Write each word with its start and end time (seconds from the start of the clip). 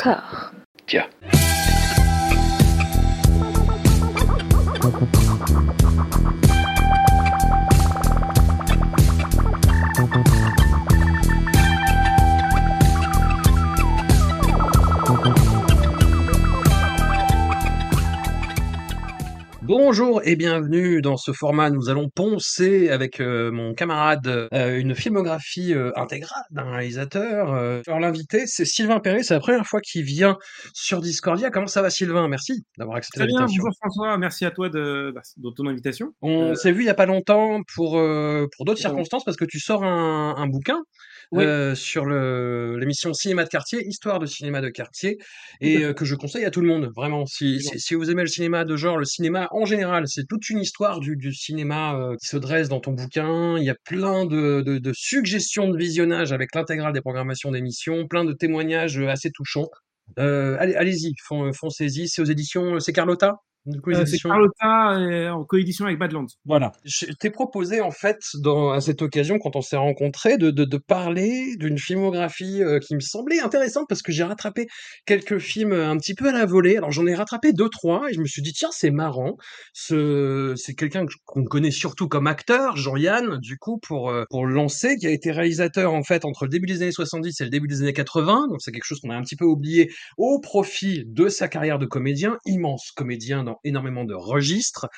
Encore. 0.00 0.52
Tiens. 0.86 1.08
Bonjour 19.68 20.22
et 20.24 20.34
bienvenue 20.34 21.02
dans 21.02 21.18
ce 21.18 21.32
format. 21.32 21.68
Nous 21.68 21.90
allons 21.90 22.08
poncer 22.08 22.88
avec 22.88 23.20
euh, 23.20 23.50
mon 23.52 23.74
camarade 23.74 24.26
euh, 24.26 24.78
une 24.78 24.94
filmographie 24.94 25.74
euh, 25.74 25.92
intégrale 25.94 26.44
d'un 26.50 26.70
réalisateur. 26.70 27.52
Alors 27.86 28.00
l'invité, 28.00 28.46
c'est 28.46 28.64
Sylvain 28.64 28.98
Perret. 28.98 29.22
C'est 29.22 29.34
la 29.34 29.40
première 29.40 29.66
fois 29.66 29.82
qu'il 29.82 30.04
vient 30.04 30.38
sur 30.72 31.02
Discordia. 31.02 31.50
Comment 31.50 31.66
ça 31.66 31.82
va, 31.82 31.90
Sylvain? 31.90 32.28
Merci 32.28 32.64
d'avoir 32.78 32.96
accepté 32.96 33.18
Très 33.18 33.26
bien, 33.26 33.40
l'invitation. 33.40 33.62
bonjour 33.62 33.76
François, 33.76 34.16
merci 34.16 34.46
à 34.46 34.50
toi 34.52 34.70
de, 34.70 35.12
bah, 35.14 35.20
de 35.36 35.50
ton 35.54 35.66
invitation. 35.66 36.14
On 36.22 36.54
s'est 36.54 36.72
vu 36.72 36.84
il 36.84 36.86
y 36.86 36.88
a 36.88 36.94
pas 36.94 37.04
longtemps 37.04 37.60
pour 37.74 37.90
pour 38.56 38.64
d'autres 38.64 38.80
circonstances 38.80 39.26
parce 39.26 39.36
que 39.36 39.44
tu 39.44 39.60
sors 39.60 39.84
un, 39.84 40.34
un 40.38 40.46
bouquin. 40.46 40.78
Oui. 41.30 41.44
euh, 41.44 41.74
sur 41.74 42.06
l'émission 42.06 43.12
Cinéma 43.12 43.44
de 43.44 43.50
quartier, 43.50 43.86
histoire 43.86 44.18
de 44.18 44.26
cinéma 44.26 44.60
de 44.60 44.70
quartier, 44.70 45.18
et 45.60 45.84
euh, 45.84 45.92
que 45.92 46.04
je 46.06 46.14
conseille 46.14 46.44
à 46.44 46.50
tout 46.50 46.62
le 46.62 46.68
monde, 46.68 46.90
vraiment. 46.96 47.26
Si, 47.26 47.60
si, 47.60 47.78
si 47.78 47.94
vous 47.94 48.10
aimez 48.10 48.22
le 48.22 48.28
cinéma 48.28 48.64
de 48.64 48.76
genre, 48.76 48.96
le 48.96 49.04
cinéma 49.04 49.46
en 49.50 49.66
général, 49.66 50.04
c'est 50.06 50.26
toute 50.26 50.48
une 50.48 50.58
histoire 50.60 51.00
du, 51.00 51.16
du 51.16 51.34
cinéma 51.34 51.96
euh, 51.96 52.16
qui 52.20 52.28
se 52.28 52.38
dresse 52.38 52.68
dans 52.68 52.80
ton 52.80 52.92
bouquin. 52.92 53.58
Il 53.58 53.64
y 53.64 53.70
a 53.70 53.76
plein 53.84 54.24
de, 54.24 54.62
de, 54.62 54.78
de 54.78 54.92
suggestions 54.94 55.68
de 55.68 55.76
visionnage 55.76 56.32
avec 56.32 56.54
l'intégrale 56.54 56.92
des 56.92 57.02
programmations 57.02 57.50
d'émissions, 57.50 58.06
plein 58.08 58.24
de 58.24 58.32
témoignages 58.32 58.98
euh, 58.98 59.08
assez 59.08 59.30
touchants. 59.30 59.68
Euh, 60.18 60.56
allez, 60.58 60.74
allez-y, 60.74 61.12
fon- 61.22 61.52
foncez-y. 61.52 62.08
C'est 62.08 62.22
aux 62.22 62.26
éditions, 62.26 62.80
c'est 62.80 62.94
Carlotta, 62.94 63.34
Euh, 63.68 64.04
c'est 64.06 64.10
éditions. 64.12 64.28
Carlotta 64.30 64.98
euh, 64.98 65.30
en 65.30 65.44
coédition 65.44 65.84
avec 65.86 65.98
Badlands. 65.98 66.26
Voilà. 66.44 66.72
Je 66.84 67.06
t'ai 67.12 67.30
proposé, 67.30 67.80
en 67.80 67.90
fait, 67.90 68.18
dans, 68.42 68.70
à 68.70 68.80
cette 68.80 69.02
occasion, 69.02 69.38
quand 69.38 69.56
on 69.56 69.60
s'est 69.62 69.76
rencontrés, 69.76 70.38
de, 70.38 70.50
de, 70.50 70.64
de 70.64 70.76
parler 70.78 71.56
d'une 71.56 71.78
filmographie 71.78 72.62
euh, 72.62 72.78
qui 72.78 72.94
me 72.94 73.00
semblait 73.00 73.40
intéressante 73.40 73.86
parce 73.88 74.02
que 74.02 74.12
j'ai 74.12 74.24
rattrapé 74.24 74.66
quelques 75.06 75.38
films 75.38 75.72
euh, 75.72 75.88
un 75.90 75.96
petit 75.96 76.14
peu 76.14 76.28
à 76.28 76.32
la 76.32 76.46
volée. 76.46 76.76
Alors, 76.76 76.90
j'en 76.90 77.06
ai 77.06 77.14
rattrapé 77.14 77.52
deux, 77.52 77.68
trois 77.68 78.10
et 78.10 78.14
je 78.14 78.20
me 78.20 78.26
suis 78.26 78.42
dit, 78.42 78.52
tiens, 78.52 78.70
c'est 78.72 78.90
marrant. 78.90 79.36
Ce, 79.72 80.54
c'est 80.56 80.74
quelqu'un 80.74 81.06
que- 81.06 81.12
qu'on 81.24 81.44
connaît 81.44 81.70
surtout 81.70 82.08
comme 82.08 82.26
acteur, 82.26 82.76
Jean-Yann, 82.76 83.38
du 83.38 83.58
coup, 83.58 83.78
pour, 83.78 84.10
euh, 84.10 84.24
pour 84.30 84.46
le 84.46 84.54
lancer, 84.54 84.96
qui 84.96 85.06
a 85.06 85.10
été 85.10 85.30
réalisateur, 85.30 85.92
en 85.92 86.02
fait, 86.02 86.24
entre 86.24 86.44
le 86.44 86.50
début 86.50 86.66
des 86.66 86.82
années 86.82 86.92
70 86.92 87.40
et 87.40 87.44
le 87.44 87.50
début 87.50 87.68
des 87.68 87.82
années 87.82 87.92
80. 87.92 88.48
Donc, 88.48 88.60
c'est 88.60 88.72
quelque 88.72 88.84
chose 88.84 89.00
qu'on 89.00 89.10
a 89.10 89.16
un 89.16 89.22
petit 89.22 89.36
peu 89.36 89.44
oublié 89.44 89.90
au 90.16 90.40
profit 90.40 91.04
de 91.06 91.28
sa 91.28 91.48
carrière 91.48 91.78
de 91.78 91.86
comédien, 91.86 92.38
immense 92.46 92.90
comédien 92.96 93.44
dans 93.44 93.57
énormément 93.64 94.04
de 94.04 94.14
registres. 94.14 94.88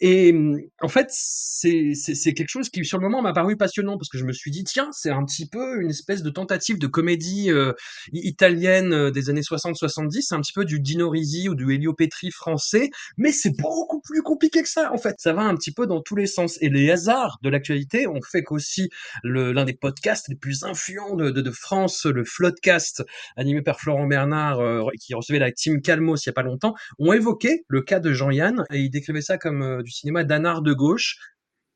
Et 0.00 0.32
hum, 0.32 0.60
en 0.80 0.88
fait, 0.88 1.08
c'est 1.10 2.34
quelque 2.34 2.48
chose 2.48 2.68
qui, 2.68 2.84
sur 2.84 2.98
le 2.98 3.02
moment, 3.02 3.22
m'a 3.22 3.32
paru 3.32 3.56
passionnant 3.56 3.98
parce 3.98 4.08
que 4.08 4.18
je 4.18 4.24
me 4.24 4.32
suis 4.32 4.50
dit, 4.50 4.64
tiens, 4.64 4.90
c'est 4.92 5.10
un 5.10 5.24
petit 5.24 5.48
peu 5.48 5.80
une 5.80 5.90
espèce 5.90 6.22
de 6.22 6.30
tentative 6.30 6.78
de 6.78 6.86
comédie 6.86 7.50
euh, 7.50 7.72
italienne 8.12 8.92
euh, 8.92 9.10
des 9.10 9.30
années 9.30 9.40
60-70, 9.40 10.22
c'est 10.22 10.34
un 10.34 10.40
petit 10.40 10.52
peu 10.52 10.64
du 10.64 10.80
Dino 10.80 11.10
Risi 11.10 11.48
ou 11.48 11.54
du 11.54 11.74
Elio 11.74 11.94
français, 12.32 12.90
mais 13.16 13.32
c'est 13.32 13.56
beaucoup 13.56 14.00
plus 14.00 14.22
compliqué 14.22 14.62
que 14.62 14.68
ça, 14.68 14.92
en 14.92 14.98
fait. 14.98 15.16
Ça 15.18 15.32
va 15.32 15.42
un 15.42 15.54
petit 15.54 15.72
peu 15.72 15.86
dans 15.86 16.00
tous 16.00 16.16
les 16.16 16.26
sens. 16.26 16.58
Et 16.60 16.68
les 16.68 16.90
hasards 16.90 17.38
de 17.42 17.48
l'actualité 17.48 18.06
ont 18.06 18.20
fait 18.22 18.42
qu'aussi 18.42 18.90
l'un 19.24 19.64
des 19.64 19.72
podcasts 19.72 20.28
les 20.28 20.36
plus 20.36 20.64
influents 20.64 21.16
de, 21.16 21.30
de, 21.30 21.50
France, 21.50 22.06
le 22.06 22.24
Floodcast, 22.24 23.04
animé 23.36 23.62
par 23.62 23.80
Florent 23.80 24.06
Bernard, 24.06 24.60
euh, 24.60 24.84
qui 25.00 25.14
recevait 25.14 25.38
la 25.38 25.50
team 25.52 25.80
Calmos 25.80 26.24
il 26.24 26.28
y 26.28 26.30
a 26.30 26.32
pas 26.32 26.42
longtemps, 26.42 26.74
ont 26.98 27.12
évoqué 27.12 27.64
le 27.68 27.82
cas 27.82 27.97
de 27.98 28.12
Jean-Yann 28.12 28.64
et 28.72 28.80
ils 28.80 28.90
décrivaient 28.90 29.20
ça 29.22 29.38
comme 29.38 29.62
euh, 29.62 29.82
du 29.82 29.90
cinéma 29.90 30.24
d'anard 30.24 30.62
de 30.62 30.72
gauche. 30.72 31.16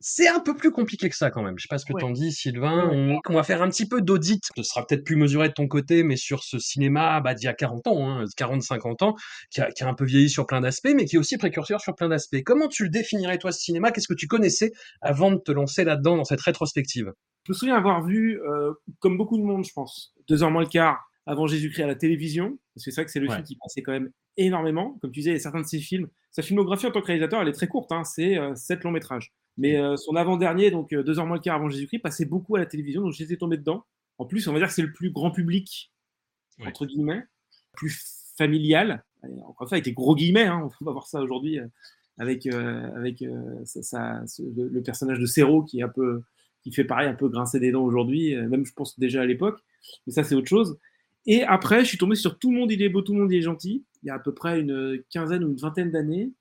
C'est 0.05 0.27
un 0.27 0.41
peu 0.41 0.57
plus 0.57 0.73
compliqué 0.73 1.08
que 1.08 1.14
ça 1.14 1.30
quand 1.30 1.45
même. 1.45 1.55
Je 1.58 1.63
sais 1.63 1.69
pas 1.70 1.79
ce 1.79 1.85
que 1.86 1.92
Ouais. 1.92 2.01
t'en 2.01 2.11
dis, 2.11 2.33
Sylvain. 2.33 2.91
On, 2.92 3.20
on 3.29 3.35
va 3.35 3.45
faire 3.45 3.63
un 3.63 3.69
petit 3.69 3.86
peu 3.86 4.01
d'audit. 4.02 4.42
Ce 4.57 4.63
sera 4.64 4.85
peut-être 4.85 5.05
plus 5.05 5.14
mesuré 5.14 5.46
de 5.48 5.52
ton 5.52 5.69
côté, 5.69 6.02
mais 6.02 6.17
sur 6.17 6.42
ce 6.42 6.58
cinéma 6.58 7.20
bah, 7.20 7.35
d'il 7.35 7.45
y 7.45 7.48
a 7.48 7.55
40 7.55 7.86
ans, 7.86 8.11
hein, 8.11 8.24
40-50 8.36 9.05
ans, 9.05 9.14
qui 9.52 9.61
a, 9.61 9.70
qui 9.70 9.85
a 9.85 9.89
un 9.89 9.95
peu 9.95 10.05
vieilli 10.05 10.29
sur 10.29 10.45
plein 10.46 10.61
d'aspects, 10.61 10.91
mais 10.92 11.05
qui 11.05 11.14
est 11.14 11.19
aussi 11.20 11.39
précurseur 11.39 11.80
sur 11.80 11.95
plein 11.95 12.08
d'aspects. 12.08 12.42
Comment 12.45 12.67
tu 12.67 12.83
le 12.83 12.89
définirais, 12.91 13.39
toi, 13.39 13.52
ce 13.52 13.61
cinéma? 13.61 13.92
Qu'est-ce 13.92 14.08
que 14.08 14.14
tu 14.14 14.27
connaissais 14.27 14.73
avant 15.02 15.30
de 15.30 15.36
te 15.39 15.52
lancer 15.52 15.85
là-dedans, 15.85 16.17
dans 16.17 16.25
cette 16.25 16.41
rétrospective? 16.41 17.13
Je 17.46 17.52
me 17.52 17.55
souviens 17.57 17.77
avoir 17.77 18.02
vu, 18.05 18.41
euh, 18.42 18.73
comme 18.98 19.17
beaucoup 19.17 19.39
de 19.39 19.45
monde, 19.45 19.64
je 19.64 19.73
pense, 19.73 20.14
deux 20.29 20.42
heures 20.42 20.51
moins 20.51 20.63
le 20.63 20.69
quart 20.69 20.98
avant 21.27 21.46
Jésus-Christ 21.46 21.83
à 21.83 21.86
la 21.86 21.94
télévision. 21.94 22.58
Parce 22.74 22.84
que 22.84 22.90
c'est 22.90 23.00
vrai 23.00 23.05
que 23.06 23.10
c'est 23.12 23.20
le 23.20 23.28
Ouais. 23.28 23.34
film 23.36 23.46
qui 23.46 23.56
passait 23.56 23.83
quand 23.83 23.92
même 23.92 24.10
énormément. 24.36 24.98
Comme 25.00 25.10
tu 25.12 25.20
disais, 25.20 25.34
a 25.34 25.38
certains 25.38 25.60
de 25.60 25.66
ses 25.66 25.78
films, 25.78 26.08
sa 26.30 26.42
filmographie 26.42 26.86
en 26.86 26.90
tant 26.90 27.00
que 27.00 27.06
réalisateur, 27.06 27.40
elle 27.42 27.48
est 27.48 27.52
très 27.52 27.68
courte, 27.68 27.92
hein, 27.92 28.05
c'est 28.05 28.38
euh, 28.38 28.55
sept 28.55 28.83
longs 28.84 28.90
métrages. 28.90 29.33
Mais 29.58 29.77
euh, 29.78 29.96
son 29.96 30.16
avant-dernier, 30.16 30.70
donc 30.70 30.92
euh, 30.94 31.02
deux 31.02 31.18
heures 31.18 31.27
moins 31.27 31.36
le 31.36 31.42
quart 31.42 31.56
avant 31.56 31.68
Jésus-Christ, 31.68 31.98
passait 32.00 32.24
beaucoup 32.24 32.56
à 32.56 32.58
la 32.58 32.66
télévision, 32.66 33.02
donc 33.02 33.12
j'étais 33.12 33.36
tombé 33.36 33.58
dedans. 33.58 33.84
En 34.18 34.24
plus, 34.27 34.48
on 34.48 34.52
va 34.52 34.58
dire 34.58 34.68
que 34.68 34.74
c'est 34.74 34.83
le 34.83 34.92
plus 34.92 35.10
grand 35.10 35.30
public, 35.30 35.92
Ouais. 36.58 36.66
entre 36.68 36.86
guillemets, 36.86 37.22
plus 37.74 38.02
familial. 38.36 39.04
Et 39.24 39.40
Encore 39.42 39.62
une 39.62 39.68
fois, 39.68 39.74
avec 39.77 39.84
des 39.84 39.92
gros 39.92 40.14
guillemets, 40.16 40.44
hein, 40.46 40.68
on 40.80 40.84
va 40.84 40.92
voir 40.92 41.06
ça 41.06 41.20
aujourd'hui 41.20 41.58
euh, 41.60 41.66
avec, 42.18 42.46
avec 42.46 43.18
ce- 43.18 44.42
le, 44.54 44.83
personnage 44.83 45.18
de 45.18 45.27
Serrault 45.27 45.62
qui 45.64 45.80
est 45.80 45.83
un 45.83 45.89
peu 45.89 46.22
qui 46.62 46.70
fait 46.72 46.84
pareil 46.84 47.08
un 47.08 47.14
peu 47.14 47.28
grincer 47.28 47.58
des 47.58 47.72
dents 47.72 47.83
aujourd'hui, 47.83 48.36
même 48.36 48.64
je 48.64 48.72
pense 48.72 48.96
déjà 48.98 49.22
à 49.22 49.27
l'époque, 49.27 49.58
mais 50.06 50.12
ça 50.12 50.22
c'est 50.22 50.34
autre 50.36 50.46
chose. 50.48 50.78
Et 51.27 51.42
après, 51.44 51.80
je 51.80 51.84
suis 51.88 51.98
tombé 51.98 52.16
sur 52.16 52.38
Tout 52.38 52.50
le 52.52 52.58
monde 52.58 52.72
il 52.72 52.83
est 52.83 52.88
beau, 52.88 53.02
tout 53.02 53.12
le 53.14 53.20
monde 53.20 53.33
il 53.33 53.38
est 53.38 53.42
gentil, 53.42 53.84
il 54.02 54.06
y 54.06 54.10
a 54.10 54.14
à 54.14 54.18
peu 54.18 54.34
près 54.34 54.60
une 54.60 55.02
quinzaine 55.10 55.44
ou 55.44 55.50
une 55.50 55.56
vingtaine 55.56 55.90
d'années, 55.92 56.33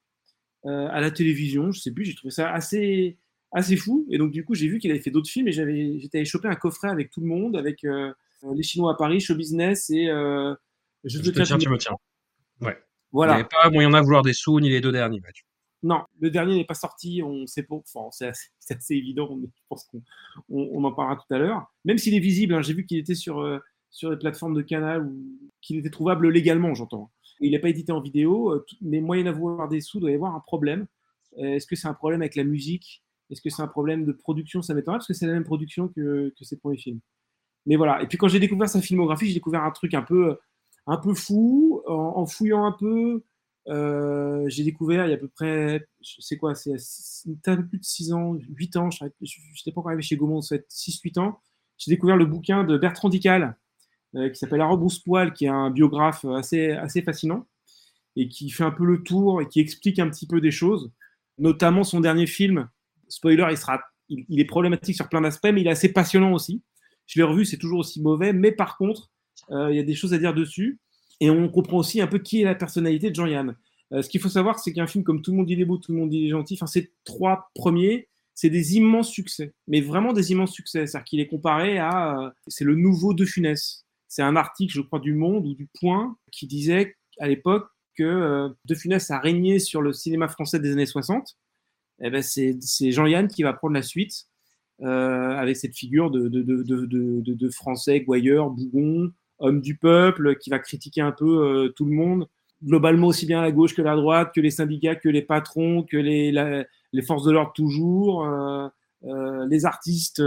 euh, 0.65 0.87
à 0.91 0.99
la 1.01 1.11
télévision, 1.11 1.71
je 1.71 1.79
sais 1.79 1.91
plus, 1.91 2.05
j'ai 2.05 2.15
trouvé 2.15 2.31
ça 2.31 2.51
assez, 2.51 3.17
assez 3.51 3.75
fou. 3.75 4.05
Et 4.09 4.17
donc 4.17 4.31
du 4.31 4.43
coup, 4.43 4.55
j'ai 4.55 4.67
vu 4.67 4.79
qu'il 4.79 4.89
avait 4.91 4.99
fait 4.99 5.11
d'autres 5.11 5.29
films 5.29 5.47
et 5.47 5.51
j'avais, 5.51 5.99
j'étais 5.99 6.17
allé 6.19 6.25
choper 6.25 6.47
un 6.47 6.55
coffret 6.55 6.89
avec 6.89 7.11
tout 7.11 7.21
le 7.21 7.27
monde, 7.27 7.55
avec 7.55 7.83
euh, 7.83 8.11
Les 8.55 8.63
Chinois 8.63 8.93
à 8.93 8.95
Paris, 8.95 9.19
Show 9.19 9.35
Business 9.35 9.89
et 9.91 10.07
euh, 10.07 10.53
Je 11.03 11.19
te 11.19 11.29
tiens, 11.29 11.57
tu 11.57 11.69
me- 11.69 11.77
tiens. 11.77 11.95
Ouais. 12.61 12.77
Il 12.79 13.13
Voilà. 13.13 13.33
n'y 13.35 13.39
avait 13.41 13.49
pas 13.49 13.69
moyen 13.69 13.89
d'en 13.89 14.01
vouloir 14.01 14.21
des 14.23 14.33
sous, 14.33 14.59
ni 14.59 14.69
les 14.69 14.81
deux 14.81 14.91
derniers. 14.91 15.21
Non, 15.83 16.03
le 16.19 16.29
dernier 16.29 16.55
n'est 16.55 16.65
pas 16.65 16.75
sorti, 16.75 17.21
on 17.23 17.47
sait 17.47 17.63
pas, 17.63 17.75
enfin, 17.75 18.07
c'est 18.11 18.27
assez, 18.27 18.49
assez 18.69 18.93
évident, 18.95 19.35
mais 19.35 19.47
je 19.47 19.61
pense 19.67 19.83
qu'on 19.85 20.01
on, 20.49 20.69
on 20.73 20.83
en 20.83 20.91
parlera 20.91 21.15
tout 21.17 21.33
à 21.33 21.37
l'heure. 21.39 21.71
Même 21.85 21.97
s'il 21.97 22.13
est 22.15 22.19
visible, 22.19 22.53
hein, 22.53 22.61
j'ai 22.61 22.73
vu 22.73 22.85
qu'il 22.85 22.99
était 22.99 23.15
sur, 23.15 23.41
sur 23.91 24.09
les 24.09 24.17
plateformes 24.17 24.55
de 24.55 24.61
canal 24.61 25.05
ou 25.05 25.23
qu'il 25.61 25.77
était 25.77 25.89
trouvable 25.89 26.29
légalement, 26.29 26.73
j'entends. 26.73 27.11
Il 27.41 27.51
n'est 27.51 27.59
pas 27.59 27.69
édité 27.69 27.91
en 27.91 28.01
vidéo, 28.01 28.51
euh, 28.51 28.65
mais 28.81 29.01
moyen 29.01 29.25
d'avoir 29.25 29.67
des 29.67 29.81
sous, 29.81 29.99
doit 29.99 30.11
y 30.11 30.15
avoir 30.15 30.33
un 30.33 30.39
problème. 30.39 30.87
Euh, 31.37 31.55
Est-ce 31.55 31.67
que 31.67 31.75
c'est 31.75 31.87
un 31.87 31.93
problème 31.93 32.21
avec 32.21 32.35
la 32.35 32.43
musique? 32.43 33.03
Est-ce 33.29 33.41
que 33.41 33.49
c'est 33.49 33.61
un 33.61 33.67
problème 33.67 34.05
de 34.05 34.11
production? 34.11 34.61
Ça 34.61 34.73
m'étonnerait 34.73 34.99
parce 34.99 35.07
que 35.07 35.13
c'est 35.13 35.27
la 35.27 35.33
même 35.33 35.43
production 35.43 35.89
que, 35.89 36.33
ses 36.41 36.57
premiers 36.57 36.77
films. 36.77 36.99
Mais 37.65 37.75
voilà. 37.75 38.01
Et 38.01 38.07
puis 38.07 38.17
quand 38.17 38.27
j'ai 38.27 38.39
découvert 38.39 38.69
sa 38.69 38.81
filmographie, 38.81 39.27
j'ai 39.27 39.33
découvert 39.33 39.63
un 39.63 39.71
truc 39.71 39.93
un 39.93 40.01
peu, 40.01 40.37
un 40.87 40.97
peu 40.97 41.13
fou. 41.13 41.81
En, 41.87 42.25
fouillant 42.25 42.65
un 42.65 42.73
peu, 42.73 43.23
euh, 43.67 44.43
j'ai 44.47 44.63
découvert 44.63 45.05
il 45.05 45.09
y 45.09 45.13
a 45.13 45.15
à 45.15 45.19
peu 45.19 45.27
près, 45.27 45.87
sais 46.01 46.37
quoi, 46.37 46.55
c'est 46.55 46.75
un 47.45 47.55
peu 47.57 47.67
plus 47.67 47.79
de 47.79 47.83
6 47.83 48.13
ans, 48.13 48.33
8 48.33 48.75
ans, 48.77 48.89
je 48.89 49.05
n'étais 49.05 49.71
pas 49.71 49.81
encore 49.81 49.89
arrivé 49.89 50.01
chez 50.01 50.17
Gaumont, 50.17 50.41
ça 50.41 50.57
fait 50.57 50.65
6-8 50.69 51.19
ans. 51.19 51.39
J'ai 51.77 51.91
découvert 51.91 52.17
le 52.17 52.25
bouquin 52.25 52.63
de 52.63 52.77
Bertrand 52.77 53.09
Dical 53.09 53.57
qui 54.13 54.35
s'appelle 54.35 54.59
La 54.59 54.67
rebrousse-poil, 54.67 55.33
qui 55.33 55.45
est 55.45 55.49
un 55.49 55.69
biographe 55.69 56.25
assez, 56.25 56.71
assez 56.71 57.01
fascinant 57.01 57.47
et 58.15 58.27
qui 58.27 58.49
fait 58.49 58.63
un 58.63 58.71
peu 58.71 58.85
le 58.85 59.03
tour 59.03 59.41
et 59.41 59.47
qui 59.47 59.59
explique 59.59 59.99
un 59.99 60.09
petit 60.09 60.27
peu 60.27 60.41
des 60.41 60.51
choses, 60.51 60.91
notamment 61.37 61.83
son 61.83 61.99
dernier 61.99 62.27
film. 62.27 62.69
Spoiler, 63.07 63.47
il, 63.51 63.57
sera, 63.57 63.81
il, 64.09 64.39
est 64.39 64.45
problématique 64.45 64.95
sur 64.95 65.09
plein 65.09 65.21
d'aspects, 65.21 65.49
mais 65.53 65.61
il 65.61 65.67
est 65.67 65.71
assez 65.71 65.91
passionnant 65.91 66.33
aussi. 66.33 66.61
Je 67.07 67.19
l'ai 67.19 67.23
revu, 67.23 67.45
c'est 67.45 67.57
toujours 67.57 67.79
aussi 67.79 68.01
mauvais, 68.01 68.33
mais 68.33 68.51
par 68.51 68.77
contre, 68.77 69.09
euh, 69.49 69.71
il 69.71 69.77
y 69.77 69.79
a 69.79 69.83
des 69.83 69.95
choses 69.95 70.13
à 70.13 70.17
dire 70.17 70.33
dessus. 70.33 70.79
Et 71.19 71.29
on 71.29 71.49
comprend 71.49 71.77
aussi 71.77 72.01
un 72.01 72.07
peu 72.07 72.19
qui 72.19 72.41
est 72.41 72.45
la 72.45 72.55
personnalité 72.55 73.09
de 73.11 73.15
Jean-Yann. 73.15 73.55
Euh, 73.93 74.01
ce 74.01 74.09
qu'il 74.09 74.21
faut 74.21 74.29
savoir, 74.29 74.59
c'est 74.59 74.73
qu'un 74.73 74.87
film 74.87 75.03
comme 75.03 75.21
Tout 75.21 75.31
le 75.31 75.37
monde 75.37 75.49
il 75.49 75.61
est 75.61 75.65
beau, 75.65 75.77
tout 75.77 75.91
le 75.91 75.99
monde 75.99 76.13
il 76.13 76.25
est 76.25 76.29
gentil, 76.29 76.55
enfin, 76.55 76.67
ces 76.67 76.91
trois 77.03 77.51
premiers, 77.53 78.07
c'est 78.33 78.49
des 78.49 78.75
immenses 78.75 79.11
succès, 79.11 79.53
mais 79.67 79.81
vraiment 79.81 80.13
des 80.13 80.31
immenses 80.31 80.53
succès. 80.53 80.87
C'est-à-dire 80.87 81.05
qu'il 81.05 81.19
est 81.19 81.27
comparé 81.27 81.77
à. 81.77 82.19
euh, 82.19 82.29
c'est 82.47 82.63
le 82.63 82.75
nouveau 82.75 83.13
De 83.13 83.25
Funès. 83.25 83.85
C'est 84.11 84.23
un 84.23 84.35
article, 84.35 84.73
je 84.73 84.81
crois, 84.81 84.99
du 84.99 85.13
Monde 85.13 85.45
ou 85.47 85.53
du 85.55 85.69
Point 85.79 86.17
qui 86.33 86.45
disait 86.45 86.97
à 87.21 87.29
l'époque 87.29 87.69
que 87.95 88.03
euh, 88.03 88.49
De 88.65 88.75
Funès 88.75 89.09
a 89.09 89.19
régné 89.19 89.57
sur 89.57 89.81
le 89.81 89.93
cinéma 89.93 90.27
français 90.27 90.59
des 90.59 90.73
années 90.73 90.85
60. 90.85 91.37
Eh 92.01 92.09
ben, 92.09 92.21
c'est 92.21 92.91
Jean-Yann 92.91 93.29
qui 93.29 93.43
va 93.43 93.53
prendre 93.53 93.73
la 93.73 93.81
suite 93.81 94.25
euh, 94.81 95.31
avec 95.37 95.55
cette 95.55 95.77
figure 95.77 96.11
de, 96.11 97.49
Français, 97.51 98.01
Gouailleur, 98.01 98.49
Bougon, 98.49 99.13
homme 99.39 99.61
du 99.61 99.77
peuple, 99.77 100.35
qui 100.39 100.49
va 100.49 100.59
critiquer 100.59 100.99
un 100.99 101.13
peu 101.13 101.45
euh, 101.45 101.69
tout 101.69 101.85
le 101.85 101.93
monde, 101.93 102.27
globalement 102.61 103.07
aussi 103.07 103.25
bien 103.25 103.41
la 103.41 103.53
gauche 103.53 103.73
que 103.73 103.81
la 103.81 103.95
droite, 103.95 104.33
que 104.35 104.41
les 104.41 104.51
syndicats, 104.51 104.95
que 104.95 105.07
les 105.07 105.21
patrons, 105.21 105.83
que 105.83 105.95
les, 105.95 107.01
forces 107.07 107.23
de 107.23 107.31
l'ordre 107.31 107.53
toujours, 107.53 108.27
les 109.03 109.65
artistes 109.65 110.21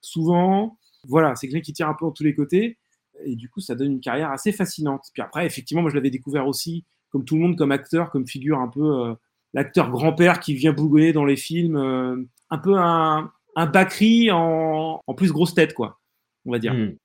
souvent. 0.00 0.76
Voilà, 1.06 1.36
c'est 1.36 1.46
quelqu'un 1.46 1.62
qui 1.62 1.72
tire 1.72 1.88
un 1.88 1.94
peu 1.94 2.04
en 2.04 2.10
tous 2.10 2.24
les 2.24 2.34
côtés. 2.34 2.76
Et 3.24 3.36
du 3.36 3.48
coup, 3.48 3.60
ça 3.60 3.74
donne 3.74 3.92
une 3.92 4.00
carrière 4.00 4.30
assez 4.30 4.52
fascinante. 4.52 5.04
Puis 5.12 5.22
après, 5.22 5.46
effectivement, 5.46 5.82
moi, 5.82 5.90
je 5.90 5.96
l'avais 5.96 6.10
découvert 6.10 6.46
aussi, 6.46 6.84
comme 7.10 7.24
tout 7.24 7.36
le 7.36 7.42
monde, 7.42 7.56
comme 7.56 7.72
acteur, 7.72 8.10
comme 8.10 8.26
figure 8.26 8.58
un 8.58 8.68
peu 8.68 9.14
l'acteur 9.54 9.90
grand-père 9.90 10.40
qui 10.40 10.54
vient 10.54 10.72
bougonner 10.72 11.12
dans 11.12 11.24
les 11.24 11.36
films, 11.36 11.76
un 12.50 12.58
peu 12.58 12.76
un, 12.76 13.30
un 13.56 13.66
Bakri 13.66 14.30
en, 14.30 15.02
plus 15.16 15.32
grosse 15.32 15.54
tête, 15.54 15.74
quoi, 15.74 15.98
on 16.44 16.52
va 16.52 16.58
dire. 16.58 16.74
Mmh. 16.74 16.96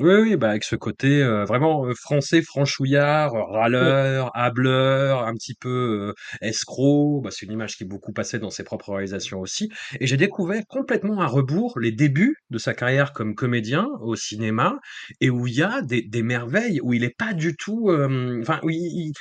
Oui, 0.00 0.12
oui, 0.22 0.36
bah 0.36 0.50
avec 0.50 0.64
ce 0.64 0.74
côté 0.74 1.22
euh, 1.22 1.44
vraiment 1.44 1.86
euh, 1.86 1.94
français, 1.94 2.42
franchouillard, 2.42 3.32
euh, 3.34 3.44
râleur, 3.44 4.32
hableur, 4.34 5.22
un 5.22 5.34
petit 5.34 5.54
peu 5.54 6.12
escroc. 6.40 7.20
Bah, 7.22 7.30
c'est 7.32 7.46
une 7.46 7.52
image 7.52 7.76
qui 7.76 7.84
est 7.84 7.86
beaucoup 7.86 8.12
passée 8.12 8.40
dans 8.40 8.50
ses 8.50 8.64
propres 8.64 8.92
réalisations 8.92 9.38
aussi. 9.40 9.70
Et 10.00 10.08
j'ai 10.08 10.16
découvert 10.16 10.64
complètement 10.68 11.20
à 11.20 11.26
rebours 11.28 11.78
les 11.78 11.92
débuts 11.92 12.36
de 12.50 12.58
sa 12.58 12.74
carrière 12.74 13.12
comme 13.12 13.36
comédien 13.36 13.86
au 14.00 14.16
cinéma, 14.16 14.78
et 15.20 15.30
où 15.30 15.46
il 15.46 15.54
y 15.54 15.62
a 15.62 15.80
des, 15.82 16.02
des 16.02 16.24
merveilles, 16.24 16.80
où 16.82 16.92
il 16.92 17.04
est 17.04 17.16
pas 17.16 17.32
du 17.32 17.54
tout, 17.56 17.88
enfin, 18.40 18.58
où 18.64 18.70
il, 18.70 18.76
il 18.76 19.12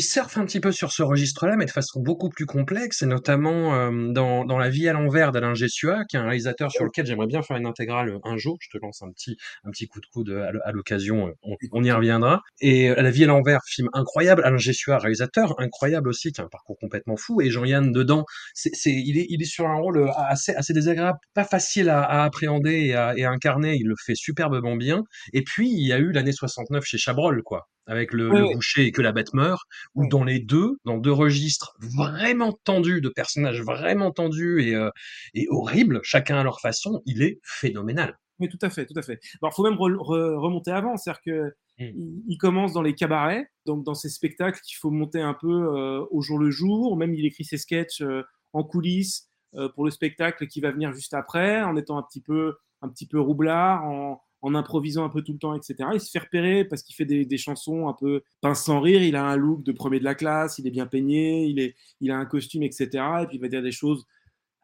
surfe 0.00 0.38
un 0.38 0.46
petit 0.46 0.60
peu 0.60 0.72
sur 0.72 0.90
ce 0.90 1.02
registre-là, 1.02 1.56
mais 1.56 1.66
de 1.66 1.70
façon 1.70 2.00
beaucoup 2.00 2.30
plus 2.30 2.46
complexe, 2.46 3.02
et 3.02 3.06
notamment 3.06 3.74
euh, 3.74 4.12
dans, 4.12 4.46
dans 4.46 4.58
La 4.58 4.70
vie 4.70 4.88
à 4.88 4.94
l'envers 4.94 5.32
d'Alain 5.32 5.52
Gessua, 5.52 6.04
qui 6.08 6.16
est 6.16 6.18
un 6.18 6.24
réalisateur 6.24 6.70
sur 6.70 6.84
lequel 6.84 7.04
j'aimerais 7.04 7.26
bien 7.26 7.42
faire 7.42 7.58
une 7.58 7.66
intégrale 7.66 8.08
euh, 8.08 8.18
un 8.24 8.38
jour. 8.38 8.56
Je 8.60 8.70
te 8.70 8.78
lance 8.82 9.02
un 9.02 9.10
petit, 9.10 9.36
un 9.64 9.70
petit 9.70 9.86
coup 9.88 10.00
de 10.00 10.06
coude 10.06 10.30
à 10.64 10.72
l'occasion, 10.72 11.28
euh, 11.28 11.56
on, 11.72 11.84
y 11.84 11.92
reviendra. 11.92 12.40
Et 12.60 12.88
La 12.88 13.10
vie 13.10 13.24
à 13.24 13.26
l'envers, 13.26 13.60
film 13.66 13.88
incroyable. 13.92 14.42
Alain 14.44 14.56
Gessua, 14.56 14.98
réalisateur 14.98 15.54
incroyable 15.58 16.08
aussi, 16.08 16.32
qui 16.32 16.40
a 16.40 16.44
un 16.44 16.48
parcours 16.48 16.78
complètement 16.78 17.16
fou. 17.16 17.42
Et 17.42 17.50
Jean-Yann 17.50 17.92
dedans, 17.92 18.24
c'est, 18.54 18.74
c'est, 18.74 18.92
il, 18.92 19.18
est, 19.18 19.26
il 19.28 19.42
est 19.42 19.46
sur 19.46 19.66
un 19.66 19.76
rôle 19.76 20.10
assez, 20.16 20.54
assez 20.54 20.72
désagréable, 20.72 21.18
pas 21.34 21.44
facile 21.44 21.90
à, 21.90 22.02
à 22.02 22.24
appréhender 22.24 22.86
et 22.86 22.94
à, 22.94 23.12
et 23.16 23.24
à 23.24 23.30
incarner. 23.30 23.76
Il 23.76 23.88
le 23.88 23.94
fait 24.02 24.14
superbement 24.14 24.76
bien. 24.76 25.02
Et 25.34 25.42
puis, 25.42 25.70
il 25.70 25.86
y 25.86 25.92
a 25.92 25.98
eu 25.98 26.12
l'année 26.12 26.32
69 26.32 26.84
chez 26.84 26.98
Chabrol, 26.98 27.42
quoi 27.42 27.68
avec 27.86 28.12
le, 28.12 28.30
boucher 28.54 28.86
et 28.86 28.92
que 28.92 29.02
la 29.02 29.12
bête 29.12 29.34
meurt, 29.34 29.62
ou 29.94 30.06
dans 30.06 30.24
les 30.24 30.38
deux, 30.38 30.78
dans 30.84 30.98
deux 30.98 31.12
registres 31.12 31.76
vraiment 31.80 32.58
tendus, 32.64 33.00
de 33.00 33.08
personnages 33.08 33.62
vraiment 33.62 34.10
tendus 34.10 34.62
et, 34.62 34.74
euh, 34.74 34.90
et 35.34 35.46
horribles, 35.50 36.00
chacun 36.02 36.36
à 36.36 36.44
leur 36.44 36.60
façon, 36.60 37.02
il 37.06 37.22
est 37.22 37.40
phénoménal. 37.42 38.18
Oui, 38.38 38.48
tout 38.48 38.58
à 38.62 38.70
fait, 38.70 38.86
tout 38.86 38.98
à 38.98 39.02
fait. 39.02 39.20
Alors, 39.40 39.54
faut 39.54 39.62
même 39.62 39.78
remonter 39.78 40.70
avant, 40.70 40.96
c'est-à-dire 40.96 41.20
que 41.22 41.54
mmh. 41.78 42.22
il, 42.28 42.38
commence 42.38 42.72
dans 42.72 42.82
les 42.82 42.94
cabarets, 42.94 43.46
donc 43.66 43.84
dans 43.84 43.94
ces 43.94 44.08
spectacles 44.08 44.60
qu'il 44.60 44.76
faut 44.78 44.90
monter 44.90 45.20
un 45.20 45.34
peu 45.34 45.48
euh, 45.48 46.04
au 46.10 46.22
jour 46.22 46.38
le 46.38 46.50
jour. 46.50 46.96
Même 46.96 47.14
il 47.14 47.24
écrit 47.26 47.44
ses 47.44 47.58
sketchs 47.58 48.00
euh, 48.02 48.22
en 48.52 48.64
coulisses 48.64 49.28
pour 49.74 49.84
le 49.84 49.90
spectacle 49.90 50.46
qui 50.46 50.62
va 50.62 50.70
venir 50.70 50.94
juste 50.94 51.12
après, 51.12 51.60
en 51.60 51.76
étant 51.76 51.98
un 51.98 52.02
petit 52.02 52.22
peu, 52.22 52.54
un 52.80 52.88
petit 52.88 53.06
peu 53.06 53.20
roublard, 53.20 53.84
en, 53.84 54.22
en 54.42 54.56
improvisant 54.56 55.04
un 55.04 55.08
peu 55.08 55.22
tout 55.22 55.32
le 55.32 55.38
temps, 55.38 55.54
etc. 55.54 55.90
Il 55.94 56.00
se 56.00 56.10
fait 56.10 56.18
repérer 56.18 56.64
parce 56.64 56.82
qu'il 56.82 56.94
fait 56.96 57.04
des, 57.04 57.38
chansons 57.38 57.88
un 57.88 57.94
peu 57.94 58.22
pince 58.40 58.64
sans 58.64 58.80
rire. 58.80 59.00
Il 59.00 59.14
a 59.14 59.24
un 59.24 59.36
look 59.36 59.62
de 59.62 59.72
premier 59.72 60.00
de 60.00 60.04
la 60.04 60.16
classe, 60.16 60.58
il 60.58 60.66
est 60.66 60.70
bien 60.70 60.86
peigné, 60.86 61.46
il, 61.46 61.60
est, 61.60 61.76
il 62.00 62.10
a 62.10 62.18
un 62.18 62.26
costume, 62.26 62.64
etc. 62.64 62.88
Et 63.22 63.26
puis 63.26 63.36
il 63.36 63.40
va 63.40 63.48
dire 63.48 63.62
des 63.62 63.72
choses 63.72 64.04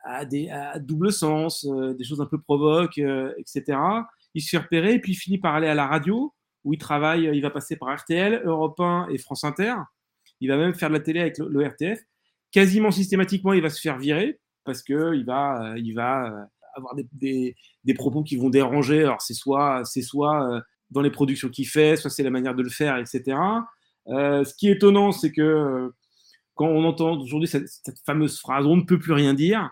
à, 0.05 0.25
double 0.81 1.13
sens, 1.13 1.65
euh, 1.65 1.95
des 1.95 2.05
choses 2.05 2.21
un 2.21 2.27
peu 2.27 2.41
provoques, 2.41 2.99
euh, 2.99 3.33
etc. 3.39 3.79
Il 4.35 4.43
se 4.43 4.51
fait 4.51 4.59
repérer 4.59 4.95
et 4.95 5.01
puis 5.01 5.13
il 5.13 5.17
finit 5.17 5.39
par 5.39 5.55
aller 5.55 5.69
à 5.69 5.75
la 5.75 5.87
radio 5.87 6.35
où 6.65 6.73
il 6.73 6.79
travaille. 6.79 7.31
Il 7.33 7.41
va 7.41 7.51
passer 7.51 7.77
par 7.77 7.97
RTL, 7.97 8.43
Europe 8.45 8.81
1 8.81 9.09
et 9.11 9.19
France 9.19 9.45
Inter. 9.45 9.75
Il 10.41 10.49
va 10.49 10.57
même 10.57 10.75
faire 10.75 10.89
de 10.89 10.95
la 10.95 11.01
télé 11.01 11.21
avec 11.21 11.39
le, 11.39 11.65
RTF. 11.65 12.01
Quasiment 12.51 12.91
systématiquement, 12.91 13.53
il 13.53 13.63
va 13.63 13.71
se 13.71 13.81
faire 13.81 13.99
virer 13.99 14.41
parce 14.65 14.83
que 14.83 15.15
il 15.15 15.25
va, 15.25 15.75
il 15.77 15.95
va 15.95 16.49
avoir 16.79 16.95
des, 16.95 17.57
des, 17.85 17.95
propos 17.95 18.23
qui 18.23 18.37
vont 18.37 18.51
déranger. 18.51 19.03
Alors, 19.05 19.21
c'est 19.21 19.35
soit, 19.35 19.83
c'est 19.85 20.03
soit 20.03 20.51
euh, 20.51 20.61
dans 20.91 21.01
les 21.01 21.11
productions 21.11 21.49
qu'il 21.49 21.67
fait, 21.67 21.97
soit 21.97 22.11
c'est 22.11 22.23
la 22.23 22.31
manière 22.31 22.55
de 22.55 22.63
le 22.63 22.71
faire, 22.71 22.97
etc. 22.97 23.37
Euh, 24.09 24.45
ce 24.45 24.55
qui 24.55 24.69
est 24.69 24.73
étonnant, 24.73 25.13
c'est 25.13 25.33
que 25.33 25.43
euh, 25.43 25.95
quand 26.55 26.67
on 26.67 26.85
entend 26.85 27.21
aujourd'hui 27.21 27.49
cette, 27.49 27.69
fameuse 28.07 28.39
phrase 28.39 28.67
on 28.67 28.77
ne 28.77 28.83
peut 28.83 28.99
plus 28.99 29.13
rien 29.13 29.35
dire, 29.35 29.71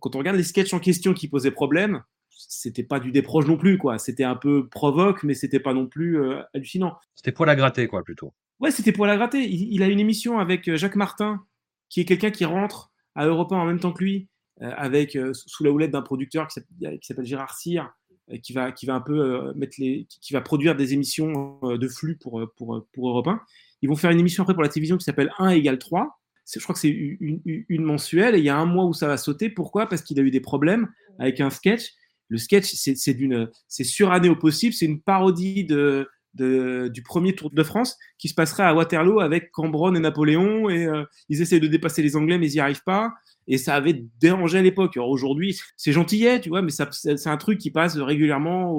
quand 0.00 0.14
on 0.14 0.18
regarde 0.18 0.36
les 0.36 0.42
sketchs 0.42 0.74
en 0.74 0.78
question 0.78 1.14
qui 1.14 1.28
posaient 1.28 1.50
problème, 1.50 2.02
c'était 2.28 2.84
pas 2.84 3.00
du 3.00 3.10
déproche 3.10 3.46
non 3.46 3.56
plus, 3.56 3.78
quoi. 3.78 3.98
C'était 3.98 4.24
un 4.24 4.36
peu 4.36 4.68
provoque, 4.68 5.22
mais 5.24 5.34
c'était 5.34 5.58
pas 5.58 5.72
non 5.72 5.86
plus 5.86 6.20
hallucinant. 6.54 6.96
C'était 7.14 7.32
poil 7.32 7.48
à 7.48 7.56
gratter, 7.56 7.88
quoi, 7.88 8.04
plutôt. 8.04 8.34
Ouais, 8.60 8.70
c'était 8.70 8.92
poil 8.92 9.10
à 9.10 9.16
gratter. 9.16 9.42
Il, 9.48 9.72
il, 9.72 9.82
a 9.82 9.88
une 9.88 9.98
émission 9.98 10.38
avec 10.38 10.72
Jacques 10.76 10.94
Martin, 10.94 11.42
qui 11.88 12.00
est 12.00 12.04
quelqu'un 12.04 12.30
qui 12.30 12.44
rentre 12.44 12.92
à 13.14 13.26
Europe 13.26 13.52
1 13.52 13.56
en 13.56 13.64
même 13.64 13.80
temps 13.80 13.92
que 13.92 14.04
lui, 14.04 14.28
avec 14.60 15.16
euh, 15.16 15.32
sous 15.34 15.64
la 15.64 15.70
houlette 15.70 15.90
d'un 15.90 16.02
producteur 16.02 16.48
qui 16.48 16.60
s'appelle 17.02 17.24
Gérard 17.24 17.56
Cyr, 17.56 17.92
euh, 18.30 18.38
qui 18.38 18.52
va, 18.52 18.72
qui 18.72 18.86
va 18.86 18.94
un 18.94 19.00
peu 19.00 19.52
mettre 19.54 19.76
les, 19.78 20.06
qui 20.08 20.32
va 20.32 20.40
produire 20.40 20.76
des 20.76 20.94
émissions 20.94 21.60
de 21.62 21.88
flux 21.88 22.16
pour, 22.16 22.42
pour, 22.56 22.84
pour 22.92 23.08
Europe 23.08 23.28
1. 23.28 23.40
Ils 23.82 23.88
vont 23.88 23.96
faire 23.96 24.10
une 24.10 24.20
émission 24.20 24.42
après 24.42 24.54
pour 24.54 24.62
la 24.62 24.68
télévision 24.68 24.96
qui 24.96 25.04
s'appelle 25.04 25.32
1 25.38 25.50
égale 25.50 25.78
3. 25.78 26.18
Je 26.50 26.60
crois 26.60 26.74
que 26.74 26.80
c'est 26.80 26.88
une, 26.88 27.40
une, 27.44 27.84
mensuelle 27.84 28.34
et 28.34 28.38
il 28.38 28.44
y 28.44 28.48
a 28.48 28.56
un 28.56 28.64
mois 28.64 28.86
où 28.86 28.94
ça 28.94 29.06
va 29.06 29.18
sauter. 29.18 29.50
Pourquoi? 29.50 29.86
Parce 29.86 30.02
qu'il 30.02 30.18
a 30.18 30.22
eu 30.22 30.30
des 30.30 30.40
problèmes 30.40 30.88
avec 31.18 31.40
un 31.40 31.50
sketch. 31.50 31.92
Le 32.28 32.38
sketch, 32.38 32.72
c'est 32.74 33.14
d'une, 33.14 33.50
c'est 33.68 33.84
suranné 33.84 34.30
au 34.30 34.36
possible. 34.36 34.72
C'est 34.72 34.86
une 34.86 35.00
parodie 35.00 35.64
de, 35.64 36.08
du 36.38 37.02
premier 37.02 37.34
Tour 37.34 37.50
de 37.50 37.62
France 37.62 37.96
qui 38.18 38.28
se 38.28 38.34
passerait 38.34 38.64
à 38.64 38.74
Waterloo 38.74 39.20
avec 39.20 39.50
Cambronne 39.50 39.96
et 39.96 40.00
Napoléon. 40.00 40.70
Et 40.70 40.88
ils 41.28 41.42
essayent 41.42 41.60
de 41.60 41.66
dépasser 41.66 42.02
les 42.02 42.16
Anglais, 42.16 42.38
mais 42.38 42.50
ils 42.50 42.54
n'y 42.54 42.60
arrivent 42.60 42.84
pas 42.84 43.12
et 43.48 43.58
ça 43.58 43.74
avait 43.74 44.04
dérangé 44.20 44.58
à 44.58 44.62
l'époque. 44.62 44.96
Aujourd'hui, 44.98 45.58
c'est 45.76 45.92
gentillet, 45.92 46.40
tu 46.40 46.50
vois, 46.50 46.62
mais 46.62 46.70
c'est 46.70 47.26
un 47.26 47.36
truc 47.38 47.58
qui 47.58 47.70
passe 47.70 47.96
régulièrement 47.96 48.72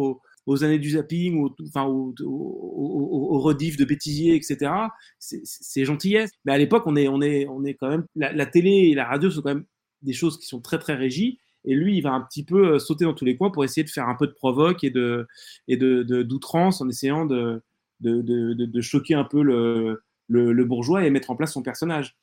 aux, 0.45 0.63
années 0.63 0.79
du 0.79 0.91
zapping, 0.91 1.43
au, 1.43 1.55
enfin, 1.67 1.85
au, 1.85 2.13
au, 2.23 3.39
rediff 3.39 3.77
de 3.77 3.85
bêtisier, 3.85 4.35
etc. 4.35 4.71
C'est 5.17 5.85
gentillet. 5.85 6.25
Mais 6.45 6.53
à 6.53 6.57
l'époque, 6.57 6.83
on 6.85 6.95
est, 6.95 7.07
on, 7.07 7.21
est, 7.21 7.47
on 7.47 7.65
est 7.65 7.73
quand 7.73 7.89
même. 7.89 8.05
La, 8.15 8.45
télé 8.45 8.89
et 8.91 8.95
la 8.95 9.05
radio 9.05 9.29
sont 9.29 9.41
quand 9.41 9.55
même 9.55 9.65
des 10.01 10.13
choses 10.13 10.39
qui 10.39 10.45
sont 10.45 10.61
très, 10.61 10.79
très 10.79 10.95
régies. 10.95 11.39
Et 11.65 11.75
lui, 11.75 11.97
il 11.97 12.01
va 12.01 12.11
un 12.11 12.21
petit 12.21 12.43
peu 12.45 12.73
euh, 12.73 12.79
sauter 12.79 13.05
dans 13.05 13.13
tous 13.13 13.25
les 13.25 13.37
coins 13.37 13.51
pour 13.51 13.63
essayer 13.63 13.83
de 13.83 13.89
faire 13.89 14.07
un 14.07 14.15
peu 14.15 14.27
de 14.27 14.33
provoque 14.33 14.83
et 14.83 14.89
de 14.89 15.27
et 15.67 15.77
de, 15.77 16.03
d'outrance 16.23 16.81
en 16.81 16.89
essayant 16.89 17.25
de, 17.25 17.61
de, 17.99 18.21
de, 18.21 18.81
choquer 18.81 19.15
un 19.15 19.25
peu 19.25 19.43
le, 19.43 20.03
le, 20.27 20.53
le 20.53 20.65
bourgeois 20.65 21.05
et 21.05 21.09
mettre 21.09 21.31
en 21.31 21.35
place 21.35 21.53
son 21.53 21.61
personnage. 21.61 22.15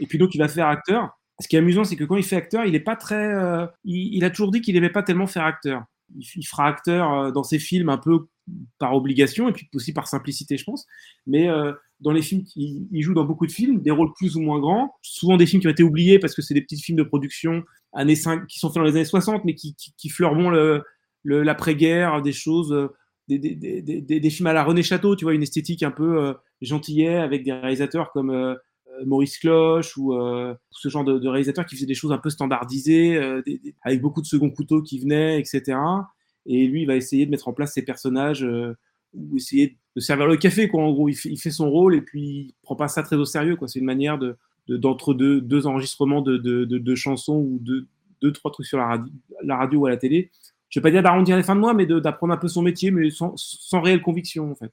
Et 0.00 0.06
puis 0.06 0.18
donc, 0.18 0.34
il 0.34 0.38
va 0.38 0.48
faire 0.48 0.68
acteur 0.68 1.18
ce 1.40 1.48
qui 1.48 1.56
est 1.56 1.58
amusant, 1.60 1.84
c'est 1.84 1.96
que 1.96 2.04
quand 2.04 2.16
il 2.16 2.24
fait 2.24 2.36
acteur, 2.36 2.64
il 2.64 2.74
est 2.74 2.80
pas 2.80 2.96
très. 2.96 3.34
Euh, 3.34 3.66
il, 3.84 4.24
a 4.24 4.30
toujours 4.30 4.50
dit 4.50 4.60
qu'il 4.60 4.74
n'aimait 4.74 4.90
pas 4.90 5.02
tellement 5.02 5.26
faire 5.26 5.44
acteur. 5.44 5.84
Il, 6.16 6.44
fera 6.44 6.66
acteur 6.66 7.12
euh, 7.12 7.30
dans 7.30 7.44
ses 7.44 7.58
films 7.58 7.88
un 7.88 7.98
peu 7.98 8.26
par 8.78 8.94
obligation 8.94 9.48
et 9.48 9.52
puis 9.52 9.68
aussi 9.74 9.92
par 9.92 10.08
simplicité, 10.08 10.56
je 10.56 10.64
pense. 10.64 10.86
Mais 11.26 11.48
euh, 11.48 11.72
dans 12.00 12.12
les 12.12 12.22
films, 12.22 12.44
il, 12.56 12.88
il, 12.90 13.02
joue 13.02 13.14
dans 13.14 13.24
beaucoup 13.24 13.46
de 13.46 13.52
films, 13.52 13.80
des 13.80 13.90
rôles 13.90 14.12
plus 14.14 14.36
ou 14.36 14.40
moins 14.40 14.58
grands, 14.58 14.94
souvent 15.02 15.36
des 15.36 15.46
films 15.46 15.60
qui 15.60 15.68
ont 15.68 15.72
été 15.72 15.82
oubliés 15.82 16.18
parce 16.18 16.34
que 16.34 16.42
c'est 16.42 16.54
des 16.54 16.62
petits 16.62 16.80
films 16.80 16.98
de 16.98 17.02
production 17.02 17.62
années 17.92 18.16
5, 18.16 18.46
qui 18.46 18.58
sont 18.58 18.68
faits 18.68 18.76
dans 18.76 18.82
les 18.82 18.96
années 18.96 19.04
60, 19.04 19.44
mais 19.44 19.54
qui, 19.54 19.74
qui, 19.74 19.94
qui 19.96 20.12
l'après-guerre, 21.24 22.22
des 22.22 22.32
choses, 22.32 22.90
des, 23.28 23.38
des, 23.38 23.54
des, 23.54 24.20
des, 24.20 24.30
films 24.30 24.46
à 24.46 24.52
la 24.52 24.62
René 24.62 24.82
Château, 24.82 25.16
tu 25.16 25.24
vois, 25.24 25.34
une 25.34 25.42
esthétique 25.42 25.82
un 25.82 25.90
peu 25.90 26.34
gentillet 26.60 27.16
avec 27.16 27.44
des 27.44 27.52
réalisateurs 27.52 28.12
comme 28.12 28.56
Maurice 29.06 29.38
Cloche 29.38 29.96
ou 29.96 30.14
euh, 30.14 30.54
ce 30.70 30.88
genre 30.88 31.04
de, 31.04 31.18
de, 31.18 31.28
réalisateurs 31.28 31.66
qui 31.66 31.76
faisaient 31.76 31.86
des 31.86 31.94
choses 31.94 32.12
un 32.12 32.18
peu 32.18 32.30
standardisées, 32.30 33.16
euh, 33.16 33.42
avec 33.82 34.00
beaucoup 34.00 34.20
de 34.20 34.26
second 34.26 34.50
couteaux 34.50 34.82
qui 34.82 34.98
venaient, 34.98 35.38
etc. 35.40 35.78
Et 36.48 36.66
lui, 36.66 36.82
il 36.82 36.86
va 36.86 36.96
essayer 36.96 37.26
de 37.26 37.30
mettre 37.30 37.46
en 37.46 37.52
place 37.52 37.74
ses 37.74 37.82
personnages 37.82 38.42
euh, 38.42 38.74
ou 39.14 39.36
essayer 39.36 39.78
de 39.94 40.00
servir 40.00 40.26
le 40.26 40.36
café, 40.36 40.68
quoi. 40.68 40.82
En 40.82 40.92
gros, 40.92 41.08
il 41.08 41.14
fait, 41.14 41.50
son 41.50 41.70
rôle 41.70 41.94
et 41.94 42.00
puis 42.00 42.22
il 42.22 42.54
prend 42.62 42.74
pas 42.74 42.88
ça 42.88 43.02
très 43.02 43.16
au 43.16 43.24
sérieux, 43.24 43.56
quoi. 43.56 43.68
C'est 43.68 43.78
une 43.78 43.84
manière 43.84 44.18
de, 44.18 44.36
d'entre 44.68 45.14
deux, 45.14 45.66
enregistrements 45.66 46.22
de, 46.22 46.36
de, 46.36 46.94
chansons 46.94 47.36
ou 47.36 47.58
de 47.60 47.86
deux, 48.22 48.32
trois 48.32 48.50
trucs 48.50 48.66
sur 48.66 48.78
la 48.78 48.86
radio, 48.86 49.12
la 49.44 49.56
radio 49.56 49.80
ou 49.80 49.86
à 49.86 49.90
la 49.90 49.96
télé. 49.96 50.30
Je 50.70 50.80
vais 50.80 50.82
pas 50.82 50.90
dire 50.90 51.02
d'arrondir 51.02 51.36
les 51.36 51.42
fins 51.42 51.54
de 51.54 51.60
mois, 51.60 51.74
mais 51.74 51.86
d'apprendre 51.86 52.34
un 52.34 52.38
peu 52.38 52.48
son 52.48 52.62
métier, 52.62 52.90
mais 52.90 53.10
sans, 53.10 53.34
sans 53.36 53.80
réelle 53.80 54.02
conviction, 54.02 54.50
en 54.50 54.54
fait. 54.54 54.72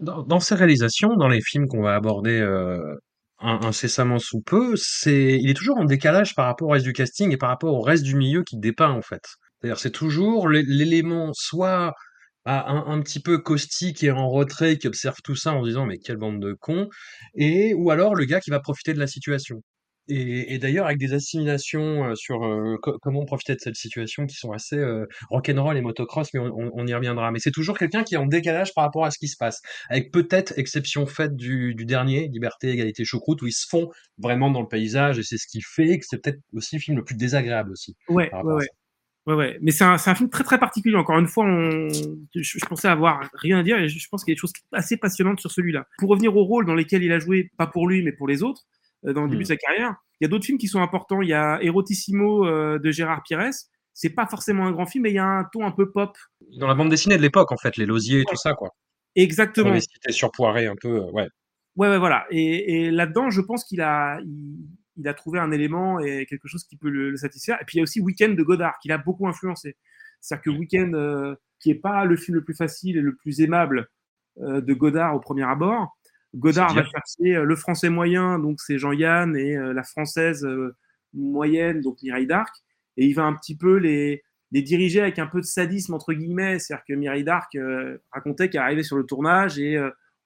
Dans, 0.00 0.22
dans, 0.22 0.38
ces 0.38 0.54
réalisations, 0.54 1.16
dans 1.16 1.26
les 1.26 1.40
films 1.40 1.66
qu'on 1.66 1.82
va 1.82 1.96
aborder 1.96 2.38
euh, 2.38 2.94
incessamment 3.42 4.18
sous 4.18 4.40
peu, 4.40 4.74
c'est, 4.76 5.38
il 5.40 5.50
est 5.50 5.54
toujours 5.54 5.78
en 5.78 5.84
décalage 5.84 6.34
par 6.34 6.46
rapport 6.46 6.68
au 6.68 6.72
reste 6.72 6.84
du 6.84 6.92
casting 6.92 7.32
et 7.32 7.36
par 7.36 7.48
rapport 7.48 7.74
au 7.74 7.80
reste 7.80 8.04
du 8.04 8.14
milieu 8.14 8.44
qui 8.44 8.56
dépeint 8.56 8.90
en 8.90 9.02
fait. 9.02 9.22
C'est-à-dire 9.62 9.78
c'est 9.78 9.90
toujours 9.92 10.48
l'élément 10.48 11.30
soit 11.34 11.94
bah, 12.44 12.64
un, 12.66 12.84
un, 12.92 13.00
petit 13.00 13.20
peu 13.20 13.38
caustique 13.38 14.02
et 14.02 14.10
en 14.10 14.28
retrait 14.28 14.76
qui 14.76 14.88
observe 14.88 15.18
tout 15.22 15.36
ça 15.36 15.52
en 15.52 15.62
disant 15.62 15.86
mais 15.86 15.98
quelle 15.98 16.16
bande 16.16 16.40
de 16.40 16.54
cons, 16.54 16.88
et 17.34 17.72
ou 17.74 17.90
alors 17.90 18.14
le 18.16 18.24
gars 18.24 18.40
qui 18.40 18.50
va 18.50 18.60
profiter 18.60 18.94
de 18.94 18.98
la 18.98 19.06
situation. 19.06 19.62
Et, 20.08 20.54
et 20.54 20.58
d'ailleurs, 20.58 20.86
avec 20.86 20.98
des 20.98 21.14
assimilations 21.14 22.14
sur 22.16 22.44
euh, 22.44 22.76
comment 23.00 23.24
profiter 23.24 23.54
de 23.54 23.60
cette 23.60 23.76
situation 23.76 24.26
qui 24.26 24.34
sont 24.34 24.50
assez 24.50 24.76
euh, 24.76 25.06
rock'n'roll 25.30 25.76
et 25.76 25.80
motocross, 25.80 26.28
mais 26.34 26.40
on, 26.40 26.72
on, 26.74 26.86
y 26.88 26.94
reviendra. 26.94 27.30
Mais 27.30 27.38
c'est 27.38 27.52
toujours 27.52 27.78
quelqu'un 27.78 28.02
qui 28.02 28.14
est 28.14 28.18
en 28.18 28.26
décalage 28.26 28.74
par 28.74 28.82
rapport 28.82 29.04
à 29.04 29.12
ce 29.12 29.18
qui 29.18 29.28
se 29.28 29.36
passe, 29.38 29.60
avec 29.88 30.10
peut-être 30.10 30.58
exception 30.58 31.06
faite 31.06 31.36
du, 31.36 31.76
du, 31.76 31.86
dernier, 31.86 32.28
Liberté, 32.28 32.70
Égalité, 32.70 33.04
Choucroute, 33.04 33.42
où 33.42 33.46
ils 33.46 33.52
se 33.52 33.66
font 33.68 33.90
vraiment 34.18 34.50
dans 34.50 34.60
le 34.60 34.68
paysage, 34.68 35.20
et 35.20 35.22
c'est 35.22 35.38
ce 35.38 35.46
qui 35.46 35.60
fait 35.62 36.00
que 36.00 36.04
c'est 36.08 36.20
peut-être 36.20 36.40
aussi 36.52 36.76
le 36.76 36.80
film 36.80 36.96
le 36.96 37.04
plus 37.04 37.16
désagréable 37.16 37.70
aussi. 37.70 37.94
Ouais, 38.08 38.28
ouais, 38.34 38.54
ouais. 38.54 38.68
Ouais, 39.26 39.34
ouais. 39.34 39.58
Mais 39.62 39.70
c'est 39.70 39.84
un, 39.84 39.94
un, 39.94 40.14
film 40.14 40.30
très 40.30 40.42
très 40.42 40.58
particulier. 40.58 40.96
Encore 40.96 41.18
une 41.18 41.28
fois, 41.28 41.44
on... 41.44 41.88
je, 41.88 42.42
je, 42.42 42.66
pensais 42.66 42.88
avoir 42.88 43.28
rien 43.34 43.58
à 43.58 43.62
dire 43.62 43.78
et 43.78 43.88
je, 43.88 44.08
pense 44.08 44.24
qu'il 44.24 44.32
y 44.32 44.34
a 44.34 44.36
des 44.36 44.40
choses 44.40 44.52
assez 44.72 44.96
passionnantes 44.96 45.40
sur 45.40 45.50
celui-là. 45.50 45.86
Pour 45.98 46.10
revenir 46.10 46.36
au 46.36 46.44
rôle 46.44 46.66
dans 46.66 46.74
lesquels 46.74 47.04
il 47.04 47.12
a 47.12 47.20
joué, 47.20 47.50
pas 47.56 47.68
pour 47.68 47.88
lui, 47.88 48.02
mais 48.02 48.12
pour 48.12 48.26
les 48.26 48.42
autres, 48.42 48.62
euh, 49.06 49.12
dans 49.12 49.22
le 49.22 49.28
début 49.28 49.40
mmh. 49.40 49.44
de 49.44 49.48
sa 49.48 49.56
carrière, 49.56 49.94
il 50.20 50.24
y 50.24 50.26
a 50.26 50.28
d'autres 50.28 50.44
films 50.44 50.58
qui 50.58 50.68
sont 50.68 50.82
importants. 50.82 51.22
Il 51.22 51.28
y 51.28 51.34
a 51.34 51.62
Erotissimo 51.62 52.46
euh, 52.46 52.78
de 52.78 52.90
Gérard 52.90 53.22
Pires. 53.22 53.50
C'est 53.94 54.10
pas 54.10 54.26
forcément 54.26 54.66
un 54.66 54.72
grand 54.72 54.86
film, 54.86 55.02
mais 55.04 55.10
il 55.10 55.16
y 55.16 55.18
a 55.18 55.26
un 55.26 55.44
ton 55.52 55.66
un 55.66 55.70
peu 55.70 55.92
pop. 55.92 56.16
Dans 56.58 56.66
la 56.66 56.74
bande 56.74 56.88
dessinée 56.88 57.16
de 57.16 57.22
l'époque, 57.22 57.52
en 57.52 57.56
fait, 57.56 57.76
les 57.76 57.86
Losiers 57.86 58.20
et 58.20 58.24
tout 58.24 58.36
ça, 58.36 58.54
quoi. 58.54 58.70
Exactement. 59.14 59.78
C'était 59.78 60.12
surpoiré 60.12 60.66
un 60.66 60.74
peu, 60.80 60.98
ouais. 61.12 61.28
Ouais, 61.76 61.88
ouais, 61.88 61.98
voilà. 61.98 62.26
Et, 62.30 62.86
et 62.86 62.90
là-dedans, 62.90 63.30
je 63.30 63.40
pense 63.40 63.64
qu'il 63.64 63.80
a, 63.80 64.18
il, 64.20 64.66
il, 64.96 65.08
a 65.08 65.14
trouvé 65.14 65.38
un 65.38 65.50
élément 65.50 65.98
et 66.00 66.26
quelque 66.26 66.48
chose 66.48 66.64
qui 66.64 66.76
peut 66.76 66.90
le, 66.90 67.10
le, 67.10 67.16
satisfaire. 67.16 67.58
Et 67.60 67.64
puis 67.64 67.76
il 67.76 67.78
y 67.78 67.80
a 67.80 67.84
aussi 67.84 68.00
Weekend 68.00 68.36
de 68.36 68.42
Godard, 68.42 68.78
qui 68.80 68.88
l'a 68.88 68.98
beaucoup 68.98 69.26
influencé. 69.26 69.76
C'est-à-dire 70.22 70.44
que 70.44 70.50
Weekend, 70.50 70.94
euh, 70.94 71.34
qui 71.58 71.70
est 71.70 71.74
pas 71.74 72.04
le 72.04 72.16
film 72.16 72.36
le 72.36 72.44
plus 72.44 72.54
facile 72.54 72.96
et 72.96 73.00
le 73.00 73.14
plus 73.14 73.40
aimable 73.40 73.88
euh, 74.40 74.60
de 74.60 74.72
Godard 74.72 75.14
au 75.14 75.20
premier 75.20 75.42
abord, 75.42 75.96
Godard 76.34 76.72
va 76.74 76.84
chercher 76.84 77.36
euh, 77.36 77.44
le 77.44 77.56
français 77.56 77.90
moyen, 77.90 78.38
donc 78.38 78.60
c'est 78.60 78.78
Jean-Yann, 78.78 79.36
et 79.36 79.54
la 79.56 79.82
française 79.82 80.46
moyenne, 81.12 81.82
donc 81.82 82.00
Mireille 82.02 82.26
d'Arc. 82.26 82.54
Et 82.96 83.06
il 83.06 83.14
va 83.14 83.24
un 83.24 83.34
petit 83.34 83.56
peu 83.56 83.76
les, 83.76 84.22
les 84.50 84.62
diriger 84.62 85.00
avec 85.00 85.18
un 85.18 85.26
peu 85.26 85.40
de 85.40 85.46
sadisme, 85.46 85.92
entre 85.92 86.14
guillemets. 86.14 86.58
C'est-à-dire 86.58 86.84
que 86.88 86.94
Mireille 86.94 87.24
d'Arc 87.24 87.56
racontait 88.12 88.48
qu'elle 88.48 88.62
arrivait 88.62 88.82
sur 88.82 88.96
le 88.96 89.04
tournage 89.04 89.58
et 89.58 89.78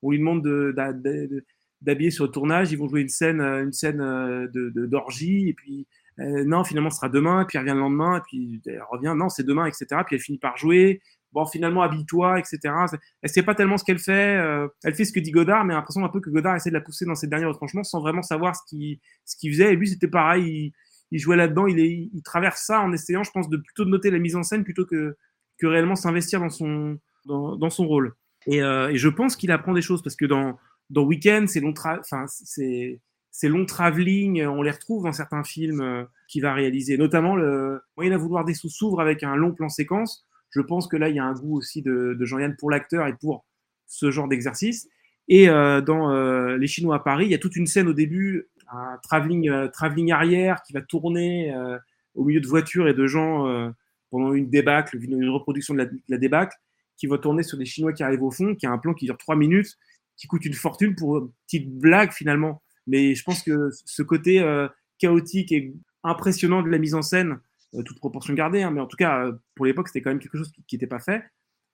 on 0.02 0.10
lui 0.10 0.18
demande 0.18 0.44
de, 0.44 0.74
de, 0.76 1.26
de 1.26 1.44
d'habiller 1.86 2.10
sur 2.10 2.24
le 2.24 2.30
tournage, 2.30 2.72
ils 2.72 2.78
vont 2.78 2.88
jouer 2.88 3.00
une 3.00 3.08
scène, 3.08 3.40
une 3.40 3.72
scène 3.72 3.98
de 3.98 4.86
d'orgie, 4.86 5.48
et 5.48 5.54
puis 5.54 5.86
euh, 6.18 6.44
non, 6.44 6.64
finalement, 6.64 6.90
ce 6.90 6.96
sera 6.96 7.08
demain, 7.08 7.42
et 7.42 7.44
puis 7.44 7.58
elle 7.58 7.62
revient 7.62 7.74
le 7.74 7.80
lendemain, 7.80 8.18
et 8.18 8.20
puis 8.26 8.62
elle 8.66 8.82
revient, 8.90 9.14
non, 9.16 9.28
c'est 9.28 9.44
demain, 9.44 9.66
etc. 9.66 9.86
Puis 10.06 10.16
elle 10.16 10.22
finit 10.22 10.38
par 10.38 10.56
jouer, 10.56 11.02
bon, 11.32 11.44
finalement, 11.44 11.82
habille-toi, 11.82 12.38
etc. 12.38 12.74
Elle 13.22 13.28
sait 13.28 13.42
pas 13.42 13.54
tellement 13.54 13.76
ce 13.76 13.84
qu'elle 13.84 13.98
fait, 13.98 14.36
euh, 14.36 14.68
elle 14.84 14.94
fait 14.94 15.04
ce 15.04 15.12
que 15.12 15.20
dit 15.20 15.30
Godard, 15.30 15.64
mais 15.64 15.74
l'impression 15.74 16.04
un 16.04 16.08
peu 16.08 16.20
que 16.20 16.30
Godard 16.30 16.56
essaie 16.56 16.70
de 16.70 16.74
la 16.74 16.80
pousser 16.80 17.04
dans 17.04 17.14
ses 17.14 17.26
derniers 17.26 17.46
retranchements 17.46 17.84
sans 17.84 18.00
vraiment 18.00 18.22
savoir 18.22 18.56
ce 18.56 18.62
qu'il 18.68 18.98
ce 19.24 19.36
qu'il 19.36 19.52
faisait, 19.52 19.72
et 19.72 19.76
lui, 19.76 19.88
c'était 19.88 20.08
pareil, 20.08 20.72
il, 21.10 21.18
jouait 21.18 21.36
là-dedans, 21.36 21.66
il, 21.66 22.22
traverse 22.24 22.62
ça 22.62 22.80
en 22.80 22.92
essayant, 22.92 23.22
je 23.22 23.30
pense, 23.30 23.48
de 23.48 23.58
plutôt 23.58 23.84
de 23.84 23.90
noter 23.90 24.10
la 24.10 24.18
mise 24.18 24.36
en 24.36 24.42
scène 24.42 24.64
plutôt 24.64 24.86
que, 24.86 25.16
que 25.58 25.66
réellement 25.66 25.96
s'investir 25.96 26.40
dans 26.40 26.50
son, 26.50 26.98
dans, 27.26 27.70
son 27.70 27.86
rôle. 27.86 28.14
Euh, 28.48 28.88
et 28.88 28.96
je 28.96 29.08
pense 29.08 29.36
qu'il 29.36 29.50
apprend 29.50 29.74
des 29.74 29.82
choses, 29.82 30.02
parce 30.02 30.16
que 30.16 30.24
dans 30.24 30.56
dans 30.90 31.04
Weekend, 31.04 31.48
c'est 31.48 31.60
long, 31.60 31.74
enfin 31.76 32.26
c'est 32.28 33.00
ces 33.30 33.48
longs 33.48 33.66
travelling, 33.66 34.44
on 34.46 34.62
les 34.62 34.70
retrouve 34.70 35.04
dans 35.04 35.12
certains 35.12 35.44
films 35.44 35.82
euh, 35.82 36.04
qu'il 36.26 36.42
va 36.42 36.54
réaliser, 36.54 36.96
notamment 36.96 37.36
le 37.36 37.82
Moyen 37.96 38.12
à 38.12 38.16
vouloir 38.16 38.46
des 38.46 38.54
sous 38.54 38.70
s'ouvre 38.70 39.00
avec 39.00 39.22
un 39.22 39.36
long 39.36 39.52
plan 39.52 39.68
séquence. 39.68 40.26
Je 40.50 40.60
pense 40.62 40.88
que 40.88 40.96
là, 40.96 41.10
il 41.10 41.16
y 41.16 41.18
a 41.18 41.24
un 41.24 41.34
goût 41.34 41.58
aussi 41.58 41.82
de, 41.82 42.16
de 42.18 42.24
Jean-Yann 42.24 42.56
pour 42.56 42.70
l'acteur 42.70 43.06
et 43.06 43.14
pour 43.14 43.44
ce 43.86 44.10
genre 44.10 44.26
d'exercice. 44.26 44.88
Et 45.28 45.50
euh, 45.50 45.82
dans 45.82 46.10
euh, 46.10 46.56
Les 46.56 46.66
Chinois 46.66 46.96
à 46.96 46.98
Paris, 47.00 47.26
il 47.26 47.30
y 47.30 47.34
a 47.34 47.38
toute 47.38 47.56
une 47.56 47.66
scène 47.66 47.88
au 47.88 47.92
début, 47.92 48.48
un 48.72 48.98
travelling, 49.02 49.48
euh, 49.48 49.68
travelling 49.68 50.12
arrière 50.12 50.62
qui 50.62 50.72
va 50.72 50.80
tourner 50.80 51.54
euh, 51.54 51.78
au 52.14 52.24
milieu 52.24 52.40
de 52.40 52.46
voitures 52.46 52.88
et 52.88 52.94
de 52.94 53.06
gens 53.06 53.46
euh, 53.46 53.70
pendant 54.10 54.32
une 54.32 54.48
débâcle, 54.48 54.96
une, 55.02 55.28
reproduction 55.28 55.74
de 55.74 55.78
la, 55.78 55.86
de 55.86 56.00
la, 56.08 56.18
débâcle, 56.18 56.56
qui 56.96 57.06
va 57.06 57.18
tourner 57.18 57.42
sur 57.42 57.58
des 57.58 57.66
Chinois 57.66 57.92
qui 57.92 58.02
arrivent 58.02 58.22
au 58.22 58.30
fond, 58.30 58.54
qui 58.54 58.66
a 58.66 58.70
un 58.70 58.78
plan 58.78 58.94
qui 58.94 59.04
dure 59.04 59.18
trois 59.18 59.36
minutes, 59.36 59.76
qui 60.16 60.26
coûte 60.26 60.44
une 60.44 60.54
fortune 60.54 60.94
pour 60.94 61.18
une 61.18 61.30
petite 61.46 61.70
blague 61.78 62.12
finalement. 62.12 62.62
Mais 62.86 63.14
je 63.14 63.24
pense 63.24 63.42
que 63.42 63.70
ce 63.84 64.02
côté 64.02 64.40
euh, 64.40 64.68
chaotique 64.98 65.52
et 65.52 65.74
impressionnant 66.04 66.62
de 66.62 66.68
la 66.68 66.78
mise 66.78 66.94
en 66.94 67.02
scène, 67.02 67.38
euh, 67.74 67.82
toute 67.82 67.98
proportion 67.98 68.34
gardée, 68.34 68.62
hein, 68.62 68.70
mais 68.70 68.80
en 68.80 68.86
tout 68.86 68.96
cas, 68.96 69.24
euh, 69.24 69.32
pour 69.54 69.66
l'époque, 69.66 69.88
c'était 69.88 70.02
quand 70.02 70.10
même 70.10 70.20
quelque 70.20 70.38
chose 70.38 70.52
qui 70.66 70.76
n'était 70.76 70.86
pas 70.86 71.00
fait. 71.00 71.24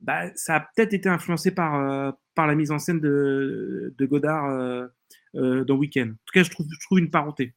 Bah, 0.03 0.35
ça 0.35 0.57
a 0.57 0.61
peut-être 0.61 0.95
été 0.95 1.09
influencé 1.09 1.53
par, 1.53 1.77
euh, 1.77 2.11
par 2.35 2.49
la 2.49 2.57
mise 2.57 2.73
en 2.73 2.79
scène 2.81 2.99
de, 2.99 3.95
Godard 4.01 4.47
euh, 4.51 4.87
euh, 5.37 5.65
dans 5.65 5.77
Weekend. 5.77 6.11
En 6.11 6.25
tout 6.27 6.33
cas, 6.35 6.43
je 6.43 6.51
trouve, 6.51 6.67
je 6.69 6.87
trouve 6.87 6.99
une 6.99 7.11
parenté. 7.11 7.55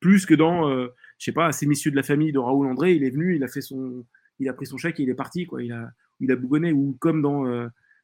Plus 0.00 0.26
que 0.26 0.34
dans, 0.34 0.68
je 0.68 0.90
sais 1.18 1.32
pas, 1.32 1.50
ces 1.52 1.66
messieurs 1.66 1.90
de 1.90 1.96
la 1.96 2.02
famille 2.02 2.32
de 2.32 2.38
Raoul 2.38 2.66
André, 2.66 2.94
il 2.94 3.04
est 3.04 3.10
venu, 3.10 3.36
il 3.36 3.44
a 3.44 3.48
fait 3.48 3.62
son, 3.62 4.04
il 4.38 4.48
a 4.50 4.52
pris 4.52 4.66
son 4.66 4.76
chèque 4.76 5.00
et 5.00 5.04
il 5.04 5.08
est 5.08 5.14
parti, 5.14 5.46
quoi. 5.46 5.62
Il 5.62 5.72
a, 5.72 5.88
il 6.20 6.30
a 6.30 6.36
bougonné. 6.36 6.72
Ou 6.72 6.94
comme 7.00 7.22
dans, 7.22 7.44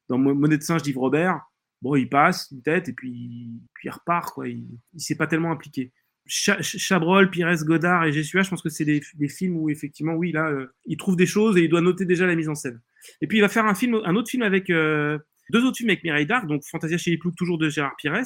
dans 0.09 0.17
Monnaie 0.17 0.57
de 0.57 0.63
singe 0.63 0.81
d'Yves 0.81 0.97
Robert, 0.97 1.41
bon, 1.81 1.95
il 1.95 2.09
passe 2.09 2.49
une 2.51 2.61
tête 2.61 2.89
et 2.89 2.93
puis, 2.93 3.49
puis 3.73 3.87
il 3.87 3.91
repart, 3.91 4.33
quoi. 4.33 4.47
Il, 4.47 4.65
il 4.93 5.01
s'est 5.01 5.15
pas 5.15 5.27
tellement 5.27 5.51
impliqué. 5.51 5.91
Chabrol, 6.27 7.29
Pires, 7.29 7.65
Godard 7.65 8.05
et 8.05 8.13
Jessua, 8.13 8.43
je 8.43 8.49
pense 8.49 8.61
que 8.61 8.69
c'est 8.69 8.85
des, 8.85 9.01
des, 9.15 9.27
films 9.27 9.57
où 9.57 9.69
effectivement, 9.69 10.13
oui, 10.13 10.31
là, 10.31 10.49
euh, 10.49 10.67
il 10.85 10.95
trouve 10.95 11.15
des 11.15 11.25
choses 11.25 11.57
et 11.57 11.63
il 11.63 11.69
doit 11.69 11.81
noter 11.81 12.05
déjà 12.05 12.25
la 12.25 12.35
mise 12.35 12.47
en 12.47 12.55
scène. 12.55 12.79
Et 13.21 13.27
puis 13.27 13.39
il 13.39 13.41
va 13.41 13.49
faire 13.49 13.65
un 13.65 13.73
film, 13.73 13.99
un 14.05 14.15
autre 14.15 14.29
film 14.29 14.43
avec 14.43 14.69
euh, 14.69 15.17
deux 15.49 15.65
autres 15.65 15.77
films 15.77 15.89
avec 15.89 16.03
Mireille 16.03 16.27
Darc, 16.27 16.47
donc 16.47 16.63
Fantasia 16.63 16.97
chez 16.97 17.11
les 17.11 17.17
Ploucs, 17.17 17.35
toujours 17.35 17.57
de 17.57 17.69
Gérard 17.69 17.95
Pires, 17.97 18.21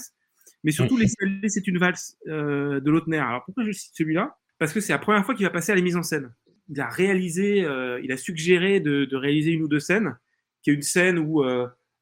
mais 0.63 0.71
surtout 0.71 0.97
Les 0.97 1.07
c'est 1.47 1.67
une 1.67 1.77
valse 1.77 2.17
euh, 2.27 2.79
de 2.79 2.91
Lautner. 2.91 3.17
Alors 3.17 3.43
pourquoi 3.45 3.63
je 3.63 3.71
cite 3.71 3.93
celui-là? 3.95 4.35
Parce 4.59 4.73
que 4.73 4.79
c'est 4.79 4.93
la 4.93 4.99
première 4.99 5.25
fois 5.25 5.33
qu'il 5.33 5.45
va 5.45 5.51
passer 5.51 5.71
à 5.71 5.75
la 5.75 5.81
mise 5.81 5.95
en 5.95 6.03
scène. 6.03 6.33
Il 6.69 6.79
a 6.81 6.89
réalisé, 6.89 7.63
euh, 7.63 7.99
il 8.03 8.11
a 8.11 8.17
suggéré 8.17 8.79
de, 8.79 9.05
de, 9.05 9.15
réaliser 9.15 9.51
une 9.51 9.63
ou 9.63 9.67
deux 9.67 9.79
scènes, 9.79 10.17
qui 10.61 10.71
est 10.71 10.73
une 10.73 10.81
scène 10.81 11.19
où 11.19 11.43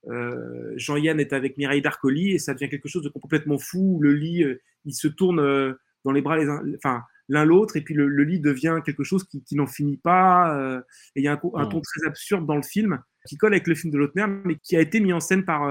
euh, 0.07 0.73
Jean-Yann 0.75 1.19
est 1.19 1.33
avec 1.33 1.57
Mireille 1.57 1.81
Darcoli 1.81 2.31
et 2.31 2.39
ça 2.39 2.53
devient 2.53 2.69
quelque 2.69 2.89
chose 2.89 3.03
de 3.03 3.09
complètement 3.09 3.57
fou. 3.57 3.99
Le 4.01 4.13
lit, 4.13 4.43
euh, 4.43 4.61
il 4.85 4.93
se 4.93 5.07
tourne 5.07 5.39
euh, 5.39 5.73
dans 6.03 6.11
les 6.11 6.21
bras 6.21 6.37
les 6.37 6.49
enfin 6.75 7.03
l'un 7.29 7.45
l'autre 7.45 7.77
et 7.77 7.81
puis 7.81 7.93
le, 7.93 8.07
le, 8.07 8.23
lit 8.23 8.41
devient 8.41 8.79
quelque 8.85 9.03
chose 9.03 9.23
qui, 9.23 9.43
qui 9.43 9.55
n'en 9.55 9.67
finit 9.67 9.97
pas. 9.97 10.83
Et 11.15 11.21
il 11.21 11.23
y 11.23 11.27
a 11.27 11.33
un, 11.33 11.41
un, 11.55 11.65
ton 11.67 11.79
très 11.79 12.05
absurde 12.05 12.45
dans 12.45 12.57
le 12.57 12.63
film 12.63 13.01
qui 13.27 13.37
colle 13.37 13.53
avec 13.53 13.67
le 13.67 13.75
film 13.75 13.91
de 13.91 13.97
Lautner, 13.97 14.25
mais 14.45 14.55
qui 14.61 14.75
a 14.75 14.81
été 14.81 14.99
mis 14.99 15.13
en 15.13 15.19
scène 15.19 15.45
par 15.45 15.69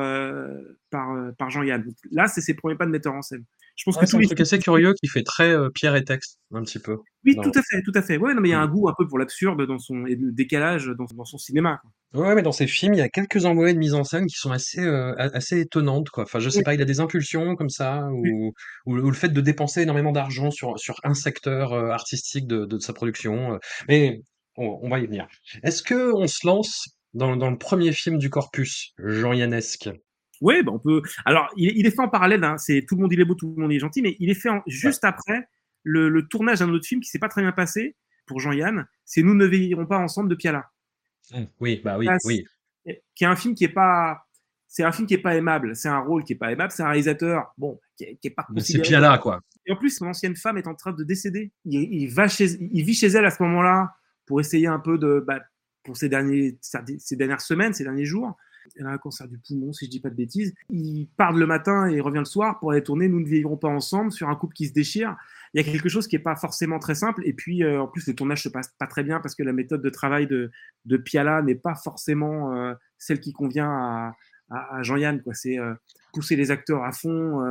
par, 0.91 1.17
par 1.39 1.51
Jean-Yann. 1.51 1.85
Là, 2.11 2.27
c'est 2.27 2.41
ses 2.41 2.55
premiers 2.55 2.77
pas 2.77 2.87
de 2.87 2.91
metteur 2.91 3.15
en 3.15 3.23
scène. 3.23 3.45
Je 3.77 3.85
pense 3.85 3.97
ouais, 3.97 4.03
que 4.03 4.07
c'est 4.07 4.17
un 4.17 4.21
truc 4.21 4.41
assez 4.41 4.59
curieux 4.59 4.95
qui 5.03 5.09
fait 5.09 5.23
très 5.23 5.51
euh, 5.51 5.71
pierre 5.71 5.97
et 5.97 6.05
texte 6.05 6.39
un 6.53 6.63
petit 6.63 6.79
peu. 6.79 6.99
Oui, 7.25 7.35
non. 7.37 7.43
tout 7.43 7.59
à 7.59 7.63
fait, 7.63 7.83
tout 7.83 7.93
à 7.95 8.03
fait. 8.03 8.19
Ouais, 8.19 8.35
non, 8.35 8.41
mais 8.41 8.49
il 8.49 8.53
y 8.53 8.55
a 8.55 8.61
un 8.61 8.69
goût 8.69 8.89
un 8.89 8.95
peu 8.97 9.07
pour 9.07 9.19
l'absurde 9.19 9.67
dans 9.67 9.79
son 9.79 10.05
et 10.07 10.15
le 10.15 10.31
décalage 10.33 10.87
dans, 10.87 11.07
dans 11.15 11.25
son 11.25 11.39
cinéma. 11.39 11.81
Quoi. 11.81 12.27
Ouais, 12.27 12.35
mais 12.35 12.43
dans 12.43 12.53
ses 12.53 12.67
films, 12.67 12.95
il 12.95 12.99
y 12.99 13.03
a 13.03 13.09
quelques 13.09 13.47
envoyés 13.47 13.73
de 13.73 13.79
mise 13.79 13.95
en 13.95 14.05
scène 14.05 14.27
qui 14.27 14.37
sont 14.37 14.51
assez 14.51 14.81
euh, 14.81 15.15
assez 15.17 15.61
étonnantes 15.61 16.11
quoi. 16.11 16.25
Enfin, 16.25 16.39
je 16.39 16.51
sais 16.51 16.59
oui. 16.59 16.65
pas, 16.65 16.75
il 16.75 16.83
a 16.83 16.85
des 16.85 17.01
impulsions 17.01 17.57
comme 17.57 17.71
ça 17.71 18.09
ou, 18.13 18.23
oui. 18.23 18.31
ou, 18.87 18.99
ou, 18.99 19.11
le 19.11 19.17
fait 19.17 19.31
de 19.31 19.41
dépenser 19.41 19.83
énormément 19.83 20.13
d'argent 20.13 20.51
sur 20.51 20.79
sur 20.79 21.01
un 21.05 21.15
secteur 21.15 21.73
euh, 21.73 21.89
artistique 21.89 22.47
de, 22.47 22.67
de, 22.67 22.77
de, 22.77 22.79
sa 22.79 22.93
production. 22.93 23.55
Euh. 23.55 23.59
Mais 23.89 24.21
on, 24.57 24.81
on 24.83 24.91
va 24.91 24.99
y 24.99 25.07
venir. 25.07 25.27
Est-ce 25.63 25.83
que 25.83 26.13
on 26.13 26.27
se 26.27 26.47
lance 26.47 26.89
dans, 27.15 27.37
dans 27.37 27.51
le 27.51 27.59
premier 27.59 27.93
film 27.93 28.19
du 28.19 28.31
corpus, 28.31 28.95
Jean 28.99 29.33
Yannesque 29.33 29.91
oui, 30.43 30.61
bah 30.65 30.73
on 30.73 30.81
peut. 30.81 31.03
Alors, 31.25 31.49
il, 31.57 31.73
il, 31.79 31.87
est 31.87 31.93
fait 31.93 32.01
en 32.01 32.09
parallèle. 32.09 32.43
Hein. 32.43 32.59
C'est 32.59 32.85
tout 32.87 32.97
le 32.97 33.03
monde 33.03 33.13
il 33.13 33.21
est 33.21 33.25
beau, 33.25 33.37
tout 33.37 33.55
le 33.57 33.63
monde 33.63 33.73
il 33.73 33.77
est 33.77 33.79
gentil, 33.79 34.03
mais 34.03 34.17
il 34.19 34.29
est 34.29 34.35
fait 34.35 34.49
en... 34.49 34.61
juste 34.67 35.05
ouais. 35.05 35.09
après 35.09 35.49
le, 35.85 36.09
le 36.09 36.27
tournage 36.27 36.59
d'un 36.59 36.69
autre 36.71 36.85
film 36.87 37.01
qui 37.01 37.09
s'est 37.09 37.21
pas 37.21 37.29
très 37.29 37.43
bien 37.43 37.53
passé 37.53 37.97
pour 38.27 38.41
Jean-Yann. 38.41 38.87
C'est 39.05 39.23
Nous 39.23 39.35
ne 39.35 39.47
veillerons 39.47 39.87
pas 39.87 39.99
ensemble 39.99 40.29
de 40.29 40.35
Piala. 40.35 40.69
Mmh, 41.33 41.45
oui, 41.61 41.81
bah 41.85 41.97
oui, 41.97 42.09
oui. 42.25 42.45
Qui 43.15 43.23
est 43.23 43.29
un 43.29 43.37
film 43.37 43.55
qui 43.55 43.65
est 43.65 43.69
pas. 43.69 44.27
C'est 44.67 44.83
un 44.83 44.91
film 44.91 45.07
qui 45.07 45.15
est 45.15 45.19
pas 45.19 45.37
aimable. 45.37 45.77
C'est 45.77 45.89
un 45.89 46.01
rôle 46.01 46.25
qui 46.25 46.33
est 46.33 46.37
pas 46.37 46.51
aimable. 46.51 46.73
C'est 46.73 46.83
un 46.83 46.89
réalisateur, 46.89 47.53
bon, 47.57 47.79
qui 47.97 48.05
est, 48.05 48.17
qui 48.17 48.27
est 48.27 48.31
pas. 48.31 48.47
C'est 48.59 48.81
Piala, 48.81 49.19
quoi. 49.19 49.41
Et 49.67 49.73
en 49.73 49.77
plus, 49.77 49.91
son 49.91 50.07
ancienne 50.07 50.35
femme 50.35 50.59
est 50.59 50.67
en 50.67 50.75
train 50.75 50.93
de 50.93 51.05
décéder. 51.05 51.53
Il, 51.67 51.81
il 51.81 52.09
va 52.09 52.27
chez, 52.27 52.47
il 52.61 52.85
vit 52.85 52.95
chez 52.95 53.07
elle 53.07 53.27
à 53.27 53.31
ce 53.31 53.41
moment-là 53.45 53.93
pour 54.27 54.41
essayer 54.41 54.67
un 54.67 54.81
peu 54.81 54.99
de, 54.99 55.23
bah, 55.25 55.41
pour 55.85 55.97
ces 55.97 56.11
ces 56.61 57.17
dernières 57.17 57.41
semaines, 57.41 57.75
ces 57.75 57.85
derniers 57.85 58.05
jours 58.05 58.37
elle 58.77 58.87
a 58.87 58.91
un 58.91 58.99
cancer 58.99 59.29
du 59.29 59.39
poumon, 59.39 59.73
si 59.73 59.87
je 59.87 59.91
dis 59.91 60.01
pas 60.01 60.11
de 60.11 60.15
bêtises. 60.15 60.55
Il 60.71 61.09
part 61.17 61.33
le 61.33 61.47
matin 61.47 61.87
et 61.87 62.01
revient 62.01 62.19
le 62.19 62.25
soir 62.25 62.59
pour 62.59 62.73
aller 62.73 62.83
tourner 62.83 63.09
Nous 63.09 63.21
ne 63.21 63.27
vieillirons 63.27 63.57
pas 63.57 63.69
ensemble 63.69 64.13
sur 64.13 64.29
un 64.29 64.37
couple 64.37 64.55
qui 64.55 64.67
se 64.67 64.73
déchire. 64.73 65.17
Il 65.55 65.65
y 65.65 65.69
a 65.69 65.71
quelque 65.71 65.89
chose 65.89 66.07
qui 66.07 66.17
est 66.17 66.21
pas 66.21 66.37
forcément 66.37 66.79
très 66.79 66.95
simple. 66.95 67.23
Et 67.27 67.33
puis, 67.33 67.63
euh, 67.63 67.83
en 67.83 67.89
plus, 67.89 68.07
le 68.07 68.15
tournage 68.15 68.43
se 68.43 68.49
passe 68.49 68.69
pas 68.79 68.87
très 68.87 69.03
bien 69.03 69.21
parce 69.21 69.35
que 69.35 69.43
la 69.43 69.53
méthode 69.53 69.83
de 69.83 69.91
travail 69.91 70.27
de, 70.27 70.51
Piala 70.97 71.43
n'est 71.43 71.55
pas 71.55 71.75
forcément 71.75 72.55
euh, 72.55 72.75
celle 72.99 73.21
qui 73.21 73.33
convient 73.33 73.71
à, 73.71 74.83
Jean-Yann. 74.83 75.23
C'est 75.33 75.59
euh, 75.59 75.75
pousser 76.13 76.37
les 76.37 76.51
acteurs 76.51 76.85
à 76.85 76.93
fond, 76.93 77.43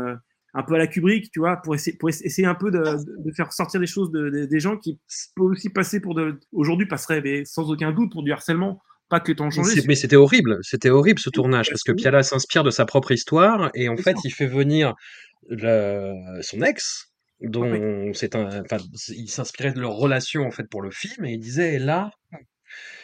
un 0.54 0.64
peu 0.64 0.76
à 0.76 0.78
la 0.78 0.88
Kubrick, 0.88 1.32
tu 1.32 1.40
vois, 1.40 1.58
pour 1.58 1.76
essayer, 1.76 1.96
pour 1.98 2.10
essayer 2.10 2.46
un 2.46 2.56
peu 2.56 2.72
de, 2.72 2.80
de 2.80 3.32
faire 3.34 3.54
sortir 3.54 3.80
des 3.80 3.88
choses 3.88 4.12
de, 4.12 4.30
de, 4.30 4.46
des 4.46 4.60
gens 4.60 4.78
qui 4.78 5.00
peuvent 5.36 5.48
aussi 5.48 5.70
passer 5.70 6.00
pour 6.00 6.14
de, 6.16 6.40
aujourd'hui 6.52 6.88
passeraient 6.88 7.44
sans 7.46 7.70
aucun 7.72 7.92
doute 7.92 8.12
pour 8.12 8.24
du 8.24 8.32
harcèlement 8.32 8.82
pas 9.10 9.20
que 9.20 9.34
temps 9.34 9.50
changé. 9.50 9.82
Mais 9.88 9.96
c'était 9.96 10.16
horrible, 10.16 10.58
c'était 10.62 10.90
horrible 10.90 11.20
ce 11.20 11.30
tournage 11.30 11.70
parce 11.70 11.84
que 11.84 11.92
Piala 11.92 12.24
s'inspire 12.24 12.64
de 12.64 12.72
sa 12.72 12.86
propre 12.86 13.12
histoire 13.12 13.70
et 13.76 13.90
en 13.90 13.98
fait 13.98 14.16
il 14.24 14.32
fait 14.32 14.48
venir 14.48 14.96
le, 15.50 16.14
son 16.42 16.62
ex 16.62 17.12
dont 17.42 18.12
c'est 18.14 18.36
un, 18.36 18.62
enfin, 18.62 18.78
il 19.10 19.28
s'inspirait 19.28 19.74
de 19.74 19.82
leur 19.82 19.94
relation 19.94 20.44
en 20.44 20.52
fait 20.52 20.68
pour 20.70 20.82
le 20.82 20.92
film 20.92 21.26
et 21.26 21.34
il 21.34 21.40
disait 21.40 21.78
là, 21.78 22.12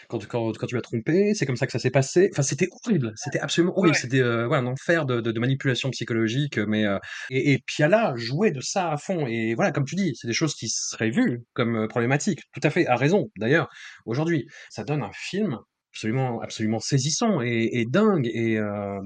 quand, 0.08 0.26
quand, 0.28 0.58
quand 0.58 0.68
tu 0.68 0.76
vas 0.76 0.82
tromper, 0.82 1.34
c'est 1.34 1.46
comme 1.46 1.58
ça 1.58 1.66
que 1.66 1.72
ça 1.72 1.80
s'est 1.80 1.92
passé. 1.92 2.30
Enfin, 2.32 2.42
c'était 2.44 2.68
horrible, 2.72 3.12
c'était 3.16 3.40
absolument 3.40 3.78
horrible, 3.78 3.96
Ouais. 3.96 4.02
c'était 4.02 4.22
euh, 4.22 4.48
ouais, 4.48 4.58
un 4.58 4.66
enfer 4.66 5.06
de, 5.06 5.20
de, 5.22 5.32
de 5.32 5.40
manipulation 5.40 5.90
psychologique, 5.92 6.58
mais 6.58 6.86
euh, 6.86 6.98
et, 7.30 7.54
et 7.54 7.60
Piala 7.66 8.14
jouait 8.16 8.52
de 8.52 8.62
ça 8.62 8.92
à 8.92 8.98
fond. 8.98 9.28
Et 9.28 9.54
voilà, 9.56 9.72
comme 9.72 9.86
tu 9.86 9.96
dis, 9.96 10.14
c'est 10.16 10.28
des 10.28 10.34
choses 10.34 10.56
qui 10.56 10.70
seraient 10.70 11.10
vues 11.12 11.44
comme 11.54 11.76
euh, 11.76 11.88
problématiques. 11.88 12.42
Tout 12.54 12.62
à 12.64 12.70
fait, 12.70 12.88
à 12.88 12.96
raison. 12.96 13.30
D'ailleurs, 13.38 13.68
aujourd'hui, 14.06 14.48
ça 14.70 14.84
donne 14.84 15.04
un 15.04 15.12
film 15.14 15.58
absolument, 15.94 16.40
absolument 16.42 16.80
saisissant 16.80 17.42
et, 17.42 17.70
et 17.74 17.86
dingue 17.86 18.28
et, 18.34 18.58
euh, 18.58 19.00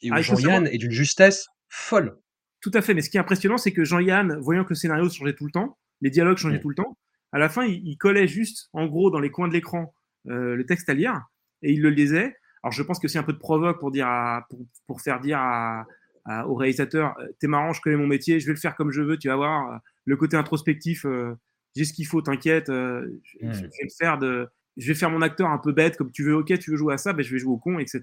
et 0.00 0.10
Ah, 0.12 0.20
Jean-Yann 0.22 0.66
est 0.66 0.78
d'une 0.78 0.90
justesse 0.92 1.46
folle. 1.68 2.16
tout 2.60 2.70
à 2.74 2.80
fait. 2.82 2.94
Mais 2.94 3.02
ce 3.02 3.10
qui 3.10 3.16
est 3.16 3.20
impressionnant, 3.20 3.56
c'est 3.58 3.72
que 3.72 3.84
Jean-Yann, 3.84 4.38
voyant 4.40 4.62
que 4.64 4.70
le 4.70 4.74
scénario 4.76 5.08
changeait 5.10 5.34
tout 5.34 5.46
le 5.46 5.50
temps, 5.52 5.76
les 6.00 6.10
dialogues 6.10 6.36
changeaient 6.38 6.58
Mm. 6.58 6.62
tout 6.62 6.68
le 6.68 6.74
temps, 6.76 6.96
à 7.32 7.38
la 7.38 7.48
fin, 7.48 7.64
il, 7.64 7.86
il 7.86 7.96
collait 7.96 8.28
juste, 8.28 8.68
en 8.72 8.86
gros, 8.86 9.10
dans 9.10 9.20
les 9.20 9.30
coins 9.30 9.48
de 9.48 9.52
l'écran, 9.52 9.94
euh, 10.28 10.54
le 10.54 10.64
texte 10.66 10.88
à 10.88 10.94
lire 10.94 11.20
et 11.62 11.72
il 11.72 11.80
le 11.82 11.90
lisait. 11.90 12.36
Alors, 12.62 12.72
je 12.72 12.82
pense 12.82 12.98
que 13.00 13.08
c'est 13.08 13.18
un 13.18 13.22
peu 13.24 13.32
de 13.32 13.38
provoque 13.38 13.80
pour 13.80 13.90
dire 13.90 14.06
à, 14.06 14.46
pour, 14.50 14.60
pour 14.86 15.00
faire 15.00 15.20
dire 15.20 15.38
à, 15.40 15.86
à- 16.24 16.46
au 16.46 16.54
réalisateur, 16.54 17.14
euh, 17.18 17.26
t'es 17.40 17.48
marrant, 17.48 17.72
je 17.72 17.80
connais 17.80 17.96
mon 17.96 18.06
métier, 18.06 18.38
je 18.40 18.46
vais 18.46 18.52
le 18.52 18.58
faire 18.58 18.76
comme 18.76 18.90
je 18.92 19.02
veux, 19.02 19.16
tu 19.18 19.28
vas 19.28 19.36
voir. 19.36 19.72
euh, 19.72 19.76
Le 20.04 20.16
côté 20.16 20.36
introspectif, 20.36 21.04
euh, 21.06 21.34
j'ai 21.74 21.84
ce 21.84 21.92
qu'il 21.92 22.06
faut, 22.06 22.22
t'inquiète, 22.22 22.68
euh, 22.68 23.08
je, 23.24 23.38
je 23.52 23.62
vais 23.62 23.68
le 23.82 23.88
faire 23.98 24.18
de, 24.18 24.48
je 24.76 24.86
vais 24.88 24.94
faire 24.94 25.10
mon 25.10 25.22
acteur 25.22 25.48
un 25.50 25.58
peu 25.58 25.72
bête, 25.72 25.96
comme 25.96 26.12
tu 26.12 26.22
veux, 26.22 26.34
ok, 26.36 26.56
tu 26.58 26.70
veux 26.70 26.76
jouer 26.76 26.94
à 26.94 26.98
ça, 26.98 27.12
ben, 27.12 27.22
je 27.24 27.32
vais 27.32 27.38
jouer 27.38 27.52
au 27.52 27.58
con, 27.58 27.78
etc. 27.78 28.02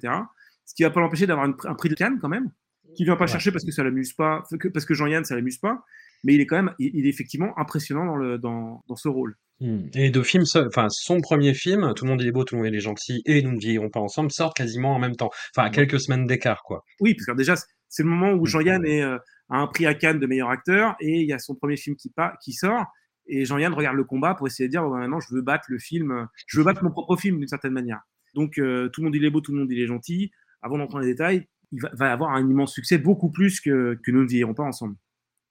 Ce 0.65 0.73
qui 0.75 0.83
va 0.83 0.89
pas 0.89 0.99
l'empêcher 0.99 1.25
d'avoir 1.27 1.47
un 1.47 1.73
prix 1.75 1.89
de 1.89 1.95
Cannes 1.95 2.19
quand 2.19 2.29
même, 2.29 2.51
qui 2.95 3.03
vient 3.05 3.15
pas 3.15 3.25
Ouais. 3.25 3.27
chercher 3.27 3.51
parce 3.51 3.63
que 3.65 3.71
ça 3.71 3.83
l'amuse 3.83 4.13
pas, 4.13 4.43
parce 4.73 4.85
que 4.85 4.93
Jean-Yann 4.93 5.23
ça 5.23 5.35
l'amuse 5.35 5.57
pas, 5.57 5.83
mais 6.23 6.33
il 6.33 6.41
est 6.41 6.45
quand 6.45 6.57
même, 6.57 6.73
il, 6.79 6.91
il 6.95 7.05
est 7.05 7.09
effectivement 7.09 7.57
impressionnant 7.57 8.05
dans, 8.05 8.15
le, 8.15 8.37
dans, 8.37 8.83
dans 8.87 8.95
ce 8.95 9.07
rôle. 9.07 9.35
Mm. 9.61 9.87
Et 9.95 10.09
de 10.09 10.21
films, 10.21 10.45
enfin 10.55 10.87
son 10.89 11.21
premier 11.21 11.53
film, 11.53 11.93
Tout 11.95 12.05
le 12.05 12.11
monde 12.11 12.21
est 12.21 12.31
beau, 12.31 12.43
tout 12.43 12.55
le 12.55 12.63
monde 12.63 12.73
est 12.73 12.79
gentil, 12.79 13.21
et 13.25 13.41
Nous 13.41 13.51
ne 13.51 13.59
vieillirons 13.59 13.89
pas 13.89 13.99
ensemble, 13.99 14.31
sortent 14.31 14.55
quasiment 14.55 14.95
en 14.95 14.99
même 14.99 15.15
temps. 15.15 15.29
Enfin, 15.55 15.67
à 15.67 15.69
quelques 15.69 15.99
semaines 15.99 16.25
d'écart, 16.27 16.63
quoi. 16.63 16.83
Oui, 16.99 17.13
parce 17.13 17.25
que 17.25 17.31
déjà, 17.33 17.55
c'est 17.87 18.03
le 18.03 18.09
moment 18.09 18.31
où 18.33 18.43
Mm. 18.43 18.47
Jean-Yann 18.47 18.85
est, 18.85 19.01
euh, 19.01 19.17
a 19.49 19.57
un 19.57 19.67
prix 19.67 19.85
à 19.85 19.93
Cannes 19.93 20.19
de 20.19 20.27
meilleur 20.27 20.49
acteur 20.49 20.95
et 20.99 21.21
il 21.21 21.27
y 21.27 21.33
a 21.33 21.39
son 21.39 21.55
premier 21.55 21.77
film 21.77 21.95
qui, 21.95 22.53
sort. 22.53 22.85
Et 23.27 23.45
Jean-Yann 23.45 23.73
regarde 23.73 23.95
le 23.95 24.03
combat 24.03 24.33
pour 24.35 24.47
essayer 24.47 24.67
de 24.67 24.71
dire 24.71 24.83
ben, 24.83 24.97
maintenant 24.97 25.19
je 25.19 25.33
veux 25.33 25.41
battre 25.41 25.65
le 25.69 25.79
film, 25.79 26.27
je 26.47 26.57
veux 26.57 26.63
battre 26.63 26.83
mon 26.83 26.91
propre 26.91 27.15
film 27.17 27.39
d'une 27.39 27.47
certaine 27.47 27.73
manière. 27.73 28.01
Donc 28.35 28.57
euh, 28.57 28.89
tout 28.89 29.01
le 29.01 29.05
monde 29.05 29.15
il 29.15 29.25
est 29.25 29.29
beau, 29.29 29.41
tout 29.41 29.51
le 29.51 29.59
monde 29.59 29.71
il 29.71 29.79
est 29.79 29.87
gentil. 29.87 30.31
Avant 30.61 30.77
d'entrer 30.77 30.93
dans 30.93 30.99
les 30.99 31.07
détails, 31.07 31.47
il 31.71 31.81
va, 31.81 31.89
va 31.93 32.11
avoir 32.11 32.31
un 32.31 32.47
immense 32.47 32.73
succès, 32.73 32.97
beaucoup 32.97 33.29
plus 33.29 33.61
que, 33.61 33.97
que 34.03 34.11
nous 34.11 34.23
ne 34.23 34.27
vieillirons 34.27 34.53
pas 34.53 34.63
ensemble, 34.63 34.95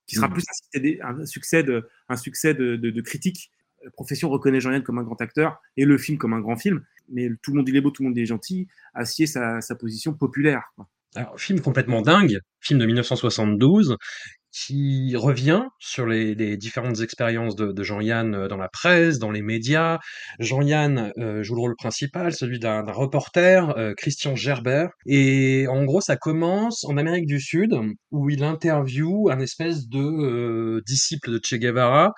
qui 0.08 0.16
sera 0.16 0.26
Mm. 0.28 0.32
plus 0.32 0.42
un 0.48 0.52
succès, 0.54 0.80
de- 0.80 0.98
un 1.04 1.26
succès 1.26 1.62
de, 1.62 1.88
un 2.08 2.16
succès 2.16 2.54
de, 2.54 2.74
de, 2.74 2.90
de 2.90 3.00
critique. 3.00 3.52
La 3.84 3.90
profession 3.92 4.28
reconnaît 4.28 4.60
Jean-Yann 4.60 4.82
comme 4.82 4.98
un 4.98 5.04
grand 5.04 5.20
acteur 5.20 5.60
et 5.76 5.84
le 5.84 5.96
film 5.98 6.18
comme 6.18 6.32
un 6.32 6.40
grand 6.40 6.56
film, 6.56 6.84
mais 7.08 7.28
tout 7.42 7.52
le 7.52 7.58
monde 7.58 7.68
il 7.68 7.76
est 7.76 7.80
beau, 7.80 7.92
tout 7.92 8.02
le 8.02 8.08
monde 8.08 8.18
est 8.18 8.26
gentil, 8.26 8.66
assied 8.94 9.28
sa, 9.28 9.60
sa 9.60 9.76
position 9.76 10.14
populaire. 10.14 10.64
Quoi. 10.74 10.88
Alors, 11.14 11.38
film 11.38 11.60
complètement 11.60 12.02
dingue, 12.02 12.40
film 12.60 12.80
de 12.80 12.86
1972, 12.86 13.96
qui 14.66 15.14
revient 15.16 15.64
sur 15.78 16.06
les, 16.06 16.56
différentes 16.56 17.00
expériences 17.00 17.56
de, 17.56 17.82
Jean-Yann 17.82 18.34
euh, 18.34 18.48
dans 18.48 18.56
la 18.56 18.68
presse, 18.68 19.18
dans 19.18 19.30
les 19.30 19.42
médias. 19.42 19.98
Jean-Yann 20.40 21.12
euh, 21.18 21.42
joue 21.42 21.54
le 21.54 21.60
rôle 21.60 21.76
principal, 21.76 22.32
celui 22.32 22.58
d'un 22.58 22.82
reporter, 22.82 23.76
euh, 23.76 23.94
Christian 23.96 24.34
Gerber. 24.34 24.86
Et 25.06 25.66
en 25.68 25.84
gros, 25.84 26.00
ça 26.00 26.16
commence 26.16 26.84
en 26.84 26.96
Amérique 26.96 27.26
du 27.26 27.40
Sud, 27.40 27.74
où 28.10 28.30
il 28.30 28.42
interviewe 28.42 29.30
un 29.30 29.40
espèce 29.40 29.88
de 29.88 30.82
disciple 30.86 31.30
de 31.30 31.40
Che 31.42 31.54
Guevara, 31.54 32.12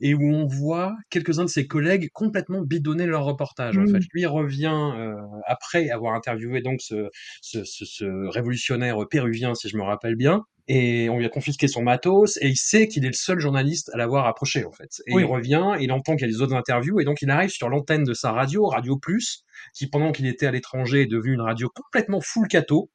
et 0.00 0.14
où 0.14 0.22
on 0.22 0.46
voit 0.46 0.94
quelques-uns 1.10 1.44
de 1.44 1.48
ses 1.50 1.66
collègues 1.66 2.08
complètement 2.12 2.60
bidonner 2.60 3.06
leur 3.06 3.24
reportage. 3.24 3.78
En 3.78 3.82
Mm. 3.82 3.88
fait, 3.92 4.02
lui 4.12 4.26
revient 4.26 4.92
euh, 4.96 5.14
après 5.46 5.90
avoir 5.90 6.14
interviewé 6.14 6.60
donc 6.60 6.80
ce, 6.82 7.08
ce, 7.42 7.64
ce, 7.64 7.84
ce 7.84 8.04
révolutionnaire 8.28 8.98
péruvien, 9.10 9.54
si 9.54 9.68
je 9.68 9.76
me 9.76 9.82
rappelle 9.82 10.16
bien, 10.16 10.42
et 10.68 11.08
on 11.10 11.18
lui 11.18 11.24
a 11.26 11.28
confisqué 11.28 11.68
son 11.68 11.82
matos, 11.82 12.36
et 12.42 12.48
il 12.48 12.56
sait 12.56 12.88
qu'il 12.88 13.04
est 13.04 13.08
le 13.08 13.12
seul 13.14 13.38
journaliste 13.38 13.88
à 13.94 13.96
l'avoir 13.98 14.26
approché, 14.26 14.64
en 14.64 14.72
fait. 14.72 15.00
Et 15.06 15.14
Oui. 15.14 15.22
il 15.22 15.26
revient, 15.26 15.74
il 15.80 15.92
entend 15.92 16.16
qu'il 16.16 16.26
y 16.26 16.30
a 16.30 16.32
des 16.34 16.42
autres 16.42 16.54
interviews, 16.54 16.98
et 17.00 17.04
donc 17.04 17.22
il 17.22 17.30
arrive 17.30 17.50
sur 17.50 17.68
l'antenne 17.68 18.02
de 18.04 18.14
sa 18.14 18.32
radio, 18.32 18.66
Radio 18.66 18.96
Plus, 18.98 19.44
qui 19.74 19.86
pendant 19.88 20.10
qu'il 20.12 20.26
était 20.26 20.46
à 20.46 20.50
l'étranger 20.50 21.02
est 21.02 21.06
devenue 21.06 21.34
une 21.34 21.40
radio 21.40 21.68
complètement 21.72 22.20
full 22.20 22.48
cato, 22.48 22.90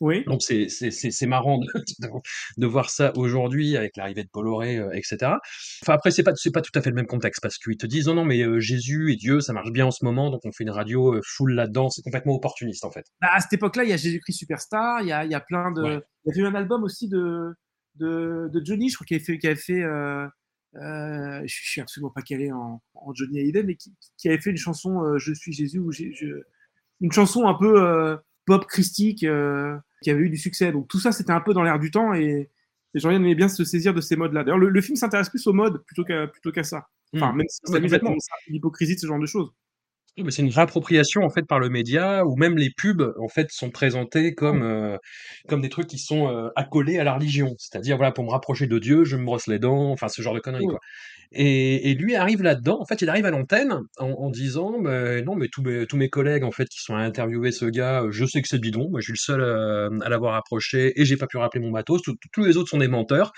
Oui. 0.00 0.24
donc 0.26 0.42
c'est 0.42 0.68
c'est 0.68 0.90
c'est 0.90 1.10
c'est 1.10 1.26
marrant 1.26 1.58
de, 1.58 1.66
de, 2.00 2.08
de 2.58 2.66
voir 2.66 2.90
ça 2.90 3.12
aujourd'hui 3.16 3.76
avec 3.76 3.96
l'arrivée 3.96 4.24
de 4.24 4.28
Bolloré, 4.32 4.76
euh, 4.76 4.90
etc. 4.92 5.32
Enfin 5.82 5.94
après 5.94 6.10
c'est 6.10 6.22
pas 6.22 6.32
c'est 6.34 6.52
pas 6.52 6.60
tout 6.60 6.72
à 6.74 6.82
fait 6.82 6.90
le 6.90 6.96
même 6.96 7.06
contexte 7.06 7.40
parce 7.40 7.56
qu'ils 7.56 7.76
te 7.76 7.86
disent 7.86 8.06
non 8.06 8.14
non 8.14 8.24
mais 8.24 8.42
euh, 8.42 8.60
Jésus 8.60 9.12
et 9.12 9.16
Dieu 9.16 9.40
ça 9.40 9.52
marche 9.52 9.72
bien 9.72 9.86
en 9.86 9.90
ce 9.90 10.04
moment 10.04 10.30
donc 10.30 10.42
on 10.44 10.52
fait 10.52 10.64
une 10.64 10.70
radio 10.70 11.14
euh, 11.14 11.20
full 11.24 11.54
là-dedans 11.54 11.88
c'est 11.88 12.02
complètement 12.02 12.34
opportuniste 12.34 12.84
en 12.84 12.90
fait. 12.90 13.06
Bah, 13.20 13.28
à 13.32 13.40
cette 13.40 13.54
époque-là, 13.54 13.84
il 13.84 13.90
y 13.90 13.92
a 13.92 13.96
Jésus-Christ 13.96 14.36
Superstar, 14.36 15.00
il 15.00 15.08
y 15.08 15.12
a, 15.12 15.24
il 15.24 15.30
y 15.30 15.34
a 15.34 15.40
plein 15.40 15.72
de. 15.72 15.82
Ouais. 15.82 16.00
Il 16.26 16.36
y 16.36 16.40
a 16.40 16.44
eu 16.44 16.46
un 16.46 16.54
album 16.54 16.82
aussi 16.82 17.08
de, 17.08 17.54
de, 17.94 18.50
de 18.52 18.64
Johnny, 18.64 18.90
je 18.90 18.96
crois, 18.96 19.06
qui 19.06 19.14
avait 19.14 19.24
fait. 19.24 19.38
Qui 19.38 19.46
avait 19.46 19.56
fait 19.56 19.82
je, 20.74 21.46
je 21.46 21.70
suis 21.70 21.80
absolument 21.80 22.10
pas 22.10 22.22
calé 22.22 22.52
en, 22.52 22.82
en 22.94 23.14
Johnny 23.14 23.40
Hallyday, 23.40 23.62
mais 23.62 23.76
qui, 23.76 23.94
qui 24.18 24.28
avait 24.28 24.40
fait 24.40 24.50
une 24.50 24.56
chanson 24.56 25.16
Je 25.16 25.32
suis 25.32 25.52
Jésus, 25.52 25.78
ou 25.78 25.92
je, 25.92 26.04
une 27.00 27.12
chanson 27.12 27.46
un 27.46 27.54
peu 27.54 28.18
pop 28.46 28.64
christique 28.66 29.24
euh, 29.24 29.76
qui 30.02 30.10
avait 30.10 30.20
eu 30.22 30.30
du 30.30 30.38
succès. 30.38 30.72
Donc 30.72 30.88
tout 30.88 31.00
ça, 31.00 31.12
c'était 31.12 31.32
un 31.32 31.40
peu 31.40 31.52
dans 31.54 31.62
l'air 31.62 31.78
du 31.78 31.90
temps 31.90 32.14
et, 32.14 32.50
et 32.94 32.98
Jean-Yann 32.98 33.22
aimait 33.22 33.34
bien 33.34 33.48
se 33.48 33.64
saisir 33.64 33.92
de 33.94 34.00
ces 34.00 34.16
modes-là. 34.16 34.44
D'ailleurs, 34.44 34.58
le, 34.58 34.70
le 34.70 34.80
film 34.80 34.96
s'intéresse 34.96 35.28
plus 35.28 35.46
aux 35.46 35.52
modes 35.52 35.82
plutôt 35.86 36.04
qu'à 36.04 36.26
plutôt 36.26 36.52
qu'à 36.52 36.64
ça. 36.64 36.86
Enfin, 37.14 37.32
Hmm. 37.32 37.36
même 37.36 37.46
si 37.48 37.60
dénonce 37.88 38.26
l'hypocrisie 38.48 38.94
de 38.96 39.00
ce 39.00 39.06
genre 39.06 39.20
de 39.20 39.26
choses. 39.26 39.50
C'est 40.30 40.40
une 40.42 40.50
réappropriation 40.50 41.22
en 41.24 41.28
fait 41.30 41.42
par 41.46 41.58
le 41.58 41.68
média 41.68 42.24
où 42.24 42.36
même 42.36 42.56
les 42.56 42.70
pubs 42.70 43.12
en 43.18 43.28
fait 43.28 43.50
sont 43.52 43.70
présentés 43.70 44.34
comme 44.34 44.62
euh, 44.62 44.96
comme 45.46 45.60
des 45.60 45.68
trucs 45.68 45.88
qui 45.88 45.98
sont 45.98 46.28
euh, 46.28 46.48
accolés 46.56 46.98
à 46.98 47.04
la 47.04 47.14
religion, 47.14 47.54
c'est-à-dire 47.58 47.98
voilà 47.98 48.12
pour 48.12 48.24
me 48.24 48.30
rapprocher 48.30 48.66
de 48.66 48.78
Dieu, 48.78 49.04
je 49.04 49.16
me 49.16 49.24
brosse 49.26 49.46
les 49.46 49.58
dents, 49.58 49.90
enfin 49.92 50.08
ce 50.08 50.22
genre 50.22 50.34
de 50.34 50.40
conneries 50.40 50.66
quoi. 50.66 50.78
Et, 51.32 51.94
lui 51.94 52.14
arrive 52.14 52.42
là-dedans, 52.42 52.80
en 52.80 52.84
fait 52.84 53.02
il 53.02 53.08
arrive 53.08 53.26
à 53.26 53.30
l'antenne 53.30 53.80
en, 53.98 54.30
disant 54.30 54.78
mais 54.78 55.22
non 55.22 55.34
mais 55.34 55.48
tous 55.48 55.62
mes 55.96 56.08
collègues 56.08 56.44
en 56.44 56.50
fait 56.50 56.68
qui 56.68 56.80
sont 56.80 56.94
allés 56.94 57.06
interviewer 57.06 57.52
ce 57.52 57.64
gars, 57.66 58.02
euh, 58.02 58.10
je 58.10 58.24
sais 58.24 58.42
que 58.42 58.48
c'est 58.48 58.58
bidon, 58.58 58.88
moi 58.90 59.00
je 59.00 59.06
suis 59.06 59.12
le 59.12 59.18
seul 59.18 59.40
euh, 59.40 59.90
à 60.00 60.08
l'avoir 60.08 60.34
approché 60.34 60.92
et 61.00 61.04
j'ai 61.04 61.16
pas 61.16 61.26
pu 61.26 61.36
rappeler 61.38 61.60
mon 61.60 61.70
matos, 61.70 62.02
tous 62.02 62.44
les 62.44 62.56
autres 62.56 62.70
sont 62.70 62.78
des 62.78 62.88
menteurs. 62.88 63.32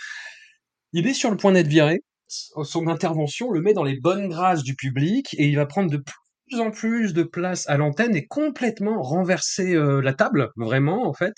Il 0.93 1.07
est 1.07 1.15
sur 1.15 1.31
le 1.31 1.37
point 1.37 1.53
d'être 1.53 1.69
viré. 1.69 2.01
Son 2.29 2.89
intervention 2.89 3.51
le 3.51 3.63
met 3.63 3.73
dans 3.73 3.85
les 3.85 3.99
bonnes 3.99 4.29
grâces 4.29 4.63
du 4.63 4.75
public 4.75 5.35
et 5.39 5.47
il 5.49 5.57
va 5.57 5.67
prendre 5.67 5.91
de 5.91 5.97
plus 5.97 6.61
en 6.61 6.71
plus 6.71 7.15
de 7.15 7.23
place 7.23 7.69
à 7.69 7.77
l'antenne 7.77 8.17
et 8.17 8.27
complètement 8.27 9.03
renverser 9.03 9.75
euh, 9.75 10.01
la 10.01 10.15
table, 10.15 10.51
vraiment, 10.57 11.07
en 11.07 11.13
fait, 11.15 11.35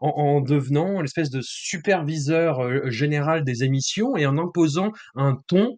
en, 0.00 0.08
en 0.08 0.40
devenant 0.40 1.00
l'espèce 1.00 1.30
de 1.30 1.40
superviseur 1.42 2.90
général 2.90 3.44
des 3.44 3.64
émissions 3.64 4.16
et 4.16 4.26
en 4.26 4.38
imposant 4.38 4.90
un 5.14 5.38
ton 5.46 5.76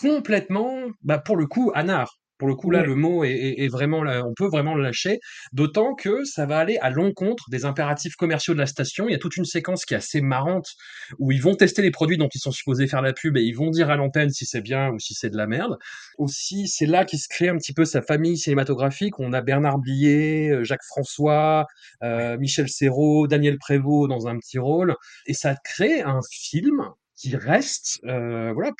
complètement, 0.00 0.76
bah, 1.02 1.18
pour 1.18 1.36
le 1.36 1.46
coup, 1.46 1.70
anard. 1.74 2.16
Pour 2.38 2.48
le 2.48 2.54
coup, 2.54 2.70
là, 2.70 2.82
le 2.82 2.94
mot 2.94 3.22
est, 3.22 3.32
est- 3.32 3.64
est 3.64 3.68
vraiment, 3.68 4.02
là, 4.02 4.24
on 4.26 4.32
peut 4.34 4.46
vraiment 4.48 4.74
le 4.74 4.82
lâcher, 4.82 5.18
d'autant 5.52 5.94
que 5.94 6.24
ça 6.24 6.46
va 6.46 6.56
aller 6.58 6.78
à 6.80 6.88
l'encontre 6.88 7.44
des 7.50 7.66
impératifs 7.66 8.14
commerciaux 8.16 8.54
de 8.54 8.58
la 8.58 8.64
station. 8.66 9.08
Il 9.08 9.12
y 9.12 9.14
a 9.14 9.18
toute 9.18 9.36
une 9.36 9.44
séquence 9.44 9.84
qui 9.84 9.92
est 9.92 9.98
assez 9.98 10.22
marrante 10.22 10.66
où 11.18 11.32
ils 11.32 11.42
vont 11.42 11.54
tester 11.54 11.82
les 11.82 11.90
produits 11.90 12.16
dont 12.16 12.30
ils 12.34 12.38
sont 12.40 12.50
supposés 12.50 12.86
faire 12.86 13.02
la 13.02 13.12
pub 13.12 13.36
et 13.36 13.42
ils 13.42 13.52
vont 13.54 13.68
dire 13.70 13.90
à 13.90 13.96
l'antenne 13.96 14.30
si 14.30 14.46
c'est 14.46 14.62
bien 14.62 14.88
ou 14.90 14.98
si 14.98 15.12
c'est 15.12 15.28
de 15.28 15.36
la 15.36 15.46
merde. 15.46 15.76
Aussi, 16.16 16.66
c'est 16.68 16.86
là 16.86 17.04
qu'il 17.04 17.18
se 17.18 17.28
crée 17.28 17.48
un 17.50 17.56
petit 17.58 17.74
peu 17.74 17.84
sa 17.84 18.00
famille 18.02 18.38
cinématographique. 18.38 19.18
On 19.20 19.34
a 19.34 19.42
Bernard 19.42 19.78
Blier, 19.78 20.48
euh, 20.50 20.64
Jacques 20.64 20.84
François, 20.86 21.66
euh, 22.02 22.38
Michel 22.38 22.68
Serrault, 22.70 23.26
Daniel 23.26 23.58
Prévost 23.58 24.08
dans 24.08 24.28
un 24.28 24.38
petit 24.38 24.58
rôle, 24.58 24.94
et 25.26 25.34
ça 25.34 25.54
crée 25.62 26.00
un 26.02 26.20
film 26.30 26.88
qui 27.16 27.36
reste, 27.36 28.00
euh, 28.06 28.52
voilà, 28.54 28.70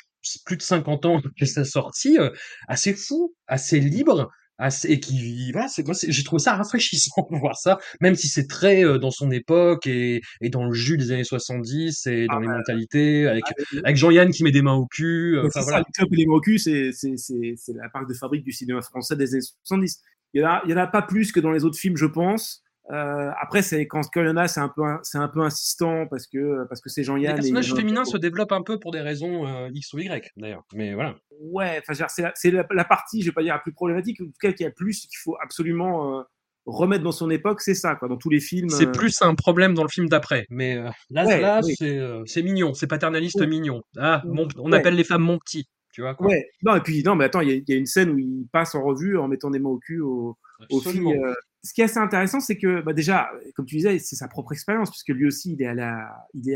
plus 0.45 0.57
de 0.57 0.61
50 0.61 1.05
ans 1.05 1.19
après 1.25 1.45
sa 1.45 1.65
sortie, 1.65 2.17
euh, 2.17 2.29
assez 2.67 2.93
fou, 2.93 3.35
assez 3.47 3.79
libre, 3.79 4.29
assez, 4.57 4.89
et 4.91 4.99
qui, 4.99 5.51
voilà, 5.51 5.67
c'est, 5.67 5.83
moi, 5.85 5.93
c'est- 5.95 6.11
j'ai 6.11 6.23
trouvé 6.23 6.39
ça 6.41 6.55
rafraîchissant 6.55 7.27
de 7.31 7.37
voir 7.37 7.57
ça, 7.57 7.79
même 7.99 8.15
si 8.15 8.27
c'est 8.27 8.47
très 8.47 8.83
euh, 8.85 8.97
dans 8.99 9.11
son 9.11 9.31
époque 9.31 9.87
et, 9.87 10.21
et 10.41 10.49
dans 10.49 10.65
le 10.65 10.73
jus 10.73 10.97
des 10.97 11.11
années 11.11 11.23
70 11.23 12.05
et 12.07 12.27
dans 12.27 12.37
Ah, 12.37 12.39
les 12.39 12.47
bah, 12.47 12.57
mentalités, 12.57 13.27
avec, 13.27 13.43
ah, 13.49 13.77
avec 13.83 13.97
Jean-Yann 13.97 14.31
qui 14.31 14.43
met 14.43 14.51
des 14.51 14.61
mains 14.61 14.75
au 14.75 14.85
cul, 14.87 15.37
euh, 15.37 15.47
c'est 15.51 15.61
voilà. 15.61 15.79
ça, 15.79 15.83
le 15.87 15.91
club 15.93 16.13
et 16.13 16.17
les 16.17 16.25
Mocus, 16.27 16.63
c'est, 16.65 16.91
c'est, 16.93 17.17
c'est, 17.17 17.53
c'est 17.57 17.73
la 17.73 17.89
marque 17.93 18.07
de 18.09 18.13
fabrique 18.13 18.43
du 18.43 18.51
cinéma 18.51 18.81
français 18.81 19.15
des 19.15 19.33
années 19.33 19.41
70. 19.41 19.99
Il 20.33 20.41
y 20.41 20.45
en 20.45 20.47
a, 20.49 20.61
il 20.65 20.71
y 20.71 20.73
en 20.73 20.77
a 20.77 20.87
pas 20.87 21.01
plus 21.01 21.31
que 21.31 21.39
dans 21.39 21.51
les 21.51 21.65
autres 21.65 21.77
films, 21.77 21.97
je 21.97 22.05
pense. 22.05 22.63
Euh, 22.91 23.31
après, 23.41 23.61
c'est 23.61 23.87
quand, 23.87 24.01
quand 24.13 24.21
il 24.21 24.27
y 24.27 24.29
en 24.29 24.37
a, 24.37 24.47
c'est 24.47 24.59
un 24.59 24.67
peu, 24.69 24.81
c'est 25.03 25.17
un 25.17 25.27
peu 25.29 25.41
insistant 25.41 26.07
parce 26.07 26.27
que, 26.27 26.65
parce 26.67 26.81
que 26.81 26.89
c'est 26.89 27.01
Les 27.01 27.05
Jean-Yann. 27.05 27.31
et 27.31 27.35
personnages 27.35 27.67
Jean- 27.67 27.75
féminins 27.77 28.05
se 28.05 28.17
développent 28.17 28.51
un 28.51 28.63
peu 28.63 28.79
pour 28.79 28.91
des 28.91 28.99
raisons 29.01 29.47
euh, 29.47 29.69
X 29.73 29.93
ou 29.93 29.99
Y, 29.99 30.31
d'ailleurs. 30.35 30.63
Mais 30.73 30.93
voilà. 30.93 31.15
Ouais, 31.39 31.79
enfin, 31.81 32.05
c'est 32.09 32.21
la, 32.21 32.31
c'est 32.35 32.51
la, 32.51 32.65
la 32.69 32.83
partie, 32.83 33.21
je 33.21 33.27
vais 33.27 33.31
pas 33.33 33.43
dire 33.43 33.53
la 33.53 33.59
plus 33.59 33.71
problématique, 33.73 34.19
en 34.21 34.25
tout 34.25 34.31
cas, 34.41 34.51
qu'il 34.51 34.65
y 34.65 34.67
a 34.67 34.71
plus, 34.71 34.99
qu'il 35.07 35.17
faut 35.23 35.37
absolument 35.41 36.19
euh, 36.19 36.23
remettre 36.65 37.03
dans 37.03 37.11
son 37.11 37.29
époque, 37.29 37.61
c'est 37.61 37.73
ça, 37.73 37.95
quoi, 37.95 38.07
dans 38.07 38.17
tous 38.17 38.29
les 38.29 38.39
films. 38.41 38.69
C'est 38.69 38.91
plus 38.91 39.21
un 39.21 39.35
problème 39.35 39.73
dans 39.73 39.83
le 39.83 39.89
film 39.89 40.09
d'après. 40.09 40.45
Mais 40.49 40.75
là, 41.09 41.25
Ouais, 41.25 41.39
là 41.41 41.61
oui. 41.63 41.75
c'est 42.27 42.43
mignon, 42.43 42.73
c'est 42.73 42.87
paternaliste 42.87 43.41
mignon. 43.47 43.81
Ah, 43.97 44.21
mon- 44.25 44.47
on 44.57 44.71
Ouais. 44.71 44.77
appelle 44.77 44.95
les 44.95 45.03
femmes 45.03 45.23
mon 45.23 45.37
petit. 45.39 45.65
Tu 45.93 46.01
vois, 46.01 46.15
quoi. 46.15 46.27
Ouais, 46.27 46.47
non, 46.63 46.75
et 46.75 46.79
puis, 46.81 47.03
non, 47.03 47.15
mais 47.15 47.25
attends, 47.25 47.41
il 47.41 47.49
y, 47.49 47.51
a- 47.51 47.55
il 47.55 47.63
y 47.67 47.73
a 47.73 47.75
une 47.75 47.85
scène 47.85 48.11
où 48.11 48.17
il 48.17 48.47
passe 48.53 48.75
en 48.75 48.83
revue 48.83 49.17
en 49.17 49.27
mettant 49.27 49.49
des 49.49 49.59
mains 49.59 49.69
au 49.71 49.77
cul 49.79 49.99
aux, 49.99 50.37
aux 50.69 50.79
filles. 50.79 51.17
euh. 51.21 51.33
Ce 51.63 51.73
qui 51.73 51.81
est 51.81 51.83
assez 51.83 51.99
intéressant, 51.99 52.39
c'est 52.39 52.57
que 52.57 52.81
bah, 52.81 52.93
déjà, 52.93 53.29
comme 53.55 53.65
tu 53.65 53.75
disais, 53.75 53.99
c'est 53.99 54.15
sa 54.15 54.27
propre 54.27 54.51
expérience, 54.53 54.89
puisque 54.89 55.09
lui 55.09 55.27
aussi, 55.27 55.53
il 55.53 55.61
est 55.61 55.67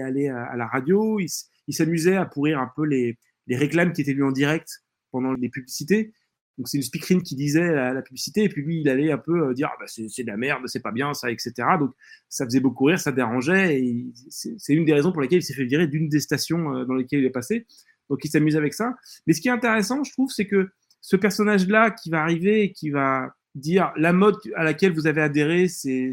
allé 0.01 0.27
à, 0.27 0.55
la 0.55 0.67
radio, 0.67 1.19
il, 1.19 1.73
s'amusait 1.73 2.15
à 2.15 2.25
pourrir 2.25 2.59
un 2.59 2.71
peu 2.75 2.85
les, 2.85 3.17
réclames 3.49 3.93
qui 3.93 4.01
étaient 4.01 4.13
lues 4.13 4.23
en 4.23 4.31
direct 4.31 4.83
pendant 5.11 5.33
les 5.33 5.49
publicités. 5.49 6.11
Donc 6.57 6.69
c'est 6.69 6.77
une 6.77 6.83
speakerine 6.83 7.21
qui 7.21 7.35
disait 7.35 7.69
la, 7.69 7.93
la 7.93 8.01
publicité, 8.01 8.43
et 8.43 8.49
puis 8.49 8.63
lui, 8.63 8.79
il 8.79 8.89
allait 8.89 9.11
un 9.11 9.17
peu 9.17 9.49
euh, 9.49 9.53
dire 9.53 9.69
ah, 9.71 9.77
bah, 9.77 9.85
c'est 9.87 10.23
de 10.23 10.27
la 10.27 10.37
merde, 10.37 10.63
c'est 10.67 10.81
pas 10.81 10.93
bien 10.93 11.13
ça, 11.13 11.29
etc. 11.29 11.53
Donc 11.77 11.91
ça 12.29 12.45
faisait 12.45 12.61
beaucoup 12.61 12.85
rire, 12.85 12.99
ça 12.99 13.11
dérangeait, 13.11 13.77
et 13.77 14.05
c'est 14.29 14.73
une 14.73 14.85
des 14.85 14.93
raisons 14.93 15.11
pour 15.11 15.21
lesquelles 15.21 15.39
il 15.39 15.43
s'est 15.43 15.53
fait 15.53 15.65
virer 15.65 15.87
d'une 15.87 16.07
des 16.07 16.21
stations 16.21 16.73
euh, 16.73 16.85
dans 16.85 16.93
lesquelles 16.93 17.19
il 17.19 17.25
est 17.25 17.29
passé. 17.31 17.67
Donc 18.09 18.23
il 18.23 18.29
s'amuse 18.29 18.55
avec 18.55 18.73
ça. 18.73 18.95
Mais 19.27 19.33
ce 19.33 19.41
qui 19.41 19.49
est 19.49 19.51
intéressant, 19.51 20.03
je 20.03 20.11
trouve, 20.13 20.31
c'est 20.31 20.47
que 20.47 20.69
ce 21.01 21.15
personnage-là 21.15 21.91
qui 21.91 22.09
va 22.09 22.21
arriver 22.21 22.63
et 22.63 22.71
qui 22.71 22.89
va 22.89 23.35
dire 23.55 23.91
la 23.95 24.13
mode 24.13 24.37
à 24.55 24.63
laquelle 24.63 24.93
vous 24.93 25.07
avez 25.07 25.21
adhéré, 25.21 25.67
c'est 25.67 26.11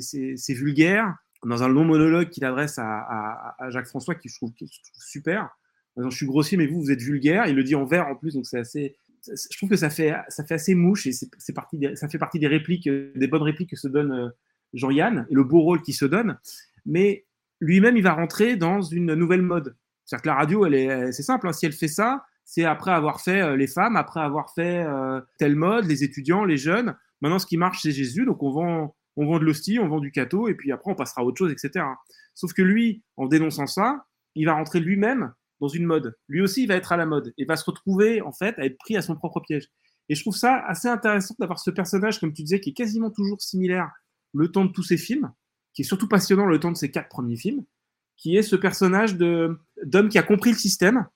vulgaire, 0.48 1.14
dans 1.44 1.62
un 1.62 1.68
long 1.68 1.85
monologue 1.85 2.28
qu'il 2.28 2.44
adresse 2.44 2.78
à, 2.78 3.57
Jacques 3.70 3.88
François, 3.88 4.14
qui 4.14 4.28
je 4.28 4.37
trouve, 4.37 4.52
qui 4.52 4.66
je 4.66 4.81
super. 4.94 5.50
Je 5.96 6.09
suis 6.11 6.26
grossier, 6.26 6.57
mais 6.57 6.66
vous, 6.66 6.81
vous 6.81 6.90
êtes 6.90 7.02
vulgaire. 7.02 7.46
Il 7.46 7.57
le 7.57 7.64
dit 7.64 7.74
en 7.74 7.85
vers 7.85 8.07
en 8.07 8.14
plus, 8.14 8.35
donc 8.35 8.46
c'est 8.46 8.59
assez. 8.59 8.96
Je 9.26 9.57
trouve 9.57 9.68
que 9.68 9.76
ça 9.76 9.90
fait, 9.90 10.14
ça 10.28 10.44
fait 10.44 10.55
assez 10.55 10.74
mouche 10.74 11.07
et 11.07 11.12
c'est 11.12 11.28
c'est 11.38 11.52
parti 11.52 11.78
des- 11.78 11.94
ça 11.96 12.09
fait 12.09 12.18
partie 12.18 12.38
des 12.38 12.48
répliques, 12.48 12.88
des 12.88 13.26
bonnes 13.28 13.42
répliques 13.42 13.70
que 13.70 13.76
se 13.76 13.87
donne 13.87 14.11
euh, 14.12 14.28
Jean-Yann 14.72 15.26
et 15.31 15.35
le 15.35 15.44
beau 15.44 15.61
rôle 15.61 15.83
qu'il 15.83 15.94
se 15.94 16.05
donne. 16.07 16.38
Mais 16.87 17.24
lui-même, 17.61 17.96
il 17.96 18.02
va 18.02 18.14
rentrer 18.14 18.57
dans 18.57 18.81
une 18.83 19.14
nouvelle 19.14 19.42
mode. 19.42 19.76
C'est-à-dire 20.05 20.22
que 20.22 20.28
la 20.28 20.35
radio, 20.35 20.66
elle 20.66 20.74
est, 20.74 21.12
c'est 21.12 21.22
simple. 21.22 21.46
hein, 21.46 21.52
si 21.52 21.66
elle 21.66 21.72
fait 21.72 21.88
ça, 21.88 22.24
c'est 22.44 22.64
après 22.64 22.90
avoir 22.90 23.20
fait 23.20 23.40
euh, 23.40 23.57
les 23.57 23.68
femmes, 23.68 23.96
après 23.96 24.20
avoir 24.20 24.52
fait 24.55 24.85
euh, 24.85 25.20
telle 25.38 25.57
mode, 25.57 25.87
les 25.87 26.02
étudiants, 26.02 26.44
les 26.44 26.57
jeunes. 26.57 26.96
Maintenant, 27.22 27.38
ce 27.38 27.46
qui 27.46 27.56
marche, 27.56 27.80
c'est 27.80 27.92
Jésus. 27.92 28.26
Donc, 28.26 28.42
on 28.42 28.50
vend, 28.50 28.96
on 29.16 29.24
vend 29.24 29.38
de 29.38 29.44
l'hostie, 29.44 29.78
on 29.78 29.88
vend 29.88 30.00
du 30.00 30.12
cateau, 30.12 30.48
et 30.48 30.54
puis 30.54 30.72
après, 30.72 30.90
on 30.90 30.94
passera 30.94 31.22
à 31.22 31.24
autre 31.24 31.38
chose, 31.38 31.52
etc. 31.52 31.87
Sauf 32.35 32.52
que 32.52 32.62
lui, 32.62 33.02
en 33.16 33.26
dénonçant 33.26 33.66
ça, 33.66 34.04
il 34.35 34.44
va 34.44 34.54
rentrer 34.54 34.80
lui-même 34.80 35.32
dans 35.61 35.68
une 35.68 35.85
mode. 35.87 36.16
Lui 36.28 36.42
aussi, 36.42 36.64
il 36.64 36.66
va 36.66 36.74
être 36.74 36.92
à 36.92 36.96
la 36.96 37.06
mode 37.06 37.32
et 37.38 37.44
va 37.44 37.56
se 37.56 37.64
retrouver, 37.64 38.20
en 38.20 38.32
fait, 38.32 38.58
à 38.58 38.64
être 38.66 38.76
pris 38.76 38.96
à 38.96 39.02
son 39.02 39.14
propre 39.14 39.40
piège. 39.40 39.68
Et 40.08 40.14
je 40.14 40.20
trouve 40.20 40.37
ça 40.37 40.56
assez 40.66 40.88
intéressant 40.88 41.35
d'avoir 41.38 41.61
ce 41.61 41.70
personnage, 41.70 42.18
comme 42.18 42.32
tu 42.32 42.42
disais, 42.42 42.61
qui 42.61 42.70
est 42.70 42.74
quasiment 42.74 43.11
toujours 43.11 43.40
similaire 43.40 43.88
le 44.35 44.50
temps 44.50 44.64
de 44.64 44.72
tous 44.72 44.82
ses 44.82 44.96
films, 44.96 45.32
qui 45.72 45.82
est 45.82 45.85
surtout 45.85 46.08
passionnant 46.08 46.46
le 46.46 46.58
temps 46.58 46.72
de 46.72 46.76
ses 46.76 46.90
quatre 46.90 47.08
premiers 47.08 47.37
films, 47.37 47.64
qui 48.16 48.37
est 48.37 48.42
ce 48.42 48.56
personnage 48.56 49.16
d'homme 49.16 50.08
qui 50.08 50.18
a 50.18 50.22
compris 50.22 50.50
le 50.50 50.56
système, 50.56 51.06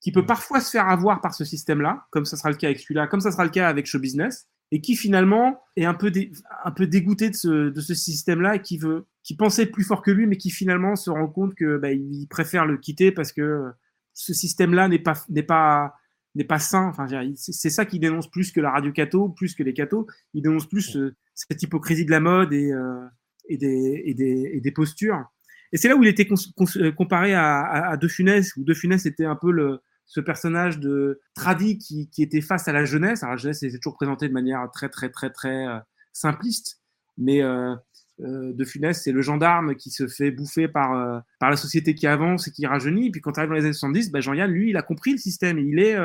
qui 0.00 0.12
peut 0.12 0.22
Mm. 0.22 0.26
parfois 0.26 0.60
se 0.60 0.70
faire 0.70 0.88
avoir 0.88 1.20
par 1.20 1.34
ce 1.34 1.44
système-là, 1.44 2.06
comme 2.10 2.24
ça 2.24 2.36
sera 2.36 2.50
le 2.50 2.56
cas 2.56 2.68
avec 2.68 2.80
celui-là, 2.80 3.06
comme 3.08 3.20
ça 3.20 3.32
sera 3.32 3.44
le 3.44 3.50
cas 3.50 3.68
avec 3.68 3.86
Show 3.86 3.98
Business, 3.98 4.48
et 4.72 4.80
qui 4.80 4.94
finalement 4.96 5.60
est 5.76 5.84
un 5.84 5.94
peu, 5.94 6.10
dé- 6.10 6.30
un 6.64 6.70
peu 6.70 6.86
dégoûté 6.86 7.30
de 7.30 7.34
ce, 7.34 7.70
de 7.70 7.80
ce 7.80 7.94
système-là 7.94 8.56
et 8.56 8.62
qui 8.62 8.78
veut, 8.78 9.06
qui 9.24 9.36
pensait 9.36 9.64
être 9.64 9.72
plus 9.72 9.84
fort 9.84 10.02
que 10.02 10.10
lui, 10.10 10.26
mais 10.26 10.36
qui 10.36 10.50
finalement 10.50 10.94
se 10.96 11.10
rend 11.10 11.26
compte 11.26 11.54
que 11.54 11.76
bah, 11.78 11.92
il 11.92 12.26
préfère 12.28 12.66
le 12.66 12.76
quitter 12.76 13.10
parce 13.12 13.32
que 13.32 13.70
ce 14.12 14.32
système-là 14.32 14.88
n'est 14.88 14.98
pas, 14.98 15.14
n'est 15.28 15.42
pas, 15.42 15.94
n'est 16.34 16.44
pas 16.44 16.58
sain. 16.58 16.86
Enfin, 16.88 17.06
c'est 17.34 17.70
ça 17.70 17.84
qui 17.84 17.98
dénonce 17.98 18.30
plus 18.30 18.52
que 18.52 18.60
la 18.60 18.70
radio 18.70 18.92
cato, 18.92 19.28
plus 19.30 19.54
que 19.54 19.62
les 19.62 19.74
cathos. 19.74 20.06
Il 20.34 20.42
dénonce 20.42 20.68
plus 20.68 20.96
euh, 20.96 21.16
cette 21.34 21.62
hypocrisie 21.62 22.04
de 22.04 22.10
la 22.10 22.20
mode 22.20 22.52
et, 22.52 22.72
euh, 22.72 23.04
et, 23.48 23.56
des, 23.56 24.02
et, 24.04 24.14
des, 24.14 24.50
et 24.54 24.60
des 24.60 24.72
postures. 24.72 25.24
Et 25.72 25.76
c'est 25.76 25.88
là 25.88 25.96
où 25.96 26.02
il 26.02 26.08
était 26.08 26.28
euh, 26.76 26.92
comparé 26.92 27.34
à, 27.34 27.60
à, 27.60 27.90
à 27.92 27.96
De 27.96 28.08
Funès, 28.08 28.54
où 28.56 28.64
De 28.64 28.74
Funès 28.74 29.04
était 29.06 29.24
un 29.24 29.36
peu 29.36 29.50
le, 29.50 29.80
ce 30.10 30.18
personnage 30.18 30.80
de 30.80 31.20
tradi 31.34 31.78
qui, 31.78 32.10
était 32.18 32.40
face 32.40 32.66
à 32.66 32.72
la 32.72 32.84
jeunesse. 32.84 33.22
Alors 33.22 33.36
la 33.36 33.40
jeunesse 33.40 33.62
était 33.62 33.78
toujours 33.78 33.94
présentée 33.94 34.26
de 34.26 34.32
manière 34.32 34.68
très 34.72 34.88
très 34.88 35.08
très 35.08 35.30
très 35.30 35.68
euh, 35.68 35.78
simpliste, 36.12 36.80
mais 37.16 37.42
euh, 37.42 37.76
euh, 38.18 38.52
De 38.52 38.64
Funès 38.64 39.00
c'est 39.00 39.12
le 39.12 39.22
gendarme 39.22 39.76
qui 39.76 39.90
se 39.90 40.08
fait 40.08 40.32
bouffer 40.32 40.66
par 40.66 41.22
par 41.38 41.48
la 41.48 41.56
société 41.56 41.94
qui 41.94 42.08
avance 42.08 42.48
et 42.48 42.50
qui 42.50 42.66
rajeunit. 42.66 43.06
Et 43.06 43.10
puis 43.12 43.20
quand 43.20 43.38
arrive 43.38 43.50
dans 43.50 43.54
les 43.54 43.64
années 43.64 43.72
70, 43.72 44.10
ben 44.10 44.20
Jean-Yann 44.20 44.50
lui 44.50 44.70
il 44.70 44.76
a 44.76 44.82
compris 44.82 45.12
le 45.12 45.18
système, 45.18 45.60
il 45.60 45.78
est 45.78 45.96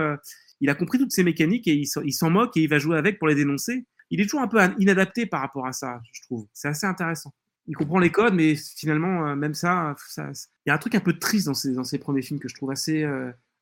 il 0.61 0.69
a 0.69 0.75
compris 0.75 0.99
toutes 0.99 1.11
ces 1.11 1.23
mécaniques 1.23 1.67
et 1.67 1.73
il 1.73 2.13
s'en- 2.13 2.29
moque 2.29 2.55
et 2.57 2.61
il 2.61 2.69
va 2.69 2.77
jouer 2.77 2.97
avec 2.97 3.17
pour 3.17 3.27
les 3.27 3.35
dénoncer. 3.35 3.87
Il 4.11 4.21
est 4.21 4.25
toujours 4.25 4.41
un 4.41 4.47
peu 4.47 4.59
inadapté 4.77 5.25
par 5.25 5.41
rapport 5.41 5.65
à 5.65 5.73
ça, 5.73 5.99
je 6.13 6.21
trouve. 6.21 6.45
C'est 6.53 6.67
assez 6.67 6.85
intéressant. 6.85 7.33
Il 7.67 7.75
comprend 7.75 7.97
les 7.97 8.11
codes, 8.11 8.35
mais 8.35 8.55
finalement, 8.55 9.35
même 9.35 9.55
ça, 9.55 9.95
il 10.17 10.23
y 10.67 10.69
a 10.69 10.75
un 10.75 10.77
truc 10.77 10.93
un 10.93 10.99
peu 10.99 11.17
triste 11.17 11.47
dans 11.47 11.55
ses, 11.55 11.73
dans 11.73 11.83
ses 11.83 11.97
premiers 11.97 12.21
films 12.21 12.39
que 12.39 12.47
je 12.47 12.53
trouve 12.53 12.69
assez, 12.69 13.03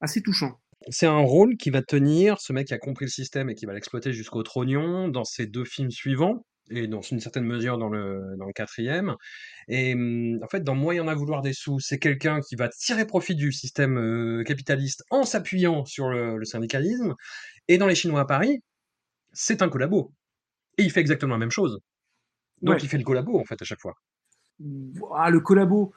assez 0.03 0.21
touchant. 0.21 0.59
C'est 0.89 1.07
un 1.07 1.19
rôle 1.19 1.55
qui 1.57 1.69
va 1.69 1.81
tenir, 1.81 2.41
ce 2.41 2.51
mec 2.51 2.67
qui 2.67 2.73
a 2.73 2.77
compris 2.77 3.05
le 3.05 3.11
système 3.11 3.49
et 3.49 3.55
qui 3.55 3.65
va 3.65 3.73
l'exploiter 3.73 4.11
jusqu'au 4.13 4.43
trognon 4.43 5.07
dans 5.07 5.23
ses 5.23 5.47
deux 5.47 5.63
films 5.65 5.91
suivants, 5.91 6.45
et 6.69 6.87
dans 6.87 7.01
une 7.01 7.19
certaine 7.19 7.45
mesure 7.45 7.77
dans 7.77 7.89
le, 7.89 8.35
dans 8.37 8.45
le 8.45 8.53
quatrième. 8.53 9.15
Et 9.67 9.93
hum, 9.93 10.39
en 10.43 10.47
fait, 10.47 10.61
dans 10.63 10.75
Moi, 10.75 10.95
il 10.95 10.97
y 10.97 11.01
en 11.01 11.07
a 11.07 11.15
vouloir 11.15 11.41
des 11.41 11.53
sous, 11.53 11.79
c'est 11.79 11.99
quelqu'un 11.99 12.41
qui 12.41 12.55
va 12.55 12.67
tirer 12.69 13.05
profit 13.07 13.35
du 13.35 13.51
système 13.51 13.97
euh, 13.97 14.43
capitaliste 14.43 15.03
en 15.09 15.23
s'appuyant 15.23 15.85
sur 15.85 16.09
le, 16.09 16.37
le 16.37 16.45
syndicalisme. 16.45 17.15
Et 17.69 17.77
dans 17.77 17.87
Les 17.87 17.95
Chinois 17.95 18.21
à 18.21 18.25
Paris, 18.25 18.59
c'est 19.33 19.61
un 19.63 19.69
collabo. 19.69 20.13
Et 20.77 20.83
il 20.83 20.91
fait 20.91 21.01
exactement 21.01 21.33
la 21.33 21.39
même 21.39 21.51
chose. 21.51 21.79
Donc 22.63 22.75
Ouais. 22.75 22.81
il 22.83 22.89
fait 22.89 22.97
le 22.99 23.03
collabo, 23.05 23.39
en 23.39 23.45
fait, 23.45 23.61
à 23.61 23.65
chaque 23.65 23.81
fois. 23.81 23.95
Ah, 25.15 25.29
le 25.29 25.39
collabo. 25.39 25.93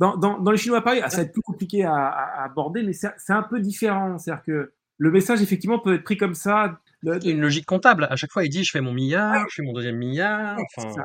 Dans, 0.00 0.16
dans, 0.16 0.38
dans 0.40 0.50
les 0.50 0.56
Chinois 0.58 0.78
à 0.78 0.82
Paris, 0.82 1.00
ah, 1.02 1.08
ça 1.10 1.18
va 1.18 1.22
être 1.24 1.32
plus 1.32 1.42
compliqué 1.42 1.84
à, 1.84 1.94
à- 1.94 2.40
à 2.40 2.44
aborder, 2.44 2.82
mais 2.82 2.92
c'est 2.92 3.12
un 3.32 3.42
peu 3.42 3.60
différent. 3.60 4.18
C'est-à-dire 4.18 4.42
que 4.44 4.72
le 4.98 5.10
message, 5.10 5.40
effectivement, 5.42 5.78
peut 5.78 5.94
être 5.94 6.04
pris 6.04 6.16
comme 6.16 6.34
ça. 6.34 6.80
Le- 7.02 7.18
Il 7.18 7.26
y 7.26 7.28
a 7.28 7.32
une 7.32 7.40
logique 7.40 7.66
comptable. 7.66 8.06
À 8.10 8.16
chaque 8.16 8.32
fois, 8.32 8.44
il 8.44 8.48
dit, 8.48 8.64
je 8.64 8.70
fais 8.72 8.80
mon 8.80 8.92
milliard, 8.92 9.46
je 9.50 9.54
fais 9.56 9.62
mon 9.62 9.72
deuxième 9.72 9.96
milliard. 9.96 10.58
Enfin. 10.76 11.04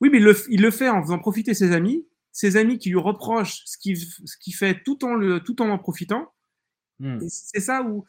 Oui, 0.00 0.08
mais 0.10 0.18
il 0.18 0.24
le, 0.24 0.36
il 0.48 0.62
le 0.62 0.70
fait 0.70 0.88
en 0.88 1.02
faisant 1.02 1.18
profiter 1.18 1.54
ses 1.54 1.72
amis, 1.72 2.06
ses 2.32 2.56
amis 2.56 2.78
qui 2.78 2.88
lui 2.90 2.98
reprochent 2.98 3.62
ce 3.66 3.76
qu'il 3.78 4.54
fait 4.54 4.80
tout 4.84 5.04
en, 5.04 5.14
le, 5.14 5.40
tout 5.40 5.60
en 5.60 5.68
en 5.68 5.78
profitant. 5.78 6.32
hmm. 7.00 7.18
C'est 7.28 7.60
ça 7.60 7.82
où, 7.82 8.04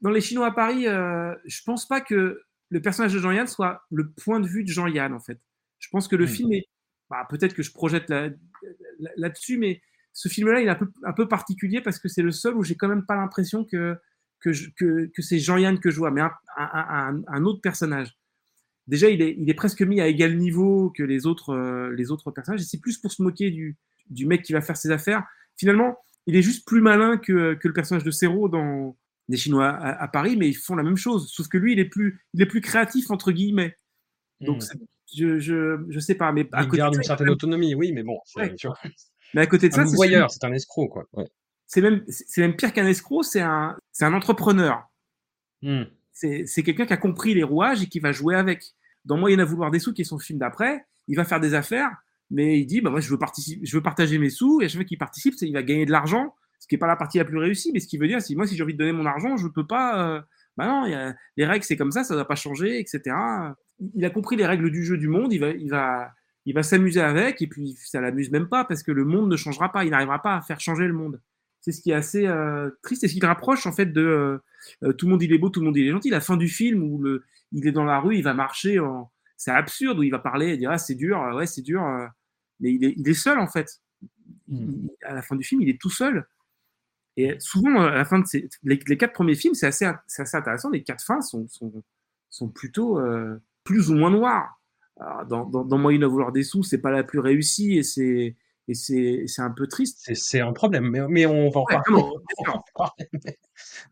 dans 0.00 0.10
les 0.10 0.20
Chinois 0.22 0.46
à 0.48 0.52
Paris, 0.52 0.88
euh, 0.88 1.34
je 1.44 1.60
pense 1.64 1.86
pas 1.86 2.00
que 2.00 2.40
le 2.70 2.80
personnage 2.80 3.12
de 3.12 3.18
Jean-Yann 3.20 3.46
soit 3.46 3.84
le 3.92 4.10
point 4.10 4.40
de 4.40 4.48
vue 4.48 4.64
de 4.64 4.68
Jean-Yann, 4.70 5.12
en 5.12 5.20
fait. 5.20 5.38
Je 5.78 5.88
pense 5.90 6.08
que 6.08 6.16
le 6.16 6.24
Mm. 6.24 6.28
film 6.28 6.52
est. 6.54 6.64
bah, 7.10 7.26
Peut-être 7.28 7.54
que 7.54 7.62
je 7.62 7.72
projette 7.72 8.08
là- 8.10 8.28
là- 8.98 9.10
là-dessus, 9.16 9.58
mais 9.58 9.80
ce 10.12 10.28
film-là, 10.28 10.60
il 10.60 10.66
est 10.66 10.70
un 10.70 10.74
peu, 10.76 10.90
un 11.04 11.12
peu 11.12 11.28
particulier 11.28 11.80
parce 11.80 11.98
que 11.98 12.08
c'est 12.08 12.22
le 12.22 12.30
seul 12.32 12.54
où 12.54 12.62
j'ai 12.62 12.74
quand 12.74 12.88
même 12.88 13.04
pas 13.04 13.16
l'impression 13.16 13.64
que, 13.64 13.96
que, 14.40 14.50
que, 14.76 15.06
que 15.14 15.22
c'est 15.22 15.38
Jean-Yann 15.38 15.78
que 15.78 15.90
je 15.90 15.98
vois, 15.98 16.10
mais 16.10 16.20
un, 16.22 16.32
un- 16.56 16.86
un- 17.16 17.22
un 17.26 17.44
autre 17.44 17.60
personnage. 17.60 18.16
Déjà, 18.86 19.10
il 19.10 19.20
est, 19.20 19.34
il 19.38 19.50
est 19.50 19.54
presque 19.54 19.82
mis 19.82 20.00
à 20.00 20.06
égal 20.06 20.36
niveau 20.36 20.90
que 20.96 21.02
les 21.02 21.26
autres, 21.26 21.50
euh, 21.50 21.90
les 21.94 22.10
autres 22.10 22.30
personnages, 22.30 22.60
et 22.62 22.64
c'est 22.64 22.80
plus 22.80 22.98
pour 22.98 23.10
se 23.12 23.20
moquer 23.22 23.50
du, 23.50 23.76
du 24.10 24.26
mec 24.26 24.42
qui 24.42 24.52
va 24.52 24.60
faire 24.60 24.76
ses 24.76 24.90
affaires. 24.90 25.24
Finalement, 25.56 25.98
il 26.26 26.36
est 26.36 26.42
juste 26.42 26.66
plus 26.66 26.80
malin 26.80 27.16
que, 27.18 27.54
que 27.54 27.66
le 27.68 27.74
personnage 27.74 28.04
de 28.04 28.10
Serrault 28.10 28.48
dans 28.48 28.96
des 29.28 29.36
Chinois 29.36 29.68
à, 29.68 30.02
à 30.02 30.08
Paris, 30.08 30.36
mais 30.36 30.48
ils 30.48 30.54
font 30.54 30.76
la 30.76 30.82
même 30.84 30.96
chose. 30.96 31.28
Sauf 31.32 31.48
que 31.48 31.58
lui, 31.58 31.72
il 31.72 31.78
est 31.80 31.84
plus, 31.88 32.20
il 32.32 32.40
est 32.42 32.46
plus 32.46 32.60
créatif 32.60 33.10
entre 33.10 33.32
guillemets. 33.32 33.76
Donc, 34.40 34.62
Hmm. 34.62 34.78
Je, 35.14 35.38
je, 35.38 35.78
je 35.88 36.00
sais 36.00 36.14
pas, 36.14 36.32
mais 36.32 36.48
à 36.52 36.62
Il 36.62 36.66
côté, 36.68 36.78
garde 36.78 36.92
de 36.94 36.98
une 36.98 37.02
ça, 37.02 37.08
certaine 37.08 37.30
autonomie, 37.30 37.74
oui, 37.74 37.92
mais 37.92 38.02
bon, 38.02 38.18
c'est 38.24 38.40
Ouais. 38.40 38.54
mais 39.34 39.42
à 39.42 39.46
côté 39.46 39.68
de 39.68 39.74
un 39.74 39.76
ça, 39.84 39.86
c'est 39.86 39.96
voyeur, 39.96 40.30
c'est 40.30 40.44
un 40.44 40.52
escroc, 40.52 40.88
quoi. 40.88 41.04
Ouais. 41.12 41.26
c'est 41.66 41.80
même, 41.80 42.04
c'est 42.08 42.40
même 42.40 42.56
pire 42.56 42.72
qu'un 42.72 42.86
escroc, 42.86 43.22
c'est 43.22 43.40
un, 43.40 43.76
c'est 43.92 44.04
un 44.04 44.14
entrepreneur. 44.14 44.82
Hmm. 45.62 45.84
C'est 46.12 46.62
quelqu'un 46.62 46.86
qui 46.86 46.92
a 46.94 46.96
compris 46.96 47.34
les 47.34 47.42
rouages 47.42 47.82
et 47.82 47.86
qui 47.86 48.00
va 48.00 48.10
jouer 48.12 48.34
avec. 48.36 48.62
Dans 49.04 49.16
Moi, 49.18 49.30
il 49.30 49.34
y 49.34 49.36
en 49.36 49.40
a 49.40 49.44
vouloir 49.44 49.70
des 49.70 49.78
sous, 49.78 49.92
qui 49.92 50.02
est 50.02 50.04
son 50.06 50.18
film 50.18 50.38
d'après, 50.38 50.84
il 51.08 51.16
va 51.16 51.24
faire 51.24 51.40
des 51.40 51.54
affaires, 51.54 51.90
mais 52.30 52.58
il 52.58 52.66
dit, 52.66 52.80
bah, 52.80 52.90
moi, 52.90 53.00
je 53.00 53.08
veux, 53.10 53.18
participer, 53.18 53.64
je 53.64 53.76
veux 53.76 53.82
partager 53.82 54.18
mes 54.18 54.30
sous, 54.30 54.60
et 54.60 54.64
à 54.64 54.68
chaque 54.68 54.78
fois 54.78 54.84
qu'il 54.84 54.98
participe, 54.98 55.34
il 55.42 55.52
va 55.52 55.62
gagner 55.62 55.84
de 55.86 55.92
l'argent, 55.92 56.34
ce 56.58 56.66
qui 56.66 56.74
n'est 56.74 56.78
pas 56.78 56.86
la 56.86 56.96
partie 56.96 57.18
la 57.18 57.24
plus 57.24 57.38
réussie, 57.38 57.70
mais 57.72 57.80
ce 57.80 57.86
qui 57.86 57.98
veut 57.98 58.08
dire, 58.08 58.20
si 58.22 58.34
moi, 58.34 58.46
si 58.46 58.56
j'ai 58.56 58.62
envie 58.62 58.72
de 58.72 58.78
donner 58.78 58.92
mon 58.92 59.04
argent, 59.06 59.36
je 59.36 59.44
ne 59.44 59.50
peux 59.50 59.66
pas. 59.66 60.08
euh, 60.16 60.20
bah 60.56 60.66
non, 60.66 60.86
il 60.86 60.92
y 60.92 60.94
a- 60.94 61.14
les 61.36 61.44
règles, 61.44 61.64
c'est 61.64 61.76
comme 61.76 61.92
ça, 61.92 62.02
ça 62.02 62.14
ne 62.14 62.18
va 62.18 62.24
pas 62.24 62.34
changer, 62.34 62.80
etc. 62.80 63.14
Il 63.94 64.04
a 64.04 64.10
compris 64.10 64.36
les 64.36 64.46
règles 64.46 64.70
du 64.70 64.84
jeu 64.84 64.96
du 64.96 65.08
monde, 65.08 65.32
il 65.32 65.38
va, 65.38 65.50
il 65.50 65.68
va, 65.70 66.12
il 66.46 66.54
va 66.54 66.62
s'amuser 66.62 67.00
avec, 67.00 67.42
et 67.42 67.46
puis 67.46 67.76
ça 67.84 68.00
l'amuse 68.00 68.30
même 68.30 68.48
pas, 68.48 68.64
parce 68.64 68.82
que 68.82 68.92
le 68.92 69.04
monde 69.04 69.30
ne 69.30 69.36
changera 69.36 69.70
pas, 69.72 69.84
il 69.84 69.90
n'arrivera 69.90 70.22
pas 70.22 70.36
à 70.36 70.40
faire 70.40 70.60
changer 70.60 70.86
le 70.86 70.94
monde. 70.94 71.20
C'est 71.60 71.72
ce 71.72 71.80
qui 71.82 71.90
est 71.90 71.94
assez 71.94 72.26
euh, 72.26 72.70
triste, 72.82 73.04
et 73.04 73.08
ce 73.08 73.14
qui 73.14 73.20
le 73.20 73.26
rapproche, 73.26 73.66
en 73.66 73.72
fait, 73.72 73.86
de 73.92 74.40
euh, 74.82 74.92
Tout 74.92 75.06
le 75.06 75.10
monde 75.12 75.22
il 75.22 75.32
est 75.32 75.38
beau, 75.38 75.50
tout 75.50 75.60
le 75.60 75.66
monde 75.66 75.76
il 75.76 75.86
est 75.88 75.90
gentil. 75.90 76.10
La 76.10 76.20
fin 76.20 76.36
du 76.36 76.48
film 76.48 76.82
où 76.82 77.02
le, 77.02 77.24
il 77.52 77.66
est 77.66 77.72
dans 77.72 77.84
la 77.84 77.98
rue, 78.00 78.16
il 78.16 78.22
va 78.22 78.34
marcher, 78.34 78.78
en... 78.78 79.10
c'est 79.36 79.50
absurde, 79.50 79.98
où 79.98 80.02
il 80.02 80.10
va 80.10 80.18
parler 80.20 80.48
et 80.48 80.56
dire 80.56 80.70
ah, 80.70 80.78
c'est 80.78 80.94
dur, 80.94 81.18
ouais, 81.34 81.46
c'est 81.46 81.62
dur, 81.62 81.84
euh, 81.84 82.06
mais 82.60 82.72
il 82.72 82.84
est, 82.84 82.94
il 82.96 83.08
est 83.08 83.14
seul, 83.14 83.38
en 83.38 83.48
fait. 83.48 83.80
Il- 84.02 84.10
Mm. 84.48 84.88
à 85.02 85.12
la 85.12 85.22
fin 85.22 85.34
du 85.34 85.42
film, 85.42 85.60
il 85.62 85.68
est 85.68 85.80
tout 85.80 85.90
seul. 85.90 86.24
Et 87.16 87.34
souvent, 87.40 87.80
à 87.82 87.90
la 87.90 88.04
fin 88.04 88.20
de 88.20 88.26
ces, 88.26 88.48
les, 88.62 88.78
les 88.86 88.96
quatre 88.96 89.12
premiers 89.12 89.34
films, 89.34 89.54
c'est 89.54 89.66
assez, 89.66 89.90
c'est 90.06 90.22
assez 90.22 90.36
intéressant. 90.36 90.70
Les 90.70 90.84
quatre 90.84 91.02
fins 91.04 91.20
sont, 91.20 91.48
sont, 91.48 91.82
sont 92.30 92.48
plutôt 92.48 93.00
euh, 93.00 93.40
plus 93.66 93.90
ou 93.90 93.94
moins. 93.94 94.46
Alors, 94.98 95.26
dans, 95.26 95.44
dans, 95.44 95.64
dans 95.64 95.78
Moyen 95.78 96.00
à 96.02 96.06
vouloir 96.06 96.32
des 96.32 96.42
sous, 96.42 96.62
c'est 96.62 96.80
pas 96.80 96.90
la 96.90 97.04
plus 97.04 97.18
réussie 97.18 97.76
et 97.76 97.82
c'est 97.82 98.34
Et 98.68 98.74
c'est 98.74 99.42
un 99.42 99.50
peu 99.50 99.66
triste. 99.66 100.10
C'est 100.14 100.40
un 100.40 100.52
problème, 100.54 100.88
mais, 100.88 101.00
mais 101.08 101.26
on 101.26 101.50
va 101.50 101.60
en 101.60 101.66
parler. 102.74 103.08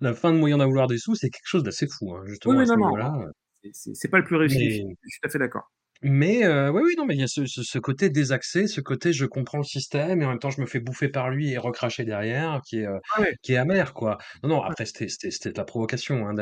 La 0.00 0.14
fin 0.14 0.32
de 0.32 0.38
Moyen 0.38 0.56
d'en 0.56 0.66
vouloir 0.66 0.86
des 0.86 0.98
sous, 0.98 1.14
c'est 1.14 1.28
quelque 1.28 1.46
chose 1.46 1.62
d'assez 1.62 1.86
fou, 1.86 2.14
hein, 2.14 2.22
justement. 2.24 2.58
Oui, 2.58 2.66
non, 2.66 2.76
non. 2.76 3.26
C'est 3.72 4.08
pas 4.08 4.18
le 4.18 4.24
plus 4.24 4.36
réussi. 4.36 4.70
Je 4.70 5.08
suis 5.08 5.20
tout 5.20 5.26
à 5.26 5.30
fait 5.30 5.38
d'accord. 5.38 5.70
Mais 6.06 6.44
euh, 6.44 6.70
oui, 6.70 6.82
oui, 6.84 6.94
non, 6.98 7.06
mais 7.06 7.14
il 7.14 7.20
y 7.20 7.24
a 7.24 7.26
ce, 7.26 7.46
ce, 7.46 7.78
côté 7.78 8.10
désaxé, 8.10 8.66
ce 8.66 8.82
côté 8.82 9.14
je 9.14 9.24
comprends 9.24 9.56
le 9.56 9.64
système 9.64 10.20
et 10.20 10.26
en 10.26 10.28
même 10.28 10.38
temps 10.38 10.50
je 10.50 10.60
me 10.60 10.66
fais 10.66 10.78
bouffer 10.78 11.08
par 11.08 11.30
lui 11.30 11.52
et 11.52 11.56
recracher 11.56 12.04
derrière, 12.04 12.60
qui 12.66 12.80
est, 12.80 12.86
euh, 12.86 12.98
qui 13.40 13.54
est 13.54 13.56
amer, 13.56 13.94
quoi. 13.94 14.18
Non, 14.42 14.50
non, 14.50 14.62
après 14.62 14.84
c'était 14.84 15.06
de 15.06 15.56
la 15.56 15.64
provocation, 15.64 16.28
hein, 16.28 16.34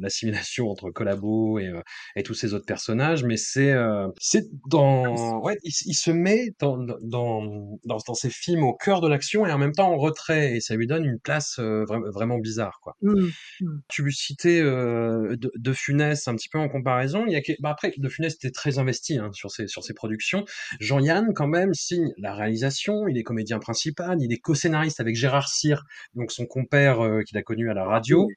l'assimilation 0.00 0.70
entre 0.70 0.90
Collabo 0.90 1.58
et, 1.58 1.68
euh, 1.68 1.82
et 2.16 2.22
tous 2.22 2.32
ces 2.32 2.54
autres 2.54 2.64
personnages, 2.64 3.24
mais 3.24 3.36
c'est 3.36 3.74
c'est 4.18 4.46
dans, 4.70 5.38
ouais, 5.42 5.58
il, 5.64 5.72
il, 5.84 5.94
se 5.94 6.10
met 6.10 6.54
dans, 6.58 6.78
dans, 6.78 7.76
dans, 7.84 7.98
dans 8.06 8.14
ses 8.14 8.30
films 8.30 8.64
au 8.64 8.72
cœur 8.72 9.02
de 9.02 9.08
l'action 9.08 9.44
et 9.44 9.52
en 9.52 9.58
même 9.58 9.72
temps 9.72 9.92
en 9.92 9.98
retrait 9.98 10.56
et 10.56 10.60
ça 10.60 10.76
lui 10.76 10.86
donne 10.86 11.04
une 11.04 11.18
place 11.18 11.58
vraiment 11.58 12.38
bizarre, 12.38 12.78
quoi. 12.82 12.96
Mmh, 13.02 13.28
mmh. 13.60 13.66
Tu 13.88 14.10
citais 14.12 14.62
de, 14.62 15.52
de 15.54 15.72
Funès 15.74 16.26
un 16.26 16.36
petit 16.36 16.48
peu 16.48 16.58
en 16.58 16.70
comparaison, 16.70 17.24
il 17.26 17.34
y 17.34 17.36
a 17.36 17.42
bah, 17.60 17.68
après 17.68 17.92
De 17.98 18.08
Funès 18.08 18.34
était 18.34 18.50
très 18.50 18.78
investi 18.78 18.93
Hein, 19.10 19.30
sur, 19.32 19.50
ses, 19.50 19.66
sur 19.66 19.82
ses 19.82 19.94
productions. 19.94 20.44
Jean-Yann, 20.80 21.32
quand 21.34 21.46
même, 21.46 21.74
signe 21.74 22.12
la 22.18 22.34
réalisation, 22.34 23.06
il 23.08 23.18
est 23.18 23.22
comédien 23.22 23.58
principal, 23.58 24.18
il 24.20 24.32
est 24.32 24.38
co-scénariste 24.38 25.00
avec 25.00 25.16
Gérard 25.16 25.48
Cyr, 25.48 25.84
donc 26.14 26.32
son 26.32 26.46
compère 26.46 27.04
euh, 27.04 27.22
qu'il 27.22 27.36
a 27.38 27.42
connu 27.42 27.70
à 27.70 27.74
la 27.74 27.84
radio. 27.84 28.28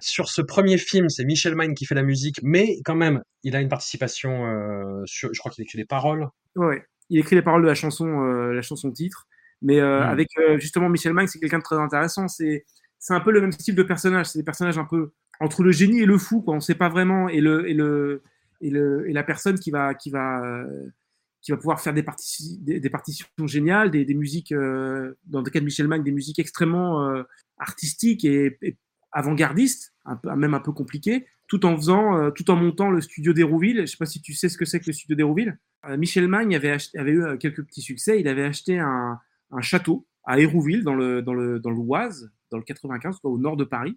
Sur 0.00 0.28
ce 0.28 0.40
premier 0.40 0.78
film, 0.78 1.08
c'est 1.08 1.24
Michel 1.24 1.54
Maine 1.54 1.74
qui 1.74 1.84
fait 1.84 1.94
la 1.94 2.02
musique, 2.02 2.40
mais 2.42 2.78
quand 2.84 2.94
même, 2.94 3.22
il 3.42 3.54
a 3.56 3.60
une 3.60 3.68
participation, 3.68 4.46
euh, 4.46 5.02
sur, 5.04 5.32
je 5.32 5.38
crois 5.38 5.52
qu'il 5.52 5.62
écrit 5.62 5.78
les 5.78 5.84
paroles. 5.84 6.26
Ouais, 6.54 6.82
il 7.10 7.18
écrit 7.18 7.36
les 7.36 7.42
paroles 7.42 7.62
de 7.62 7.68
la 7.68 7.74
chanson, 7.74 8.06
euh, 8.06 8.52
la 8.52 8.62
chanson 8.62 8.90
titre. 8.90 9.26
Mais 9.62 9.80
hmm. 9.80 10.02
avec 10.02 10.28
justement 10.58 10.90
Michel 10.90 11.14
Maine, 11.14 11.28
c'est 11.28 11.38
quelqu'un 11.38 11.58
de 11.58 11.62
très 11.62 11.76
intéressant. 11.76 12.28
C'est 12.28 12.66
c'est 12.98 13.14
un 13.14 13.20
peu 13.20 13.30
le 13.30 13.40
même 13.40 13.52
style 13.52 13.74
de 13.74 13.82
personnage. 13.82 14.26
C'est 14.26 14.38
des 14.38 14.44
personnages 14.44 14.78
un 14.78 14.84
peu 14.84 15.12
entre 15.40 15.62
le 15.62 15.72
génie 15.72 16.00
et 16.00 16.06
le 16.06 16.18
fou, 16.18 16.42
quoi. 16.42 16.54
On 16.54 16.56
ne 16.56 16.62
sait 16.62 16.74
pas 16.74 16.88
vraiment. 16.88 17.28
Et 17.28 17.40
le, 17.40 17.68
et 17.68 17.74
le, 17.74 18.22
et, 18.60 18.70
la 18.70 19.22
personne 19.22 19.58
qui 19.58 19.70
va, 19.70 19.94
qui 19.94 20.10
va, 20.10 20.64
pouvoir 21.58 21.80
faire 21.80 21.94
des, 21.94 22.04
des, 22.80 22.90
partitions 22.90 23.26
géniales, 23.46 23.90
des, 23.90 24.14
musiques, 24.14 24.52
euh, 24.52 25.14
dans 25.24 25.40
le 25.40 25.50
cas 25.50 25.60
de 25.60 25.64
Michel 25.64 25.88
Magne, 25.88 26.02
des 26.02 26.12
musiques 26.12 26.38
extrêmement 26.38 27.08
euh, 27.08 27.22
artistiques 27.58 28.24
et, 28.24 28.58
avant-gardistes, 29.12 29.94
même 30.24 30.54
un 30.54 30.60
peu 30.60 30.72
compliquées, 30.72 31.26
tout 31.46 31.64
en 31.64 31.76
faisant, 31.76 32.18
euh, 32.18 32.30
tout 32.30 32.50
en 32.50 32.56
montant 32.56 32.90
le 32.90 33.00
studio 33.00 33.32
d'Hérouville. 33.32 33.76
Je 33.76 33.82
ne 33.82 33.86
sais 33.86 33.96
pas 33.96 34.06
si 34.06 34.20
tu 34.20 34.34
sais 34.34 34.48
ce 34.48 34.58
que 34.58 34.64
c'est 34.64 34.80
que 34.80 34.86
le 34.86 34.92
studio 34.92 35.16
d'Hérouville. 35.16 35.58
Michel 35.96 36.26
Magne 36.26 36.56
avait, 36.56 36.76
eu 37.12 37.38
quelques 37.38 37.64
petits 37.64 37.80
succès. 37.80 38.18
Il 38.18 38.26
avait 38.26 38.42
acheté 38.42 38.80
un, 38.80 39.20
château 39.60 40.06
à 40.24 40.40
Hérouville, 40.40 40.82
dans 40.82 40.96
le, 40.96 41.22
dans 41.22 41.34
dans 41.34 41.70
l'Oise, 41.70 42.32
dans 42.50 42.58
le 42.58 42.64
95, 42.64 43.20
quoi, 43.20 43.30
au 43.30 43.38
nord 43.38 43.56
de 43.56 43.62
Paris 43.62 43.96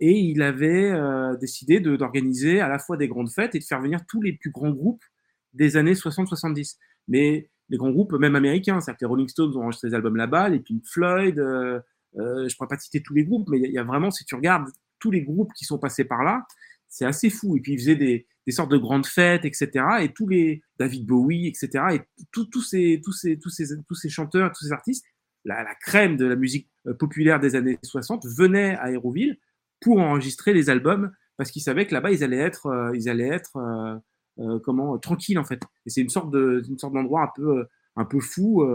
et 0.00 0.18
il 0.18 0.42
avait 0.42 0.90
euh, 0.90 1.36
décidé 1.36 1.80
d'organiser 1.80 2.60
à 2.60 2.68
la 2.68 2.78
fois 2.78 2.96
des 2.96 3.08
grandes 3.08 3.30
fêtes 3.30 3.54
et 3.54 3.58
de 3.58 3.64
faire 3.64 3.80
venir 3.80 4.00
tous 4.08 4.20
les 4.20 4.32
plus 4.32 4.50
grands 4.50 4.70
groupes 4.70 5.04
des 5.52 5.76
années 5.76 5.92
60-70. 5.92 6.76
Mais 7.08 7.48
les 7.68 7.76
grands 7.76 7.90
groupes, 7.90 8.12
même 8.14 8.34
américains, 8.34 8.80
que 8.80 8.92
les 9.00 9.06
Rolling 9.06 9.28
Stones 9.28 9.56
ont 9.56 9.62
enregistré 9.62 9.88
des 9.88 9.94
albums 9.94 10.16
là-bas, 10.16 10.48
les 10.48 10.60
Pink 10.60 10.84
Floyd, 10.84 11.38
euh, 11.38 11.80
euh, 12.16 12.48
je 12.48 12.54
ne 12.54 12.56
pourrais 12.56 12.68
pas 12.68 12.78
citer 12.78 13.02
tous 13.02 13.14
les 13.14 13.24
groupes, 13.24 13.48
mais 13.48 13.58
il 13.58 13.70
y, 13.70 13.78
a 13.78 13.84
vraiment, 13.84 14.10
si 14.10 14.24
tu 14.24 14.34
regardes 14.34 14.68
tous 14.98 15.10
les 15.10 15.22
groupes 15.22 15.52
qui 15.54 15.64
sont 15.64 15.78
passés 15.78 16.04
par 16.04 16.24
là, 16.24 16.44
c'est 16.88 17.04
assez 17.04 17.30
fou. 17.30 17.56
Et 17.56 17.60
puis 17.60 17.74
ils 17.74 17.78
faisaient 17.78 17.96
des, 17.96 18.26
sortes 18.48 18.70
de 18.70 18.76
grandes 18.76 19.06
fêtes, 19.06 19.44
etc. 19.44 19.70
Et 20.02 20.12
tous 20.12 20.28
les 20.28 20.62
David 20.78 21.06
Bowie, 21.06 21.46
etc. 21.46 21.84
Et 21.94 22.00
tous 22.32 22.62
ces, 22.62 23.00
tous 23.02 23.12
ces, 23.12 23.38
tous 23.38 23.50
ces, 23.50 23.66
tous 23.86 23.94
ces 23.94 24.08
chanteurs, 24.08 24.52
tous 24.52 24.64
ces 24.64 24.72
artistes, 24.72 25.04
la, 25.44 25.62
la 25.62 25.74
crème 25.74 26.16
de 26.16 26.26
la 26.26 26.36
musique 26.36 26.68
populaire 26.98 27.40
des 27.40 27.54
années 27.54 27.78
60 27.82 28.26
venaient 28.26 28.76
à 28.76 28.90
Hérouville 28.90 29.38
pour 29.84 30.00
enregistrer 30.00 30.54
les 30.54 30.70
albums 30.70 31.12
parce 31.36 31.50
qu'ils 31.50 31.62
savaient 31.62 31.86
que 31.86 31.92
là-bas 31.92 32.10
ils 32.10 32.24
allaient 32.24 32.38
être, 32.38 32.66
euh, 32.66 32.96
ils 32.96 33.08
allaient 33.08 33.28
être 33.28 33.56
euh, 33.56 33.96
euh, 34.38 34.58
comment 34.60 34.98
tranquilles 34.98 35.38
en 35.38 35.44
fait. 35.44 35.60
Et 35.84 35.90
c'est 35.90 36.00
une 36.00 36.08
sorte 36.08 36.30
de, 36.30 36.62
une 36.68 36.78
sorte 36.78 36.94
d'endroit 36.94 37.22
un 37.22 37.30
peu, 37.34 37.66
un 37.96 38.04
peu 38.06 38.18
fou. 38.18 38.66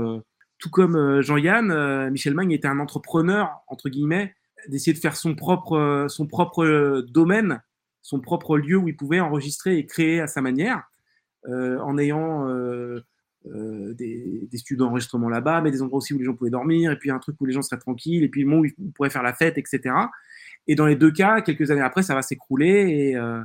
tout 0.59 0.69
comme 0.69 1.21
Jean-Yann, 1.21 2.09
Michel 2.11 2.35
Magne 2.35 2.51
était 2.51 2.67
un 2.67 2.79
entrepreneur 2.79 3.49
entre 3.67 3.89
guillemets 3.89 4.35
d'essayer 4.67 4.93
de 4.93 4.99
faire 4.99 5.15
son 5.15 5.35
propre, 5.35 6.05
son 6.09 6.27
propre 6.27 7.01
domaine, 7.09 7.61
son 8.01 8.19
propre 8.19 8.57
lieu 8.57 8.77
où 8.77 8.87
il 8.87 8.95
pouvait 8.95 9.19
enregistrer 9.19 9.77
et 9.77 9.85
créer 9.85 10.21
à 10.21 10.27
sa 10.27 10.41
manière, 10.41 10.83
en 11.47 11.97
ayant 11.97 12.45
des, 13.45 14.49
studios 14.53 14.85
d'enregistrement 14.85 15.29
là-bas, 15.29 15.61
mais 15.61 15.71
des 15.71 15.81
endroits 15.81 15.97
aussi 15.97 16.13
où 16.13 16.17
les 16.17 16.25
gens 16.25 16.35
pouvaient 16.35 16.49
dormir, 16.49 16.91
et 16.91 16.97
puis 16.97 17.09
un 17.09 17.19
truc 17.19 17.39
où 17.39 17.45
les 17.45 17.53
gens 17.53 17.61
seraient 17.61 17.79
tranquilles, 17.79 18.23
et 18.23 18.29
puis 18.29 18.41
le 18.41 18.47
moment 18.47 18.61
où 18.61 18.65
ils 18.65 18.91
pourraient 18.93 19.09
faire 19.09 19.23
la 19.23 19.33
fête, 19.33 19.57
etc. 19.57 19.93
Et 20.69 20.75
dans 20.75 20.85
les 20.85 20.95
deux 20.95 21.09
cas, 21.09 21.41
quelques 21.41 21.71
années 21.71 21.81
après, 21.81 22.03
ça 22.03 22.13
va 22.13 22.21
s'écrouler 22.21 22.67
et 22.67 23.15
euh, 23.17 23.41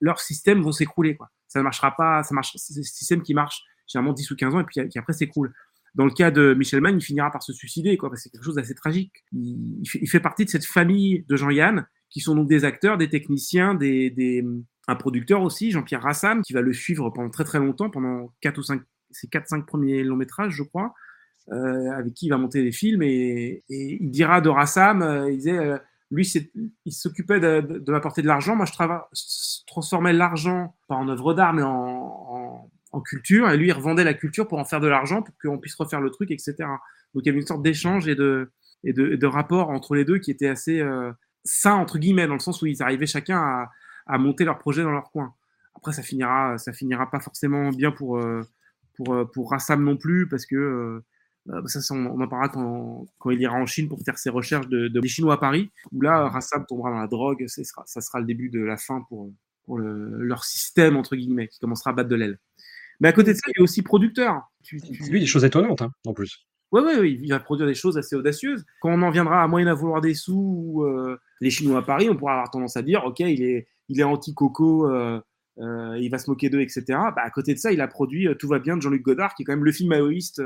leurs 0.00 0.20
systèmes 0.20 0.62
vont 0.62 0.70
s'écrouler. 0.70 1.18
Ça 1.48 1.58
ne 1.58 1.64
marchera 1.64 1.96
pas, 1.96 2.22
ça 2.22 2.32
marche, 2.36 2.52
c'est 2.54 2.78
un 2.78 2.82
système 2.84 3.20
qui 3.20 3.34
marche 3.34 3.64
généralement 3.88 4.12
10 4.12 4.30
ou 4.30 4.36
15 4.36 4.54
ans 4.54 4.60
et 4.60 4.64
puis 4.64 4.88
qui 4.88 4.96
après 4.96 5.12
s'écroule. 5.12 5.52
Dans 5.96 6.04
le 6.04 6.12
cas 6.12 6.30
de 6.30 6.54
Michel 6.54 6.80
Mann, 6.80 6.96
il 6.96 7.02
finira 7.02 7.32
par 7.32 7.42
se 7.42 7.52
suicider, 7.52 7.96
quoi, 7.96 8.12
c'est 8.14 8.30
quelque 8.30 8.44
chose 8.44 8.54
d'assez 8.54 8.76
tragique. 8.76 9.12
Il, 9.32 9.82
fait, 10.08 10.20
partie 10.20 10.44
de 10.44 10.50
cette 10.50 10.66
famille 10.66 11.24
de 11.28 11.34
Jean-Yann, 11.34 11.84
qui 12.10 12.20
sont 12.20 12.36
donc 12.36 12.48
des 12.48 12.64
acteurs, 12.64 12.96
des 12.96 13.08
techniciens, 13.08 13.74
des, 13.74 14.44
un 14.86 14.94
producteur 14.94 15.42
aussi, 15.42 15.72
Jean-Pierre 15.72 16.02
Rassam, 16.02 16.42
qui 16.42 16.52
va 16.52 16.60
le 16.60 16.72
suivre 16.72 17.10
pendant 17.10 17.30
très 17.30 17.42
très 17.42 17.58
longtemps, 17.58 17.90
pendant 17.90 18.32
4 18.40 18.58
ou 18.58 18.62
5, 18.62 18.82
ses 19.10 19.26
4-5 19.26 19.64
premiers 19.64 20.04
longs 20.04 20.14
métrages, 20.14 20.52
je 20.52 20.62
crois, 20.62 20.94
euh, 21.50 21.90
avec 21.90 22.14
qui 22.14 22.26
il 22.26 22.30
va 22.30 22.38
monter 22.38 22.62
des 22.62 22.70
films. 22.70 23.02
Et, 23.02 23.64
il 23.68 24.10
dira 24.12 24.40
de 24.40 24.48
Rassam, 24.48 25.02
euh, 25.02 25.28
il 25.28 25.38
disait, 25.38 25.80
lui, 26.10 26.26
il 26.84 26.92
s'occupait 26.92 27.40
de, 27.40 27.90
m'apporter 27.90 28.22
de 28.22 28.26
l'argent. 28.26 28.56
Moi, 28.56 28.66
je, 28.66 29.64
transformais 29.66 30.12
l'argent, 30.12 30.74
pas 30.88 30.94
en 30.94 31.08
œuvre 31.08 31.34
d'art, 31.34 31.52
mais 31.52 31.62
en, 31.62 32.70
culture. 33.04 33.48
Et 33.50 33.56
lui, 33.56 33.68
il 33.68 33.72
revendait 33.72 34.02
la 34.02 34.14
culture 34.14 34.48
pour 34.48 34.58
en 34.58 34.64
faire 34.64 34.80
de 34.80 34.88
l'argent, 34.88 35.22
pour 35.22 35.32
qu'on 35.40 35.58
puisse 35.58 35.76
refaire 35.76 36.00
le 36.00 36.10
truc, 36.10 36.32
etc. 36.32 36.54
Donc, 37.14 37.22
il 37.22 37.26
y 37.26 37.28
avait 37.28 37.38
une 37.38 37.46
sorte 37.46 37.62
d'échange 37.62 38.08
et 38.08 38.16
de, 38.16 38.50
et 38.82 38.92
de, 38.92 39.26
rapport 39.26 39.70
entre 39.70 39.94
les 39.94 40.04
deux 40.04 40.18
qui 40.18 40.32
était 40.32 40.48
assez 40.48 40.80
euh, 40.80 41.12
sain, 41.44 41.74
entre 41.74 41.98
guillemets, 41.98 42.26
dans 42.26 42.34
le 42.34 42.40
sens 42.40 42.60
où 42.62 42.66
ils 42.66 42.82
arrivaient 42.82 43.06
chacun 43.06 43.68
à, 44.06 44.18
monter 44.18 44.44
leur 44.44 44.58
projet 44.58 44.82
dans 44.82 44.90
leur 44.90 45.10
coin. 45.10 45.34
Après, 45.76 45.92
ça 45.92 46.02
finira, 46.02 46.58
ça 46.58 46.72
finira 46.72 47.10
pas 47.10 47.20
forcément 47.20 47.70
bien 47.70 47.92
pour, 47.92 48.18
euh, 48.18 48.42
pour, 48.96 49.14
euh, 49.14 49.24
pour 49.24 49.50
Rassam 49.50 49.82
non 49.84 49.96
plus, 49.96 50.28
parce 50.28 50.46
que 50.46 50.56
euh, 50.56 51.04
ça, 51.66 51.94
on, 51.94 52.20
en 52.20 52.28
parlera 52.28 52.48
quand, 52.48 53.06
quand, 53.18 53.30
il 53.30 53.40
ira 53.40 53.56
en 53.56 53.66
Chine 53.66 53.88
pour 53.88 54.00
faire 54.02 54.18
ses 54.18 54.30
recherches 54.30 54.68
de, 54.68 54.88
des 54.88 55.08
Chinois 55.08 55.34
à 55.34 55.38
Paris, 55.38 55.70
où 55.92 56.00
là, 56.00 56.28
Rassam 56.28 56.64
tombera 56.66 56.90
dans 56.90 57.00
la 57.00 57.06
drogue. 57.06 57.44
Ça 57.46 57.64
sera, 57.64 57.82
ça 57.86 58.00
sera 58.00 58.20
le 58.20 58.26
début 58.26 58.48
de 58.48 58.60
la 58.60 58.76
fin 58.76 59.04
pour, 59.08 59.30
pour 59.64 59.78
leur 59.78 60.44
système, 60.44 60.96
entre 60.96 61.16
guillemets, 61.16 61.48
qui 61.48 61.58
commencera 61.58 61.90
à 61.90 61.92
battre 61.92 62.08
de 62.08 62.16
l'aile. 62.16 62.38
Mais 63.00 63.08
à 63.08 63.12
côté 63.12 63.32
de 63.32 63.36
ça, 63.36 63.42
il 63.48 63.60
est 63.60 63.62
aussi 63.62 63.82
producteur. 63.82 64.42
Tu, 64.62 64.80
tu... 64.80 65.10
Lui, 65.10 65.20
des 65.20 65.26
choses 65.26 65.44
étonnantes, 65.44 65.82
hein, 65.82 65.92
en 66.06 66.14
plus. 66.14 66.46
Oui, 66.72 66.82
oui, 66.84 66.92
oui, 67.00 67.20
il 67.22 67.30
va 67.30 67.40
produire 67.40 67.66
des 67.66 67.74
choses 67.74 67.96
assez 67.96 68.14
audacieuses. 68.14 68.64
Quand 68.80 68.90
on 68.90 69.02
en 69.02 69.10
viendra 69.10 69.42
à 69.42 69.48
moyen 69.48 69.68
à 69.68 69.74
vouloir 69.74 70.00
des 70.00 70.14
sous, 70.14 70.82
euh, 70.84 71.18
les 71.40 71.50
Chinois 71.50 71.78
à 71.78 71.82
Paris, 71.82 72.10
on 72.10 72.16
pourra 72.16 72.32
avoir 72.32 72.50
tendance 72.50 72.76
à 72.76 72.82
dire, 72.82 73.04
OK, 73.04 73.20
il 73.20 73.42
est, 73.42 73.68
il 73.88 74.00
est 74.00 74.04
anti-coco, 74.04 74.90
euh, 74.90 75.18
euh, 75.60 75.98
il 75.98 76.10
va 76.10 76.18
se 76.18 76.28
moquer 76.28 76.50
d'eux, 76.50 76.60
etc. 76.60 76.84
Bah, 76.88 77.22
à 77.22 77.30
côté 77.30 77.54
de 77.54 77.58
ça, 77.58 77.72
il 77.72 77.80
a 77.80 77.88
produit 77.88 78.28
Tout 78.38 78.48
va 78.48 78.58
bien 78.58 78.76
de 78.76 78.82
Jean-Luc 78.82 79.02
Godard, 79.02 79.34
qui 79.34 79.42
est 79.42 79.44
quand 79.46 79.52
même 79.52 79.64
le 79.64 79.72
film 79.72 79.88
maoïste 79.90 80.42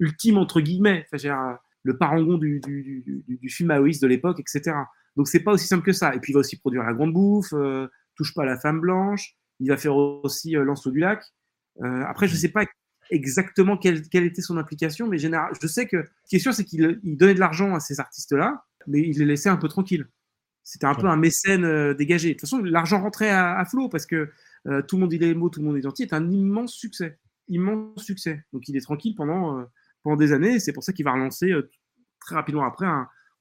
ultime 0.00 0.38
entre 0.38 0.60
guillemets, 0.60 1.06
enfin, 1.12 1.58
le 1.82 1.96
parangon 1.96 2.36
du, 2.36 2.60
du, 2.60 3.02
du, 3.06 3.36
du 3.36 3.48
film 3.48 3.68
maoïste 3.68 4.02
de 4.02 4.08
l'époque, 4.08 4.40
etc. 4.40 4.76
Donc 5.16 5.28
c'est 5.28 5.40
pas 5.40 5.52
aussi 5.52 5.66
simple 5.66 5.84
que 5.84 5.92
ça. 5.92 6.14
Et 6.14 6.20
puis 6.20 6.32
il 6.32 6.34
va 6.34 6.40
aussi 6.40 6.58
produire 6.58 6.82
La 6.82 6.92
Grande 6.92 7.12
Bouffe, 7.12 7.52
euh, 7.52 7.86
Touche 8.16 8.34
pas 8.34 8.42
à 8.42 8.46
la 8.46 8.58
femme 8.58 8.80
blanche, 8.80 9.34
il 9.60 9.68
va 9.68 9.76
faire 9.76 9.96
aussi 9.96 10.56
euh, 10.56 10.64
Lancelot 10.64 10.92
du 10.92 11.00
Lac. 11.00 11.22
Euh, 11.82 12.02
après, 12.06 12.28
je 12.28 12.34
sais 12.34 12.48
pas 12.48 12.64
exactement 13.10 13.76
quelle, 13.76 14.08
quelle, 14.08 14.24
était 14.24 14.42
son 14.42 14.58
implication, 14.58 15.06
mais 15.06 15.18
général, 15.18 15.52
je 15.60 15.66
sais 15.66 15.86
que 15.86 16.04
ce 16.24 16.28
qui 16.28 16.36
est 16.36 16.40
sûr, 16.40 16.52
c'est 16.52 16.64
qu'il 16.64 17.00
donnait 17.02 17.34
de 17.34 17.40
l'argent 17.40 17.74
à 17.74 17.80
ces 17.80 17.98
artistes-là, 17.98 18.64
mais 18.86 19.00
il 19.00 19.18
les 19.18 19.24
laissait 19.24 19.48
un 19.48 19.56
peu 19.56 19.68
tranquilles. 19.68 20.06
C'était 20.62 20.84
un 20.84 20.94
peu 20.94 21.06
un 21.06 21.16
mécène 21.16 21.64
euh, 21.64 21.94
dégagé. 21.94 22.28
De 22.28 22.34
toute 22.34 22.42
façon, 22.42 22.58
l'argent 22.58 23.00
rentrait 23.00 23.30
à, 23.30 23.58
à, 23.58 23.64
flot 23.64 23.88
parce 23.88 24.06
que 24.06 24.30
tout 24.86 24.96
le 24.96 25.00
monde 25.00 25.08
dit 25.08 25.18
les 25.18 25.34
mots, 25.34 25.48
tout 25.48 25.60
le 25.60 25.66
monde 25.66 25.78
est 25.78 25.82
gentil, 25.82 26.02
est 26.02 26.12
un 26.12 26.30
immense 26.30 26.74
succès. 26.74 27.18
Immense 27.48 28.04
succès. 28.04 28.44
Donc 28.52 28.68
il 28.68 28.76
est 28.76 28.82
tranquille 28.82 29.14
pendant 29.14 29.64
pendant 30.02 30.16
des 30.16 30.32
années. 30.32 30.58
C'est 30.58 30.72
pour 30.72 30.82
ça 30.82 30.92
qu'il 30.92 31.04
va 31.04 31.12
relancer 31.12 31.50
euh, 31.50 31.70
très 32.20 32.34
rapidement 32.34 32.64
après. 32.64 32.86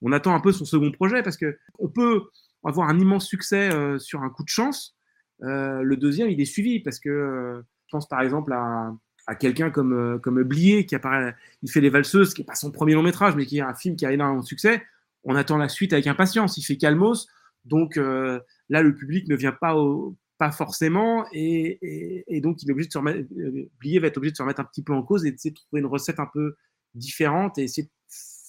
on 0.01 0.11
attend 0.11 0.33
un 0.33 0.39
peu 0.39 0.51
son 0.51 0.65
second 0.65 0.91
projet 0.91 1.23
parce 1.23 1.37
que 1.37 1.57
on 1.77 1.89
peut 1.89 2.23
avoir 2.63 2.89
un 2.89 2.99
immense 2.99 3.27
succès 3.27 3.71
euh, 3.73 3.99
sur 3.99 4.21
un 4.21 4.29
coup 4.29 4.43
de 4.43 4.49
chance. 4.49 4.97
Euh, 5.43 5.81
le 5.81 5.97
deuxième, 5.97 6.29
il 6.29 6.39
est 6.41 6.45
suivi 6.45 6.79
parce 6.79 6.99
que 6.99 7.61
je 7.85 7.91
pense 7.91 8.07
par 8.07 8.21
exemple 8.21 8.53
à, 8.53 8.95
quelqu'un 9.39 9.69
comme, 9.69 10.19
comme 10.21 10.41
Blier 10.43 10.85
qui 10.87 10.95
apparaît, 10.95 11.35
il 11.61 11.69
fait 11.69 11.81
Les 11.81 11.89
Valseuses, 11.89 12.33
qui 12.33 12.41
n'est 12.41 12.45
pas 12.45 12.55
son 12.55 12.71
premier 12.71 12.95
long 12.95 13.03
métrage, 13.03 13.35
mais 13.35 13.45
qui 13.45 13.59
est 13.59 13.61
un 13.61 13.75
film 13.75 13.95
qui 13.95 14.05
a 14.05 14.11
énormément 14.11 14.41
de 14.41 14.45
succès. 14.45 14.81
On 15.23 15.35
attend 15.35 15.57
la 15.57 15.69
suite 15.69 15.93
avec 15.93 16.07
impatience. 16.07 16.57
Il 16.57 16.63
fait 16.63 16.77
Calmos, 16.77 17.27
donc 17.63 17.95
là 17.97 18.81
le 18.81 18.95
public 18.95 19.27
ne 19.27 19.35
vient 19.35 19.51
pas 19.51 19.75
au, 19.75 20.17
pas 20.39 20.51
forcément, 20.51 21.25
et, 21.33 22.39
donc 22.41 22.63
il 22.63 22.69
est 22.69 22.71
obligé 22.71 22.87
de 22.87 22.93
se 22.93 22.97
remettre, 22.97 23.29
euh, 23.37 23.99
va 23.99 24.07
être 24.07 24.17
obligé 24.17 24.31
de 24.31 24.37
se 24.37 24.41
remettre 24.41 24.61
un 24.61 24.63
petit 24.63 24.81
peu 24.81 24.93
en 24.93 25.03
cause 25.03 25.25
et 25.25 25.31
d'essayer 25.31 25.51
de 25.51 25.57
trouver 25.57 25.81
une 25.81 25.85
recette 25.85 26.19
un 26.19 26.29
peu 26.33 26.55
différente 26.95 27.57
et 27.57 27.63
essayer 27.63 27.83
de 27.83 27.91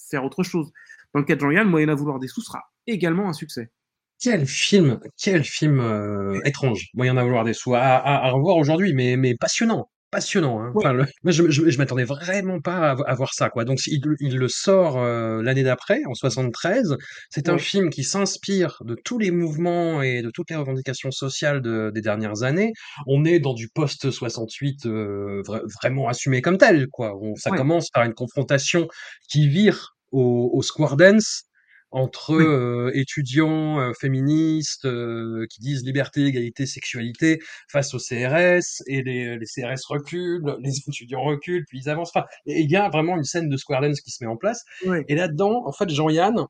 faire 0.09 0.23
autre 0.23 0.41
chose. 0.41 0.71
Dans 1.13 1.19
le 1.19 1.25
cas 1.25 1.35
de 1.35 1.41
Jean-Yann, 1.41 1.67
Moyen 1.67 1.89
à 1.89 1.95
vouloir 1.95 2.17
des 2.19 2.29
sous 2.29 2.41
sera 2.41 2.63
également 2.87 3.27
un 3.27 3.33
succès. 3.33 3.71
Quel 4.19 4.47
film, 4.47 5.01
quel 5.21 5.43
film 5.43 5.81
euh, 5.81 6.39
étrange, 6.45 6.87
Moyen 6.93 7.17
à 7.17 7.23
vouloir 7.23 7.43
des 7.43 7.53
sous, 7.53 7.75
à, 7.75 7.79
à, 7.79 8.25
à 8.25 8.31
revoir 8.31 8.55
aujourd'hui, 8.55 8.93
mais, 8.93 9.17
mais 9.17 9.35
passionnant 9.35 9.90
passionnant. 10.11 10.61
Hein. 10.61 10.73
Enfin, 10.75 10.93
le, 10.93 11.05
moi, 11.23 11.31
je, 11.31 11.49
je, 11.49 11.69
je 11.69 11.77
m'attendais 11.77 12.03
vraiment 12.03 12.59
pas 12.59 12.91
à, 12.91 13.09
à, 13.09 13.15
voir 13.15 13.33
ça, 13.33 13.49
quoi. 13.49 13.63
Donc, 13.65 13.79
il, 13.87 14.01
il 14.19 14.37
le 14.37 14.47
sort 14.47 14.99
euh, 14.99 15.41
l'année 15.41 15.63
d'après, 15.63 16.01
en 16.05 16.13
73. 16.13 16.97
C'est 17.29 17.47
ouais. 17.47 17.53
un 17.53 17.57
film 17.57 17.89
qui 17.89 18.03
s'inspire 18.03 18.81
de 18.85 18.95
tous 18.95 19.17
les 19.17 19.31
mouvements 19.31 20.01
et 20.01 20.21
de 20.21 20.29
toutes 20.29 20.49
les 20.49 20.55
revendications 20.55 21.11
sociales 21.11 21.61
de, 21.61 21.91
des 21.93 22.01
dernières 22.01 22.43
années. 22.43 22.73
On 23.07 23.25
est 23.25 23.39
dans 23.39 23.53
du 23.53 23.69
post 23.69 24.11
68 24.11 24.85
euh, 24.85 25.41
vra 25.45 25.61
vraiment 25.81 26.07
assumé 26.07 26.41
comme 26.41 26.57
tel, 26.57 26.87
quoi. 26.87 27.17
On, 27.19 27.35
ça 27.35 27.51
ouais. 27.51 27.57
commence 27.57 27.89
par 27.89 28.03
une 28.03 28.13
confrontation 28.13 28.87
qui 29.29 29.47
vire 29.47 29.95
au, 30.11 30.51
au 30.53 30.61
square 30.61 30.97
dance 30.97 31.45
entre 31.91 32.35
oui. 32.35 32.45
euh, 32.45 32.91
étudiants 32.93 33.79
euh, 33.79 33.91
féministes 33.93 34.85
euh, 34.85 35.45
qui 35.49 35.59
disent 35.59 35.83
liberté, 35.83 36.25
égalité, 36.25 36.65
sexualité 36.65 37.41
face 37.69 37.93
aux 37.93 37.97
CRS 37.97 38.81
et 38.87 39.03
les, 39.03 39.37
les, 39.37 39.45
CRS 39.45 39.85
reculent, 39.87 40.55
les 40.61 40.77
étudiants 40.77 41.23
reculent, 41.23 41.65
puis 41.67 41.79
ils 41.79 41.89
avancent. 41.89 42.11
Enfin, 42.15 42.25
il 42.45 42.69
y 42.69 42.75
a 42.75 42.89
vraiment 42.89 43.17
une 43.17 43.23
scène 43.23 43.49
de 43.49 43.57
Square 43.57 43.81
Dance 43.81 44.01
qui 44.01 44.11
se 44.11 44.23
met 44.23 44.29
en 44.29 44.37
place. 44.37 44.63
Oui. 44.85 44.99
Et 45.07 45.15
là-dedans, 45.15 45.63
en 45.65 45.71
fait, 45.71 45.89
Jean-Yann, 45.89 46.45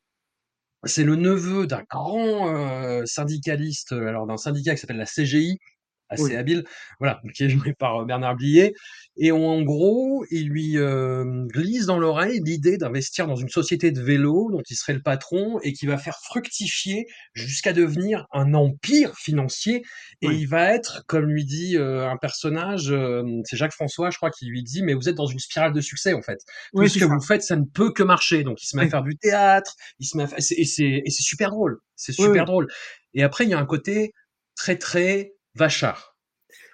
c'est 0.84 1.04
le 1.04 1.16
neveu 1.16 1.68
d'un 1.68 1.84
grand 1.90 2.50
euh, 2.56 3.04
syndicaliste, 3.06 3.92
alors 3.92 4.28
d'un 4.28 4.38
syndicat 4.38 4.74
qui 4.74 4.82
s'appelle 4.82 4.98
la 4.98 5.06
CGI, 5.06 5.60
assez 6.12 6.24
oui. 6.24 6.36
habile, 6.36 6.64
voilà, 7.00 7.22
qui 7.34 7.44
est 7.44 7.50
joué 7.50 7.74
par 7.74 8.06
Bernard 8.06 8.36
Blier. 8.36 8.74
Et 9.18 9.32
en 9.32 9.62
gros, 9.62 10.26
il 10.30 10.50
lui 10.50 10.78
euh, 10.78 11.46
glisse 11.48 11.86
dans 11.86 12.00
l'oreille 12.00 12.42
l'idée 12.44 12.78
d'investir 12.78 13.28
dans 13.28 13.36
une 13.36 13.50
société 13.50 13.92
de 13.92 14.02
vélo 14.02 14.50
dont 14.52 14.62
il 14.70 14.76
serait 14.76 14.94
le 14.94 15.02
patron 15.02 15.60
et 15.64 15.74
qui 15.74 15.86
va 15.86 15.98
faire 15.98 16.18
fructifier 16.24 17.06
jusqu'à 17.34 17.74
devenir 17.74 18.26
un 18.32 18.54
empire 18.54 19.16
financier. 19.18 19.84
Et 20.22 20.28
oui. 20.28 20.40
il 20.42 20.48
va 20.48 20.74
être, 20.74 21.04
comme 21.08 21.26
lui 21.26 21.46
dit 21.46 21.78
euh, 21.78 22.10
un 22.10 22.18
personnage, 22.18 22.92
euh, 22.92 23.24
c'est 23.46 23.58
Jacques 23.58 23.74
François, 23.74 24.10
je 24.10 24.18
crois, 24.18 24.32
qui 24.32 24.46
lui 24.46 24.64
dit, 24.64 24.84
mais 24.84 24.94
vous 24.94 25.10
êtes 25.10 25.16
dans 25.16 25.28
une 25.28 25.40
spirale 25.40 25.74
de 25.74 25.82
succès 25.82 26.14
en 26.14 26.22
fait. 26.22 26.40
Tout 26.74 26.88
ce 26.88 26.94
que 26.96 27.00
ça. 27.02 27.08
vous 27.08 27.22
faites, 27.22 27.44
ça 27.44 27.56
ne 27.56 27.66
peut 27.66 27.92
que 27.92 28.04
marcher. 28.04 28.44
Donc 28.44 28.62
il 28.62 28.66
se 28.66 28.78
met 28.78 28.84
à 28.84 28.90
faire 28.90 29.04
du 29.04 29.18
théâtre, 29.18 29.76
il 30.00 30.06
se 30.06 30.18
met 30.18 30.24
à... 30.24 30.38
et 30.38 30.66
c'est 30.66 31.04
super 31.10 31.52
drôle, 31.52 31.80
c'est 31.96 32.14
super 32.14 32.46
drôle. 32.46 32.68
Et 33.14 33.24
après, 33.24 33.44
il 33.44 33.50
y 33.50 33.54
a 33.54 33.60
un 33.60 33.66
côté 33.66 34.14
très 34.56 34.78
très 34.78 35.34
vachard 35.56 36.12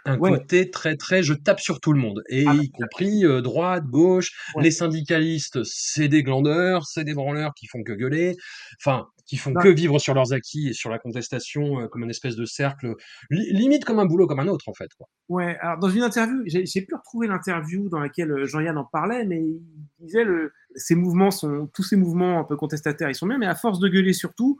un 0.07 0.17
ouais. 0.17 0.31
côté 0.31 0.69
très 0.69 0.95
très 0.95 1.21
je 1.21 1.33
tape 1.33 1.59
sur 1.59 1.79
tout 1.79 1.93
le 1.93 1.99
monde 1.99 2.23
et 2.29 2.45
ah, 2.47 2.53
y 2.55 2.69
compris 2.71 3.25
euh, 3.25 3.41
droite 3.41 3.85
gauche 3.85 4.31
ouais. 4.55 4.63
les 4.63 4.71
syndicalistes 4.71 5.63
c'est 5.63 6.07
des 6.07 6.23
glandeurs 6.23 6.85
c'est 6.85 7.03
des 7.03 7.13
branleurs 7.13 7.53
qui 7.55 7.67
font 7.67 7.83
que 7.83 7.93
gueuler 7.93 8.35
enfin 8.81 9.07
qui 9.25 9.35
font 9.35 9.51
non. 9.51 9.59
que 9.59 9.67
vivre 9.67 9.99
sur 9.99 10.13
leurs 10.13 10.31
acquis 10.31 10.69
et 10.69 10.73
sur 10.73 10.89
la 10.89 10.99
contestation 10.99 11.81
euh, 11.81 11.87
comme 11.87 12.03
une 12.03 12.09
espèce 12.09 12.35
de 12.35 12.45
cercle 12.45 12.95
li 13.29 13.51
limite 13.51 13.83
comme 13.83 13.99
un 13.99 14.05
boulot 14.05 14.27
comme 14.27 14.39
un 14.39 14.47
autre 14.47 14.69
en 14.69 14.73
fait 14.73 14.89
quoi. 14.97 15.07
ouais 15.29 15.57
alors 15.59 15.77
dans 15.79 15.89
une 15.89 16.03
interview 16.03 16.41
j'ai 16.45 16.81
pu 16.81 16.95
retrouver 16.95 17.27
l'interview 17.27 17.89
dans 17.89 17.99
laquelle 17.99 18.31
euh, 18.31 18.45
Jean-Yann 18.45 18.77
en 18.77 18.85
parlait 18.85 19.25
mais 19.25 19.41
il 19.41 19.61
disait 19.99 20.23
le 20.23 20.53
ces 20.75 20.95
mouvements 20.95 21.31
sont 21.31 21.69
tous 21.73 21.83
ces 21.83 21.97
mouvements 21.97 22.39
un 22.39 22.43
peu 22.43 22.55
contestataires 22.55 23.09
ils 23.09 23.15
sont 23.15 23.27
bien 23.27 23.37
mais 23.37 23.47
à 23.47 23.55
force 23.55 23.79
de 23.79 23.89
gueuler 23.89 24.13
surtout 24.13 24.57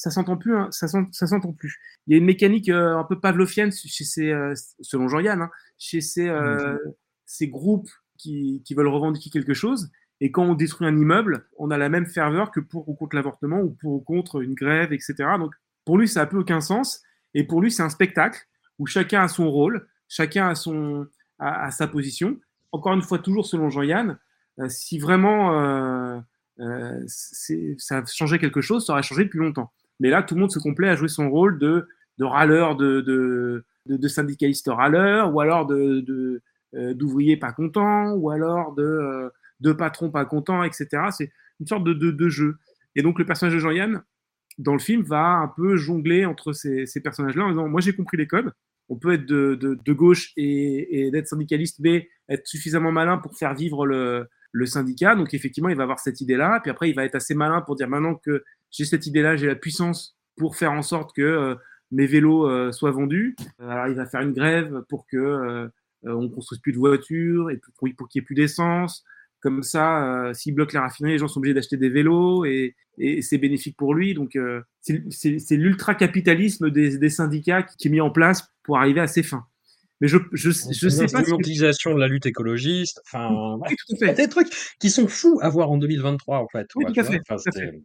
ça 0.00 0.10
s'entend 0.10 0.38
plus, 0.38 0.56
hein, 0.56 0.70
ça 0.70 0.88
s'entend 0.88 1.52
plus. 1.52 1.78
Il 2.06 2.12
y 2.12 2.14
a 2.14 2.18
une 2.18 2.24
mécanique 2.24 2.70
euh, 2.70 2.96
un 2.96 3.04
peu 3.04 3.20
pavlovienne 3.20 3.70
chez 3.70 4.04
ces, 4.04 4.30
euh, 4.30 4.54
selon 4.80 5.08
Jean-Yann, 5.08 5.42
hein, 5.42 5.50
chez 5.76 6.00
ces, 6.00 6.26
euh, 6.26 6.72
mmh. 6.72 6.92
ces 7.26 7.48
groupes 7.48 7.90
qui, 8.16 8.62
qui, 8.64 8.72
veulent 8.72 8.88
revendiquer 8.88 9.28
quelque 9.28 9.52
chose. 9.52 9.90
Et 10.22 10.30
quand 10.30 10.44
on 10.44 10.54
détruit 10.54 10.86
un 10.86 10.96
immeuble, 10.96 11.46
on 11.58 11.70
a 11.70 11.76
la 11.76 11.90
même 11.90 12.06
ferveur 12.06 12.50
que 12.50 12.60
pour 12.60 12.88
ou 12.88 12.94
contre 12.94 13.14
l'avortement 13.14 13.60
ou 13.60 13.76
pour 13.78 13.92
ou 13.92 14.00
contre 14.00 14.40
une 14.40 14.54
grève, 14.54 14.94
etc. 14.94 15.14
Donc 15.38 15.52
pour 15.84 15.98
lui, 15.98 16.08
ça 16.08 16.20
n'a 16.20 16.26
plus 16.26 16.38
aucun 16.38 16.62
sens. 16.62 17.02
Et 17.34 17.44
pour 17.44 17.60
lui, 17.60 17.70
c'est 17.70 17.82
un 17.82 17.90
spectacle 17.90 18.40
où 18.78 18.86
chacun 18.86 19.24
a 19.24 19.28
son 19.28 19.50
rôle, 19.50 19.86
chacun 20.08 20.48
a, 20.48 20.54
son, 20.54 21.08
a, 21.38 21.66
a 21.66 21.70
sa 21.70 21.86
position. 21.86 22.40
Encore 22.72 22.94
une 22.94 23.02
fois, 23.02 23.18
toujours 23.18 23.44
selon 23.44 23.68
Jean-Yann, 23.68 24.18
si 24.68 24.98
vraiment 24.98 26.24
ça 27.06 27.98
a 27.98 28.04
changé 28.06 28.38
quelque 28.38 28.62
chose, 28.62 28.86
ça 28.86 28.94
aurait 28.94 29.02
changé 29.02 29.24
depuis 29.24 29.40
longtemps. 29.40 29.70
Mais 30.00 30.10
là, 30.10 30.22
tout 30.22 30.34
le 30.34 30.40
monde 30.40 30.50
se 30.50 30.58
complaît 30.58 30.88
à 30.88 30.96
jouer 30.96 31.08
son 31.08 31.30
rôle 31.30 31.58
de, 31.58 31.86
de 32.18 32.24
râleur, 32.24 32.76
de, 32.76 33.64
syndicaliste 34.08 34.68
râleur, 34.68 35.34
ou 35.34 35.40
alors 35.40 35.70
euh, 35.70 36.42
d'ouvrier 36.94 37.36
pas 37.36 37.52
content, 37.52 38.12
ou 38.14 38.30
alors 38.30 38.74
de, 38.74 39.30
euh, 39.64 39.74
patron 39.74 40.10
pas 40.10 40.24
content, 40.24 40.64
etc. 40.64 40.88
C'est 41.10 41.30
une 41.60 41.66
sorte 41.66 41.84
de, 41.84 42.28
jeu. 42.28 42.56
Et 42.96 43.02
donc 43.02 43.18
le 43.18 43.24
personnage 43.24 43.54
de 43.54 43.60
Jean-Yann, 43.60 44.02
dans 44.58 44.72
le 44.72 44.78
film, 44.78 45.02
va 45.02 45.36
un 45.36 45.48
peu 45.48 45.76
jongler 45.76 46.24
entre 46.24 46.52
ces, 46.52 46.86
personnages-là 47.02 47.44
en 47.44 47.50
disant, 47.50 47.68
moi 47.68 47.80
j'ai 47.80 47.94
compris 47.94 48.16
les 48.16 48.26
codes, 48.26 48.52
on 48.88 48.96
peut 48.96 49.12
être 49.12 49.26
de 49.26 49.92
gauche 49.92 50.32
et, 50.36 51.06
et 51.06 51.10
d'être 51.10 51.28
syndicaliste, 51.28 51.78
mais 51.80 52.08
être 52.28 52.46
suffisamment 52.46 52.90
malin 52.90 53.18
pour 53.18 53.36
faire 53.36 53.54
vivre 53.54 53.86
le, 53.86 54.26
le 54.52 54.66
syndicat. 54.66 55.14
Donc 55.14 55.34
effectivement, 55.34 55.68
il 55.68 55.76
va 55.76 55.84
avoir 55.84 55.98
cette 55.98 56.20
idée-là. 56.20 56.60
Puis 56.60 56.70
après, 56.70 56.90
il 56.90 56.94
va 56.94 57.04
être 57.04 57.14
assez 57.14 57.34
malin 57.34 57.60
pour 57.60 57.76
dire 57.76 57.88
maintenant 57.88 58.14
que 58.14 58.44
j'ai 58.70 58.84
cette 58.84 59.06
idée-là, 59.06 59.36
j'ai 59.36 59.46
la 59.46 59.56
puissance 59.56 60.16
pour 60.36 60.56
faire 60.56 60.72
en 60.72 60.82
sorte 60.82 61.14
que 61.14 61.22
euh, 61.22 61.54
mes 61.90 62.06
vélos 62.06 62.48
euh, 62.48 62.72
soient 62.72 62.92
vendus. 62.92 63.36
Alors 63.58 63.88
il 63.88 63.94
va 63.94 64.06
faire 64.06 64.20
une 64.20 64.32
grève 64.32 64.82
pour 64.88 65.06
que 65.06 65.70
euh, 66.06 66.14
on 66.14 66.28
construise 66.28 66.60
plus 66.60 66.72
de 66.72 66.78
voitures 66.78 67.50
et 67.50 67.58
pour, 67.58 67.88
pour 67.96 68.08
qu'il 68.08 68.20
n'y 68.20 68.24
ait 68.24 68.26
plus 68.26 68.34
d'essence. 68.34 69.04
Comme 69.40 69.62
ça, 69.62 70.04
euh, 70.04 70.34
s'il 70.34 70.54
bloque 70.54 70.72
la 70.72 70.82
raffinerie, 70.82 71.12
les 71.12 71.18
gens 71.18 71.28
sont 71.28 71.38
obligés 71.38 71.54
d'acheter 71.54 71.76
des 71.76 71.88
vélos 71.88 72.44
et, 72.44 72.76
et 72.98 73.22
c'est 73.22 73.38
bénéfique 73.38 73.76
pour 73.76 73.94
lui. 73.94 74.14
Donc, 74.14 74.36
euh, 74.36 74.60
c'est 74.80 75.56
l'ultra-capitalisme 75.56 76.70
des, 76.70 76.98
des, 76.98 77.08
syndicats 77.08 77.62
qui 77.62 77.88
est 77.88 77.90
mis 77.90 78.02
en 78.02 78.10
place 78.10 78.48
pour 78.62 78.78
arriver 78.78 79.00
à 79.00 79.06
ses 79.06 79.22
fins. 79.22 79.46
Mais 80.00 80.08
je, 80.08 80.18
je, 80.32 80.50
je 80.50 80.88
sais 80.88 81.06
pas. 81.06 81.22
L'utilisation 81.22 81.94
de 81.94 82.00
la 82.00 82.08
lutte 82.08 82.26
écologiste, 82.26 83.02
enfin, 83.06 83.58
oui, 83.60 83.76
tout 83.76 83.94
à 83.94 84.06
fait. 84.06 84.14
des 84.14 84.28
trucs 84.28 84.48
qui 84.78 84.88
sont 84.90 85.08
fous 85.08 85.38
à 85.42 85.50
voir 85.50 85.70
en 85.70 85.76
2023, 85.76 86.38
en 86.38 86.48
fait. 86.48 86.66
Oui, 86.74 86.84
tout 86.86 87.00
à 87.00 87.04
fait. 87.04 87.20
Enfin, 87.28 87.36
tout 87.36 87.48
à 87.48 87.52
fait. 87.52 87.82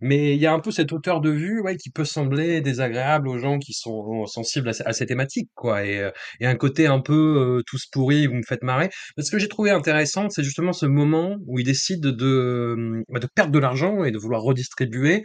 Mais 0.00 0.34
il 0.34 0.40
y 0.40 0.46
a 0.46 0.52
un 0.52 0.60
peu 0.60 0.70
cette 0.70 0.92
hauteur 0.92 1.20
de 1.20 1.30
vue 1.30 1.60
ouais, 1.60 1.76
qui 1.76 1.90
peut 1.90 2.04
sembler 2.04 2.60
désagréable 2.60 3.28
aux 3.28 3.38
gens 3.38 3.58
qui 3.58 3.72
sont 3.72 4.26
sensibles 4.26 4.68
à, 4.68 4.72
à 4.84 4.92
ces 4.92 5.06
thématiques, 5.06 5.50
quoi. 5.54 5.84
Et, 5.84 5.98
euh, 5.98 6.10
et 6.40 6.46
un 6.46 6.56
côté 6.56 6.86
un 6.86 7.00
peu 7.00 7.58
euh, 7.58 7.62
tous 7.66 7.86
pourris, 7.92 8.26
vous 8.26 8.34
me 8.34 8.42
faites 8.46 8.62
marrer. 8.62 8.90
Mais 9.16 9.22
ce 9.22 9.30
que 9.30 9.38
j'ai 9.38 9.48
trouvé 9.48 9.70
intéressant, 9.70 10.28
c'est 10.30 10.42
justement 10.42 10.72
ce 10.72 10.86
moment 10.86 11.36
où 11.46 11.58
il 11.58 11.64
décide 11.64 12.02
de, 12.02 13.02
bah, 13.08 13.20
de 13.20 13.28
perdre 13.34 13.52
de 13.52 13.58
l'argent 13.58 14.04
et 14.04 14.10
de 14.10 14.18
vouloir 14.18 14.42
redistribuer, 14.42 15.24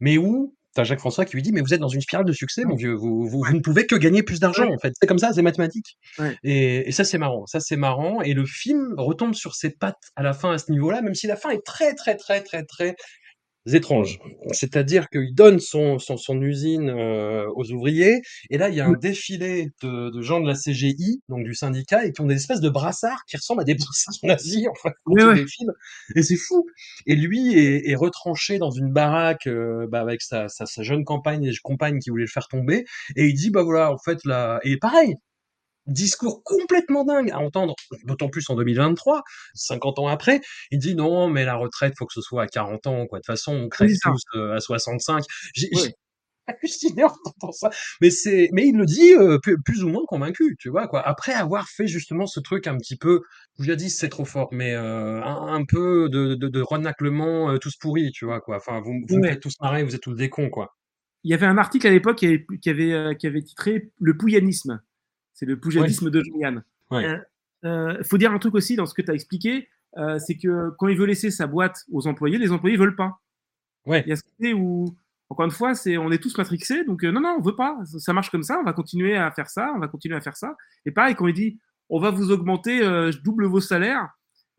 mais 0.00 0.18
où 0.18 0.54
T'as 0.74 0.84
Jacques 0.84 1.00
François 1.00 1.26
qui 1.26 1.34
lui 1.36 1.42
dit 1.42 1.52
mais 1.52 1.60
vous 1.60 1.74
êtes 1.74 1.80
dans 1.80 1.88
une 1.88 2.00
spirale 2.00 2.24
de 2.24 2.32
succès 2.32 2.64
mon 2.64 2.76
vieux. 2.76 2.94
Vous, 2.94 3.28
vous, 3.28 3.42
vous 3.44 3.52
ne 3.52 3.60
pouvez 3.60 3.86
que 3.86 3.94
gagner 3.94 4.22
plus 4.22 4.40
d'argent 4.40 4.70
en 4.72 4.78
fait 4.78 4.94
c'est 4.98 5.06
comme 5.06 5.18
ça 5.18 5.32
c'est 5.34 5.42
mathématique. 5.42 5.98
Ouais. 6.18 6.34
et, 6.44 6.88
et, 6.88 6.92
ça 6.92 7.04
c'est 7.04 7.18
marrant 7.18 7.44
ça 7.46 7.60
c'est 7.60 7.76
marrant. 7.76 8.22
Et 8.22 8.32
le 8.32 8.46
film 8.46 8.94
retombe 8.96 9.34
sur 9.34 9.54
ses 9.54 9.70
pattes 9.70 10.02
à 10.16 10.22
la 10.22 10.32
fin 10.32 10.52
à 10.52 10.58
ce 10.58 10.72
niveau 10.72 10.90
là 10.90 11.02
même 11.02 11.14
si 11.14 11.26
la 11.26 11.36
fin 11.36 11.50
est 11.50 11.62
très 11.64 11.94
très 11.94 12.16
très 12.16 12.40
très 12.42 12.64
très 12.64 12.96
étranges. 13.66 14.18
C'est-à-dire 14.52 15.08
qu'il 15.08 15.34
donne 15.34 15.60
son, 15.60 15.98
son, 15.98 16.16
son 16.16 16.40
usine 16.40 16.90
euh, 16.90 17.46
aux 17.54 17.70
ouvriers, 17.70 18.22
et 18.50 18.58
là, 18.58 18.68
il 18.68 18.74
y 18.74 18.80
a 18.80 18.86
un 18.86 18.92
défilé 18.92 19.70
de, 19.82 20.10
de, 20.10 20.22
gens 20.22 20.40
de 20.40 20.46
la 20.46 20.54
CGI, 20.54 21.22
donc 21.28 21.44
du 21.44 21.54
syndicat, 21.54 22.04
et 22.04 22.12
qui 22.12 22.20
ont 22.20 22.26
des 22.26 22.34
espèces 22.34 22.60
de 22.60 22.68
brassards 22.68 23.24
qui 23.26 23.36
ressemblent 23.36 23.62
à 23.62 23.64
des 23.64 23.74
brassards 23.74 24.18
nazis, 24.24 24.66
en 24.68 24.74
fait, 24.74 24.94
oui, 25.06 25.22
ouais. 25.22 25.44
Et 26.16 26.22
c'est 26.22 26.36
fou. 26.36 26.66
Et 27.06 27.14
lui 27.14 27.54
est, 27.54 27.88
est, 27.88 27.94
retranché 27.94 28.58
dans 28.58 28.70
une 28.70 28.92
baraque 28.92 29.46
euh, 29.46 29.86
bah, 29.88 30.00
avec 30.00 30.22
sa, 30.22 30.48
sa, 30.48 30.66
sa, 30.66 30.82
jeune 30.82 31.04
compagne 31.04 31.44
et 31.44 31.52
compagne 31.62 31.98
qui 32.00 32.10
voulait 32.10 32.24
le 32.24 32.30
faire 32.30 32.48
tomber, 32.48 32.84
et 33.16 33.26
il 33.26 33.34
dit, 33.34 33.50
bah 33.50 33.62
voilà, 33.62 33.92
en 33.92 33.98
fait, 33.98 34.18
là... 34.24 34.58
Et 34.64 34.76
pareil, 34.76 35.14
discours 35.86 36.42
complètement 36.44 37.04
dingue 37.04 37.30
à 37.30 37.38
entendre, 37.38 37.74
d'autant 38.04 38.28
plus 38.28 38.48
en 38.50 38.54
2023, 38.54 39.22
50 39.54 39.98
ans 39.98 40.08
après, 40.08 40.40
il 40.70 40.78
dit 40.78 40.94
non, 40.94 41.28
mais 41.28 41.44
la 41.44 41.56
retraite, 41.56 41.94
faut 41.98 42.06
que 42.06 42.12
ce 42.14 42.20
soit 42.20 42.42
à 42.42 42.46
40 42.46 42.86
ans, 42.86 43.06
quoi. 43.06 43.18
De 43.18 43.22
toute 43.22 43.26
façon, 43.26 43.54
on 43.54 43.68
crève 43.68 43.90
tous 44.02 44.22
euh, 44.36 44.54
à 44.56 44.60
65. 44.60 45.24
J'ai 45.54 45.68
oui. 45.74 45.92
halluciné 46.46 47.04
en 47.04 47.08
entendant 47.08 47.52
ça. 47.52 47.70
Mais 48.00 48.10
c'est, 48.10 48.48
mais 48.52 48.66
il 48.66 48.76
le 48.76 48.86
dit 48.86 49.14
euh, 49.14 49.38
plus, 49.64 49.84
ou 49.84 49.88
moins 49.88 50.04
convaincu, 50.06 50.56
tu 50.58 50.68
vois, 50.68 50.88
quoi. 50.88 51.06
Après 51.06 51.32
avoir 51.32 51.68
fait 51.68 51.86
justement 51.86 52.26
ce 52.26 52.40
truc 52.40 52.66
un 52.66 52.76
petit 52.76 52.96
peu, 52.96 53.22
je 53.58 53.64
lui 53.64 53.72
ai 53.72 53.76
dit 53.76 53.90
c'est 53.90 54.08
trop 54.08 54.24
fort, 54.24 54.48
mais 54.52 54.74
euh, 54.74 55.22
un, 55.22 55.54
un, 55.54 55.64
peu 55.64 56.08
de, 56.08 56.34
de, 56.34 56.48
de 56.48 56.60
renaclement 56.60 57.50
euh, 57.50 57.58
tous 57.58 57.76
pourris, 57.76 58.10
tu 58.12 58.24
vois, 58.24 58.40
quoi. 58.40 58.56
Enfin, 58.56 58.80
vous, 58.80 58.92
vous 59.08 59.16
ouais. 59.16 59.20
me 59.20 59.28
faites 59.28 59.40
tous 59.40 59.54
marrer, 59.60 59.84
vous 59.84 59.94
êtes 59.94 60.02
tous 60.02 60.14
des 60.14 60.30
cons, 60.30 60.50
quoi. 60.50 60.74
Il 61.24 61.30
y 61.30 61.34
avait 61.34 61.46
un 61.46 61.58
article 61.58 61.86
à 61.86 61.90
l'époque 61.90 62.18
qui 62.18 62.26
avait, 62.26 62.44
qui 62.60 62.70
avait, 62.70 63.16
qui 63.16 63.26
avait 63.28 63.42
titré 63.42 63.92
Le 64.00 64.16
pouyanisme 64.16 64.80
c'est 65.34 65.46
le 65.46 65.58
poujadisme 65.58 66.06
ouais. 66.06 66.10
de 66.10 66.22
Jean-Yann. 66.22 66.64
Il 66.90 66.96
ouais. 66.96 67.04
euh, 67.04 67.18
euh, 67.64 68.02
faut 68.02 68.18
dire 68.18 68.32
un 68.32 68.38
truc 68.38 68.54
aussi 68.54 68.76
dans 68.76 68.86
ce 68.86 68.94
que 68.94 69.02
tu 69.02 69.10
as 69.10 69.14
expliqué, 69.14 69.68
euh, 69.96 70.18
c'est 70.18 70.36
que 70.36 70.70
quand 70.78 70.88
il 70.88 70.96
veut 70.96 71.06
laisser 71.06 71.30
sa 71.30 71.46
boîte 71.46 71.84
aux 71.90 72.06
employés, 72.06 72.38
les 72.38 72.52
employés 72.52 72.76
veulent 72.76 72.96
pas. 72.96 73.20
Ouais. 73.86 74.02
Il 74.06 74.10
y 74.10 74.12
a 74.12 74.16
ce 74.16 74.22
côté 74.22 74.54
où, 74.54 74.96
encore 75.28 75.46
une 75.46 75.52
fois, 75.52 75.74
c'est 75.74 75.96
on 75.96 76.10
est 76.10 76.18
tous 76.18 76.36
matrixés, 76.38 76.84
donc 76.84 77.04
euh, 77.04 77.12
non, 77.12 77.20
non, 77.20 77.36
on 77.38 77.42
veut 77.42 77.56
pas. 77.56 77.78
Ça 77.98 78.12
marche 78.12 78.30
comme 78.30 78.42
ça, 78.42 78.58
on 78.58 78.64
va 78.64 78.72
continuer 78.72 79.16
à 79.16 79.30
faire 79.30 79.48
ça, 79.48 79.72
on 79.74 79.78
va 79.78 79.88
continuer 79.88 80.16
à 80.16 80.20
faire 80.20 80.36
ça. 80.36 80.56
Et 80.86 80.90
pareil, 80.90 81.14
quand 81.14 81.26
il 81.26 81.34
dit 81.34 81.58
on 81.88 82.00
va 82.00 82.10
vous 82.10 82.30
augmenter, 82.30 82.78
je 82.78 83.18
double 83.22 83.44
vos 83.46 83.60
salaires, 83.60 84.08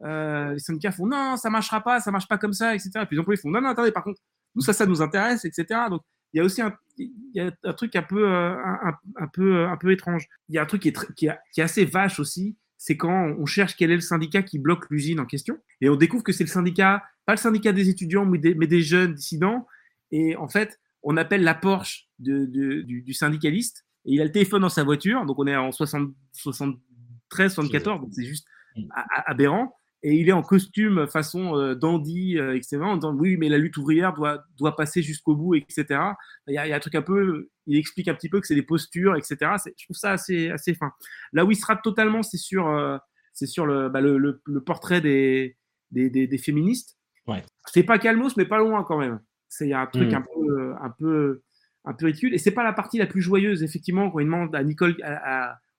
les 0.02 0.60
syndicats 0.60 0.92
font 0.92 1.08
non, 1.08 1.36
ça 1.36 1.50
marchera 1.50 1.82
pas, 1.82 2.00
ça 2.00 2.12
marche 2.12 2.28
pas 2.28 2.38
comme 2.38 2.54
ça, 2.54 2.76
etc. 2.76 2.92
Et 2.96 3.06
puis 3.06 3.16
les 3.16 3.22
employés 3.22 3.42
font 3.42 3.50
non, 3.50 3.62
non, 3.62 3.70
attendez, 3.70 3.92
par 3.92 4.04
contre, 4.04 4.20
nous, 4.56 4.62
ça, 4.62 4.72
ça 4.72 4.86
nous 4.86 5.02
intéresse, 5.02 5.46
etc. 5.46 5.66
Donc, 5.90 6.04
il 6.34 6.38
y 6.38 6.40
a 6.40 6.44
aussi 6.44 6.62
un, 6.62 6.74
il 6.98 7.12
y 7.34 7.40
a 7.40 7.52
un 7.64 7.74
truc 7.74 7.96
un 7.96 8.04
peu, 8.04 8.28
un, 8.28 8.94
un, 9.16 9.28
peu, 9.28 9.66
un 9.66 9.78
peu 9.78 9.92
étrange. 9.92 10.28
Il 10.50 10.56
y 10.56 10.58
a 10.58 10.64
un 10.64 10.66
truc 10.66 10.82
qui 10.82 10.90
est, 10.90 11.14
qui 11.16 11.28
est, 11.28 11.38
qui 11.54 11.62
est 11.62 11.64
assez 11.64 11.86
vache 11.86 12.20
aussi, 12.20 12.58
c'est 12.78 12.98
quand 12.98 13.34
on 13.40 13.46
cherche 13.46 13.78
quel 13.78 13.92
est 13.92 13.96
le 13.96 14.02
syndicat 14.02 14.44
qui 14.44 14.60
bloque 14.60 14.90
l'usine 14.90 15.22
en 15.22 15.26
question. 15.26 15.58
Et 15.80 15.88
on 15.88 15.96
découvre 15.96 16.22
que 16.22 16.34
c'est 16.34 16.44
le 16.44 16.50
syndicat, 16.50 17.02
pas 17.26 17.32
le 17.32 17.38
syndicat 17.38 17.72
des 17.72 17.88
étudiants, 17.88 18.26
mais 18.26 18.40
des, 18.40 18.56
mais 18.56 18.68
des 18.68 18.82
jeunes 18.82 19.14
dissidents. 19.14 19.66
Et 20.12 20.36
en 20.36 20.50
fait, 20.50 20.82
on 21.02 21.16
appelle 21.16 21.44
la 21.44 21.54
Porsche 21.54 22.10
de, 22.20 22.46
du, 22.46 23.14
syndicaliste 23.14 23.86
et 24.06 24.16
il 24.16 24.22
a 24.22 24.26
le 24.26 24.34
téléphone 24.34 24.64
dans 24.64 24.70
sa 24.70 24.84
voiture. 24.84 25.26
Donc 25.26 25.40
on 25.40 25.48
est 25.48 25.56
en 25.56 25.72
60, 25.72 26.14
73, 26.34 27.54
74, 27.54 28.02
donc 28.02 28.10
c'est 28.12 28.26
juste 28.26 28.46
mm. 28.76 28.90
aberrant. 29.28 29.78
Et 30.06 30.16
il 30.16 30.28
est 30.28 30.34
en 30.34 30.42
costume 30.42 31.08
façon 31.08 31.58
euh, 31.58 31.76
dandy, 31.76 32.38
euh, 32.38 32.58
etc. 32.58 32.78
En 32.82 32.96
disant 32.96 33.16
oui, 33.16 33.38
mais 33.38 33.48
la 33.48 33.58
lutte 33.58 33.78
ouvrière 33.78 34.14
doit, 34.14 34.44
doit 34.58 34.76
passer 34.76 35.02
jusqu'au 35.02 35.34
bout, 35.34 35.56
etc. 35.56 35.86
Il 36.48 36.54
y, 36.54 36.58
a, 36.58 36.68
il 36.68 36.70
y, 36.70 36.74
a, 36.74 36.76
un 36.76 36.80
truc 36.80 36.96
un 36.96 37.02
peu, 37.02 37.50
il 37.68 37.78
explique 37.78 38.10
un 38.10 38.14
petit 38.14 38.28
peu 38.28 38.42
que 38.42 38.48
c'est 38.48 38.56
des 38.56 38.64
postures, 38.64 39.16
etc. 39.16 39.38
Je 39.66 39.86
trouve 39.86 39.96
ça 39.96 40.12
assez, 40.12 40.50
assez 40.50 40.74
fin. 40.74 40.92
Là 41.32 41.46
où 41.46 41.52
il 41.52 41.56
sera 41.56 41.78
totalement, 41.78 42.22
c'est 42.22 42.38
sur, 42.38 42.68
euh, 42.68 42.98
c'est 43.32 43.46
sur 43.46 43.66
le, 43.66 43.88
bah, 43.88 44.02
le, 44.02 44.18
le, 44.18 44.62
portrait 44.62 45.00
des, 45.00 45.56
des, 45.92 46.10
des, 46.10 46.38
féministes. 46.38 46.98
Ouais. 47.26 47.42
C'est 47.68 47.84
pas 47.84 47.98
Calmos, 47.98 48.36
mais 48.36 48.46
pas 48.46 48.58
loin 48.58 48.84
quand 48.84 48.98
même. 48.98 49.22
Il 49.62 49.68
y 49.68 49.74
a 49.74 49.80
un 49.80 49.88
truc 49.88 50.12
mm. 50.12 50.16
un, 50.16 50.22
peu, 50.22 50.74
un, 50.82 50.90
peu, 50.90 51.42
un 51.86 51.94
peu 51.94 52.08
ridicule. 52.08 52.34
Et 52.34 52.40
c'est 52.40 52.52
pas 52.52 52.66
la 52.66 52.74
partie 52.74 52.98
la 52.98 53.08
plus 53.08 53.22
joyeuse, 53.22 53.64
effectivement, 53.64 54.12
quand 54.12 54.20
il 54.20 54.26
demande 54.26 54.54
à 54.54 54.64
Nicole, 54.66 54.98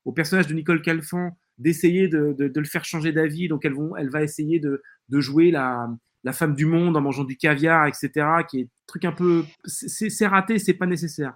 au 0.06 0.12
personnage 0.12 0.46
de 0.46 0.54
Nicole 0.54 0.80
Calfan 0.80 1.36
d'essayer 1.58 2.08
de, 2.08 2.34
de, 2.36 2.48
de, 2.48 2.60
le 2.60 2.66
faire 2.66 2.84
changer 2.84 3.12
d'avis. 3.12 3.48
Donc, 3.48 3.64
elle, 3.64 3.74
vont, 3.74 3.96
elle 3.96 4.10
va 4.10 4.22
essayer 4.22 4.60
de, 4.60 4.82
de 5.08 5.20
jouer 5.20 5.50
la, 5.50 5.88
la, 6.24 6.32
femme 6.32 6.54
du 6.54 6.66
monde 6.66 6.96
en 6.96 7.00
mangeant 7.00 7.24
du 7.24 7.36
caviar, 7.36 7.86
etc. 7.86 8.10
Qui 8.48 8.60
est 8.60 8.64
un 8.64 8.86
truc 8.86 9.04
un 9.04 9.12
peu. 9.12 9.44
C'est 9.64 10.26
raté, 10.26 10.58
c'est 10.58 10.74
pas 10.74 10.86
nécessaire. 10.86 11.34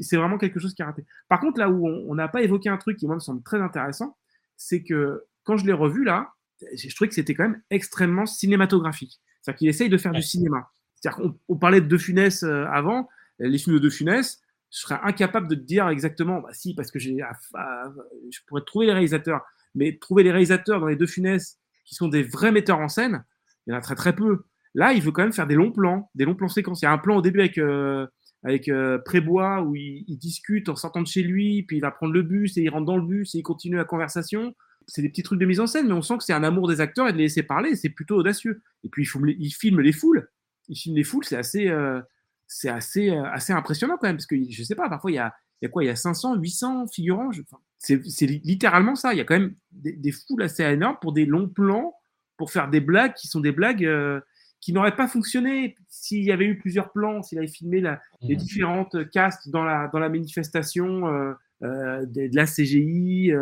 C'est 0.00 0.16
vraiment 0.16 0.38
quelque 0.38 0.60
chose 0.60 0.74
qui 0.74 0.82
est 0.82 0.84
raté. 0.84 1.04
Par 1.28 1.40
contre, 1.40 1.58
là 1.58 1.68
où 1.68 1.86
on 1.86 2.14
n'a 2.14 2.28
pas 2.28 2.42
évoqué 2.42 2.68
un 2.68 2.76
truc 2.76 2.96
qui, 2.96 3.06
moi, 3.06 3.16
me 3.16 3.20
semble 3.20 3.42
très 3.42 3.60
intéressant, 3.60 4.16
c'est 4.56 4.82
que 4.82 5.24
quand 5.42 5.56
je 5.56 5.66
l'ai 5.66 5.72
revu 5.72 6.04
là, 6.04 6.32
je 6.74 6.94
trouvais 6.94 7.08
que 7.08 7.14
c'était 7.14 7.34
quand 7.34 7.44
même 7.44 7.60
extrêmement 7.70 8.26
cinématographique. 8.26 9.20
C'est-à-dire 9.40 9.58
qu'il 9.58 9.68
essaye 9.68 9.88
de 9.88 9.98
faire 9.98 10.12
du 10.12 10.22
cinéma. 10.22 10.70
C'est-à-dire 10.94 11.32
qu'on 11.46 11.56
parlait 11.56 11.80
de 11.80 11.86
De 11.86 11.98
Funès 11.98 12.42
euh, 12.44 12.64
avant, 12.66 13.08
les 13.38 13.58
films 13.58 13.76
de 13.76 13.80
De 13.80 13.90
Funès, 13.90 14.40
je 14.70 14.78
serais 14.80 14.98
incapable 15.02 15.48
de 15.48 15.54
te 15.54 15.60
dire 15.60 15.88
exactement, 15.88 16.40
bah 16.40 16.48
si, 16.52 16.74
parce 16.74 16.90
que 16.90 16.98
j'ai, 16.98 17.18
je 17.18 18.38
pourrais 18.46 18.62
trouver 18.66 18.86
les 18.86 18.92
réalisateurs, 18.92 19.42
mais 19.74 19.98
trouver 19.98 20.22
les 20.22 20.30
réalisateurs 20.30 20.80
dans 20.80 20.86
les 20.86 20.96
deux 20.96 21.06
Funès 21.06 21.58
qui 21.84 21.94
sont 21.94 22.08
des 22.08 22.22
vrais 22.22 22.52
metteurs 22.52 22.78
en 22.78 22.88
scène, 22.88 23.24
il 23.66 23.70
y 23.70 23.74
en 23.74 23.78
a 23.78 23.80
très 23.80 23.94
très 23.94 24.14
peu. 24.14 24.44
Là, 24.74 24.92
il 24.92 25.02
veut 25.02 25.12
quand 25.12 25.22
même 25.22 25.32
faire 25.32 25.46
des 25.46 25.54
longs 25.54 25.72
plans, 25.72 26.10
des 26.14 26.24
longs 26.24 26.34
plans 26.34 26.48
séquences. 26.48 26.82
Il 26.82 26.86
y 26.86 26.88
a 26.88 26.92
un 26.92 26.98
plan 26.98 27.16
au 27.16 27.22
début 27.22 27.40
avec, 27.40 27.58
euh, 27.58 28.06
avec 28.42 28.68
euh, 28.68 28.98
Prébois 28.98 29.62
où 29.62 29.76
il, 29.76 30.04
discute 30.18 30.68
en 30.68 30.76
sortant 30.76 31.02
de 31.02 31.06
chez 31.06 31.22
lui, 31.22 31.62
puis 31.62 31.76
il 31.76 31.80
va 31.80 31.90
prendre 31.90 32.12
le 32.12 32.22
bus 32.22 32.56
et 32.56 32.62
il 32.62 32.68
rentre 32.68 32.86
dans 32.86 32.96
le 32.96 33.06
bus 33.06 33.34
et 33.34 33.38
il 33.38 33.42
continue 33.42 33.76
la 33.76 33.84
conversation. 33.84 34.54
C'est 34.86 35.00
des 35.00 35.08
petits 35.08 35.22
trucs 35.22 35.38
de 35.38 35.46
mise 35.46 35.60
en 35.60 35.66
scène, 35.66 35.86
mais 35.86 35.94
on 35.94 36.02
sent 36.02 36.18
que 36.18 36.24
c'est 36.24 36.32
un 36.32 36.44
amour 36.44 36.68
des 36.68 36.80
acteurs 36.80 37.08
et 37.08 37.12
de 37.12 37.18
les 37.18 37.24
laisser 37.24 37.42
parler, 37.42 37.76
c'est 37.76 37.88
plutôt 37.88 38.16
audacieux. 38.16 38.62
Et 38.82 38.88
puis 38.88 39.04
il, 39.04 39.06
filme 39.06 39.26
les, 39.26 39.36
il 39.38 39.50
filme 39.50 39.80
les 39.80 39.92
foules. 39.92 40.28
Il 40.68 40.76
filme 40.76 40.96
les 40.96 41.04
foules, 41.04 41.24
c'est 41.24 41.36
assez, 41.36 41.68
euh, 41.68 42.00
c'est 42.46 42.68
assez, 42.68 43.10
assez 43.10 43.52
impressionnant 43.52 43.96
quand 43.98 44.08
même, 44.08 44.16
parce 44.16 44.26
que 44.26 44.36
je 44.50 44.62
sais 44.62 44.74
pas, 44.74 44.88
parfois 44.88 45.10
il 45.10 45.14
y 45.14 45.18
a, 45.18 45.32
il 45.62 45.66
y 45.66 45.66
a 45.66 45.70
quoi? 45.70 45.84
Il 45.84 45.86
y 45.86 45.90
a 45.90 45.96
500, 45.96 46.36
800 46.36 46.88
figurants 46.88 47.30
C'est 47.84 48.26
littéralement 48.26 48.94
ça. 48.94 49.12
Il 49.12 49.18
y 49.18 49.20
a 49.20 49.24
quand 49.24 49.38
même 49.38 49.54
des, 49.72 50.12
foules 50.12 50.42
assez 50.42 50.62
énormes 50.62 50.96
pour 51.00 51.12
des 51.12 51.26
longs 51.26 51.48
plans, 51.48 51.94
pour 52.36 52.50
faire 52.50 52.70
des 52.70 52.80
blagues 52.80 53.14
qui 53.14 53.28
sont 53.28 53.40
des 53.40 53.52
blagues 53.52 53.84
euh, 53.84 54.20
qui 54.60 54.72
n'auraient 54.72 54.96
pas 54.96 55.08
fonctionné 55.08 55.76
s'il 55.88 56.24
y 56.24 56.32
avait 56.32 56.46
eu 56.46 56.58
plusieurs 56.58 56.92
plans, 56.92 57.22
s'il 57.22 57.38
avait 57.38 57.46
filmé 57.46 57.80
la, 57.80 58.00
les 58.22 58.36
mmh. 58.36 58.38
différentes 58.38 59.10
castes 59.10 59.50
dans 59.50 59.64
la, 59.64 59.88
dans 59.88 59.98
la 59.98 60.08
manifestation. 60.08 61.08
Euh, 61.08 61.32
euh, 61.62 62.04
de, 62.04 62.28
la 62.34 62.44
CGI, 62.44 63.32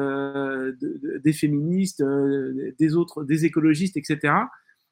des 1.25 1.33
féministes, 1.33 2.05
des 2.79 2.95
autres, 2.95 3.25
des 3.25 3.47
écologistes, 3.47 3.97
etc. 3.97 4.35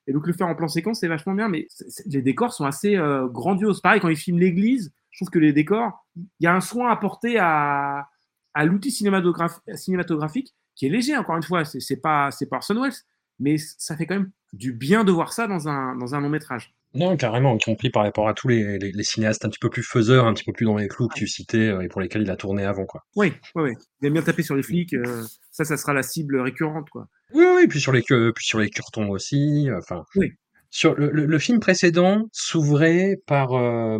Et 0.08 0.12
donc 0.12 0.26
le 0.26 0.32
faire 0.32 0.48
en 0.48 0.56
plan 0.56 0.66
séquence, 0.66 1.00
c'est 1.00 1.06
vachement 1.06 1.34
bien, 1.34 1.48
mais 1.48 1.68
les 2.06 2.22
décors 2.22 2.52
sont 2.52 2.64
assez 2.64 2.96
grandioses. 3.30 3.82
Pareil, 3.82 4.00
quand 4.00 4.08
ils 4.08 4.16
filment 4.16 4.40
l'église, 4.40 4.92
je 5.10 5.18
trouve 5.18 5.30
que 5.30 5.38
les 5.38 5.52
décors, 5.52 6.04
il 6.16 6.44
y 6.44 6.46
a 6.46 6.54
un 6.54 6.60
soin 6.60 6.90
apporté 6.90 7.38
à, 7.38 8.08
à 8.54 8.64
l'outil 8.64 8.90
cinématographique 8.90 10.54
qui 10.74 10.86
est 10.86 10.90
léger, 10.90 11.16
encore 11.16 11.36
une 11.36 11.42
fois, 11.42 11.64
c'est 11.64 11.96
pas, 11.96 12.30
pas 12.50 12.56
Orson 12.56 12.80
Welles, 12.80 12.92
mais 13.38 13.56
ça 13.58 13.96
fait 13.96 14.06
quand 14.06 14.14
même 14.14 14.30
du 14.52 14.72
bien 14.72 15.04
de 15.04 15.12
voir 15.12 15.32
ça 15.32 15.46
dans 15.46 15.68
un, 15.68 15.96
dans 15.96 16.14
un 16.14 16.20
long 16.20 16.28
métrage. 16.28 16.74
Non, 16.92 17.16
carrément, 17.16 17.56
y 17.56 17.60
compris 17.60 17.90
par 17.90 18.02
rapport 18.02 18.28
à 18.28 18.34
tous 18.34 18.48
les, 18.48 18.78
les, 18.78 19.04
cinéastes 19.04 19.44
un 19.44 19.48
petit 19.48 19.60
peu 19.60 19.70
plus 19.70 19.84
faiseurs, 19.84 20.26
un 20.26 20.34
petit 20.34 20.42
peu 20.42 20.52
plus 20.52 20.66
dans 20.66 20.76
les 20.76 20.88
clous 20.88 21.06
que 21.06 21.14
tu 21.14 21.28
citais 21.28 21.68
euh, 21.68 21.82
et 21.82 21.88
pour 21.88 22.00
lesquels 22.00 22.22
il 22.22 22.30
a 22.30 22.36
tourné 22.36 22.64
avant. 22.64 22.84
Quoi. 22.84 23.04
Oui, 23.14 23.32
oui, 23.54 23.62
oui. 23.62 23.72
Il 24.00 24.08
aime 24.08 24.14
bien 24.14 24.22
taper 24.22 24.42
sur 24.42 24.56
les 24.56 24.64
flics, 24.64 24.94
euh, 24.94 25.22
ça, 25.52 25.64
ça 25.64 25.76
sera 25.76 25.92
la 25.92 26.02
cible 26.02 26.40
récurrente. 26.40 26.90
Quoi. 26.90 27.06
Oui, 27.32 27.44
oui, 27.56 27.68
puis 27.68 27.80
sur 27.80 27.92
les, 27.92 28.02
puis 28.02 28.44
sur 28.44 28.58
les 28.58 28.70
curtons 28.70 29.08
aussi. 29.10 29.68
Enfin, 29.72 30.04
oui. 30.16 30.32
Sur 30.70 30.94
le, 30.94 31.10
le, 31.10 31.38
film 31.40 31.58
précédent 31.58 32.28
s'ouvrait 32.32 33.16
par 33.26 33.54
euh, 33.54 33.98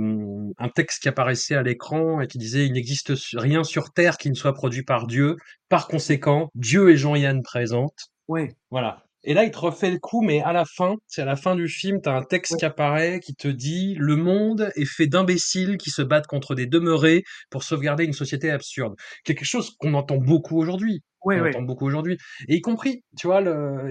un 0.59 0.69
texte 0.69 1.03
qui 1.03 1.09
apparaissait 1.09 1.57
à 1.57 1.63
l'écran 1.63 2.21
et 2.21 2.29
qui 2.29 2.39
disait 2.39 2.65
il 2.65 2.73
n'existe 2.73 3.13
rien 3.35 3.65
sur 3.65 3.93
terre 3.93 4.19
qui 4.19 4.31
ne 4.31 4.37
soit 4.37 4.55
produit 4.55 4.85
par 4.85 5.09
Dieu. 5.09 5.37
Par 5.69 5.89
conséquent, 5.89 6.49
Dieu 6.55 6.91
et 6.91 6.97
Jean-Yann 6.97 7.43
présentent. 7.43 8.11
Ouais. 8.29 8.55
Voilà. 8.71 9.05
Et 9.23 9.35
là, 9.35 9.45
il 9.45 9.51
te 9.51 9.59
refait 9.59 9.91
le 9.91 9.99
coup, 9.99 10.23
mais 10.23 10.41
à 10.43 10.53
la 10.53 10.65
fin, 10.65 10.95
c'est 11.07 11.23
à 11.23 11.27
la 11.27 11.37
fin 11.37 11.55
du 11.55 11.69
film, 11.69 12.01
tu 12.01 12.09
as 12.09 12.15
un 12.15 12.23
texte 12.23 12.57
qui 12.57 12.65
apparaît 12.65 13.21
qui 13.21 13.35
te 13.35 13.49
dit 13.49 13.95
Le 13.99 14.17
monde 14.17 14.71
est 14.77 14.87
fait 14.87 15.09
d'imbéciles 15.09 15.77
qui 15.77 15.91
se 15.91 16.03
battent 16.03 16.27
contre 16.27 16.55
des 16.55 16.67
demeurés 16.67 17.25
pour 17.51 17.63
sauvegarder 17.63 18.05
une 18.05 18.13
société 18.13 18.51
absurde. 18.51 18.95
Quelque 19.25 19.45
chose 19.45 19.77
qu'on 19.79 19.95
entend 19.95 20.17
beaucoup 20.17 20.59
aujourd'hui. 20.59 21.03
Ouais, 21.25 21.39
on 21.39 21.43
ouais. 21.43 21.49
entend 21.51 21.63
beaucoup 21.63 21.87
aujourd'hui. 21.87 22.17
Et 22.49 22.57
y 22.57 22.61
compris, 22.63 23.03
tu 23.19 23.27
vois, 23.27 23.43
le, 23.43 23.91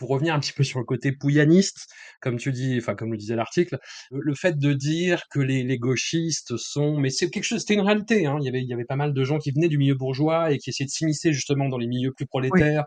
pour 0.00 0.08
revenir 0.08 0.34
un 0.34 0.40
petit 0.40 0.54
peu 0.54 0.64
sur 0.64 0.78
le 0.78 0.86
côté 0.86 1.12
pouillaniste, 1.12 1.86
comme 2.22 2.38
tu 2.38 2.52
dis, 2.52 2.78
enfin 2.78 2.94
comme 2.94 3.12
le 3.12 3.18
disait 3.18 3.36
l'article, 3.36 3.78
le 4.10 4.34
fait 4.34 4.58
de 4.58 4.72
dire 4.72 5.24
que 5.30 5.38
les, 5.38 5.62
les 5.62 5.78
gauchistes 5.78 6.56
sont, 6.56 6.96
mais 6.96 7.10
c'est 7.10 7.28
quelque 7.28 7.44
chose, 7.44 7.60
c'était 7.60 7.74
une 7.74 7.82
réalité. 7.82 8.24
Hein. 8.24 8.38
Il 8.40 8.46
y 8.46 8.48
avait, 8.48 8.62
il 8.62 8.66
y 8.66 8.72
avait 8.72 8.86
pas 8.86 8.96
mal 8.96 9.12
de 9.12 9.24
gens 9.24 9.38
qui 9.38 9.50
venaient 9.50 9.68
du 9.68 9.76
milieu 9.76 9.94
bourgeois 9.94 10.52
et 10.52 10.58
qui 10.58 10.70
essayaient 10.70 10.86
de 10.86 10.90
s'immiscer 10.90 11.34
justement 11.34 11.68
dans 11.68 11.76
les 11.76 11.86
milieux 11.86 12.12
plus 12.16 12.24
prolétaires. 12.24 12.84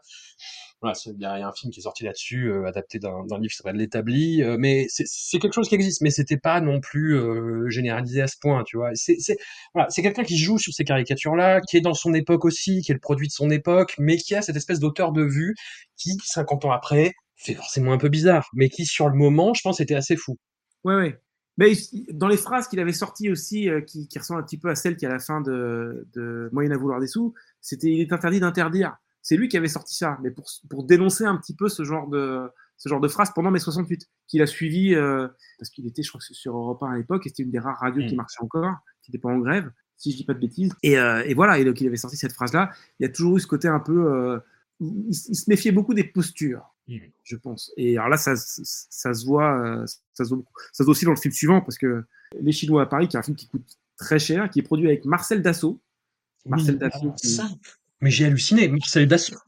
Voilà, 0.83 0.97
il 1.05 1.21
y, 1.21 1.25
a 1.25 1.47
un 1.47 1.53
film 1.53 1.71
qui 1.71 1.79
est 1.79 1.83
sorti 1.83 2.03
là-dessus, 2.03 2.51
euh, 2.51 2.65
adapté 2.65 2.99
d'un 2.99 3.23
livre 3.39 3.49
qui 3.49 3.55
s'appelle 3.55 3.77
L'établi, 3.77 4.43
euh, 4.43 4.57
mais 4.59 4.87
c'est 4.89 5.39
quelque 5.39 5.53
chose 5.53 5.69
qui 5.69 5.75
existe, 5.75 6.01
mais 6.01 6.09
c'était 6.09 6.35
pas 6.35 6.59
non 6.59 6.81
plus 6.81 7.15
euh, 7.15 7.69
généralisé 7.69 8.21
à 8.21 8.27
ce 8.27 8.35
point, 8.37 8.65
tu 8.65 8.75
vois. 8.75 8.89
C'est 8.93 9.37
voilà, 9.73 9.87
quelqu'un 9.87 10.25
qui 10.25 10.37
joue 10.37 10.57
sur 10.57 10.73
ces 10.73 10.83
caricatures-là, 10.83 11.61
qui 11.61 11.77
est 11.77 11.81
dans 11.81 11.93
son 11.93 12.13
époque 12.13 12.43
aussi, 12.43 12.81
qui 12.81 12.91
est 12.91 12.95
le 12.95 12.99
produit 12.99 13.27
de 13.27 13.31
son 13.31 13.49
époque, 13.49 13.95
mais 13.97 14.17
qui 14.17 14.35
a 14.35 14.41
cette 14.41 14.57
espèce 14.57 14.81
d'auteur 14.81 15.13
de 15.13 15.23
vue 15.23 15.55
qui, 15.95 16.17
50 16.21 16.65
ans 16.65 16.71
après, 16.71 17.13
fait 17.37 17.53
forcément 17.53 17.93
un 17.93 17.97
peu 17.97 18.09
bizarre, 18.09 18.49
mais 18.53 18.67
qui 18.67 18.85
sur 18.85 19.07
le 19.07 19.15
moment, 19.15 19.53
je 19.53 19.61
pense, 19.63 19.79
était 19.79 19.95
assez 19.95 20.17
fou. 20.17 20.37
Ouais, 20.83 20.95
ouais. 20.95 21.17
Mais 21.55 21.71
dans 22.11 22.27
les 22.27 22.35
phrases 22.35 22.67
qu'il 22.67 22.81
avait 22.81 22.91
sorties 22.91 23.29
aussi, 23.29 23.69
qui, 23.87 24.09
ressemblent 24.19 24.41
un 24.41 24.43
petit 24.43 24.57
peu 24.57 24.69
à 24.69 24.75
celles 24.75 24.97
qui 24.97 25.05
à 25.05 25.09
la 25.09 25.19
fin 25.19 25.39
de, 25.39 26.05
de 26.13 26.49
Moyen 26.51 26.71
à 26.71 26.77
vouloir 26.77 26.99
des 26.99 27.07
sous, 27.07 27.33
c'était 27.61 27.87
il 27.87 28.01
est 28.01 28.11
interdit 28.11 28.41
d'interdire. 28.41 28.97
C'est 29.23 29.37
lui 29.37 29.47
qui 29.47 29.57
avait 29.57 29.69
sorti 29.69 29.95
ça, 29.95 30.19
mais 30.21 30.31
pour, 30.31 30.45
pour 30.69 30.83
dénoncer 30.83 31.23
un 31.23 31.37
petit 31.37 31.55
peu 31.55 31.69
ce 31.69 31.83
genre 31.83 32.07
de, 32.09 32.41
ce 32.77 32.89
genre 32.89 32.99
de 32.99 33.07
phrase 33.07 33.31
pendant 33.33 33.49
mai 33.49 33.59
68, 33.59 34.09
qu'il 34.27 34.41
a 34.41 34.47
suivi, 34.47 34.93
euh, 34.93 35.29
parce 35.57 35.69
qu'il 35.69 35.87
était, 35.87 36.03
je 36.03 36.09
crois, 36.09 36.19
sur 36.21 36.57
Europe 36.57 36.83
1 36.83 36.91
à 36.91 36.97
l'époque, 36.97 37.25
et 37.25 37.29
c'était 37.29 37.43
une 37.43 37.51
des 37.51 37.59
rares 37.59 37.79
radios 37.79 38.05
qui 38.05 38.13
mm. 38.13 38.17
marchait 38.17 38.41
encore, 38.41 38.75
qui 39.01 39.11
n'était 39.11 39.21
pas 39.21 39.29
en 39.29 39.39
grève, 39.39 39.71
si 39.95 40.11
je 40.11 40.17
dis 40.17 40.25
pas 40.25 40.33
de 40.33 40.39
bêtises. 40.39 40.73
Et, 40.83 40.97
euh, 40.97 41.23
et 41.25 41.33
voilà, 41.33 41.57
et 41.57 41.63
donc 41.63 41.79
il 41.79 41.87
avait 41.87 41.95
sorti 41.95 42.17
cette 42.17 42.33
phrase-là. 42.33 42.71
Il 42.99 43.03
y 43.03 43.05
a 43.05 43.09
toujours 43.09 43.37
eu 43.37 43.39
ce 43.39 43.47
côté 43.47 43.69
un 43.69 43.79
peu. 43.79 44.13
Euh, 44.13 44.39
il, 44.81 45.13
se 45.15 45.49
méfiait 45.49 45.71
beaucoup 45.71 45.93
des 45.93 46.03
postures, 46.03 46.75
mm. 46.89 46.97
je 47.23 47.35
pense. 47.37 47.71
Et 47.77 47.97
alors 47.97 48.09
là, 48.09 48.17
ça, 48.17 48.35
ça, 48.35 49.13
se 49.13 49.25
voit, 49.25 49.85
ça, 50.13 50.25
se 50.25 50.33
voit 50.33 50.43
ça 50.73 50.79
se 50.79 50.83
voit 50.83 50.91
aussi 50.91 51.05
dans 51.05 51.11
le 51.11 51.17
film 51.17 51.33
suivant, 51.33 51.61
parce 51.61 51.77
que 51.77 52.03
Les 52.41 52.51
Chinois 52.51 52.81
à 52.81 52.85
Paris, 52.87 53.07
qui 53.07 53.15
est 53.15 53.19
un 53.19 53.23
film 53.23 53.37
qui 53.37 53.47
coûte 53.47 53.77
très 53.95 54.19
cher, 54.19 54.49
qui 54.49 54.59
est 54.59 54.63
produit 54.63 54.87
avec 54.87 55.05
Marcel 55.05 55.41
Dassault. 55.41 55.79
Marcel 56.45 56.77
Dassault. 56.77 57.15
Mais 58.03 58.11
j'ai 58.11 58.25
halluciné. 58.25 58.67
Marcel 58.67 59.07
Dassault. 59.07 59.37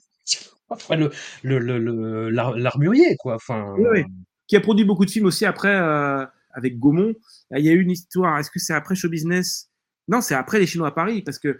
Enfin, 0.67 0.95
le, 0.95 1.11
le, 1.43 1.59
le, 1.59 2.29
l'armurier, 2.29 3.15
quoi. 3.17 3.35
Enfin, 3.35 3.75
oui, 3.77 3.85
oui. 3.91 4.03
Qui 4.47 4.55
a 4.55 4.61
produit 4.61 4.83
beaucoup 4.83 5.05
de 5.05 5.11
films 5.11 5.27
aussi 5.27 5.45
après 5.45 5.75
euh, 5.75 6.25
avec 6.53 6.79
Gaumont. 6.79 7.13
Il 7.51 7.63
y 7.63 7.69
a 7.69 7.73
eu 7.73 7.81
une 7.81 7.91
histoire. 7.91 8.39
Est-ce 8.39 8.49
que 8.49 8.57
c'est 8.57 8.73
après 8.73 8.95
Show 8.95 9.09
Business? 9.09 9.69
Non, 10.07 10.21
c'est 10.21 10.33
après 10.33 10.57
Les 10.57 10.65
Chinois 10.65 10.87
à 10.87 10.91
Paris 10.91 11.21
parce 11.21 11.37
que 11.37 11.59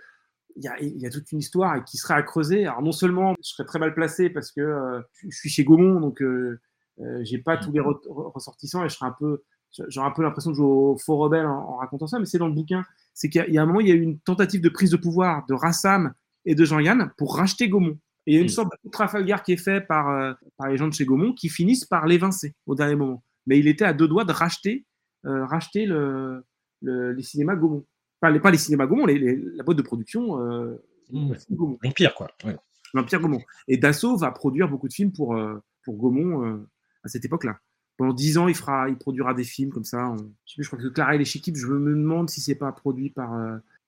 il 0.56 0.64
y, 0.64 0.68
a, 0.68 0.80
il 0.82 1.00
y 1.00 1.06
a, 1.06 1.10
toute 1.12 1.32
une 1.34 1.40
histoire 1.40 1.84
qui 1.86 1.98
serait 1.98 2.16
à 2.16 2.24
creuser. 2.24 2.66
Alors 2.66 2.82
non 2.82 2.94
seulement 2.94 3.36
je 3.44 3.50
serais 3.50 3.66
très 3.66 3.78
mal 3.78 3.94
placé 3.94 4.30
parce 4.32 4.52
que 4.52 4.62
euh, 4.62 5.02
je 5.30 5.38
suis 5.38 5.50
chez 5.50 5.66
Gaumont, 5.66 6.00
donc 6.00 6.22
euh, 6.24 6.60
euh 7.02 7.20
j'ai 7.24 7.38
pas 7.38 7.58
tous 7.58 7.74
les 7.74 7.82
ressortissants 7.82 8.84
et 8.86 8.90
je 8.90 8.96
serais 8.96 9.08
un 9.08 9.16
peu, 9.20 9.44
j'aurais 9.90 10.08
un 10.08 10.12
peu 10.12 10.24
l'impression 10.24 10.50
de 10.50 10.56
jouer 10.56 10.66
au 10.66 10.98
faux 10.98 11.18
rebelle 11.18 11.46
en, 11.46 11.60
en 11.60 11.76
racontant 11.78 12.08
ça. 12.08 12.18
Mais 12.18 12.26
c'est 12.26 12.40
dans 12.40 12.48
le 12.48 12.56
bouquin. 12.56 12.84
C'est 13.14 13.30
qu'il 13.30 13.54
y, 13.54 13.58
a 13.58 13.62
un 13.62 13.66
moment, 13.66 13.82
il 13.82 13.88
y 13.88 13.92
a 13.92 13.96
eu 13.96 14.02
une 14.02 14.20
tentative 14.20 14.62
de 14.62 14.70
prise 14.70 14.90
de 14.90 14.98
pouvoir 14.98 15.46
de 15.46 15.54
Rassam 15.54 16.14
et 16.46 16.56
de 16.56 16.66
Jean-Yann 16.66 17.12
pour 17.18 17.36
racheter 17.38 17.70
Gaumont. 17.70 17.98
Et 18.28 18.32
il 18.32 18.36
y 18.36 18.38
a 18.38 18.42
une 18.42 18.46
Mm. 18.48 18.50
sorte 18.50 18.72
de 18.84 18.90
Trafalgar 18.90 19.44
qui 19.44 19.54
est 19.54 19.58
fait 19.58 19.82
par, 19.82 20.10
euh, 20.10 20.34
par 20.58 20.70
les 20.70 20.78
gens 20.78 20.88
de 20.88 20.94
chez 20.94 21.06
Gaumont 21.06 21.34
qui 21.34 21.50
finissent 21.50 21.86
par 21.86 22.08
l'évincer 22.08 22.54
au 22.66 22.76
dernier 22.76 22.96
moment. 22.96 23.24
Mais 23.48 23.60
il 23.60 23.68
était 23.68 23.86
à 23.86 23.94
deux 23.94 24.08
doigts 24.08 24.26
de 24.26 24.32
racheter, 24.32 24.86
euh, 25.26 25.46
racheter 25.46 25.86
le, 25.86 26.44
le- 26.82 27.12
les 27.14 27.22
cinémas 27.24 27.56
Gaumont. 27.56 27.86
Enfin, 28.22 28.32
les, 28.34 28.40
pas 28.40 28.50
les 28.52 28.58
cinémas 28.58 28.88
Gaumont, 28.88 29.06
les, 29.06 29.20
les- 29.20 29.36
la 29.56 29.64
boîte 29.64 29.78
de 29.78 29.84
production 29.84 30.40
euh, 30.42 30.76
Mm. 31.12 31.34
Gaumont, 31.52 31.78
L'Empire, 31.84 32.16
quoi. 32.16 32.28
Ouais. 32.44 32.58
l'Empire 32.96 33.20
Gaumont. 33.20 33.42
Et 33.68 33.78
Dassault 33.78 34.18
va 34.18 34.32
produire 34.32 34.68
beaucoup 34.68 34.88
de 34.88 34.94
films 34.94 35.12
pour, 35.12 35.40
pour 35.84 35.96
Gaumont 35.98 36.66
à 37.04 37.08
cette 37.08 37.26
époque-là. 37.26 37.60
Pendant 37.98 38.12
dix 38.14 38.38
ans, 38.40 38.48
il, 38.48 38.56
fera, 38.56 38.90
il 38.90 38.98
produira 38.98 39.34
des 39.36 39.44
films 39.44 39.70
comme 39.72 39.84
ça. 39.84 40.10
On- 40.10 40.18
je, 40.18 40.24
sais 40.24 40.56
plus, 40.56 40.64
je 40.64 40.70
crois 40.70 40.80
que 40.80 40.88
Clara 40.88 41.14
et 41.14 41.20
les 41.20 41.26
Chiquipes, 41.26 41.56
je 41.58 41.68
me 41.68 41.92
demande 41.92 42.30
si 42.32 42.42
c'est 42.42 42.56
pas 42.56 42.72
produit 42.72 43.12
par, 43.12 43.34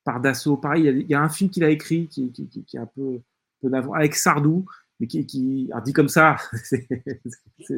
par 0.08 0.22
Dassault. 0.22 0.56
Pareil, 0.56 0.86
il 0.86 0.86
y, 0.86 0.90
a, 1.04 1.06
y 1.10 1.14
a 1.16 1.22
un 1.22 1.28
film 1.28 1.50
qu'il 1.50 1.66
a 1.66 1.70
écrit 1.70 2.08
qui, 2.08 2.32
est 2.74 2.78
un 2.78 2.86
peu, 2.86 3.20
peu 3.62 3.70
avec 3.94 4.16
Sardou, 4.16 4.66
mais 5.02 5.08
qui, 5.08 5.26
qui 5.26 5.70
dit 5.84 5.94
comme 5.94 6.08
ça, 6.08 6.38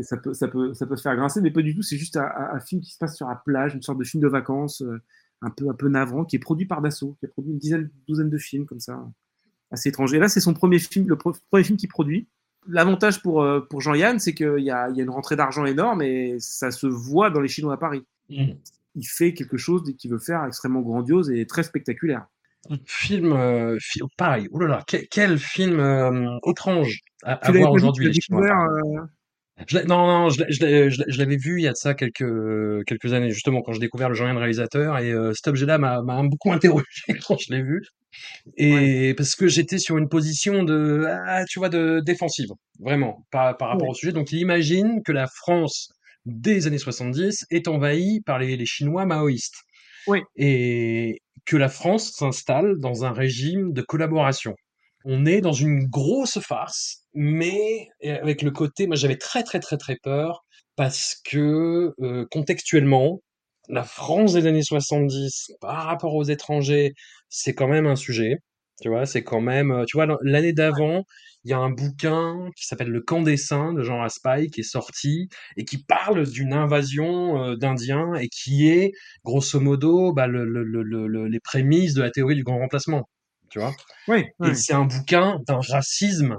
ça, 0.03 0.17
peut, 0.17 0.36
ça, 0.36 0.47
faire 0.47 1.15
grincer, 1.15 1.41
mais 1.41 1.49
pas 1.49 1.63
du 1.63 1.75
tout. 1.75 1.82
C'est 1.82 1.97
juste 1.97 2.17
un, 2.17 2.59
film 2.59 2.82
qui 2.82 2.91
se 2.91 2.99
passe 2.99 3.17
sur 3.17 3.27
la 3.27 3.36
plage, 3.36 3.73
une 3.73 3.82
sorte 3.82 3.97
de 3.97 4.03
film 4.03 4.21
de 4.21 4.27
vacances, 4.27 4.84
euh, 4.84 5.01
un 5.41 5.49
peu, 5.49 5.69
un 5.69 5.73
peu 5.73 5.89
navrant, 5.89 6.23
qui 6.23 6.36
est 6.36 6.39
produit 6.39 6.67
par 6.67 6.84
Dassault, 6.84 7.17
qui 7.19 7.25
a 7.25 7.30
produit 7.30 7.51
une 7.51 7.57
dizaine, 7.57 7.89
douzaine 8.07 8.30
de 8.30 8.38
films 8.38 8.67
comme 8.67 8.80
ça, 8.80 9.03
assez 9.71 9.89
étrangers. 9.89 10.19
Là, 10.19 10.30
c'est 10.30 10.39
son 10.39 10.53
premier 10.53 10.77
film, 10.77 11.09
le 11.09 11.17
premier 11.17 11.63
film 11.63 11.80
qu'il 11.80 11.89
produit. 11.89 12.27
L'avantage 12.67 13.23
pour, 13.23 13.41
euh, 13.41 13.61
Jean-Yann, 13.80 14.19
c'est 14.19 14.36
qu'il 14.36 14.59
y 14.59 14.69
a, 14.69 14.88
une 14.89 15.09
rentrée 15.09 15.36
d'argent 15.36 15.65
énorme 15.65 16.03
et 16.03 16.36
ça 16.39 16.69
se 16.69 16.86
voit 16.86 17.32
dans 17.32 17.41
les 17.41 17.47
Chinois 17.47 17.73
à 17.73 17.77
Paris. 17.77 18.05
Mm. 18.30 18.51
Il 18.95 19.05
fait 19.05 19.33
quelque 19.33 19.57
chose 19.57 19.83
qu'il 19.97 20.11
veut 20.11 20.19
faire 20.19 20.43
extrêmement 20.45 20.81
grandiose 20.81 21.29
et 21.31 21.45
très 21.45 21.63
spectaculaire. 21.63 22.25
Film, 22.85 23.31
euh, 23.31 23.77
fi- 23.79 24.01
pareil. 24.17 24.47
Ouh 24.51 24.59
là 24.59 24.67
là, 24.67 24.83
quel, 24.87 25.07
quel 25.09 25.37
film 25.37 25.79
euh, 25.79 26.37
étrange 26.45 26.99
à, 27.23 27.51
voir 27.51 27.71
aujourd'hui. 27.71 28.07
euh, 28.33 29.01
Je 29.67 29.77
l'ai- 29.77 29.85
non, 29.85 30.07
non, 30.07 30.29
je 30.29 31.17
l'avais 31.17 31.37
vu 31.37 31.59
il 31.59 31.63
y 31.63 31.67
a 31.67 31.71
de 31.71 31.75
ça 31.77 31.93
quelques, 31.93 32.85
quelques 32.85 33.13
années, 33.13 33.29
justement, 33.31 33.61
quand 33.61 33.71
j'ai 33.73 33.79
découvert 33.79 34.09
le 34.09 34.15
Jean-Yann 34.15 34.37
réalisateur. 34.37 34.97
Et 34.99 35.11
euh, 35.11 35.33
cet 35.33 35.47
objet-là 35.47 35.77
m'a 35.77 36.01
beaucoup 36.23 36.51
interrogé 36.51 36.85
quand 37.27 37.37
je 37.39 37.53
l'ai 37.53 37.61
vu. 37.63 37.81
Et 38.57 39.13
parce 39.15 39.35
que 39.35 39.47
j'étais 39.47 39.77
sur 39.77 39.97
une 39.97 40.09
position 40.09 40.63
de, 40.63 41.05
ah, 41.27 41.45
tu 41.45 41.59
vois, 41.59 41.69
de 41.69 42.01
défensive, 42.05 42.49
vraiment, 42.79 43.25
par, 43.31 43.55
par 43.57 43.69
rapport 43.69 43.83
Ouais. 43.87 43.91
au 43.91 43.93
sujet. 43.95 44.11
Donc, 44.11 44.31
il 44.31 44.39
imagine 44.39 45.01
que 45.03 45.11
la 45.11 45.27
France 45.27 45.89
des 46.26 46.67
années 46.67 46.78
70 46.78 47.45
est 47.49 47.67
envahie 47.67 48.22
par 48.22 48.39
les, 48.39 48.57
les 48.57 48.65
Chinois 48.65 49.05
maoïstes. 49.05 49.61
Oui. 50.07 50.22
Et 50.36 51.22
que 51.45 51.57
la 51.57 51.70
France 51.70 52.11
s'installe 52.15 52.80
dans 52.80 53.05
un 53.05 53.11
régime 53.11 53.74
de 53.74 53.82
collaboration. 53.82 54.53
On 55.05 55.26
est 55.26 55.41
dans 55.41 55.53
une 55.53 55.88
grosse 55.88 56.39
farce, 56.39 57.05
mais 57.13 57.88
avec 58.03 58.41
le 58.41 58.51
côté, 58.51 58.86
moi 58.86 58.95
j'avais 58.95 59.15
très 59.15 59.43
très 59.43 59.59
très 59.59 59.78
très 59.78 59.95
peur 59.95 60.43
parce 60.76 61.15
que 61.26 61.93
euh, 62.01 62.26
contextuellement, 62.32 63.22
la 63.70 63.84
France 63.84 64.34
des 64.34 64.45
années 64.45 64.63
70 64.63 65.51
par 65.61 65.86
rapport 65.86 66.15
aux 66.15 66.24
étrangers, 66.24 66.93
c'est 67.30 67.53
quand 67.53 67.67
même 67.67 67.88
un 67.88 67.95
sujet. 67.95 68.36
Tu 68.82 68.89
vois, 68.89 69.05
c'est 69.05 69.23
quand 69.23 69.41
même, 69.41 69.84
tu 69.88 69.97
vois, 69.97 70.07
l'année 70.23 70.53
d'avant, 70.53 71.03
il 71.43 71.51
y 71.51 71.53
a 71.53 71.57
un 71.59 71.69
bouquin 71.69 72.49
qui 72.55 72.65
s'appelle 72.65 72.89
Le 72.89 73.01
camp 73.01 73.21
des 73.21 73.36
saints 73.38 73.73
de 73.73 73.84
Jean 73.84 73.99
Raspail 73.99 74.49
qui 74.49 74.61
est 74.61 74.63
sorti 74.63 75.27
et 75.57 75.65
qui 75.65 75.84
parle 75.84 76.25
d'une 76.30 76.53
invasion 76.53 77.55
d'Indiens 77.55 78.13
et 78.15 78.30
qui 78.30 78.69
est, 78.69 78.91
grosso 79.25 79.59
modo, 79.59 80.13
bah, 80.13 80.27
le, 80.27 80.45
le, 80.45 80.63
le, 80.63 80.84
le- 81.07 81.27
les 81.27 81.39
prémices 81.41 81.93
de 81.93 82.01
la 82.01 82.11
théorie 82.11 82.36
du 82.36 82.43
grand 82.43 82.59
remplacement. 82.59 83.09
Tu 83.49 83.59
vois? 83.59 83.75
Oui, 84.07 84.25
et 84.43 84.53
c'est 84.55 84.73
un 84.73 84.86
bouquin 84.86 85.39
d'un 85.47 85.59
racisme 85.61 86.38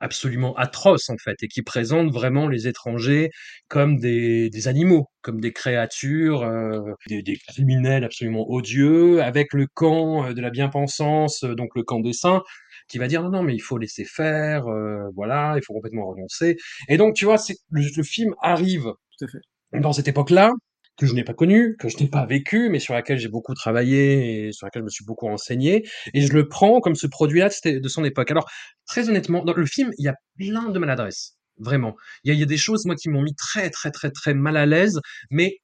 absolument 0.00 0.54
atroce 0.56 1.10
en 1.10 1.16
fait, 1.22 1.36
et 1.42 1.48
qui 1.48 1.62
présente 1.62 2.10
vraiment 2.12 2.48
les 2.48 2.68
étrangers 2.68 3.30
comme 3.68 3.98
des, 3.98 4.50
des 4.50 4.68
animaux, 4.68 5.06
comme 5.22 5.40
des 5.40 5.52
créatures, 5.52 6.42
euh, 6.42 6.80
des, 7.08 7.22
des 7.22 7.36
criminels 7.36 8.04
absolument 8.04 8.48
odieux, 8.50 9.22
avec 9.22 9.52
le 9.54 9.66
camp 9.72 10.24
euh, 10.26 10.32
de 10.34 10.40
la 10.40 10.50
bien-pensance, 10.50 11.44
euh, 11.44 11.54
donc 11.54 11.70
le 11.74 11.82
camp 11.82 12.00
des 12.00 12.12
saints, 12.12 12.42
qui 12.88 12.98
va 12.98 13.06
dire 13.08 13.22
non 13.22 13.30
non 13.30 13.42
mais 13.42 13.54
il 13.54 13.60
faut 13.60 13.78
laisser 13.78 14.04
faire, 14.04 14.66
euh, 14.68 15.08
voilà, 15.14 15.54
il 15.56 15.62
faut 15.64 15.72
complètement 15.74 16.06
renoncer. 16.08 16.56
Et 16.88 16.96
donc 16.96 17.14
tu 17.14 17.24
vois, 17.24 17.38
c'est 17.38 17.56
le, 17.70 17.82
le 17.96 18.02
film 18.02 18.34
arrive 18.42 18.84
tout 19.18 19.24
à 19.24 19.28
fait. 19.28 19.80
dans 19.80 19.92
cette 19.92 20.08
époque-là, 20.08 20.52
que 20.98 21.06
je 21.06 21.14
n'ai 21.14 21.24
pas 21.24 21.32
connue, 21.32 21.76
que 21.78 21.88
je 21.88 21.96
n'ai 21.98 22.08
pas 22.08 22.26
vécue, 22.26 22.68
mais 22.68 22.80
sur 22.80 22.92
laquelle 22.92 23.18
j'ai 23.18 23.28
beaucoup 23.28 23.54
travaillé 23.54 24.48
et 24.48 24.52
sur 24.52 24.66
laquelle 24.66 24.82
je 24.82 24.84
me 24.84 24.90
suis 24.90 25.04
beaucoup 25.04 25.26
renseigné, 25.26 25.88
et 26.12 26.20
je 26.20 26.32
le 26.32 26.48
prends 26.48 26.80
comme 26.80 26.96
ce 26.96 27.06
produit-là 27.06 27.48
de, 27.64 27.88
son 27.88 28.04
époque. 28.04 28.30
Alors, 28.30 28.50
très 28.86 29.08
honnêtement, 29.08 29.44
dans 29.44 29.54
le 29.54 29.64
film, 29.64 29.92
il 29.98 30.04
y 30.04 30.08
a 30.08 30.16
plein 30.36 30.68
de 30.70 30.78
maladresses, 30.78 31.36
vraiment. 31.58 31.94
Il 32.24 32.34
y 32.34 32.42
a, 32.42 32.46
des 32.46 32.56
choses, 32.56 32.84
moi, 32.84 32.96
qui 32.96 33.08
m'ont 33.08 33.22
mis 33.22 33.34
très, 33.34 33.70
très, 33.70 33.92
très, 33.92 34.10
très 34.10 34.34
mal 34.34 34.56
à 34.56 34.66
l'aise, 34.66 35.00
mais 35.30 35.58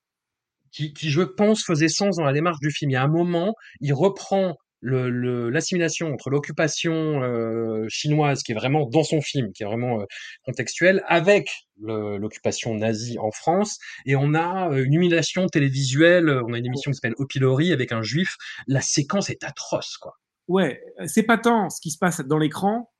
qui, 0.70 0.93
je 0.97 1.22
pense, 1.22 1.64
faisaient 1.64 1.89
sens 1.89 2.16
dans 2.16 2.24
la 2.24 2.32
démarche 2.32 2.59
du 2.61 2.70
film. 2.70 2.91
Il 2.91 2.95
y 2.95 2.97
a 2.97 3.03
un 3.03 3.09
moment, 3.09 3.55
il 3.80 3.93
reprend 3.93 4.57
le- 4.87 5.09
le- 5.09 5.49
l'assimilation 5.51 6.12
entre 6.12 6.28
l'occupation 6.28 7.22
euh, 7.22 7.87
chinoise, 7.89 8.43
qui 8.43 8.53
est 8.53 8.55
vraiment 8.55 8.87
dans 8.87 9.03
son 9.03 9.20
film, 9.22 9.51
qui 9.53 9.62
est 9.62 9.66
vraiment 9.66 10.01
euh, 10.03 10.05
contextuelle, 10.45 11.03
avec 11.09 11.49
l'occupation 11.80 12.74
nazie 12.74 13.18
en 13.18 13.30
France, 13.30 13.78
et 14.07 14.14
on 14.16 14.35
a 14.35 14.70
euh, 14.70 14.85
une 14.85 14.95
humiliation 14.95 15.47
télévisuelle, 15.47 16.28
on 16.47 16.53
a 16.53 16.59
une 16.59 16.66
émission 16.66 16.91
qui 16.91 16.97
s'appelle 16.97 17.14
Au 17.18 17.26
pilori 17.26 17.72
avec 17.72 17.93
un 17.93 18.03
juif, 18.03 18.37
la 18.66 18.80
séquence 18.80 19.30
est 19.30 19.43
atroce, 19.43 19.97
quoi. 19.97 20.12
Ouais, 20.49 20.82
c'est 21.07 21.22
pas 21.22 21.39
tant 21.39 21.70
ce 21.70 21.80
qui 21.80 21.91
se 21.91 21.99
passe 21.99 22.20
dans 22.20 22.39
l'écran 22.39 22.93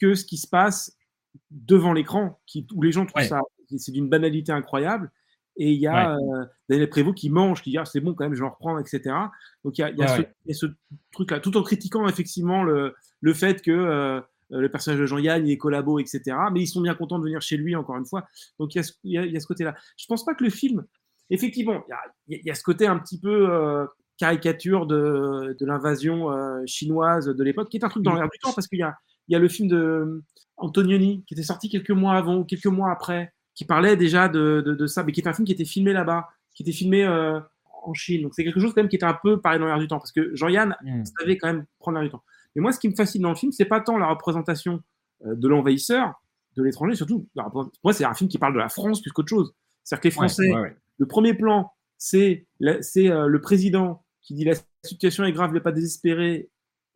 que 0.00 0.14
ce 0.14 0.24
qui 0.24 0.36
se 0.38 0.48
passe 0.48 0.96
devant 1.52 1.92
l'écran, 1.92 2.40
qui 2.46 2.66
où 2.74 2.82
les 2.82 2.90
gens 2.90 3.06
trouvent 3.06 3.22
Ouais. 3.22 3.28
ça, 3.28 3.40
c'est 3.76 3.92
d'une 3.92 4.08
banalité 4.08 4.50
incroyable. 4.50 5.10
Et 5.60 5.72
il 5.72 5.80
y 5.80 5.88
a 5.88 6.14
euh, 6.14 6.44
Daniel 6.68 6.88
Prévost 6.88 7.16
qui 7.16 7.30
mange, 7.30 7.62
qui 7.62 7.70
dit 7.70 7.78
ah, 7.78 7.84
c'est 7.84 8.00
bon 8.00 8.14
quand 8.14 8.24
même, 8.24 8.34
je 8.34 8.40
vais 8.40 8.46
en 8.46 8.50
reprendre, 8.50 8.78
etc. 8.78 9.14
Donc 9.64 9.76
il 9.76 9.80
y 9.80 9.84
a, 9.84 9.90
il 9.90 9.98
y 9.98 10.02
a 10.02 10.16
Ouais, 10.16 10.28
ce, 10.52 10.66
ouais. 10.66 10.72
truc-là, 11.12 11.40
tout 11.40 11.56
en 11.56 11.62
critiquant 11.62 12.06
effectivement 12.08 12.62
le, 12.62 12.94
le 13.20 13.34
fait 13.34 13.60
que 13.60 13.72
euh, 13.72 14.20
le 14.50 14.68
personnage 14.70 15.00
de 15.00 15.06
Jean-Yann 15.06 15.46
il 15.46 15.52
est 15.52 15.58
collabo, 15.58 15.98
etc. 15.98 16.36
Mais 16.52 16.62
ils 16.62 16.68
sont 16.68 16.80
bien 16.80 16.94
contents 16.94 17.18
de 17.18 17.24
venir 17.24 17.42
chez 17.42 17.56
lui 17.56 17.74
encore 17.74 17.96
une 17.96 18.06
fois. 18.06 18.26
Donc 18.58 18.74
il 18.74 18.78
y 18.78 19.36
a 19.36 19.40
ce, 19.40 19.46
côté-là. 19.46 19.74
Je 19.96 20.06
pense 20.06 20.24
pas 20.24 20.34
que 20.34 20.44
le 20.44 20.50
film, 20.50 20.86
effectivement, 21.28 21.84
il 21.86 21.90
y 21.90 21.92
a, 21.92 22.38
il 22.40 22.46
y 22.46 22.50
a 22.50 22.54
ce 22.54 22.62
côté 22.62 22.86
un 22.86 22.98
petit 22.98 23.20
peu 23.20 23.50
euh, 23.50 23.84
caricature 24.16 24.86
de, 24.86 25.56
de 25.58 25.66
l'invasion 25.66 26.30
euh, 26.30 26.62
chinoise 26.66 27.26
de 27.26 27.44
l'époque, 27.44 27.68
qui 27.68 27.78
est 27.78 27.84
un 27.84 27.88
truc 27.88 28.02
dans 28.04 28.14
l'air 28.14 28.28
du 28.30 28.38
temps 28.38 28.52
parce 28.52 28.68
qu'il 28.68 28.78
y 28.78 28.82
a, 28.82 28.96
y 29.28 29.34
a 29.34 29.38
le 29.38 29.48
film 29.48 29.68
de 29.68 30.22
Antonioni 30.56 31.24
qui 31.26 31.34
était 31.34 31.42
sorti 31.42 31.68
quelques 31.68 31.90
mois 31.90 32.14
avant 32.14 32.36
ou 32.36 32.44
quelques 32.44 32.66
mois 32.66 32.90
après, 32.90 33.32
qui 33.58 33.64
parlait 33.64 33.96
déjà 33.96 34.28
de, 34.28 34.62
de, 34.64 34.72
de 34.72 34.86
ça, 34.86 35.02
mais 35.02 35.10
qui 35.10 35.20
est 35.20 35.26
un 35.26 35.32
film 35.32 35.44
qui 35.44 35.52
était 35.52 35.64
filmé 35.64 35.92
là-bas, 35.92 36.28
qui 36.54 36.62
était 36.62 36.70
filmé 36.70 37.04
euh, 37.04 37.40
en 37.84 37.92
Chine. 37.92 38.22
Donc 38.22 38.32
c'est 38.34 38.44
quelque 38.44 38.60
chose 38.60 38.72
quand 38.72 38.82
même 38.82 38.88
qui 38.88 38.94
était 38.94 39.04
un 39.04 39.18
peu 39.20 39.40
pareil 39.40 39.58
dans 39.58 39.66
l'air 39.66 39.80
du 39.80 39.88
temps, 39.88 39.98
parce 39.98 40.12
que 40.12 40.30
Jean-Yann 40.36 40.76
Mm. 40.80 41.02
savait 41.18 41.36
quand 41.38 41.48
même 41.48 41.64
prendre 41.80 41.98
l'air 41.98 42.04
du 42.04 42.10
temps. 42.12 42.22
Mais 42.54 42.62
moi, 42.62 42.70
ce 42.70 42.78
qui 42.78 42.88
me 42.88 42.94
fascine 42.94 43.22
dans 43.22 43.30
le 43.30 43.34
film, 43.34 43.50
c'est 43.50 43.64
pas 43.64 43.80
tant 43.80 43.98
la 43.98 44.06
représentation 44.06 44.80
euh, 45.26 45.34
de 45.34 45.48
l'envahisseur, 45.48 46.22
de 46.56 46.62
l'étranger, 46.62 46.94
surtout. 46.94 47.26
Moi, 47.82 47.92
c'est 47.92 48.04
un 48.04 48.14
film 48.14 48.30
qui 48.30 48.38
parle 48.38 48.54
de 48.54 48.58
la 48.60 48.68
France 48.68 49.02
plus 49.02 49.10
qu'autre 49.10 49.28
chose. 49.28 49.52
C'est-à-dire 49.82 50.02
que 50.02 50.06
les 50.08 50.12
Français, 50.12 50.48
Ouais, 50.50 50.54
ouais, 50.54 50.60
ouais. 50.60 50.76
le 50.98 51.06
premier 51.06 51.34
plan, 51.34 51.72
c'est 51.96 52.46
euh, 52.62 53.26
le 53.26 53.40
président 53.40 54.04
qui 54.22 54.34
dit 54.34 54.44
la 54.44 54.54
situation 54.84 55.24
est 55.24 55.32
grave, 55.32 55.52
ne 55.52 55.58
pas 55.58 55.72
désespérer, 55.72 56.48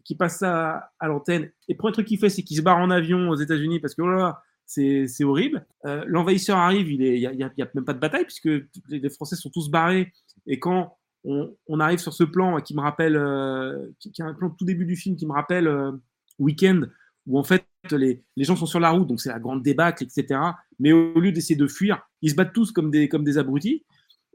qui 0.05 0.15
passe 0.15 0.39
ça 0.39 0.71
à, 0.71 0.93
à 1.01 1.09
l'antenne. 1.09 1.51
Et 1.69 1.73
le 1.73 1.77
premier 1.77 1.93
truc 1.93 2.07
qu'il 2.07 2.19
fait, 2.19 2.29
c'est 2.29 2.43
qu'il 2.45 2.57
se 2.57 2.63
barre 2.63 2.79
en 2.79 2.91
avion 2.91 3.29
aux 3.31 3.37
États-Unis 3.37 3.81
parce 3.81 3.95
que 3.97 4.03
oh 4.03 4.09
là 4.11 4.17
là, 4.17 4.43
c'est 4.75 5.25
horrible. 5.25 5.67
Euh, 5.87 6.05
L'envahisseur 6.07 6.57
arrive, 6.59 6.91
il 6.91 6.99
n'y 6.99 7.27
a, 7.27 7.33
y 7.33 7.43
a- 7.43 7.51
il 7.57 7.61
y 7.61 7.63
a 7.63 7.71
même 7.75 7.85
pas 7.85 7.95
de 7.95 7.99
bataille 7.99 8.25
puisque 8.25 8.49
les, 8.89 9.11
Français 9.11 9.37
sont 9.37 9.51
tous 9.51 9.71
barrés. 9.71 10.13
Et 10.47 10.59
quand 10.59 10.97
on, 11.25 11.55
on 11.67 11.81
arrive 11.81 11.99
sur 11.99 12.13
ce 12.13 12.25
plan 12.25 12.61
qui 12.61 12.75
me 12.75 12.81
rappelle, 12.81 13.17
euh, 13.17 13.89
qui, 13.99 14.11
qui 14.13 14.23
est 14.23 14.25
un 14.25 14.35
plan 14.35 14.49
de 14.49 14.55
tout 14.57 14.65
début 14.65 14.87
du 14.87 14.97
film 14.97 15.17
qui 15.17 15.27
me 15.27 15.33
rappelle 15.33 15.69
euh, 15.69 15.93
Weekend, 16.39 16.91
où 17.27 17.39
en 17.39 17.45
fait 17.45 17.65
les, 17.91 18.23
les 18.37 18.45
gens 18.45 18.57
sont 18.57 18.67
sur 18.67 18.81
la 18.81 18.91
route, 18.91 19.07
donc 19.09 19.21
c'est 19.21 19.29
la 19.29 19.39
grande 19.41 19.63
débâcle, 19.63 20.05
etc. 20.05 20.41
Mais 20.79 20.93
au 20.93 21.19
lieu 21.21 21.33
d'essayer 21.33 21.57
de 21.57 21.67
fuir, 21.67 22.03
ils 22.23 22.31
se 22.31 22.35
battent 22.35 22.53
tous 22.53 22.73
comme 22.73 22.91
des, 22.91 23.09
comme 23.09 23.25
des 23.25 23.39
abrutis 23.39 23.85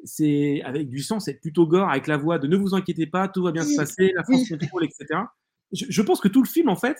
c'est 0.03 0.61
avec 0.63 0.89
du 0.89 0.99
sang, 1.01 1.19
c'est 1.19 1.35
plutôt 1.35 1.65
gore, 1.67 1.89
avec 1.89 2.07
la 2.07 2.17
voix 2.17 2.39
de 2.39 2.47
ne 2.47 2.55
vous 2.55 2.75
inquiétez 2.75 3.07
pas, 3.07 3.27
tout 3.27 3.43
va 3.43 3.51
bien 3.51 3.63
se 3.63 3.75
passer, 3.75 4.11
la 4.15 4.23
France 4.23 4.47
contrôle, 4.49 4.85
etc. 4.85 5.05
Je, 5.71 5.85
je 5.89 6.01
pense 6.01 6.19
que 6.19 6.27
tout 6.27 6.41
le 6.43 6.47
film, 6.47 6.69
en 6.69 6.75
fait, 6.75 6.97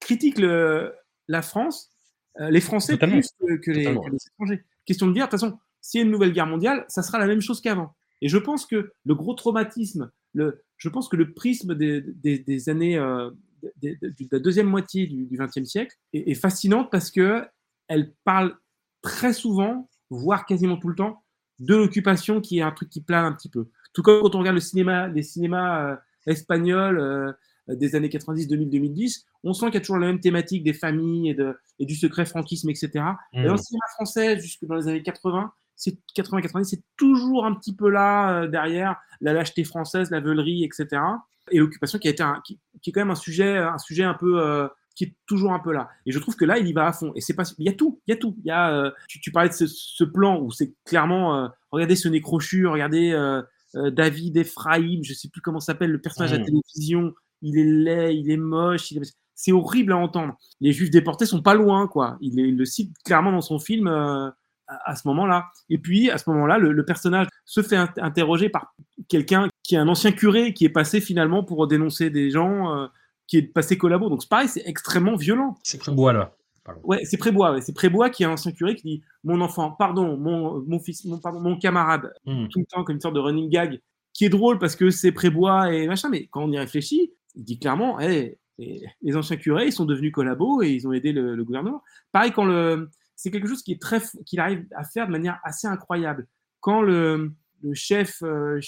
critique 0.00 0.38
le, 0.38 0.92
la 1.28 1.42
France, 1.42 1.90
les 2.38 2.60
Français 2.60 2.92
Totalement. 2.94 3.16
plus 3.20 3.30
que, 3.38 3.54
que 3.56 3.70
les, 3.70 3.84
Totalement. 3.84 4.02
que 4.02 4.10
les 4.10 4.18
étrangers. 4.26 4.64
Question 4.84 5.06
de 5.08 5.12
dire, 5.12 5.26
de 5.26 5.30
toute 5.30 5.40
façon, 5.40 5.58
s'il 5.80 5.98
y 6.00 6.02
a 6.02 6.04
une 6.06 6.12
nouvelle 6.12 6.32
guerre 6.32 6.46
mondiale, 6.46 6.84
ça 6.88 7.02
sera 7.02 7.18
la 7.18 7.26
même 7.26 7.40
chose 7.40 7.60
qu'avant. 7.60 7.94
Et 8.22 8.28
je 8.28 8.38
pense 8.38 8.66
que 8.66 8.92
le 9.04 9.14
gros 9.14 9.34
traumatisme, 9.34 10.10
le, 10.34 10.62
je 10.76 10.88
pense 10.88 11.08
que 11.08 11.16
le 11.16 11.32
prisme 11.32 11.74
des, 11.74 12.00
des, 12.02 12.38
des 12.38 12.68
années, 12.68 12.98
euh, 12.98 13.30
des- 13.78 13.96
de 13.96 14.14
la 14.30 14.38
deuxième 14.38 14.66
moitié 14.68 15.06
du 15.06 15.28
XXe 15.32 15.64
siècle 15.68 15.96
est, 16.12 16.30
est 16.30 16.34
fascinante 16.34 16.90
parce 16.90 17.10
que 17.10 17.44
elle 17.88 18.12
parle 18.24 18.56
très 19.02 19.32
souvent, 19.32 19.88
voire 20.10 20.46
quasiment 20.46 20.76
tout 20.76 20.88
le 20.88 20.94
temps, 20.94 21.24
de 21.58 21.74
l'occupation 21.76 22.40
qui 22.40 22.58
est 22.58 22.62
un 22.62 22.70
truc 22.72 22.88
qui 22.90 23.00
plane 23.02 23.24
un 23.24 23.32
petit 23.32 23.48
peu. 23.48 23.68
Tout 23.92 24.02
comme 24.02 24.20
quand 24.22 24.34
on 24.34 24.38
regarde 24.38 24.54
le 24.54 24.60
cinéma, 24.60 25.08
les 25.08 25.22
cinémas 25.22 25.92
euh, 25.92 25.96
espagnols, 26.26 26.98
euh, 26.98 27.32
des 27.76 27.94
années 27.94 28.08
90, 28.08 28.48
2000, 28.48 28.70
2010, 28.70 29.26
on 29.44 29.52
sent 29.52 29.66
qu'il 29.66 29.74
y 29.74 29.78
a 29.78 29.80
toujours 29.80 29.98
la 29.98 30.06
même 30.06 30.20
thématique 30.20 30.62
des 30.62 30.72
familles 30.72 31.30
et, 31.30 31.34
de, 31.34 31.56
et 31.78 31.86
du 31.86 31.94
secret 31.94 32.24
franquisme, 32.24 32.70
etc. 32.70 32.90
Et 33.32 33.42
dans 33.44 33.52
le 33.52 33.58
cinéma 33.58 33.84
français, 33.94 34.38
jusque 34.40 34.64
dans 34.64 34.76
les 34.76 34.88
années 34.88 35.02
80, 35.02 35.52
c'est 35.76 35.98
80-90, 36.16 36.64
c'est 36.64 36.82
toujours 36.96 37.46
un 37.46 37.54
petit 37.54 37.74
peu 37.74 37.88
là 37.88 38.46
derrière 38.46 38.96
la 39.20 39.32
lâcheté 39.32 39.64
française, 39.64 40.10
la 40.10 40.20
veulerie, 40.20 40.64
etc. 40.64 41.02
Et 41.50 41.58
l'occupation 41.58 41.98
qui 41.98 42.08
a 42.08 42.10
été 42.10 42.22
un, 42.22 42.42
qui, 42.44 42.60
est 42.86 42.92
quand 42.92 43.00
même 43.00 43.10
un 43.10 43.14
sujet, 43.14 43.56
un 43.56 43.78
sujet 43.78 44.04
un 44.04 44.14
peu 44.14 44.68
qui 44.94 45.04
est 45.04 45.14
toujours 45.26 45.52
un 45.52 45.60
peu 45.60 45.72
là. 45.72 45.88
Et 46.04 46.12
je 46.12 46.18
trouve 46.18 46.36
que 46.36 46.44
là, 46.44 46.58
il 46.58 46.66
y 46.68 46.72
va 46.72 46.88
à 46.88 46.92
fond. 46.92 47.12
Et 47.14 47.22
c'est 47.22 47.34
pas, 47.34 47.44
il 47.58 47.64
y 47.64 47.68
a 47.68 47.72
tout, 47.72 48.00
il 48.06 48.10
y 48.10 48.14
a 48.14 48.16
tout. 48.16 48.36
Il 48.44 48.48
y 48.48 48.50
a, 48.50 48.70
euh, 48.70 48.90
tu, 49.08 49.30
parlais 49.30 49.48
de 49.48 49.54
ce, 49.54 50.04
plan 50.04 50.38
où 50.38 50.50
c'est 50.50 50.74
clairement, 50.84 51.36
euh, 51.36 51.48
regardez 51.70 51.96
ce 51.96 52.08
nez 52.08 52.20
crochu, 52.20 52.66
regardez 52.66 53.12
euh, 53.12 53.42
David 53.90 54.36
Ephraim, 54.36 55.00
je 55.02 55.14
sais 55.14 55.28
plus 55.28 55.40
comment 55.40 55.60
s'appelle 55.60 55.90
le 55.90 56.00
personnage 56.00 56.32
à 56.32 56.36
la 56.36 56.42
mmh. 56.42 56.46
télévision. 56.46 57.14
Il 57.42 57.58
est 57.58 57.64
laid, 57.64 58.16
il 58.16 58.30
est 58.30 58.36
moche, 58.36 58.92
c'est 59.34 59.52
horrible 59.52 59.92
à 59.92 59.96
entendre. 59.96 60.36
Les 60.60 60.72
Juifs 60.72 60.90
déportés 60.90 61.26
sont 61.26 61.42
pas 61.42 61.54
loin, 61.54 61.86
quoi. 61.86 62.18
Il, 62.20 62.56
le 62.56 62.64
cite 62.64 62.92
clairement 63.04 63.32
dans 63.32 63.40
son 63.40 63.58
film 63.58 63.86
à, 63.86 64.96
ce 64.96 65.08
moment-là. 65.08 65.46
Et 65.70 65.78
puis, 65.78 66.10
à 66.10 66.18
ce 66.18 66.28
moment-là, 66.30 66.58
le, 66.58 66.84
personnage 66.84 67.26
se 67.44 67.62
fait 67.62 67.76
interroger 67.98 68.50
par 68.50 68.74
quelqu'un 69.08 69.48
qui 69.62 69.74
est 69.74 69.78
un 69.78 69.88
ancien 69.88 70.12
curé 70.12 70.52
qui 70.52 70.64
est 70.64 70.70
passé 70.70 71.00
finalement 71.00 71.42
pour 71.42 71.66
dénoncer 71.66 72.10
des 72.10 72.30
gens 72.30 72.88
qui 73.30 73.38
est 73.38 73.42
passé 73.42 73.78
collabo. 73.78 74.10
Donc 74.10 74.22
c'est 74.22 74.28
pareil, 74.28 74.48
c'est 74.48 74.66
extrêmement 74.66 75.16
violent. 75.16 75.56
C'est 75.62 75.78
Prébois 75.78 76.12
là. 76.12 76.34
Ouais, 76.82 77.04
c'est 77.04 77.16
Prébois. 77.16 77.60
C'est 77.60 77.72
Prébois 77.72 78.10
qui 78.10 78.24
est 78.24 78.26
un 78.26 78.32
ancien 78.32 78.52
curé 78.52 78.74
qui 78.74 78.82
dit 78.82 79.02
mon 79.24 79.40
enfant, 79.40 79.70
pardon, 79.70 80.16
mon, 80.16 80.60
mon 80.66 80.78
fils, 80.80 81.04
mon, 81.04 81.18
pardon, 81.18 81.40
mon 81.40 81.56
camarade, 81.56 82.12
hmm. 82.26 82.48
tout 82.48 82.58
le 82.58 82.66
temps 82.66 82.84
comme 82.84 82.96
une 82.96 83.00
sorte 83.00 83.14
de 83.14 83.20
running 83.20 83.48
gag, 83.48 83.80
qui 84.12 84.24
est 84.24 84.28
drôle 84.28 84.58
parce 84.58 84.76
que 84.76 84.90
c'est 84.90 85.12
Prébois 85.12 85.72
et 85.72 85.86
machin. 85.86 86.08
Mais 86.10 86.26
quand 86.26 86.42
on 86.42 86.50
y 86.50 86.58
réfléchit, 86.58 87.12
il 87.34 87.44
dit 87.44 87.58
clairement, 87.58 87.98
les, 87.98 89.16
anciens 89.16 89.36
curés, 89.36 89.66
ils 89.66 89.72
sont 89.72 89.86
devenus 89.86 90.12
collabos 90.12 90.62
et 90.62 90.70
ils 90.70 90.86
ont 90.86 90.92
aidé 90.92 91.12
le, 91.12 91.44
gouvernement. 91.44 91.82
Pareil 92.12 92.32
quand 92.32 92.44
le, 92.44 92.90
c'est 93.16 93.30
quelque 93.30 93.48
chose 93.48 93.62
qui 93.62 93.72
est 93.72 93.80
très, 93.80 94.00
qu'il 94.26 94.40
arrive 94.40 94.66
à 94.74 94.84
faire 94.84 95.06
de 95.06 95.12
manière 95.12 95.38
assez 95.44 95.66
incroyable. 95.66 96.26
Quand 96.60 96.82
le, 96.82 97.32
chef 97.74 98.22
euh, 98.22 98.58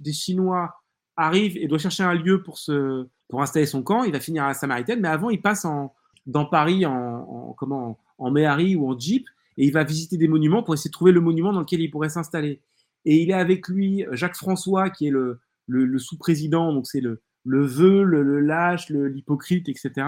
des 0.00 0.12
Chinois 0.12 0.74
arrive 1.16 1.56
et 1.56 1.68
doit 1.68 1.78
chercher 1.78 2.02
un 2.02 2.14
lieu 2.14 2.42
pour 2.42 2.58
se 2.58 3.06
pour 3.32 3.40
installer 3.40 3.64
son 3.64 3.82
camp. 3.82 4.04
Il 4.04 4.12
va 4.12 4.20
finir 4.20 4.44
à 4.44 4.48
la 4.48 4.54
Samaritaine, 4.54 5.00
mais 5.00 5.08
avant, 5.08 5.30
il 5.30 5.40
passe 5.40 5.64
en, 5.64 5.94
dans 6.26 6.44
Paris 6.44 6.84
en, 6.84 7.54
comment, 7.56 7.98
en 8.18 8.30
Méhari 8.30 8.76
ou 8.76 8.86
en 8.86 8.98
Jeep 8.98 9.26
et 9.56 9.64
il 9.64 9.72
va 9.72 9.84
visiter 9.84 10.18
des 10.18 10.28
monuments 10.28 10.62
pour 10.62 10.74
essayer 10.74 10.90
de 10.90 10.92
trouver 10.92 11.12
le 11.12 11.20
monument 11.22 11.52
dans 11.52 11.60
lequel 11.60 11.80
il 11.80 11.90
pourrait 11.90 12.10
s'installer. 12.10 12.60
Et 13.06 13.22
il 13.22 13.30
est 13.30 13.34
avec 13.34 13.68
lui 13.68 14.04
Jacques 14.12 14.36
François, 14.36 14.90
qui 14.90 15.06
est 15.06 15.10
le, 15.10 15.40
le, 15.66 15.98
sous-président, 15.98 16.74
donc 16.74 16.86
c'est 16.86 17.00
le, 17.00 17.22
le 17.44 17.64
vœu, 17.64 18.02
le, 18.04 18.40
lâche, 18.40 18.88
l'hypocrite, 18.90 19.68
etc. 19.68 20.06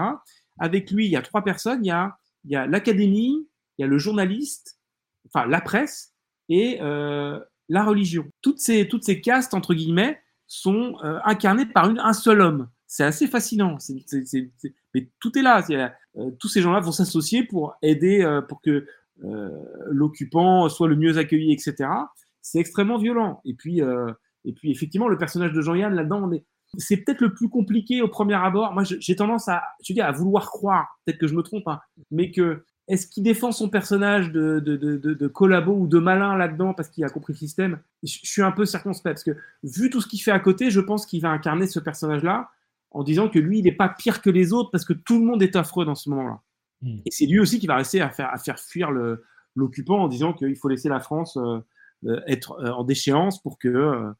Avec 0.59 0.91
lui, 0.91 1.05
il 1.05 1.11
y 1.11 1.15
a 1.15 1.21
trois 1.21 1.43
personnes. 1.43 1.83
Il 1.83 1.87
y 1.87 1.91
a, 1.91 2.17
il 2.45 2.51
y 2.51 2.55
a 2.55 2.67
l'académie, 2.67 3.47
il 3.77 3.81
y 3.81 3.83
a 3.83 3.87
le 3.87 3.97
journaliste, 3.97 4.79
enfin 5.27 5.45
la 5.47 5.61
presse 5.61 6.13
et 6.49 6.79
euh, 6.81 7.39
la 7.69 7.83
religion. 7.83 8.25
Toutes 8.41 8.59
ces, 8.59 8.87
toutes 8.87 9.03
ces 9.03 9.21
castes, 9.21 9.53
entre 9.53 9.73
guillemets, 9.73 10.19
sont 10.47 10.97
euh, 11.03 11.19
incarnées 11.25 11.65
par 11.65 11.89
une, 11.89 11.99
un 11.99 12.13
seul 12.13 12.41
homme 12.41 12.69
c'est 12.87 13.03
assez 13.03 13.27
fascinant. 13.27 13.77
mais 14.93 15.09
tout 15.19 15.37
est 15.37 15.41
là. 15.41 15.65
Euh, 16.17 16.31
tous 16.39 16.47
ces 16.47 16.61
gens-là 16.61 16.79
vont 16.79 16.91
s'associer 16.91 17.43
pour 17.43 17.75
aider, 17.81 18.23
pour 18.47 18.61
que 18.61 18.85
l'occupant 19.89 20.69
soit 20.69 20.87
le 20.87 20.95
mieux 20.95 21.17
accueilli, 21.17 21.51
etc. 21.51 21.89
C'est 22.41 22.59
extrêmement 22.59 22.97
violent. 22.97 23.41
Et 23.43 23.53
puis, 23.53 23.81
et 24.45 24.53
puis 24.53 24.71
effectivement, 24.71 25.09
le 25.09 25.17
personnage 25.17 25.51
de 25.51 25.61
Jean-Yann 25.61 25.93
là-dedans, 25.93 26.29
c'est 26.77 26.97
peut-être 26.97 27.21
le 27.21 27.33
plus 27.33 27.49
compliqué 27.49 28.01
au 28.01 28.07
premier 28.07 28.35
abord. 28.35 28.73
Moi, 28.73 28.83
j'ai 28.83 29.15
tendance 29.15 29.47
à, 29.47 29.63
je 29.83 29.93
dis, 29.93 30.01
à 30.01 30.11
vouloir 30.11 30.49
croire, 30.49 30.99
peut-être 31.05 31.19
que 31.19 31.27
je 31.27 31.35
me 31.35 31.43
trompe, 31.43 31.67
hein, 31.67 31.79
mais 32.11 32.31
que 32.31 32.63
est-ce 32.87 33.07
qu'il 33.07 33.23
défend 33.23 33.51
son 33.51 33.67
personnage 33.67 34.31
de, 34.31 34.59
de, 34.59 34.77
de, 34.77 34.97
de, 34.97 35.27
collabo 35.27 35.73
ou 35.73 35.87
de 35.87 35.97
malin 35.97 36.37
là-dedans 36.37 36.75
parce 36.75 36.89
qu'il 36.89 37.03
a 37.03 37.09
compris 37.09 37.33
le 37.33 37.39
système? 37.39 37.79
Je, 38.03 38.19
je, 38.23 38.29
suis 38.29 38.43
un 38.43 38.51
peu 38.51 38.65
circonspect 38.65 39.15
parce 39.15 39.23
que 39.23 39.41
vu 39.63 39.89
tout 39.89 40.01
ce 40.01 40.07
qu'il 40.07 40.21
fait 40.21 40.31
à 40.31 40.39
côté, 40.39 40.69
je 40.69 40.79
pense 40.79 41.07
qu'il 41.07 41.21
va 41.21 41.29
incarner 41.29 41.65
ce 41.65 41.79
personnage-là 41.79 42.49
en 42.91 43.03
disant 43.03 43.27
que 43.27 43.39
lui, 43.39 43.59
il 43.59 43.63
n'est 43.63 43.73
pas 43.73 43.89
pire 43.89 44.21
que 44.21 44.29
les 44.29 44.53
autres 44.53 44.69
parce 44.71 44.85
que 44.85 44.93
tout 44.93 45.19
le 45.19 45.25
monde 45.25 45.43
est 45.43 45.55
affreux 45.55 45.83
dans 45.83 45.95
ce 45.95 46.09
moment-là. 46.11 46.41
Hmm. 46.81 46.99
Et 47.05 47.11
c'est 47.11 47.25
lui 47.25 47.39
aussi 47.39 47.59
qui 47.59 47.67
va 47.67 47.75
rester 47.75 48.01
à 48.01 48.09
faire, 48.09 48.29
à 48.31 48.37
faire 48.37 48.57
fuir 48.59 48.89
l'occupant 49.55 49.99
en 49.99 50.07
disant 50.07 50.33
qu'il 50.33 50.55
faut 50.55 50.69
laisser 50.69 50.87
la 50.87 50.99
France 50.99 51.37
euh, 51.37 51.59
euh, 52.05 52.21
être 52.27 52.53
euh, 52.61 52.71
en 52.71 52.83
déchéance 52.83 53.41
pour 53.41 53.57
que, 53.59 54.13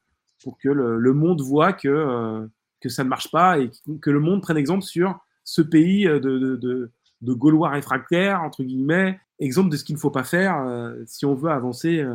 pour 0.44 0.58
que 0.58 0.70
le, 0.70 1.14
monde 1.14 1.42
voit 1.42 1.74
que, 1.74 2.48
que 2.82 2.90
ça 2.90 3.04
ne 3.04 3.10
marche 3.10 3.32
pas 3.32 3.60
et 3.60 3.72
que 4.02 4.10
le 4.10 4.20
monde 4.20 4.42
prenne 4.42 4.58
exemple 4.58 4.84
sur 4.84 5.20
ce 5.44 5.62
pays 5.62 6.06
de, 6.06 6.20
de, 6.20 6.56
de, 6.56 6.92
de 7.22 7.34
Gaulois 7.34 7.70
réfractaires, 7.70 8.42
entre 8.42 8.64
guillemets, 8.64 9.20
exemple 9.40 9.70
de 9.70 9.78
ce 9.78 9.84
qu'il 9.84 9.96
ne 9.96 10.00
faut 10.00 10.12
pas 10.12 10.24
faire 10.24 10.94
si 11.06 11.26
on 11.26 11.36
veut 11.36 11.52
avancer. 11.52 12.06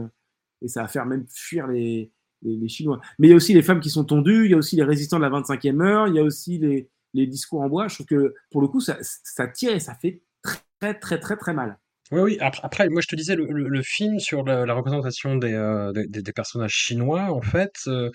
et 0.62 0.68
ça 0.68 0.82
va 0.82 0.88
faire 0.88 1.06
même 1.06 1.26
fuir 1.28 1.66
les, 1.66 2.12
les, 2.42 2.68
Chinois. 2.68 3.00
Mais 3.18 3.28
il 3.28 3.30
y 3.30 3.32
a 3.32 3.36
aussi 3.36 3.54
les 3.54 3.62
femmes 3.62 3.80
qui 3.80 3.90
sont 3.90 4.04
tondues, 4.04 4.46
il 4.46 4.50
y 4.50 4.54
a 4.54 4.56
aussi 4.56 4.76
les 4.76 4.84
résistants 4.84 5.18
de 5.18 5.24
la 5.24 5.30
25e 5.30 5.82
heure, 5.82 6.08
il 6.08 6.14
y 6.14 6.18
a 6.18 6.22
aussi 6.22 6.58
les, 6.58 6.88
les 7.14 7.26
discours 7.26 7.60
en 7.60 7.68
bois. 7.68 7.88
Je 7.88 7.94
trouve 7.96 8.06
que 8.06 8.34
pour 8.50 8.60
le 8.60 8.68
coup, 8.68 8.80
ça, 8.80 8.98
ça 9.00 9.46
tire 9.46 9.72
et 9.72 9.80
ça 9.80 9.94
fait 9.94 10.22
très, 10.42 10.94
très, 10.94 11.18
très, 11.18 11.36
très 11.36 11.54
mal. 11.54 11.78
Oui, 12.12 12.20
oui. 12.20 12.38
Après, 12.40 12.88
moi, 12.88 13.00
je 13.00 13.06
te 13.06 13.14
disais, 13.14 13.36
le, 13.36 13.46
le, 13.46 13.82
film 13.82 14.18
sur 14.18 14.42
la, 14.42 14.74
représentation 14.74 15.36
des, 15.36 15.52
euh, 15.52 15.92
des, 15.92 16.22
des, 16.22 16.32
personnages 16.32 16.72
chinois, 16.72 17.30
en 17.30 17.40
fait, 17.40 17.72
euh, 17.86 18.10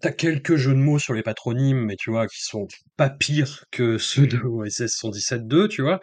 t'as 0.00 0.12
quelques 0.12 0.54
jeux 0.54 0.74
de 0.74 0.78
mots 0.78 1.00
sur 1.00 1.12
les 1.12 1.22
patronymes, 1.22 1.86
mais 1.86 1.96
tu 1.96 2.10
vois, 2.10 2.28
qui 2.28 2.42
sont 2.44 2.68
pas 2.96 3.10
pires 3.10 3.64
que 3.72 3.98
ceux 3.98 4.28
de 4.28 4.38
OSS 4.38 4.96
117.2, 5.02 5.68
tu 5.68 5.82
vois. 5.82 6.00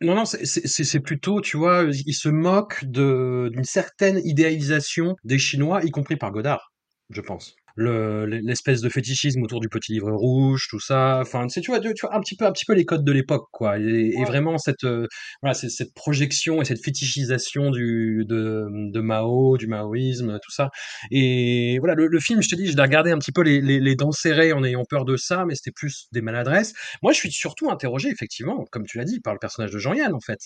Non, 0.00 0.16
non, 0.16 0.24
c'est 0.24 1.00
plutôt, 1.00 1.40
tu 1.40 1.56
vois, 1.56 1.84
ils 1.88 2.14
se 2.14 2.28
moquent 2.28 2.84
d'une 2.84 3.64
certaine 3.64 4.20
idéalisation 4.24 5.14
des 5.24 5.38
Chinois, 5.38 5.84
y 5.84 5.90
compris 5.90 6.16
par 6.16 6.32
Godard 6.32 6.72
je 7.10 7.20
pense. 7.20 7.54
L'espèce 7.76 8.80
de 8.80 8.88
fétichisme 8.88 9.42
autour 9.42 9.60
du 9.60 9.68
petit 9.68 9.92
livre 9.92 10.12
rouge, 10.12 10.66
tout 10.70 10.80
ça. 10.80 11.20
Enfin, 11.20 11.46
tu 11.46 11.60
vois, 11.66 11.80
tu 11.80 11.92
vois 12.02 12.14
un 12.14 12.20
petit 12.20 12.36
peu, 12.36 12.46
un 12.46 12.52
petit 12.52 12.64
peu 12.64 12.74
les 12.74 12.84
codes 12.84 13.04
de 13.04 13.12
l'époque, 13.12 13.46
quoi. 13.52 13.78
Et, 13.78 14.12
vraiment 14.24 14.58
cette, 14.58 14.84
euh, 14.84 15.06
voilà, 15.42 15.54
cette 15.54 15.94
projection 15.94 16.62
et 16.62 16.64
cette 16.64 16.82
fétichisation 16.82 17.70
du, 17.70 18.24
de, 18.26 18.66
de, 18.92 19.00
Mao, 19.00 19.56
du 19.56 19.66
maoïsme, 19.66 20.38
tout 20.42 20.50
ça. 20.50 20.70
Et 21.10 21.78
voilà, 21.78 21.94
le, 21.94 22.20
film, 22.20 22.42
je 22.42 22.48
te 22.48 22.54
dis, 22.54 22.66
je 22.66 22.76
l'ai 22.76 22.82
regardé 22.82 23.10
un 23.10 23.18
petit 23.18 23.32
peu 23.32 23.42
les, 23.42 23.60
les, 23.60 23.78
les, 23.78 23.94
dents 23.94 24.12
serrées 24.12 24.52
en 24.52 24.64
ayant 24.64 24.84
peur 24.88 25.04
de 25.04 25.16
ça, 25.16 25.44
mais 25.46 25.54
c'était 25.54 25.72
plus 25.72 26.06
des 26.12 26.22
maladresses. 26.22 26.72
Moi, 27.02 27.12
je 27.12 27.18
suis 27.18 27.32
surtout 27.32 27.70
interrogé, 27.70 28.08
effectivement, 28.08 28.64
comme 28.72 28.84
tu 28.86 28.98
l'as 28.98 29.04
dit, 29.04 29.20
par 29.20 29.32
le 29.32 29.38
personnage 29.38 29.70
de 29.70 29.78
Jean-Yann, 29.78 30.14
en 30.14 30.20
fait, 30.20 30.40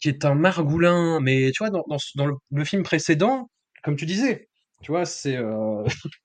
qui 0.00 0.08
est 0.08 0.24
un 0.24 0.34
margoulin, 0.34 1.20
mais 1.20 1.50
tu 1.52 1.62
vois, 1.62 1.70
dans, 1.70 1.84
dans, 1.88 1.98
dans 2.16 2.26
le 2.26 2.64
film 2.64 2.82
précédent, 2.82 3.48
comme 3.84 3.96
tu 3.96 4.06
disais, 4.06 4.48
tu 4.82 4.90
vois, 4.92 5.04
c'est. 5.04 5.36
Euh, 5.36 5.84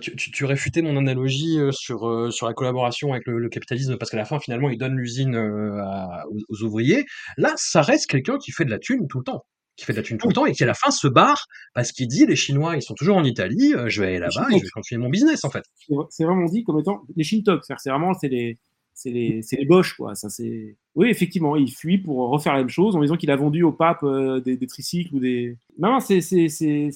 tu, 0.00 0.44
réfutais 0.44 0.82
mon 0.82 0.96
analogie 0.96 1.58
euh, 1.58 1.72
sur, 1.72 2.08
euh, 2.08 2.30
sur 2.30 2.46
la 2.46 2.54
collaboration 2.54 3.12
avec 3.12 3.26
le, 3.26 3.48
capitalisme, 3.48 3.96
parce 3.96 4.10
qu'à 4.10 4.16
la 4.16 4.24
fin, 4.24 4.38
finalement, 4.38 4.70
il 4.70 4.78
donne 4.78 4.96
l'usine 4.96 5.36
aux, 5.36 6.62
ouvriers. 6.62 7.04
Là, 7.36 7.52
ça 7.56 7.82
reste 7.82 8.06
quelqu'un 8.06 8.38
qui 8.38 8.52
fait 8.52 8.64
de 8.64 8.70
la 8.70 8.78
thune 8.78 9.06
tout 9.08 9.18
le 9.18 9.24
temps. 9.24 9.44
Qui 9.76 9.84
fait 9.84 9.92
de 9.92 9.98
la 9.98 10.04
thune 10.04 10.18
tout 10.18 10.28
le 10.28 10.34
temps 10.34 10.46
et 10.46 10.52
qui, 10.52 10.62
à 10.62 10.66
la 10.66 10.74
fin, 10.74 10.92
se 10.92 11.08
barre 11.08 11.46
parce 11.74 11.90
qu'il 11.90 12.06
dit 12.06 12.26
les 12.26 12.36
Chinois, 12.36 12.76
ils 12.76 12.82
sont 12.82 12.94
toujours 12.94 13.16
en 13.16 13.24
Italie, 13.24 13.74
je 13.86 14.00
vais 14.00 14.06
aller 14.06 14.18
là-bas 14.20 14.46
et 14.52 14.58
je 14.58 14.62
vais 14.62 14.70
continuer 14.70 15.02
mon 15.02 15.10
business, 15.10 15.44
en 15.44 15.50
fait. 15.50 15.64
C'est 16.10 16.24
vraiment 16.24 16.44
dit 16.46 16.62
comme 16.62 16.78
étant 16.78 17.02
les 17.16 17.24
Shintok. 17.24 17.64
C'est 17.64 17.90
vraiment, 17.90 18.14
c'est 18.14 18.28
les, 18.28 18.58
c'est 18.94 19.10
les, 19.10 19.40
les 19.50 19.64
Boches, 19.66 19.94
quoi. 19.94 20.14
Ça, 20.14 20.28
c'est... 20.28 20.76
Oui, 20.94 21.08
effectivement, 21.08 21.56
il 21.56 21.72
fuit 21.72 21.98
pour 21.98 22.30
refaire 22.30 22.52
la 22.52 22.60
même 22.60 22.68
chose 22.68 22.94
en 22.94 23.00
disant 23.00 23.16
qu'il 23.16 23.32
a 23.32 23.36
vendu 23.36 23.64
au 23.64 23.72
pape 23.72 24.04
des, 24.44 24.66
tricycles 24.68 25.12
ou 25.16 25.18
des. 25.18 25.56
Non, 25.76 25.98
c'est, 25.98 26.20
c'est, 26.20 26.48
c'est 26.48 26.90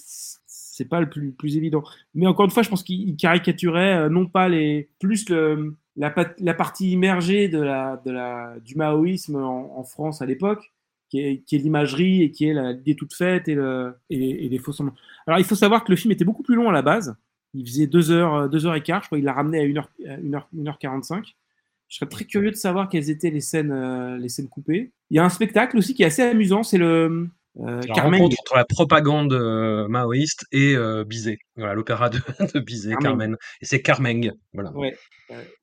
pas 0.84 1.00
le 1.00 1.08
plus, 1.08 1.32
plus, 1.32 1.56
évident. 1.56 1.82
Mais 2.14 2.26
encore 2.26 2.44
une 2.44 2.50
fois, 2.50 2.62
je 2.62 2.68
pense 2.68 2.82
qu'il 2.82 3.16
caricaturait 3.16 3.96
euh, 3.96 4.08
non 4.08 4.26
pas 4.26 4.48
les 4.48 4.88
plus 4.98 5.28
le, 5.28 5.76
la, 5.96 6.14
la, 6.38 6.54
partie 6.54 6.92
immergée 6.92 7.48
de 7.48 7.60
la, 7.60 8.00
de 8.04 8.10
la, 8.10 8.54
du 8.64 8.76
maoïsme 8.76 9.36
en, 9.36 9.82
France 9.84 10.22
à 10.22 10.26
l'époque, 10.26 10.72
qui 11.10 11.20
est, 11.20 11.52
l'imagerie 11.52 12.22
et 12.22 12.30
qui 12.30 12.46
est 12.46 12.54
l'idée 12.54 12.94
toute 12.94 13.14
faite 13.14 13.48
et, 13.48 13.54
le, 13.54 13.94
et, 14.10 14.48
les 14.48 14.58
faux 14.58 14.72
semblants. 14.72 14.94
Alors 15.26 15.38
il 15.38 15.44
faut 15.44 15.54
savoir 15.54 15.84
que 15.84 15.90
le 15.90 15.96
film 15.96 16.12
était 16.12 16.24
beaucoup 16.24 16.42
plus 16.42 16.54
long 16.54 16.68
à 16.68 16.72
la 16.72 16.82
base. 16.82 17.16
Il 17.54 17.66
faisait 17.66 17.86
2 17.86 18.10
heures, 18.10 18.48
deux 18.48 18.66
heures 18.66 18.74
et 18.74 18.82
quart, 18.82 19.02
je 19.02 19.08
crois 19.08 19.18
qu'il 19.18 19.24
l'a 19.24 19.32
ramené 19.32 19.58
à 19.58 19.62
1 19.62 19.76
heure, 19.76 19.90
1 20.06 20.34
heure, 20.34 20.48
1 20.56 20.66
heure 20.66 20.78
45. 20.78 21.34
Je 21.88 21.96
serais 21.96 22.08
très 22.08 22.26
curieux 22.26 22.50
de 22.50 22.56
savoir 22.56 22.88
quelles 22.88 23.08
étaient 23.08 23.30
les 23.30 23.40
scènes, 23.40 23.72
euh, 23.72 24.18
les 24.18 24.28
scènes 24.28 24.48
coupées. 24.48 24.92
Il 25.10 25.16
y 25.16 25.18
a 25.18 25.24
un 25.24 25.30
spectacle 25.30 25.78
aussi 25.78 25.94
qui 25.94 26.02
est 26.02 26.06
assez 26.06 26.22
amusant, 26.22 26.62
c'est 26.62 26.76
le, 26.76 27.28
Euh, 27.60 27.80
la 27.86 27.94
Carmen, 27.94 28.20
rencontre 28.20 28.40
entre 28.40 28.56
la 28.56 28.64
propagande 28.64 29.32
euh, 29.32 29.88
maoïste 29.88 30.46
et 30.52 30.76
euh, 30.76 31.04
Bizet. 31.04 31.38
Voilà, 31.56 31.74
l'opéra 31.74 32.08
de, 32.08 32.18
de, 32.54 32.60
Bizet, 32.60 32.94
Carmen. 33.00 33.36
Et 33.60 33.64
c'est 33.64 33.82
Carmeng. 33.82 34.30
Voilà. 34.52 34.70
Ouais, 34.72 34.96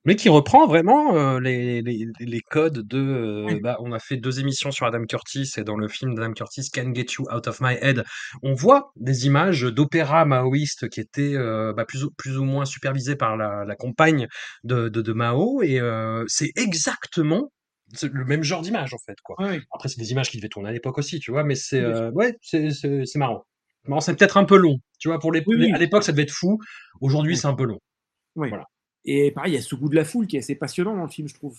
Mais 0.04 0.14
qui 0.14 0.28
reprend 0.28 0.66
vraiment 0.66 1.38
les, 1.38 1.80
les, 1.80 2.06
les, 2.18 2.40
codes 2.40 2.86
de. 2.86 3.60
Bah, 3.62 3.78
on 3.80 3.92
a 3.92 3.98
fait 3.98 4.16
deux 4.16 4.40
émissions 4.40 4.70
sur 4.70 4.86
Adam 4.86 5.04
Curtis 5.04 5.52
et 5.56 5.64
dans 5.64 5.76
le 5.76 5.88
film 5.88 6.14
d'Adam 6.14 6.32
Curtis, 6.32 6.68
Can 6.72 6.92
Get 6.94 7.06
You 7.18 7.26
Out 7.34 7.46
of 7.46 7.60
My 7.60 7.74
Head, 7.80 8.04
on 8.42 8.54
voit 8.54 8.90
des 8.96 9.26
images 9.26 9.62
d'opéra 9.62 10.24
maoïste 10.24 10.88
qui 10.90 11.00
étaient 11.00 11.34
bah, 11.74 11.84
plus, 11.86 12.04
ou, 12.04 12.10
plus 12.16 12.36
ou 12.36 12.44
moins 12.44 12.66
supervisées 12.66 13.16
par 13.16 13.36
la, 13.36 13.64
la 13.64 13.76
compagne 13.76 14.26
de, 14.64 14.88
de, 14.88 15.00
de 15.00 15.12
Mao. 15.12 15.62
Et 15.62 15.80
c'est 16.26 16.52
exactement 16.56 17.50
c'est 17.92 18.12
le 18.12 18.24
même 18.24 18.42
genre 18.42 18.62
d'image 18.62 18.94
en 18.94 18.98
fait 18.98 19.20
quoi. 19.22 19.36
Après 19.72 19.88
c'est 19.88 19.98
des 20.00 20.12
images 20.12 20.30
qui 20.30 20.38
devaient 20.38 20.48
tourner 20.48 20.70
à 20.70 20.72
l'époque 20.72 20.98
aussi, 20.98 21.20
tu 21.20 21.30
vois, 21.30 21.44
mais 21.44 21.54
c'est 21.54 21.80
euh, 21.80 22.10
ouais, 22.12 22.36
c'est 22.40 22.70
c'est 22.70 23.16
marrant. 23.16 23.44
Marrant, 23.84 24.00
c'est 24.00 24.16
peut-être 24.16 24.36
un 24.36 24.44
peu 24.44 24.56
long, 24.56 24.80
tu 24.98 25.08
vois, 25.08 25.20
pour 25.20 25.32
les, 25.32 25.44
à 25.72 25.78
l'époque 25.78 26.02
ça 26.02 26.12
devait 26.12 26.24
être 26.24 26.32
fou. 26.32 26.58
Aujourd'hui 27.00 27.36
c'est 27.36 27.46
un 27.46 27.54
peu 27.54 27.64
long. 27.64 27.80
Voilà. 28.34 28.66
Et 29.08 29.30
pareil, 29.30 29.52
il 29.52 29.54
y 29.54 29.58
a 29.58 29.62
ce 29.62 29.76
goût 29.76 29.88
de 29.88 29.94
la 29.94 30.04
foule 30.04 30.26
qui 30.26 30.34
est 30.34 30.40
assez 30.40 30.56
passionnant 30.56 30.96
dans 30.96 31.04
le 31.04 31.08
film, 31.08 31.28
je 31.28 31.34
trouve. 31.34 31.56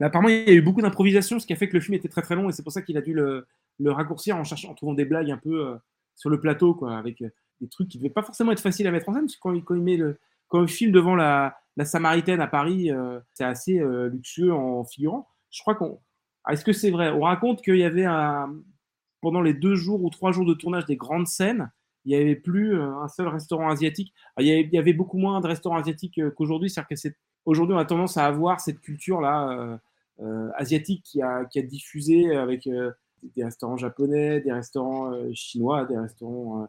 apparemment, 0.00 0.28
il 0.28 0.46
y 0.46 0.50
a 0.50 0.52
eu 0.52 0.60
beaucoup 0.60 0.82
d'improvisation, 0.82 1.40
ce 1.40 1.46
qui 1.46 1.54
a 1.54 1.56
fait 1.56 1.66
que 1.66 1.72
le 1.72 1.80
film 1.80 1.94
était 1.94 2.10
très 2.10 2.20
très 2.20 2.36
long, 2.36 2.50
et 2.50 2.52
c'est 2.52 2.62
pour 2.62 2.72
ça 2.72 2.82
qu'il 2.82 2.98
a 2.98 3.00
dû 3.00 3.14
le, 3.14 3.46
le, 3.80 3.90
raccourcir 3.90 4.36
en 4.36 4.44
cherchant, 4.44 4.70
en 4.70 4.74
trouvant 4.74 4.92
des 4.92 5.06
blagues 5.06 5.30
un 5.30 5.38
peu 5.38 5.66
euh, 5.66 5.76
sur 6.14 6.28
le 6.28 6.38
plateau, 6.38 6.74
quoi, 6.74 6.98
avec 6.98 7.22
euh, 7.22 7.30
des 7.62 7.68
trucs 7.68 7.88
qui 7.88 7.96
ne 7.96 8.02
devaient 8.02 8.12
pas 8.12 8.22
forcément 8.22 8.52
être 8.52 8.60
faciles 8.60 8.86
à 8.86 8.90
mettre 8.90 9.08
en 9.08 9.14
scène, 9.14 9.22
parce 9.22 9.36
que 9.36 9.40
quand, 9.40 9.58
quand 9.62 9.74
il 9.74 9.80
met 9.80 9.96
le, 9.96 10.18
quand 10.48 10.62
il 10.62 10.68
filme 10.68 10.92
devant 10.92 11.16
la, 11.16 11.56
la 11.78 11.86
Samaritaine 11.86 12.42
à 12.42 12.46
Paris, 12.48 12.90
c'est 13.32 13.44
assez 13.44 13.80
luxueux 14.12 14.52
en 14.52 14.84
figurant 14.84 15.26
je 15.54 15.60
crois 15.62 15.74
qu'on. 15.76 16.00
Ah, 16.44 16.52
est-ce 16.52 16.64
que 16.64 16.72
c'est 16.72 16.90
vrai? 16.90 17.10
On 17.10 17.20
raconte 17.20 17.62
qu'il 17.62 17.76
y 17.76 17.84
avait 17.84 18.04
un... 18.04 18.54
pendant 19.22 19.40
les 19.40 19.54
deux 19.54 19.76
jours 19.76 20.02
ou 20.04 20.10
trois 20.10 20.32
jours 20.32 20.44
de 20.44 20.52
tournage 20.52 20.84
des 20.84 20.96
grandes 20.96 21.28
scènes, 21.28 21.70
il 22.04 22.14
n'y 22.14 22.22
avait 22.22 22.34
plus 22.34 22.78
euh, 22.78 22.94
un 22.96 23.08
seul 23.08 23.28
restaurant 23.28 23.70
asiatique. 23.70 24.12
Ah, 24.36 24.42
il 24.42 24.68
y 24.70 24.78
avait 24.78 24.92
beaucoup 24.92 25.16
moins 25.16 25.40
de 25.40 25.46
restaurants 25.46 25.78
asiatiques 25.78 26.18
euh, 26.18 26.30
qu'aujourd'hui. 26.30 26.68
C'est-à-dire 26.68 26.88
que 26.88 26.96
c'est 26.96 27.16
aujourd'hui 27.46 27.74
on 27.74 27.78
a 27.78 27.84
tendance 27.84 28.16
à 28.16 28.26
avoir 28.26 28.60
cette 28.60 28.80
culture 28.80 29.20
là 29.20 29.78
euh, 30.20 30.50
asiatique 30.56 31.02
qui 31.04 31.22
a, 31.22 31.44
qui 31.44 31.58
a 31.58 31.62
diffusé 31.62 32.34
avec 32.34 32.68
des 32.68 33.44
restaurants 33.44 33.76
japonais, 33.76 34.40
des 34.40 34.52
restaurants 34.52 35.12
chinois, 35.34 35.84
des 35.84 35.98
restaurants 35.98 36.68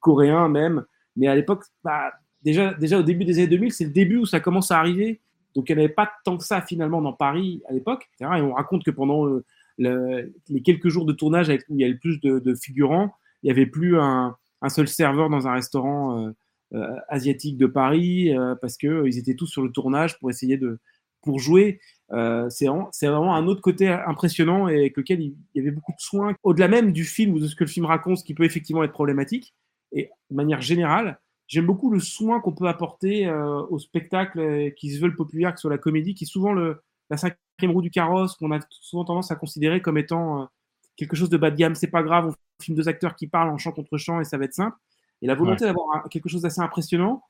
coréens 0.00 0.48
même. 0.48 0.84
Mais 1.16 1.28
à 1.28 1.34
l'époque, 1.34 1.64
bah, 1.82 2.12
déjà, 2.42 2.72
déjà 2.74 2.98
au 2.98 3.02
début 3.02 3.24
des 3.24 3.38
années 3.38 3.48
2000, 3.48 3.72
c'est 3.72 3.84
le 3.84 3.90
début 3.90 4.18
où 4.18 4.26
ça 4.26 4.40
commence 4.40 4.70
à 4.70 4.78
arriver. 4.78 5.20
Donc 5.54 5.68
il 5.68 5.76
n'y 5.76 5.82
avait 5.82 5.92
pas 5.92 6.10
tant 6.24 6.36
que 6.36 6.44
ça 6.44 6.60
finalement 6.60 7.00
dans 7.00 7.12
Paris 7.12 7.62
à 7.68 7.72
l'époque. 7.72 8.08
Et 8.20 8.24
on 8.24 8.52
raconte 8.52 8.84
que 8.84 8.90
pendant 8.90 9.26
euh, 9.26 10.32
les 10.48 10.62
quelques 10.62 10.88
jours 10.88 11.04
de 11.04 11.12
tournage 11.12 11.48
où 11.68 11.74
il 11.76 11.80
y 11.80 11.84
avait 11.84 11.94
plus 11.94 12.20
de, 12.20 12.54
figurants, 12.54 13.14
il 13.42 13.46
n'y 13.46 13.50
avait 13.50 13.66
plus 13.66 13.98
un, 13.98 14.36
seul 14.68 14.88
serveur 14.88 15.30
dans 15.30 15.46
un 15.46 15.52
restaurant 15.52 16.18
euh, 16.18 16.30
euh, 16.74 16.96
asiatique 17.08 17.56
de 17.56 17.66
Paris 17.66 18.32
parce 18.60 18.76
qu'ils 18.76 19.18
étaient 19.18 19.34
tous 19.34 19.46
sur 19.46 19.62
le 19.62 19.70
tournage 19.70 20.18
pour 20.18 20.30
essayer 20.30 20.56
de 20.56 20.78
pour 21.22 21.38
jouer. 21.38 21.80
c'est 22.10 22.66
vraiment, 22.66 23.34
un 23.34 23.46
autre 23.46 23.62
côté 23.62 23.88
impressionnant 23.88 24.68
et 24.68 24.76
avec 24.76 24.96
lequel 24.96 25.22
il, 25.22 25.34
y 25.54 25.60
avait 25.60 25.70
beaucoup 25.70 25.92
de 25.92 26.00
soins. 26.00 26.34
Au-delà 26.42 26.68
même 26.68 26.92
du 26.92 27.04
film 27.04 27.34
ou 27.34 27.40
de 27.40 27.46
ce 27.46 27.56
que 27.56 27.64
le 27.64 27.70
film 27.70 27.86
raconte, 27.86 28.18
ce 28.18 28.24
qui 28.24 28.34
peut 28.34 28.44
effectivement 28.44 28.84
être 28.84 28.92
problématique, 28.92 29.54
et 29.92 30.10
de 30.30 30.36
manière 30.36 30.60
générale, 30.60 31.18
J'aime 31.46 31.66
beaucoup 31.66 31.90
le 31.90 32.00
soin 32.00 32.40
qu'on 32.40 32.52
peut 32.52 32.68
apporter 32.68 33.26
euh, 33.26 33.62
au 33.68 33.78
spectacle 33.78 34.38
euh, 34.38 34.70
qui 34.70 34.90
se 34.90 35.00
veulent 35.00 35.16
populaires, 35.16 35.52
que 35.52 35.58
ce 35.58 35.62
soit 35.62 35.70
la 35.70 35.78
comédie, 35.78 36.14
qui 36.14 36.24
est 36.24 36.26
souvent 36.28 36.52
le, 36.52 36.82
la 37.10 37.16
cinquième 37.16 37.70
roue 37.70 37.82
du 37.82 37.90
carrosse, 37.90 38.34
qu'on 38.36 38.50
a 38.50 38.60
souvent 38.70 39.04
tendance 39.04 39.30
à 39.30 39.36
considérer 39.36 39.82
comme 39.82 39.98
étant 39.98 40.42
euh, 40.42 40.44
quelque 40.96 41.16
chose 41.16 41.28
de 41.28 41.36
bas 41.36 41.50
de 41.50 41.56
gamme. 41.56 41.74
C'est 41.74 41.88
pas 41.88 42.02
grave, 42.02 42.28
on 42.28 42.62
filme 42.62 42.76
deux 42.76 42.88
acteurs 42.88 43.14
qui 43.14 43.26
parlent 43.26 43.50
en 43.50 43.58
chant 43.58 43.72
contre 43.72 43.98
chant 43.98 44.20
et 44.20 44.24
ça 44.24 44.38
va 44.38 44.46
être 44.46 44.54
simple. 44.54 44.76
Et 45.20 45.26
la 45.26 45.34
volonté 45.34 45.64
d'avoir 45.64 46.08
quelque 46.10 46.28
chose 46.28 46.42
d'assez 46.42 46.60
impressionnant, 46.60 47.22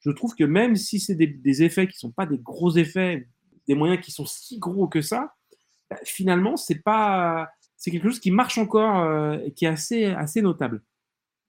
je 0.00 0.10
trouve 0.10 0.34
que 0.34 0.44
même 0.44 0.76
si 0.76 1.00
c'est 1.00 1.14
des, 1.14 1.62
effets 1.62 1.86
qui 1.86 1.98
sont 1.98 2.10
pas 2.10 2.26
des 2.26 2.38
gros 2.38 2.76
effets, 2.76 3.28
des 3.68 3.74
moyens 3.74 4.02
qui 4.04 4.10
sont 4.10 4.26
si 4.26 4.58
gros 4.58 4.88
que 4.88 5.00
ça, 5.00 5.34
bah, 5.90 5.96
finalement, 6.04 6.56
c'est 6.56 6.82
pas, 6.82 7.50
c'est 7.76 7.90
quelque 7.90 8.08
chose 8.08 8.20
qui 8.20 8.30
marche 8.30 8.58
encore 8.58 9.34
et 9.42 9.52
qui 9.52 9.64
est 9.64 9.68
assez, 9.68 10.06
assez 10.06 10.42
notable. 10.42 10.82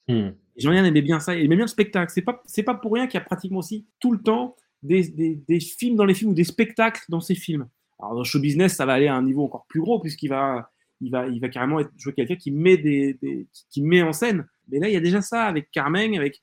Hmm. 0.08 0.32
Jean-Yann 0.58 0.86
aimait 0.86 1.02
bien 1.02 1.20
ça, 1.20 1.36
il 1.36 1.46
aimait 1.46 1.56
bien 1.56 1.66
le 1.66 1.70
spectacle. 1.70 2.12
C'est 2.12 2.22
pas, 2.22 2.44
pas 2.66 2.76
pour 2.76 2.94
rien 2.94 3.08
qu'il 3.08 3.20
y 3.20 3.22
a 3.22 3.26
pratiquement 3.26 3.60
aussi 3.60 3.86
tout 4.00 4.12
le 4.12 4.20
temps 4.20 4.56
des, 4.84 5.04
des, 5.48 5.60
films 5.60 5.96
dans 5.96 6.06
les 6.06 6.14
films 6.14 6.32
ou 6.32 6.34
des 6.34 6.44
spectacles 6.44 7.04
dans 7.10 7.22
ces 7.22 7.36
films. 7.36 7.68
Alors 8.00 8.16
dans 8.16 8.24
show 8.24 8.40
business, 8.40 8.76
ça 8.76 8.86
va 8.86 8.94
aller 8.94 9.08
à 9.08 9.16
un 9.16 9.24
niveau 9.24 9.44
encore 9.44 9.66
plus 9.68 9.80
gros 9.80 10.00
puisqu'il 10.00 10.28
va, 10.28 10.70
il 11.00 11.10
va, 11.10 11.28
il 11.28 11.40
va 11.40 11.50
carrément 11.50 11.80
jouer 11.98 12.14
quelqu'un 12.14 12.36
qui 12.36 12.52
met 12.52 12.78
des, 12.78 13.18
qui 13.70 13.82
met 13.82 14.02
en 14.04 14.14
scène. 14.14 14.46
Mais 14.70 14.80
là, 14.80 14.90
il 14.90 14.94
y 14.94 14.98
a 14.98 15.02
déjà 15.02 15.22
ça 15.22 15.46
avec 15.46 15.72
Carmen, 15.72 16.16
avec 16.16 16.42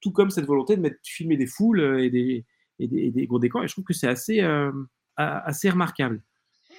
tout 0.00 0.12
comme 0.12 0.30
cette 0.30 0.46
volonté 0.46 0.76
de 0.76 0.80
mettre, 0.80 0.96
filmer 1.02 1.36
des 1.36 1.46
foules 1.46 2.00
et 2.00 2.10
des, 2.10 2.44
et 2.78 2.88
des, 2.88 3.10
des 3.10 3.26
gros 3.26 3.38
décors. 3.38 3.64
Et 3.64 3.68
je 3.68 3.72
trouve 3.72 3.84
que 3.84 3.92
c'est 3.92 4.08
assez, 4.08 4.40
euh, 4.40 4.72
assez 5.16 5.68
remarquable. 5.68 6.22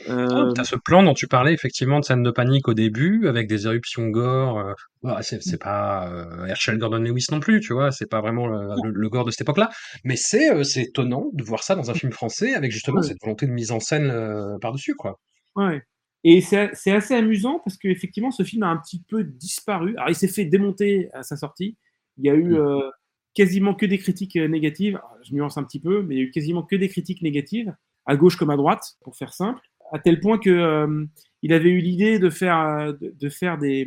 Euh... 0.09 0.51
T'as 0.53 0.63
ce 0.63 0.75
plan 0.75 1.03
dont 1.03 1.13
tu 1.13 1.27
parlais 1.27 1.53
effectivement 1.53 1.99
de 1.99 2.05
scène 2.05 2.23
de 2.23 2.31
panique 2.31 2.67
au 2.67 2.73
début 2.73 3.27
avec 3.27 3.47
des 3.47 3.65
éruptions 3.65 4.07
gore. 4.07 4.59
Euh, 4.59 4.73
bah, 5.03 5.19
c'est, 5.23 5.57
pas 5.59 6.11
euh, 6.11 6.45
Herschel 6.45 6.77
Gordon 6.77 6.99
Lewis 6.99 7.25
non 7.31 7.39
plus, 7.39 7.59
tu 7.59 7.73
vois, 7.73 7.91
c'est 7.91 8.05
pas 8.05 8.21
vraiment 8.21 8.45
le, 8.45 9.09
gore 9.09 9.25
de 9.25 9.31
cette 9.31 9.41
époque-là, 9.41 9.71
mais 10.03 10.15
c'est 10.15 10.53
euh, 10.53 10.63
c'est 10.63 10.83
étonnant 10.83 11.31
de 11.33 11.43
voir 11.43 11.63
ça 11.63 11.75
dans 11.75 11.89
un 11.89 11.95
film 11.95 12.11
français 12.11 12.53
avec 12.53 12.71
justement 12.71 13.01
cette 13.01 13.17
volonté 13.19 13.47
de 13.47 13.51
mise 13.51 13.71
en 13.71 13.79
scène 13.79 14.11
euh, 14.11 14.59
par-dessus, 14.59 14.93
quoi. 14.95 15.19
Ouais. 15.55 15.81
Et 16.23 16.41
c'est, 16.41 16.69
c'est 16.73 16.91
assez 16.91 17.15
amusant 17.15 17.59
parce 17.65 17.77
qu'effectivement, 17.77 18.29
ce 18.29 18.43
film 18.43 18.61
a 18.61 18.67
un 18.67 18.77
petit 18.77 19.01
peu 19.07 19.23
disparu. 19.23 19.95
Alors, 19.97 20.09
il 20.09 20.15
s'est 20.15 20.27
fait 20.27 20.45
démonter 20.45 21.09
à 21.13 21.23
sa 21.23 21.35
sortie. 21.35 21.77
Il 22.17 22.25
y 22.25 22.29
a 22.29 22.35
eu 22.35 22.59
mmh. 22.59 22.91
quasiment 23.33 23.73
que 23.73 23.87
des 23.87 23.97
critiques 23.97 24.35
négatives. 24.35 25.01
je 25.23 25.33
nuance 25.33 25.57
un 25.57 25.63
petit 25.63 25.79
peu, 25.79 26.03
mais 26.03 26.13
il 26.13 26.17
y 26.19 26.21
a 26.21 26.25
eu 26.25 26.29
quasiment 26.29 26.61
que 26.61 26.75
des 26.75 26.89
critiques 26.89 27.23
négatives, 27.23 27.75
à 28.05 28.15
gauche 28.15 28.35
comme 28.35 28.51
à 28.51 28.55
droite, 28.55 28.83
pour 29.01 29.15
faire 29.15 29.33
simple 29.33 29.61
à 29.91 29.99
tel 29.99 30.19
point 30.19 30.39
que 30.39 30.49
euh, 30.49 31.05
il 31.41 31.53
avait 31.53 31.69
eu 31.69 31.79
l'idée 31.79 32.19
de 32.19 32.29
faire, 32.29 32.59
euh, 32.59 32.93
de, 32.99 33.29
faire 33.29 33.57
des, 33.57 33.85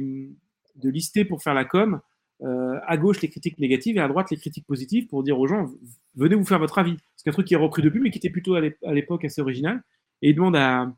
de 0.76 0.90
lister 0.90 1.24
pour 1.24 1.42
faire 1.42 1.55
la 1.55 1.64
com. 1.64 2.00
Euh, 2.42 2.78
à 2.86 2.96
gauche 2.96 3.22
les 3.22 3.30
critiques 3.30 3.59
négatives 3.59 3.96
et 3.96 4.00
à 4.00 4.09
droite 4.09 4.30
les 4.30 4.36
critiques 4.36 4.66
positives 4.66 5.07
pour 5.07 5.22
dire 5.22 5.38
aux 5.38 5.46
gens 5.46 5.70
venez 6.16 6.34
vous 6.34 6.44
faire 6.44 6.59
votre 6.59 6.78
avis. 6.78 6.96
C'est 7.16 7.30
un 7.30 7.32
truc 7.32 7.46
qui 7.46 7.55
est 7.55 7.59
repris 7.59 7.80
depuis 7.80 8.00
mais 8.00 8.11
qui 8.11 8.18
était 8.18 8.28
plutôt 8.28 8.55
à 8.55 8.92
l'époque 8.92 9.24
assez 9.24 9.40
original. 9.40 9.82
Et 10.20 10.30
il 10.30 10.34
demande 10.34 10.57
à, 10.57 10.92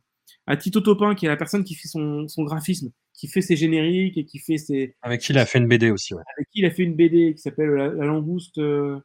à 0.47 0.57
Tito 0.57 0.81
Topin, 0.81 1.15
qui 1.15 1.27
est 1.27 1.29
la 1.29 1.37
personne 1.37 1.63
qui 1.63 1.75
fait 1.75 1.89
son, 1.89 2.27
son, 2.27 2.43
graphisme, 2.43 2.91
qui 3.13 3.29
fait 3.29 3.43
ses 3.43 3.55
génériques 3.55 4.17
et 4.17 4.25
qui 4.25 4.39
fait 4.39 4.57
ses. 4.57 4.97
Avec 5.03 5.21
qui 5.21 5.33
il 5.33 5.39
a 5.39 5.47
fait 5.47 5.59
une 5.59 5.69
BD 5.69 5.91
aussi, 5.91 6.15
ouais. 6.15 6.23
Avec 6.37 6.49
qui 6.51 6.61
il 6.61 6.65
a 6.65 6.71
fait 6.71 6.85
une 6.85 6.97
BD 6.97 7.35
qui 7.35 7.43
s'appelle 7.43 7.71
la, 7.71 8.07
langouste. 8.07 8.57
la 8.59 9.01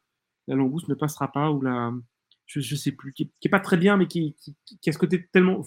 langouste 0.48 0.88
ne 0.88 0.94
passera 0.94 1.30
pas, 1.30 1.50
ou 1.50 1.60
la. 1.60 1.92
Je, 2.46 2.60
je 2.60 2.74
sais 2.74 2.92
plus, 2.92 3.12
qui, 3.12 3.30
qui, 3.40 3.48
est 3.48 3.50
pas 3.50 3.60
très 3.60 3.76
bien, 3.76 3.96
mais 3.96 4.06
qui, 4.06 4.34
qui, 4.38 4.54
qui 4.80 4.90
a 4.90 4.92
ce 4.92 4.98
côté 4.98 5.26
tellement 5.32 5.62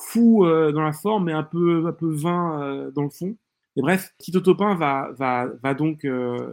fou 0.00 0.44
euh, 0.44 0.72
dans 0.72 0.82
la 0.82 0.92
forme, 0.92 1.26
mais 1.26 1.32
un 1.32 1.42
peu, 1.42 1.86
un 1.86 1.92
peu 1.92 2.12
vain 2.12 2.62
euh, 2.62 2.90
dans 2.90 3.02
le 3.02 3.10
fond. 3.10 3.36
Et 3.76 3.82
bref, 3.82 4.12
Tito 4.18 4.40
Topin 4.40 4.74
va, 4.74 5.10
va, 5.16 5.46
va, 5.62 5.74
donc, 5.74 6.04
euh, 6.04 6.52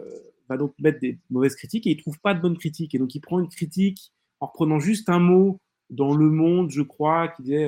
va 0.49 0.57
donc 0.57 0.73
mettre 0.79 0.99
des 0.99 1.17
mauvaises 1.29 1.55
critiques 1.55 1.87
et 1.87 1.91
il 1.91 1.97
trouve 1.97 2.19
pas 2.19 2.33
de 2.33 2.41
bonnes 2.41 2.57
critiques. 2.57 2.93
Et 2.93 2.99
donc 2.99 3.15
il 3.15 3.21
prend 3.21 3.39
une 3.39 3.49
critique 3.49 4.11
en 4.39 4.47
reprenant 4.47 4.79
juste 4.79 5.09
un 5.09 5.19
mot 5.19 5.59
dans 5.89 6.13
Le 6.13 6.29
Monde, 6.29 6.69
je 6.69 6.81
crois, 6.81 7.29
qui 7.29 7.43
disait, 7.43 7.67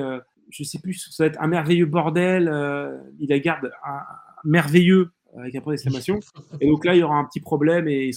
je 0.50 0.62
sais 0.62 0.78
plus, 0.78 0.94
ça 1.10 1.24
va 1.24 1.28
être 1.28 1.40
un 1.40 1.48
merveilleux 1.48 1.86
bordel. 1.86 2.44
il 3.18 3.28
la 3.28 3.38
garde 3.40 3.72
un 3.84 4.00
merveilleux 4.44 5.10
avec 5.38 5.54
un 5.54 5.60
point 5.60 5.72
d'exclamation. 5.72 6.20
Et 6.60 6.68
donc 6.68 6.84
là, 6.84 6.94
il 6.94 7.00
y 7.00 7.02
aura 7.02 7.16
un 7.16 7.24
petit 7.24 7.40
problème 7.40 7.88
et 7.88 8.10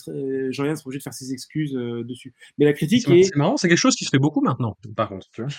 Jean-Yann 0.49 0.75
sera 0.75 0.87
obligé 0.87 0.99
de 0.99 1.03
faire 1.03 1.13
ses 1.13 1.31
excuses 1.31 1.75
euh, 1.75 2.03
dessus. 2.03 2.33
Mais 2.57 2.65
la 2.65 2.73
critique 2.73 3.07
est. 3.09 3.23
C'est 3.23 3.35
marrant, 3.35 3.57
c'est 3.57 3.67
quelque 3.67 3.77
chose 3.77 3.95
qui 3.95 4.05
se 4.05 4.09
fait 4.09 4.19
beaucoup 4.19 4.41
maintenant, 4.41 4.77
par 4.95 5.09
contre. 5.09 5.27
Tu 5.31 5.41
vois 5.41 5.51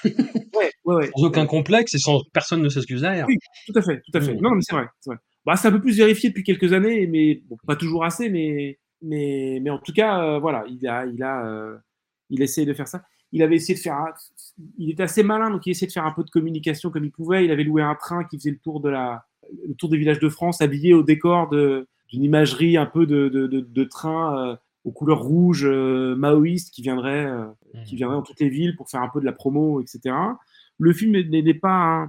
ouais, 0.59 0.70
ouais, 0.85 0.95
ouais. 0.97 1.11
Sans 1.16 1.24
aucun 1.24 1.47
complexe 1.47 1.95
et 1.95 1.99
sans 1.99 2.22
personne 2.32 2.62
ne 2.62 2.68
s'excuse 2.68 3.03
derrière. 3.03 3.26
Oui, 3.26 3.39
tout 3.66 3.78
à 3.78 3.82
fait, 3.82 4.01
tout 4.01 4.16
à 4.16 4.20
fait. 4.20 4.35
Non, 4.35 4.51
mais 4.51 4.62
c'est 4.62 4.74
vrai. 4.74 4.87
C'est. 5.01 5.12
Bah, 5.45 5.55
un 5.62 5.70
peu 5.70 5.80
plus 5.80 5.99
vérifié 5.99 6.30
depuis 6.30 6.43
quelques 6.43 6.72
années, 6.72 7.07
mais 7.07 7.43
bon, 7.47 7.57
pas 7.66 7.76
toujours 7.76 8.05
assez, 8.05 8.30
mais, 8.30 8.78
mais, 9.03 9.59
mais 9.62 9.68
en 9.68 9.78
tout 9.78 9.93
cas, 9.93 10.22
euh, 10.22 10.39
voilà, 10.39 10.64
il 10.68 10.87
a, 10.89 11.05
il 11.05 11.22
a, 11.22 11.47
euh, 11.47 11.76
il 12.30 12.41
essaie 12.41 12.64
de 12.64 12.72
faire 12.72 12.89
ça. 12.89 13.03
Il 13.30 13.43
avait 13.43 13.57
essayé 13.57 13.74
de 13.74 13.80
faire, 13.80 13.99
il 14.78 14.91
était 14.91 15.03
assez 15.03 15.22
malin, 15.22 15.51
donc 15.51 15.66
il 15.66 15.70
essayait 15.70 15.89
de 15.89 15.93
faire 15.93 16.07
un 16.07 16.12
peu 16.12 16.24
de 16.24 16.30
communication 16.30 16.91
comme 16.91 17.05
il 17.05 17.11
pouvait. 17.11 17.45
Il 17.45 17.51
avait 17.51 17.64
loué 17.64 17.82
un 17.82 17.95
train 17.95 18.24
qui 18.24 18.39
faisait 18.39 18.53
le 18.53 18.59
tour 18.59 18.80
de 18.80 18.89
la, 18.89 19.26
le 19.66 19.74
tour 19.74 19.89
des 19.89 19.97
villages 19.97 20.20
de 20.20 20.28
France 20.28 20.61
habillé 20.61 20.95
au 20.95 21.03
décor 21.03 21.51
d'une 21.51 22.22
imagerie 22.22 22.76
un 22.76 22.87
peu 22.87 23.07
de, 23.07 23.28
de, 23.28 23.47
de, 23.47 23.85
train 23.85 24.39
euh, 24.39 24.57
aux 24.85 24.93
couleurs 24.93 25.22
rouges 25.22 25.66
euh, 25.66 26.14
maoïstes 26.16 26.72
qui 26.72 26.82
viendrait, 26.82 27.26
euh, 27.26 27.47
mmh. 27.74 27.85
qui 27.85 27.97
viendrait 27.97 28.16
dans 28.16 28.22
toutes 28.22 28.41
les 28.41 28.49
villes 28.49 28.76
pour 28.76 28.89
faire 28.89 29.03
un 29.03 29.09
peu 29.09 29.20
de 29.20 29.24
la 29.24 29.32
promo, 29.32 29.80
etc. 29.80 30.14
Le 30.79 30.93
film 30.93 31.12
n'est 31.12 31.55
pas 31.55 32.09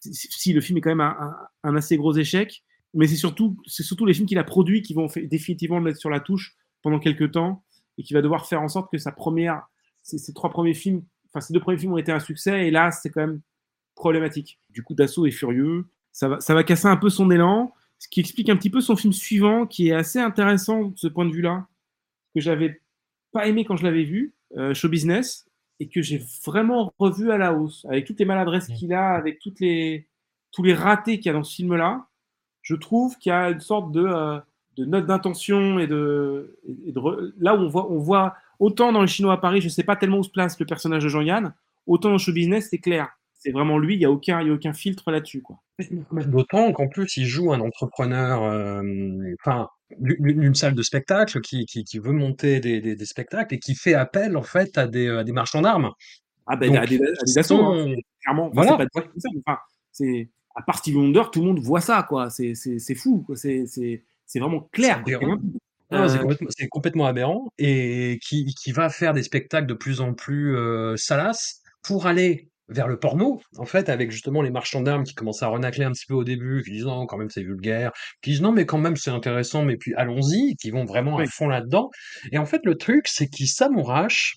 si 0.00 0.52
le 0.52 0.60
film 0.60 0.78
est 0.78 0.80
quand 0.80 0.94
même 0.94 1.14
un, 1.62 1.76
assez 1.76 1.96
gros 1.96 2.14
échec, 2.14 2.62
mais 2.94 3.06
c'est 3.06 3.16
surtout, 3.16 3.56
c'est 3.66 3.82
surtout 3.82 4.06
les 4.06 4.14
films 4.14 4.26
qu'il 4.26 4.38
a 4.38 4.44
produits 4.44 4.82
qui 4.82 4.94
vont 4.94 5.08
définitivement 5.24 5.78
le 5.78 5.84
mettre 5.84 5.98
sur 5.98 6.10
la 6.10 6.20
touche 6.20 6.56
pendant 6.82 6.98
quelques 6.98 7.32
temps 7.32 7.64
et 7.98 8.02
qui 8.02 8.14
va 8.14 8.22
devoir 8.22 8.46
faire 8.46 8.62
en 8.62 8.68
sorte 8.68 8.90
que 8.90 8.98
sa 8.98 9.12
première, 9.12 9.62
ses, 10.02 10.32
trois 10.32 10.50
premiers 10.50 10.74
films, 10.74 11.02
enfin 11.28 11.40
ces 11.40 11.52
deux 11.52 11.60
premiers 11.60 11.78
films 11.78 11.92
ont 11.92 11.98
été 11.98 12.12
un 12.12 12.20
succès 12.20 12.68
et 12.68 12.70
là 12.70 12.90
c'est 12.90 13.10
quand 13.10 13.20
même 13.20 13.40
problématique. 13.94 14.60
Du 14.70 14.82
coup, 14.82 14.94
Dassault 14.94 15.26
est 15.26 15.30
furieux, 15.30 15.86
ça 16.12 16.28
va, 16.28 16.40
ça 16.40 16.54
va 16.54 16.64
casser 16.64 16.86
un 16.86 16.96
peu 16.96 17.10
son 17.10 17.30
élan. 17.30 17.72
ce 17.98 18.08
qui 18.08 18.20
explique 18.20 18.48
un 18.48 18.56
petit 18.56 18.70
peu 18.70 18.80
son 18.80 18.96
film 18.96 19.12
suivant, 19.12 19.66
qui 19.66 19.88
est 19.88 19.94
assez 19.94 20.18
intéressant 20.18 20.84
de 20.84 20.96
ce 20.96 21.08
point 21.08 21.24
de 21.24 21.32
vue-là, 21.32 21.66
que 22.34 22.40
j'avais 22.40 22.82
pas 23.32 23.46
aimé 23.46 23.64
quand 23.64 23.76
je 23.76 23.84
l'avais 23.84 24.04
vu, 24.04 24.34
euh, 24.56 24.74
Show 24.74 24.88
Business, 24.88 25.45
et 25.80 25.88
que 25.88 26.02
j'ai 26.02 26.22
vraiment 26.44 26.92
revu 26.98 27.30
à 27.30 27.38
la 27.38 27.52
hausse, 27.52 27.86
avec 27.88 28.06
toutes 28.06 28.18
les 28.18 28.24
maladresses 28.24 28.68
qu'il 28.68 28.92
a, 28.92 29.14
avec 29.14 29.38
toutes 29.40 29.60
les, 29.60 30.08
tous 30.52 30.62
les 30.62 30.74
ratés 30.74 31.18
qu'il 31.18 31.26
y 31.26 31.30
a 31.30 31.32
dans 31.32 31.44
ce 31.44 31.54
film-là. 31.54 32.06
Je 32.62 32.74
trouve 32.74 33.16
qu'il 33.18 33.30
y 33.30 33.32
a 33.32 33.50
une 33.50 33.60
sorte 33.60 33.92
de, 33.92 34.04
euh, 34.04 34.40
de 34.76 34.84
note 34.84 35.06
d'intention 35.06 35.78
et 35.78 35.86
de, 35.86 36.58
et 36.86 36.92
de 36.92 37.34
là 37.38 37.54
où 37.54 37.60
on 37.60 37.68
voit, 37.68 37.90
on 37.90 37.98
voit 37.98 38.34
autant 38.58 38.92
dans 38.92 39.02
le 39.02 39.06
Chinois 39.06 39.34
à 39.34 39.36
Paris, 39.36 39.60
je 39.60 39.68
sais 39.68 39.84
pas 39.84 39.96
tellement 39.96 40.18
où 40.18 40.24
se 40.24 40.30
place 40.30 40.58
le 40.58 40.66
personnage 40.66 41.04
de 41.04 41.08
Jean-Yann, 41.08 41.54
autant 41.86 42.10
dans 42.10 42.18
Show 42.18 42.32
Business, 42.32 42.68
c'est 42.70 42.78
clair. 42.78 43.08
C'est 43.34 43.52
vraiment 43.52 43.78
lui, 43.78 43.94
il 43.94 43.98
n'y 43.98 44.04
a, 44.04 44.10
aucun, 44.10 44.42
y 44.42 44.50
a 44.50 44.52
aucun 44.52 44.72
filtre 44.72 45.10
là-dessus. 45.10 45.42
quoi. 45.42 45.60
D'autant 46.10 46.72
qu'en 46.72 46.88
plus, 46.88 47.16
il 47.16 47.26
joue 47.26 47.52
un 47.52 47.60
entrepreneur, 47.60 48.42
euh, 48.42 48.82
enfin, 49.40 49.68
d'une 49.98 50.54
salle 50.54 50.74
de 50.74 50.82
spectacle 50.82 51.40
qui, 51.40 51.64
qui, 51.66 51.84
qui 51.84 51.98
veut 51.98 52.12
monter 52.12 52.60
des, 52.60 52.80
des, 52.80 52.96
des, 52.96 53.04
spectacles 53.06 53.54
et 53.54 53.58
qui 53.58 53.74
fait 53.74 53.94
appel 53.94 54.36
en 54.36 54.42
fait 54.42 54.76
à 54.78 54.86
des, 54.86 55.08
à 55.08 55.24
des 55.24 55.32
marchands 55.32 55.62
d'armes. 55.62 55.92
Ah 56.46 56.56
ben, 56.56 56.76
à 56.76 56.86
des, 56.86 56.98
à 56.98 57.00
hein. 57.00 57.94
clairement. 58.22 58.46
Enfin, 58.46 58.52
voilà. 58.52 58.76
Pas 58.76 59.02
ça, 59.16 59.28
enfin, 59.46 59.58
c'est 59.92 60.28
à 60.54 60.62
part 60.62 60.78
Stevie 60.78 60.96
Wonder, 60.96 61.22
tout 61.32 61.40
le 61.40 61.46
monde 61.46 61.60
voit 61.60 61.80
ça, 61.80 62.04
quoi. 62.08 62.30
C'est 62.30 62.94
fou, 62.94 63.22
quoi. 63.26 63.36
C'est 63.36 64.02
vraiment 64.34 64.68
clair. 64.72 65.04
Euh... 65.92 66.08
C'est 66.08 66.18
complètement, 66.18 66.48
complètement, 66.70 67.06
aberrant 67.06 67.52
et 67.58 68.18
qui, 68.20 68.52
qui 68.60 68.72
va 68.72 68.88
faire 68.88 69.14
des 69.14 69.22
spectacles 69.22 69.68
de 69.68 69.74
plus 69.74 70.00
en 70.00 70.14
plus 70.14 70.56
euh, 70.56 70.96
salaces 70.96 71.62
pour 71.84 72.08
aller 72.08 72.48
vers 72.68 72.88
le 72.88 72.98
porno, 72.98 73.40
en 73.58 73.64
fait, 73.64 73.88
avec 73.88 74.10
justement 74.10 74.42
les 74.42 74.50
marchands 74.50 74.80
d'armes 74.80 75.04
qui 75.04 75.14
commencent 75.14 75.42
à 75.42 75.48
renacler 75.48 75.84
un 75.84 75.92
petit 75.92 76.06
peu 76.06 76.14
au 76.14 76.24
début, 76.24 76.62
qui 76.64 76.72
disent 76.72 76.86
non, 76.86 77.06
quand 77.06 77.16
même 77.16 77.30
c'est 77.30 77.42
vulgaire, 77.42 77.92
qui 78.22 78.30
disent 78.30 78.42
non, 78.42 78.52
mais 78.52 78.66
quand 78.66 78.78
même 78.78 78.96
c'est 78.96 79.10
intéressant, 79.10 79.64
mais 79.64 79.76
puis 79.76 79.94
allons-y, 79.94 80.56
qui 80.56 80.70
vont 80.70 80.84
vraiment 80.84 81.18
à 81.18 81.26
fond 81.26 81.48
là-dedans. 81.48 81.90
Et 82.32 82.38
en 82.38 82.46
fait, 82.46 82.60
le 82.64 82.76
truc, 82.76 83.06
c'est 83.08 83.28
qu'ils 83.28 83.48
s'amourachent 83.48 84.36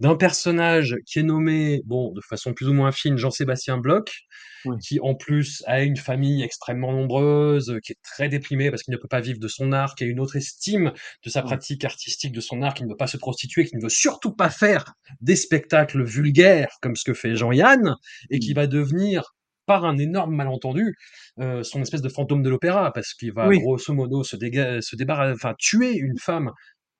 d'un 0.00 0.16
personnage 0.16 0.96
qui 1.06 1.18
est 1.18 1.22
nommé, 1.22 1.82
bon, 1.84 2.12
de 2.12 2.20
façon 2.22 2.54
plus 2.54 2.68
ou 2.68 2.72
moins 2.72 2.90
fine, 2.90 3.16
Jean-Sébastien 3.16 3.76
Bloch, 3.78 4.26
oui. 4.64 4.76
qui 4.82 4.98
en 5.00 5.14
plus 5.14 5.62
a 5.66 5.82
une 5.82 5.96
famille 5.96 6.42
extrêmement 6.42 6.92
nombreuse, 6.92 7.78
qui 7.84 7.92
est 7.92 8.02
très 8.02 8.28
déprimé 8.28 8.70
parce 8.70 8.82
qu'il 8.82 8.92
ne 8.92 8.98
peut 8.98 9.08
pas 9.08 9.20
vivre 9.20 9.38
de 9.38 9.48
son 9.48 9.72
art, 9.72 9.94
qui 9.94 10.04
a 10.04 10.06
une 10.06 10.20
autre 10.20 10.36
estime 10.36 10.92
de 11.24 11.30
sa 11.30 11.42
pratique 11.42 11.84
artistique, 11.84 12.32
de 12.32 12.40
son 12.40 12.62
art, 12.62 12.74
qui 12.74 12.84
ne 12.84 12.88
veut 12.88 12.96
pas 12.96 13.06
se 13.06 13.18
prostituer, 13.18 13.66
qui 13.66 13.76
ne 13.76 13.82
veut 13.82 13.90
surtout 13.90 14.32
pas 14.32 14.50
faire 14.50 14.94
des 15.20 15.36
spectacles 15.36 16.02
vulgaires 16.02 16.78
comme 16.80 16.96
ce 16.96 17.04
que 17.04 17.14
fait 17.14 17.36
Jean-Yann, 17.36 17.94
et 18.30 18.38
qui 18.38 18.54
va 18.54 18.66
devenir 18.66 19.34
par 19.66 19.84
un 19.84 19.98
énorme 19.98 20.34
malentendu, 20.34 20.96
euh, 21.38 21.62
son 21.62 21.80
espèce 21.82 22.02
de 22.02 22.08
fantôme 22.08 22.42
de 22.42 22.48
l'opéra, 22.48 22.92
parce 22.92 23.12
qu'il 23.14 23.32
va 23.32 23.48
grosso 23.48 23.92
modo 23.92 24.24
se, 24.24 24.36
se 24.36 24.96
débarrasser, 24.96 25.34
enfin 25.34 25.54
tuer 25.58 25.94
une 25.94 26.18
femme 26.18 26.50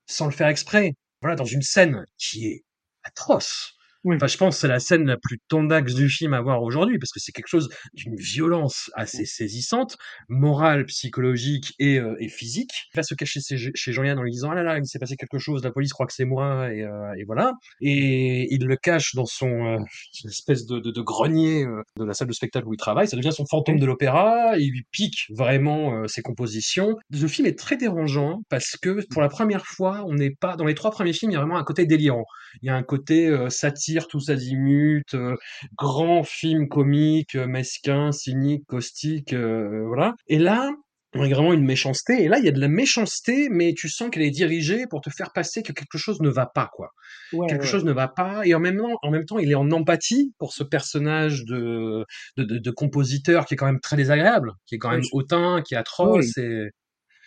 sans 0.07 0.27
le 0.27 0.33
faire 0.33 0.49
exprès, 0.49 0.93
voilà, 1.23 1.35
dans 1.35 1.45
une 1.45 1.63
scène 1.63 2.05
qui 2.19 2.47
est 2.47 2.65
atroce. 3.05 3.73
Oui. 4.05 4.17
Enfin, 4.17 4.27
je 4.27 4.37
pense 4.39 4.55
que 4.55 4.61
c'est 4.63 4.69
la 4.69 4.81
scène 4.81 5.07
la 5.07 5.17
plus 5.17 5.39
tondax 5.49 5.95
du 5.95 6.09
film 6.09 6.33
à 6.33 6.41
voir 6.41 6.63
aujourd'hui, 6.63 6.99
parce 6.99 7.13
que 7.13 7.21
c'est 7.21 7.33
quelque 7.33 7.49
chose 7.49 7.69
d'une 7.93 8.17
violence 8.17 8.91
assez 8.95 9.27
saisissante, 9.27 9.97
morale, 10.29 10.87
psychologique 10.87 11.75
et, 11.79 11.99
euh, 11.99 12.17
et 12.19 12.29
physique. 12.29 12.71
Il 12.95 12.97
va 12.97 13.03
se 13.03 13.15
cacher 13.15 13.41
chez, 13.41 13.71
chez 13.75 13.93
Jean-Yann 13.93 14.19
en 14.19 14.23
lui 14.23 14.31
disant 14.31 14.51
«Ah 14.53 14.55
là 14.55 14.63
là, 14.63 14.79
il 14.79 14.87
s'est 14.87 14.99
passé 14.99 15.17
quelque 15.17 15.39
chose, 15.39 15.63
la 15.63 15.71
police 15.71 15.93
croit 15.93 16.07
que 16.07 16.15
c'est 16.15 16.25
moi, 16.25 16.73
et, 16.73 16.83
euh, 16.83 17.13
et, 17.19 17.25
voilà.» 17.25 17.53
Et 17.83 18.55
il 18.55 18.65
le 18.65 18.77
cache 18.77 19.15
dans 19.15 19.27
son 19.27 19.67
euh, 19.67 19.79
espèce 20.25 20.67
de, 20.67 20.79
de, 20.79 20.91
de 20.91 21.01
grenier 21.03 21.67
de 21.99 22.05
la 22.05 22.15
salle 22.15 22.29
de 22.29 22.33
spectacle 22.33 22.67
où 22.67 22.75
il 22.75 22.79
travaille. 22.79 23.07
Ça 23.07 23.17
devient 23.17 23.33
son 23.33 23.45
fantôme 23.47 23.79
de 23.79 23.87
l'opéra, 23.87 24.57
il 24.59 24.71
lui 24.71 24.85
pique 24.93 25.27
vraiment 25.31 26.07
ses 26.09 26.23
compositions. 26.23 26.97
Le 27.11 27.29
film 27.29 27.47
est 27.47 27.59
très 27.59 27.77
dérangeant, 27.77 28.41
parce 28.49 28.77
que 28.81 29.07
pour 29.11 29.21
la 29.21 29.29
première 29.29 29.67
fois, 29.67 30.05
on 30.07 30.15
n'est 30.15 30.31
pas... 30.31 30.57
Dans 30.57 30.65
les 30.65 30.75
trois 30.75 30.91
premiers 30.91 31.13
films, 31.13 31.33
il 31.33 31.35
y 31.35 31.37
a 31.37 31.41
vraiment 31.41 31.59
un 31.59 31.65
côté 31.65 31.85
délirant. 31.87 32.25
Il 32.63 32.67
y 32.67 32.71
a 32.71 32.77
un 32.77 32.83
côté 32.83 33.29
euh, 33.29 33.49
satire 33.91 34.09
tous 34.09 34.29
azimuts, 34.31 35.15
euh, 35.15 35.37
grand 35.77 36.23
film 36.23 36.69
comique, 36.69 37.35
euh, 37.35 37.47
mesquin, 37.47 38.13
cynique, 38.13 38.65
caustique, 38.67 39.33
euh, 39.33 39.85
voilà. 39.87 40.15
Et 40.29 40.39
là, 40.39 40.71
on 41.15 41.23
a 41.23 41.29
vraiment 41.29 41.53
une 41.53 41.65
méchanceté. 41.65 42.23
Et 42.23 42.29
là, 42.29 42.39
il 42.39 42.45
y 42.45 42.49
a 42.49 42.53
de 42.53 42.61
la 42.61 42.69
méchanceté, 42.69 43.49
mais 43.51 43.75
tu 43.75 43.89
sens 43.89 44.11
qu'elle 44.11 44.23
est 44.23 44.31
dirigée 44.31 44.87
pour 44.89 45.01
te 45.01 45.11
faire 45.11 45.33
passer 45.33 45.63
que 45.63 45.73
quelque 45.73 45.99
chose 45.99 46.21
ne 46.21 46.29
va 46.29 46.47
pas, 46.47 46.71
quoi. 46.73 46.91
Ouais, 47.33 47.49
quelque 47.49 47.63
ouais. 47.63 47.69
chose 47.69 47.85
ne 47.85 47.93
va 47.93 48.07
pas. 48.07 48.47
Et 48.47 48.55
en 48.55 48.61
même 48.61 48.79
temps, 48.79 48.97
en 49.03 49.11
même 49.11 49.25
temps, 49.25 49.39
il 49.39 49.51
est 49.51 49.57
en 49.57 49.71
empathie 49.73 50.33
pour 50.39 50.53
ce 50.53 50.63
personnage 50.63 51.45
de, 51.47 52.05
de, 52.37 52.45
de, 52.45 52.59
de 52.59 52.71
compositeur 52.71 53.45
qui 53.45 53.55
est 53.55 53.57
quand 53.57 53.67
même 53.67 53.81
très 53.81 53.97
désagréable, 53.97 54.53
qui 54.67 54.77
est 54.77 54.79
quand 54.79 54.91
même 54.91 55.03
hautain, 55.13 55.63
qui 55.67 55.75
est 55.75 55.79
atroce. 55.79 56.37
Oui. 56.37 56.43
Et, 56.45 56.69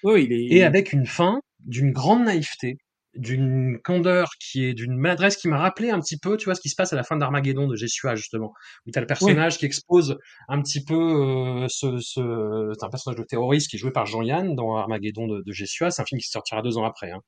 oui, 0.04 0.28
il 0.30 0.34
est... 0.34 0.58
et 0.58 0.64
avec 0.64 0.94
une 0.94 1.06
fin 1.06 1.42
d'une 1.60 1.92
grande 1.92 2.24
naïveté 2.24 2.78
d'une 3.16 3.80
candeur 3.84 4.32
qui 4.40 4.66
est 4.66 4.74
d'une 4.74 4.96
maladresse 4.96 5.38
qui 5.38 5.48
m'a 5.48 5.58
rappelé 5.58 5.92
un 5.92 6.00
petit 6.00 6.18
peu, 6.18 6.38
tu 6.38 6.46
vois, 6.46 6.56
ce 6.56 6.62
qui 6.62 6.70
se 6.70 6.76
passe 6.76 6.94
à 6.94 6.96
la 6.96 7.04
fin 7.04 7.16
d'Armageddon 7.16 7.68
de 7.68 7.76
Jeshua, 7.76 8.16
justement, 8.16 8.54
où 8.88 8.92
t'as 8.92 9.02
le 9.02 9.08
personnage 9.08 9.54
oui. 9.54 9.60
qui 9.60 9.66
expose 9.66 10.18
un 10.48 10.62
petit 10.62 10.84
peu 10.84 10.96
euh, 10.96 11.68
ce, 11.70 12.00
ce 12.00 12.72
c'est 12.78 12.86
un 12.86 12.90
personnage 12.90 13.20
de 13.20 13.24
terroriste 13.24 13.70
qui 13.70 13.76
est 13.76 13.80
joué 13.80 13.92
par 13.92 14.06
Jean-Yann 14.06 14.56
dans 14.56 14.76
Armageddon 14.76 15.28
de, 15.28 15.44
de 15.46 15.52
Jeshua, 15.52 15.92
c'est 15.92 16.02
un 16.02 16.06
film 16.06 16.20
qui 16.20 16.28
sortira 16.28 16.62
deux 16.62 16.78
ans 16.78 16.86
après, 16.86 17.12
hein. 17.12 17.22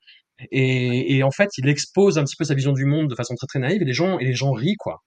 et, 0.50 1.16
et, 1.16 1.22
en 1.22 1.30
fait, 1.30 1.50
il 1.58 1.68
expose 1.68 2.18
un 2.18 2.24
petit 2.24 2.36
peu 2.36 2.44
sa 2.44 2.54
vision 2.54 2.72
du 2.72 2.84
monde 2.84 3.08
de 3.08 3.14
façon 3.14 3.34
très 3.36 3.46
très 3.46 3.58
naïve, 3.60 3.82
et 3.82 3.84
les 3.86 3.92
gens, 3.92 4.18
et 4.18 4.24
les 4.24 4.34
gens 4.34 4.52
rient, 4.52 4.76
quoi. 4.76 5.02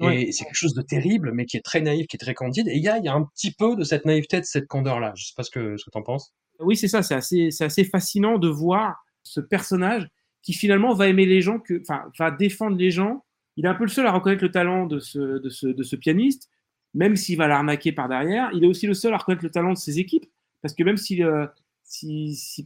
Et 0.00 0.04
ouais. 0.04 0.32
c'est 0.32 0.44
quelque 0.44 0.54
chose 0.54 0.74
de 0.74 0.82
terrible, 0.82 1.32
mais 1.34 1.44
qui 1.44 1.56
est 1.56 1.64
très 1.64 1.80
naïf, 1.80 2.06
qui 2.06 2.16
est 2.16 2.18
très 2.18 2.34
candide. 2.34 2.68
Et 2.68 2.76
il 2.76 2.82
y 2.82 2.88
a, 2.88 2.98
y 2.98 3.08
a 3.08 3.12
un 3.12 3.24
petit 3.24 3.52
peu 3.52 3.76
de 3.76 3.84
cette 3.84 4.04
naïveté, 4.04 4.40
de 4.40 4.44
cette 4.44 4.66
candeur-là. 4.66 5.12
Je 5.16 5.24
sais 5.26 5.34
pas 5.36 5.42
ce 5.42 5.50
que, 5.50 5.76
ce 5.76 5.84
que 5.84 5.90
t'en 5.90 6.02
penses. 6.02 6.32
Oui, 6.60 6.76
c'est 6.76 6.88
ça. 6.88 7.02
C'est 7.02 7.14
assez, 7.14 7.50
c'est 7.50 7.64
assez 7.64 7.84
fascinant 7.84 8.38
de 8.38 8.48
voir 8.48 9.04
ce 9.22 9.40
personnage 9.40 10.08
qui 10.42 10.52
finalement 10.52 10.94
va 10.94 11.08
aimer 11.08 11.26
les 11.26 11.40
gens, 11.40 11.58
que, 11.58 11.80
enfin, 11.80 12.04
va 12.18 12.30
défendre 12.30 12.76
les 12.76 12.90
gens. 12.90 13.24
Il 13.56 13.64
est 13.64 13.68
un 13.68 13.74
peu 13.74 13.84
le 13.84 13.90
seul 13.90 14.06
à 14.06 14.12
reconnaître 14.12 14.42
le 14.42 14.50
talent 14.50 14.86
de 14.86 14.98
ce, 14.98 15.96
pianiste, 15.96 16.50
même 16.94 17.16
s'il 17.16 17.38
va 17.38 17.46
l'arnaquer 17.46 17.92
par 17.92 18.08
derrière. 18.08 18.50
Il 18.52 18.64
est 18.64 18.66
aussi 18.66 18.86
le 18.86 18.94
seul 18.94 19.14
à 19.14 19.18
reconnaître 19.18 19.44
le 19.44 19.50
talent 19.50 19.72
de 19.72 19.78
ses 19.78 19.98
équipes, 19.98 20.26
parce 20.60 20.74
que 20.74 20.82
même 20.82 20.96
s'il 20.96 21.22
euh, 21.22 21.46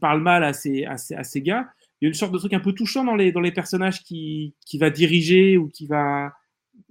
parle 0.00 0.22
mal 0.22 0.42
à 0.44 0.52
ses, 0.52 1.42
gars, 1.42 1.68
il 2.00 2.04
y 2.04 2.06
a 2.06 2.08
une 2.08 2.14
sorte 2.14 2.32
de 2.32 2.38
truc 2.38 2.52
un 2.52 2.60
peu 2.60 2.72
touchant 2.72 3.04
dans 3.04 3.14
les, 3.14 3.52
personnages 3.52 4.02
qui, 4.02 4.54
va 4.74 4.90
diriger 4.90 5.56
ou 5.56 5.68
qui 5.68 5.86
va. 5.86 6.32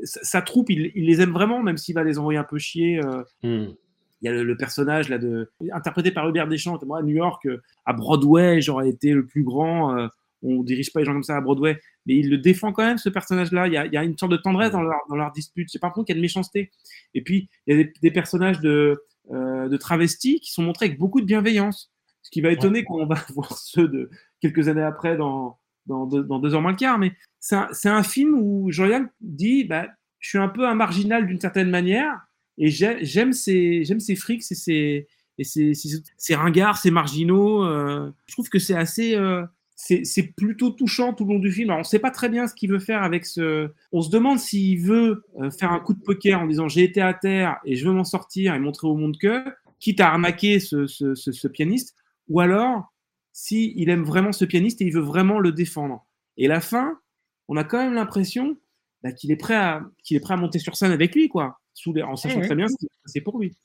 Sa, 0.03 0.41
troupe, 0.41 0.71
il, 0.71 0.91
les 0.95 1.21
aime 1.21 1.31
vraiment, 1.31 1.61
même 1.61 1.77
s'il 1.77 1.95
va 1.95 2.03
les 2.03 2.17
envoyer 2.17 2.39
un 2.39 2.43
peu 2.43 2.57
chier. 2.57 2.99
Euh, 3.03 3.23
mm 3.43 3.75
il 4.21 4.25
y 4.25 4.29
a 4.29 4.31
le, 4.31 4.43
le, 4.43 4.57
personnage 4.57 5.09
là 5.09 5.17
de 5.17 5.51
interprété 5.73 6.11
par 6.11 6.27
Hubert 6.27 6.47
Deschamps 6.47 6.79
moi 6.85 6.99
à 6.99 7.01
New 7.01 7.15
York 7.15 7.45
euh, 7.45 7.61
à 7.85 7.93
Broadway 7.93 8.61
j'aurais 8.61 8.89
été 8.89 9.13
le 9.13 9.25
plus 9.25 9.43
grand 9.43 9.97
euh, 9.97 10.07
on 10.41 10.63
dirige 10.63 10.93
pas 10.93 10.99
les 11.01 11.05
gens 11.05 11.13
comme 11.13 11.23
ça 11.23 11.35
à 11.35 11.41
Broadway 11.41 11.79
mais 12.05 12.15
il 12.15 12.29
le 12.29 12.37
défend 12.37 12.71
quand 12.71 12.85
même 12.85 12.97
ce 12.97 13.09
personnage 13.09 13.51
là 13.51 13.67
il 13.67 13.73
y 13.73 13.77
a, 13.77 13.85
il 13.85 13.93
y 13.93 13.97
a 13.97 14.03
une 14.03 14.17
sorte 14.17 14.31
de 14.31 14.37
tendresse 14.37 14.71
dans 14.71 14.81
leur, 14.81 14.99
dans 15.09 15.15
leur 15.15 15.31
dispute. 15.31 15.69
C'est 15.69 15.79
pas 15.79 15.89
contre 15.89 16.07
qu'il 16.07 16.15
y 16.15 16.17
a 16.17 16.19
de 16.19 16.21
méchanceté. 16.21 16.71
Et 17.13 17.21
puis 17.21 17.49
il 17.65 17.75
y 17.75 17.79
a 17.79 17.83
des, 17.83 17.93
des 18.01 18.11
personnages 18.11 18.59
de 18.59 19.03
euh, 19.31 19.67
de 19.69 19.77
travestis 19.77 20.39
qui 20.39 20.51
sont 20.51 20.61
montrés 20.61 20.85
avec 20.85 20.99
beaucoup 20.99 21.19
de 21.19 21.25
bienveillance. 21.25 21.91
Ce 22.21 22.29
qui 22.29 22.41
va 22.41 22.51
étonner 22.51 22.79
ouais. 22.79 22.85
quand 22.87 22.95
on 22.95 23.05
va 23.05 23.15
voir 23.33 23.57
ceux 23.57 23.87
de 23.87 24.09
quelques 24.39 24.67
années 24.67 24.83
après 24.83 25.17
dans 25.17 25.57
dans 25.87 26.05
deux, 26.05 26.23
dans 26.23 26.39
deux 26.39 26.55
heures 26.55 26.61
moins 26.63 26.71
le 26.71 26.77
quart 26.77 26.97
mais 26.97 27.13
c'est 27.39 27.55
un, 27.55 27.69
un, 27.85 28.01
film 28.01 28.33
où 28.39 28.71
Jean-Yann 28.71 29.07
dit 29.21 29.65
bah, 29.65 29.87
je 30.17 30.29
suis 30.29 30.39
un 30.39 30.47
peu 30.47 30.67
un 30.67 30.73
marginal 30.73 31.27
d'une 31.27 31.39
certaine 31.39 31.69
manière 31.69 32.25
et 32.57 32.69
j'aime 32.69 33.33
ces, 33.33 33.83
frics 34.15 34.43
et 34.49 34.55
ces, 34.55 35.07
et 35.37 35.43
ces, 35.43 36.35
ringards, 36.35 36.77
ces 36.77 36.91
marginaux. 36.91 37.63
Euh, 37.63 38.11
je 38.27 38.33
trouve 38.33 38.49
que 38.49 38.59
c'est 38.59 38.75
assez, 38.75 39.15
euh, 39.15 39.43
c'est 39.75 40.33
plutôt 40.35 40.69
touchant 40.69 41.13
tout 41.13 41.25
le 41.25 41.33
long 41.33 41.39
du 41.39 41.51
film. 41.51 41.71
On 41.71 41.79
ne 41.79 41.83
sait 41.83 41.99
pas 41.99 42.11
très 42.11 42.29
bien 42.29 42.47
ce 42.47 42.53
qu'il 42.53 42.71
veut 42.71 42.79
faire 42.79 43.03
avec 43.03 43.25
ce. 43.25 43.69
On 43.91 44.01
se 44.01 44.09
demande 44.09 44.39
s'il 44.39 44.79
veut 44.79 45.25
euh, 45.39 45.51
faire 45.51 45.71
un 45.71 45.79
coup 45.79 45.93
de 45.93 46.01
poker 46.01 46.39
en 46.39 46.47
disant 46.47 46.67
j'ai 46.67 46.83
été 46.83 47.01
à 47.01 47.13
terre 47.13 47.57
et 47.65 47.75
je 47.75 47.85
veux 47.85 47.93
m'en 47.93 48.05
sortir 48.05 48.53
et 48.53 48.59
montrer 48.59 48.87
au 48.87 48.95
monde 48.95 49.17
que, 49.17 49.43
quitte 49.79 49.99
à 49.99 50.09
arnaquer 50.09 50.59
ce, 50.59 51.47
pianiste, 51.47 51.95
ou 52.29 52.39
alors 52.39 52.93
si 53.33 53.73
il 53.75 53.89
aime 53.89 54.03
vraiment 54.03 54.31
ce 54.31 54.45
pianiste 54.45 54.81
et 54.81 54.85
il 54.85 54.93
veut 54.93 55.01
vraiment 55.01 55.39
le 55.39 55.51
défendre. 55.51 56.05
Et 56.37 56.47
la 56.47 56.61
fin, 56.61 56.97
on 57.49 57.57
a 57.57 57.65
quand 57.65 57.79
même 57.79 57.93
l'impression 57.93 58.57
bah, 59.03 59.11
qu'il 59.11 59.31
est 59.31 59.35
prêt 59.35 59.55
à 59.55 59.83
est 60.09 60.19
prêt 60.21 60.33
à 60.33 60.37
monter 60.37 60.59
sur 60.59 60.77
scène 60.77 60.93
avec 60.93 61.13
lui, 61.13 61.27
quoi 61.27 61.59
sous 61.75 61.93
les, 61.93 62.01
en 62.01 62.15
sachant 62.15 62.39
oui, 62.39 62.45
très 62.45 62.55
bien 62.55 62.67
ce 62.67 62.75
qui 62.77 62.87
c'est 63.05 63.21
pour 63.21 63.39
lui. 63.39 63.55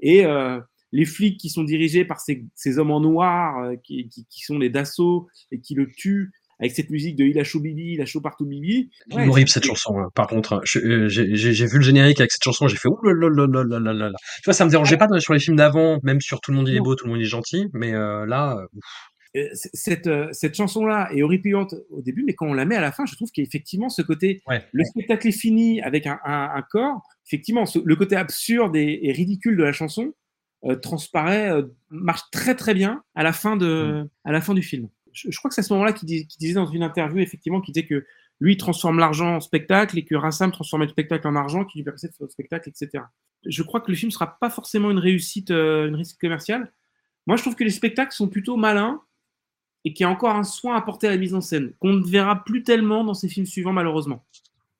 Et 0.00 0.24
euh, 0.24 0.58
les 0.92 1.04
flics 1.04 1.38
qui 1.38 1.50
sont 1.50 1.62
dirigés 1.62 2.04
par 2.04 2.20
ces, 2.20 2.44
ces 2.56 2.78
hommes 2.78 2.90
en 2.90 3.00
noir, 3.00 3.62
euh, 3.62 3.76
qui, 3.84 4.08
qui, 4.08 4.26
qui, 4.28 4.40
sont 4.42 4.58
les 4.58 4.70
Dassault 4.70 5.28
et 5.52 5.60
qui 5.60 5.74
le 5.74 5.88
tuent 5.90 6.32
avec 6.58 6.72
cette 6.72 6.90
musique 6.90 7.16
de 7.16 7.24
Il 7.24 7.38
a 7.38 7.44
chaud 7.44 7.60
Bibi, 7.60 7.94
il 7.94 8.00
a 8.02 8.06
chaud 8.06 8.20
partout 8.20 8.44
Bibi. 8.44 8.90
Ouais, 9.12 9.26
horrible 9.26 9.48
cette 9.48 9.64
chanson, 9.64 9.98
hein. 9.98 10.08
par 10.14 10.26
contre. 10.26 10.62
Euh, 10.76 11.08
j'ai 11.08 11.66
vu 11.66 11.78
le 11.78 11.82
générique 11.82 12.20
avec 12.20 12.30
cette 12.30 12.44
chanson, 12.44 12.68
j'ai 12.68 12.76
fait 12.76 12.88
ouh 12.88 12.98
là 13.02 13.14
là 13.14 13.46
là 13.46 13.64
là 13.64 13.78
là 13.78 13.92
là. 13.92 14.10
Tu 14.36 14.42
vois, 14.44 14.52
ça 14.52 14.64
me 14.64 14.70
dérangeait 14.70 14.98
pas 14.98 15.06
sur 15.20 15.32
les 15.32 15.40
films 15.40 15.56
d'avant, 15.56 15.98
même 16.02 16.20
sur 16.20 16.40
Tout 16.40 16.50
le 16.50 16.58
monde 16.58 16.68
il 16.68 16.76
est 16.76 16.80
beau, 16.80 16.94
tout 16.94 17.06
le 17.06 17.12
monde 17.12 17.20
il 17.20 17.24
est 17.24 17.28
gentil, 17.28 17.66
mais 17.72 17.94
euh, 17.94 18.26
là. 18.26 18.56
Ouf 18.74 19.09
cette, 19.52 20.06
euh, 20.06 20.28
cette 20.32 20.54
chanson-là 20.54 21.08
est 21.14 21.22
horripilante 21.22 21.74
au 21.90 22.02
début, 22.02 22.24
mais 22.24 22.34
quand 22.34 22.46
on 22.46 22.52
la 22.52 22.64
met 22.64 22.76
à 22.76 22.80
la 22.80 22.92
fin, 22.92 23.06
je 23.06 23.14
trouve 23.14 23.30
qu'effectivement, 23.30 23.88
ce 23.88 24.02
côté, 24.02 24.42
ouais. 24.48 24.64
le 24.72 24.84
spectacle 24.84 25.28
est 25.28 25.32
fini 25.32 25.80
avec 25.82 26.06
un, 26.06 26.18
un, 26.24 26.50
un 26.54 26.62
corps, 26.62 27.02
effectivement, 27.26 27.66
ce, 27.66 27.78
le 27.84 27.96
côté 27.96 28.16
absurde 28.16 28.74
et, 28.76 29.00
et, 29.02 29.12
ridicule 29.12 29.56
de 29.56 29.62
la 29.62 29.72
chanson 29.72 30.14
transparaît, 30.82 31.50
marche 31.88 32.20
très 32.32 32.54
très 32.54 32.74
bien 32.74 33.02
à 33.14 33.22
la 33.22 33.32
fin, 33.32 33.56
de, 33.56 34.02
mmh. 34.04 34.08
à 34.28 34.32
la 34.32 34.42
fin 34.42 34.52
du 34.52 34.62
film. 34.62 34.88
Je, 35.12 35.34
crois 35.38 35.48
que 35.48 35.54
c'est 35.54 35.62
à 35.62 35.64
ce 35.64 35.72
moment-là 35.72 35.94
qu'il 35.94 36.06
disait 36.06 36.52
dans 36.52 36.66
une 36.66 36.82
interview, 36.82 37.18
effectivement, 37.18 37.62
qu'il 37.62 37.72
disait 37.72 37.86
que 37.86 38.04
lui 38.40 38.58
transforme 38.58 38.98
l'argent 38.98 39.36
en 39.36 39.40
spectacle 39.40 39.96
et 39.96 40.04
que 40.04 40.14
Rassam 40.14 40.52
transforme 40.52 40.82
le 40.82 40.88
spectacle 40.88 41.26
en 41.26 41.34
argent 41.34 41.64
qui 41.64 41.78
lui 41.78 41.84
permet 41.84 41.96
de 41.96 42.08
faire 42.08 42.26
le 42.26 42.28
spectacle, 42.28 42.68
etc. 42.68 43.04
Je 43.46 43.62
crois 43.62 43.80
que 43.80 43.90
le 43.90 43.96
film 43.96 44.08
ne 44.08 44.12
sera 44.12 44.38
pas 44.38 44.50
forcément 44.50 44.90
une 44.90 44.98
réussite, 44.98 45.50
une 45.50 45.94
réussite 45.94 46.20
commerciale. 46.20 46.70
Moi, 47.26 47.36
je 47.36 47.42
trouve 47.42 47.54
que 47.54 47.64
les 47.64 47.70
spectacles 47.70 48.12
sont 48.12 48.28
plutôt 48.28 48.56
malins 48.56 49.02
et 49.84 49.92
qu'il 49.92 50.04
y 50.04 50.06
a 50.06 50.10
encore 50.10 50.34
un 50.34 50.44
soin 50.44 50.76
apporté 50.76 51.06
à 51.06 51.10
la 51.10 51.16
mise 51.16 51.34
en 51.34 51.40
scène 51.40 51.72
qu'on 51.78 51.94
ne 51.94 52.06
verra 52.06 52.44
plus 52.44 52.62
tellement 52.62 53.04
dans 53.04 53.14
ces 53.14 53.28
films 53.28 53.46
suivants, 53.46 53.72
malheureusement. 53.72 54.24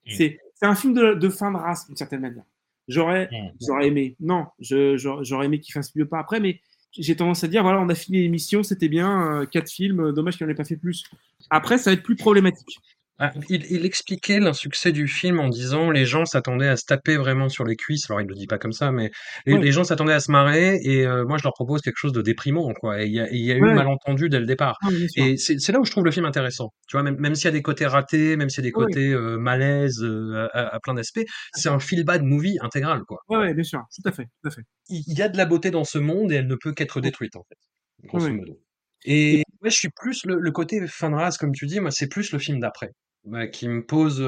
Mmh. 0.06 0.10
C'est 0.10 0.38
un 0.62 0.74
film 0.74 0.94
de, 0.94 1.28
fin 1.28 1.50
de 1.50 1.56
race, 1.56 1.86
d'une 1.86 1.96
certaine 1.96 2.20
manière. 2.20 2.44
J'aurais 2.88 3.30
mmh. 3.30 3.82
aimé, 3.82 4.16
non, 4.20 4.46
j'aurais 4.58 5.46
aimé 5.46 5.60
qu'il 5.60 5.72
fasse 5.72 5.94
mieux 5.94 6.06
pas 6.06 6.18
après, 6.18 6.40
mais 6.40 6.60
j'ai 6.92 7.16
tendance 7.16 7.44
à 7.44 7.48
dire 7.48 7.62
voilà, 7.62 7.80
on 7.80 7.88
a 7.88 7.94
fini 7.94 8.18
l'émission, 8.22 8.62
c'était 8.62 8.88
bien, 8.88 9.42
euh, 9.42 9.46
quatre 9.46 9.70
films, 9.70 10.12
dommage 10.12 10.36
qu'il 10.36 10.46
n'en 10.46 10.52
ait 10.52 10.56
pas 10.56 10.64
fait 10.64 10.76
plus. 10.76 11.04
Après, 11.48 11.78
ça 11.78 11.90
va 11.90 11.94
être 11.94 12.02
plus 12.02 12.16
problématique. 12.16 12.80
Ah, 13.22 13.32
il, 13.50 13.84
expliquait 13.84 14.40
l'insuccès 14.40 14.92
du 14.92 15.06
film 15.06 15.40
en 15.40 15.50
disant 15.50 15.90
les 15.90 16.06
gens 16.06 16.24
s'attendaient 16.24 16.68
à 16.68 16.78
se 16.78 16.86
taper 16.86 17.18
vraiment 17.18 17.50
sur 17.50 17.64
les 17.64 17.76
cuisses. 17.76 18.08
Alors 18.08 18.22
il 18.22 18.24
ne 18.24 18.30
le 18.30 18.34
dit 18.34 18.46
pas 18.46 18.56
comme 18.56 18.72
ça, 18.72 18.92
mais 18.92 19.10
les, 19.44 19.72
gens 19.72 19.84
s'attendaient 19.84 20.14
à 20.14 20.20
se 20.20 20.30
marrer 20.30 20.80
et 20.82 21.06
euh, 21.06 21.26
moi 21.26 21.36
je 21.36 21.42
leur 21.42 21.52
propose 21.52 21.82
quelque 21.82 21.98
chose 21.98 22.14
de 22.14 22.22
déprimant 22.22 22.72
quoi. 22.72 23.02
Et 23.02 23.06
il 23.08 23.12
y 23.12 23.20
a, 23.20 23.30
y 23.30 23.52
a 23.52 23.56
eu 23.56 23.60
malentendu 23.60 24.30
dès 24.30 24.40
le 24.40 24.46
départ. 24.46 24.78
Ah, 24.82 24.88
et 25.16 25.36
c'est 25.36 25.70
là 25.70 25.80
où 25.80 25.84
je 25.84 25.90
trouve 25.90 26.06
le 26.06 26.10
film 26.10 26.24
intéressant. 26.24 26.72
Tu 26.88 26.96
vois, 26.96 27.02
même, 27.02 27.16
même 27.18 27.34
s'il 27.34 27.44
y 27.44 27.48
a 27.48 27.52
des 27.52 27.60
côtés 27.60 27.86
ratés, 27.86 28.38
même 28.38 28.48
s'il 28.48 28.64
y 28.64 28.66
a 28.66 28.68
des 28.68 28.72
côtés 28.72 29.12
euh, 29.12 29.36
malaises 29.36 30.02
euh, 30.02 30.48
à, 30.54 30.80
plein 30.80 30.94
d'aspects, 30.94 31.20
c'est 31.52 31.68
un 31.68 31.78
feel 31.78 32.04
bad 32.04 32.22
movie 32.22 32.56
intégral 32.62 33.02
quoi. 33.06 33.18
Ouais, 33.28 33.52
bien 33.52 33.64
sûr, 33.64 33.82
tout 33.94 34.08
à 34.08 34.12
fait, 34.12 34.28
tout 34.42 34.48
à 34.48 34.50
fait. 34.50 34.62
Il 34.88 35.18
y 35.18 35.20
a 35.20 35.28
de 35.28 35.36
la 35.36 35.44
beauté 35.44 35.70
dans 35.70 35.84
ce 35.84 35.98
monde 35.98 36.32
et 36.32 36.36
elle 36.36 36.46
ne 36.46 36.56
peut 36.56 36.72
qu'être 36.72 37.02
détruite 37.02 37.36
en 37.36 37.42
fait, 37.46 38.08
grosso 38.08 38.32
modo. 38.32 38.58
Et 39.04 39.44
ouais, 39.60 39.70
je 39.70 39.76
suis 39.76 39.90
plus 39.94 40.24
le, 40.24 40.38
le 40.40 40.50
côté 40.52 40.86
fan 40.86 41.14
race 41.14 41.36
comme 41.36 41.52
tu 41.52 41.66
dis, 41.66 41.80
moi 41.80 41.90
c'est 41.90 42.08
plus 42.08 42.32
le 42.32 42.38
film 42.38 42.60
d'après. 42.60 42.92
Bah, 43.24 43.46
qui 43.46 43.68
me 43.68 43.84
pose 43.84 44.22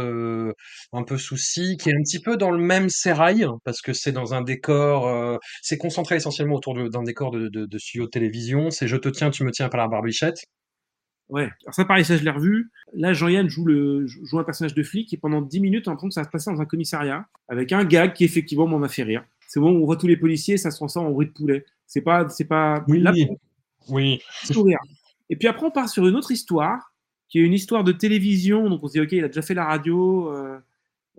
un 0.92 1.02
peu 1.02 1.16
souci, 1.16 1.78
qui 1.78 1.88
est 1.88 1.94
un 1.94 2.02
petit 2.02 2.20
peu 2.20 2.36
dans 2.36 2.50
le 2.50 2.58
même 2.58 2.90
sérail, 2.90 3.46
parce 3.64 3.80
que 3.80 3.94
c'est 3.94 4.12
dans 4.12 4.34
un 4.34 4.42
décor, 4.42 5.40
c'est 5.62 5.78
concentré 5.78 6.16
essentiellement 6.16 6.56
autour 6.56 6.74
d'un 6.74 7.02
décor 7.02 7.30
de, 7.30 7.48
de, 7.48 7.64
de, 7.64 7.78
studio 7.78 8.04
de 8.04 8.10
télévision. 8.10 8.70
C'est 8.70 8.88
je 8.88 8.96
te 8.96 9.08
tiens, 9.08 9.30
tu 9.30 9.44
me 9.44 9.50
tiens 9.50 9.70
par 9.70 9.80
la 9.80 9.88
barbichette. 9.88 10.42
Ouais, 11.32 11.48
alors 11.64 11.74
ça 11.74 11.86
pareil, 11.86 12.04
ça 12.04 12.18
je 12.18 12.24
l'ai 12.24 12.30
revu. 12.30 12.70
Là, 12.92 13.14
Jean-Yann 13.14 13.48
joue, 13.48 13.64
le, 13.64 14.06
joue 14.06 14.38
un 14.38 14.44
personnage 14.44 14.74
de 14.74 14.82
flic 14.82 15.14
et 15.14 15.16
pendant 15.16 15.40
10 15.40 15.60
minutes, 15.60 15.88
on 15.88 15.96
que 15.96 16.10
ça 16.10 16.20
va 16.20 16.26
se 16.26 16.30
passer 16.30 16.50
dans 16.50 16.60
un 16.60 16.66
commissariat 16.66 17.24
avec 17.48 17.72
un 17.72 17.84
gag 17.84 18.12
qui 18.12 18.24
effectivement 18.24 18.66
m'a 18.66 18.88
fait 18.88 19.02
rire. 19.02 19.24
C'est 19.48 19.58
bon, 19.58 19.70
on 19.70 19.86
voit 19.86 19.96
tous 19.96 20.06
les 20.06 20.18
policiers, 20.18 20.58
ça 20.58 20.70
se 20.70 20.76
transforme 20.76 21.06
en 21.06 21.10
bruit 21.10 21.28
de 21.28 21.32
poulet. 21.32 21.64
C'est 21.86 22.02
pas, 22.02 22.28
c'est 22.28 22.44
pas. 22.44 22.84
Oui, 22.86 23.02
oui. 23.88 24.20
Sourire. 24.44 24.78
Et 25.30 25.36
puis 25.36 25.48
après, 25.48 25.64
on 25.64 25.70
part 25.70 25.88
sur 25.88 26.06
une 26.06 26.16
autre 26.16 26.32
histoire 26.32 26.91
qui 27.32 27.38
est 27.38 27.42
une 27.42 27.54
histoire 27.54 27.82
de 27.82 27.92
télévision. 27.92 28.68
Donc 28.68 28.84
on 28.84 28.88
se 28.88 28.92
dit, 28.92 29.00
OK, 29.00 29.12
il 29.12 29.24
a 29.24 29.28
déjà 29.28 29.40
fait 29.40 29.54
la 29.54 29.64
radio, 29.64 30.30
euh, 30.30 30.58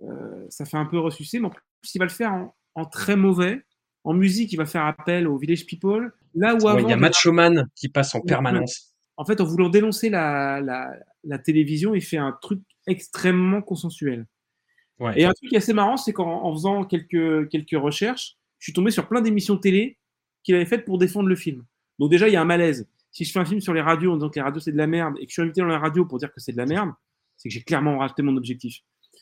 euh, 0.03 0.45
ça 0.47 0.64
fait 0.64 0.78
un 0.78 0.86
peu 0.86 0.99
ressuscité, 0.99 1.39
mais 1.39 1.47
en 1.47 1.49
plus, 1.49 1.95
il 1.95 1.97
va 1.97 2.05
le 2.05 2.11
faire 2.11 2.49
en, 2.76 2.86
très 2.86 3.16
mauvais. 3.16 3.64
En 4.03 4.14
musique, 4.14 4.53
il 4.53 4.57
va 4.57 4.66
faire 4.66 4.86
appel 4.86 5.28
au 5.28 5.38
Village 5.38 5.66
People. 5.66 6.14
Là 6.36 6.53
où 6.53 6.80
il 6.80 6.88
y 6.88 6.93
a 6.93 6.97
Macho 6.97 7.32
Man 7.32 7.68
qui 7.76 7.89
passe 7.89 8.14
en 8.14 8.22
permanence. 8.22 8.93
En 9.18 9.26
fait, 9.26 9.41
en 9.41 9.45
voulant 9.45 9.70
dénoncer 9.70 10.11
la, 10.11 10.61
la, 11.24 11.38
télévision, 11.39 11.95
il 11.95 12.01
fait 12.01 12.18
un 12.18 12.38
truc 12.41 12.61
extrêmement 12.86 13.61
consensuel. 13.64 14.28
Et 15.16 15.26
un 15.26 15.32
truc 15.32 15.49
qui 15.49 15.55
est 15.55 15.57
assez 15.57 15.74
marrant, 15.74 15.97
c'est 15.97 16.14
qu'en 16.14 16.51
faisant 16.53 16.86
quelques, 16.86 17.49
quelques 17.49 17.82
recherches, 17.82 18.38
je 18.59 18.66
suis 18.66 18.74
tombé 18.74 18.91
sur 18.91 19.07
plein 19.07 19.22
d'émissions 19.22 19.57
télé 19.57 19.97
qu'il 20.43 20.53
avait 20.55 20.66
faites 20.66 20.86
pour 20.86 20.99
défendre 20.99 21.28
le 21.28 21.36
film. 21.36 21.64
Donc 21.97 22.11
déjà, 22.11 22.28
il 22.28 22.34
y 22.34 22.36
a 22.36 22.41
un 22.41 22.45
malaise 22.45 22.88
si 23.14 23.24
je 23.24 23.32
fais 23.32 23.39
un 23.39 23.45
film 23.45 23.61
sur 23.61 23.74
les 23.74 23.82
radios 23.82 24.11
en 24.11 24.16
disant 24.16 24.30
que 24.30 24.36
les 24.36 24.41
radios 24.41 24.59
c'est 24.59 24.72
de 24.72 24.78
la 24.78 24.88
merde 24.88 25.16
et 25.20 25.26
que 25.26 25.30
je 25.30 25.34
suis 25.34 25.41
invité 25.41 25.61
dans 25.61 25.68
la 25.68 25.80
radio 25.80 26.03
pour 26.05 26.18
dire 26.18 26.34
que 26.34 26.41
c'est 26.41 26.51
de 26.51 26.57
la 26.57 26.66
merde, 26.66 26.89
c'est 27.38 27.47
que 27.47 27.53
j'ai 27.53 27.61
clairement 27.61 27.99
raté 27.99 28.24
mon 28.24 28.36
objectif. 28.36 28.80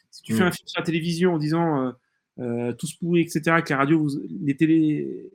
Si 0.09 0.23
tu 0.23 0.33
fais 0.33 0.43
mm. 0.43 0.47
un 0.47 0.51
film 0.51 0.67
sur 0.67 0.79
la 0.79 0.85
télévision 0.85 1.33
en 1.33 1.37
disant 1.37 1.85
euh, 1.85 1.91
euh, 2.39 2.73
tous 2.73 2.93
pourris, 2.95 3.21
etc., 3.21 3.61
que 3.61 3.69
les 3.69 3.75
radios, 3.75 4.07
les 4.41 4.55
télé, 4.55 5.29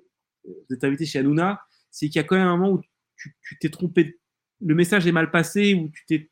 vous 0.45 0.75
êtes 0.75 0.83
invité 0.83 1.05
chez 1.05 1.19
Hanouna, 1.19 1.61
c'est 1.91 2.07
qu'il 2.09 2.17
y 2.17 2.19
a 2.19 2.25
quand 2.25 2.37
même 2.37 2.49
un 2.49 2.57
moment 2.57 2.73
où 2.73 2.81
tu 3.17 3.59
t'es 3.59 3.69
trompé, 3.69 4.19
le 4.61 4.75
message 4.75 5.07
est 5.07 5.13
mal 5.13 5.31
passé, 5.31 5.75
ou 5.75 5.91
tu 5.91 6.05
t'es 6.07 6.31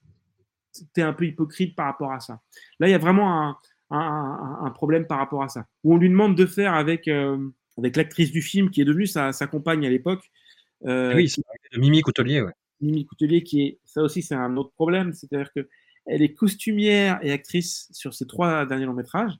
es 0.96 1.02
un 1.02 1.12
peu 1.12 1.26
hypocrite 1.26 1.76
par 1.76 1.86
rapport 1.86 2.12
à 2.12 2.20
ça. 2.20 2.40
Là, 2.80 2.88
il 2.88 2.90
y 2.90 2.94
a 2.94 2.98
vraiment 2.98 3.42
un, 3.42 3.58
un, 3.90 4.58
un, 4.62 4.70
problème 4.70 5.06
par 5.06 5.18
rapport 5.18 5.42
à 5.42 5.48
ça. 5.48 5.66
Où 5.84 5.94
on 5.94 5.98
lui 5.98 6.08
demande 6.08 6.36
de 6.36 6.46
faire 6.46 6.74
avec, 6.74 7.06
euh, 7.06 7.38
avec 7.78 7.96
l'actrice 7.96 8.32
du 8.32 8.42
film 8.42 8.70
qui 8.70 8.80
est 8.80 8.84
devenue 8.84 9.06
sa, 9.06 9.32
sa 9.32 9.46
compagne 9.46 9.86
à 9.86 9.90
l'époque, 9.90 10.24
euh, 10.24 10.43
oui, 10.84 11.28
c'est 11.28 11.42
Mimi 11.76 12.00
Coutelier. 12.00 12.42
Ouais. 12.42 12.52
Mimi 12.80 13.06
Coutelier, 13.06 13.42
qui 13.42 13.62
est, 13.62 13.80
ça 13.84 14.02
aussi, 14.02 14.22
c'est 14.22 14.34
un 14.34 14.56
autre 14.56 14.72
problème. 14.72 15.12
C'est-à-dire 15.12 15.52
qu'elle 15.52 16.22
est 16.22 16.34
costumière 16.34 17.18
et 17.22 17.32
actrice 17.32 17.88
sur 17.92 18.14
ces 18.14 18.26
trois 18.26 18.66
derniers 18.66 18.86
longs 18.86 18.94
métrages. 18.94 19.32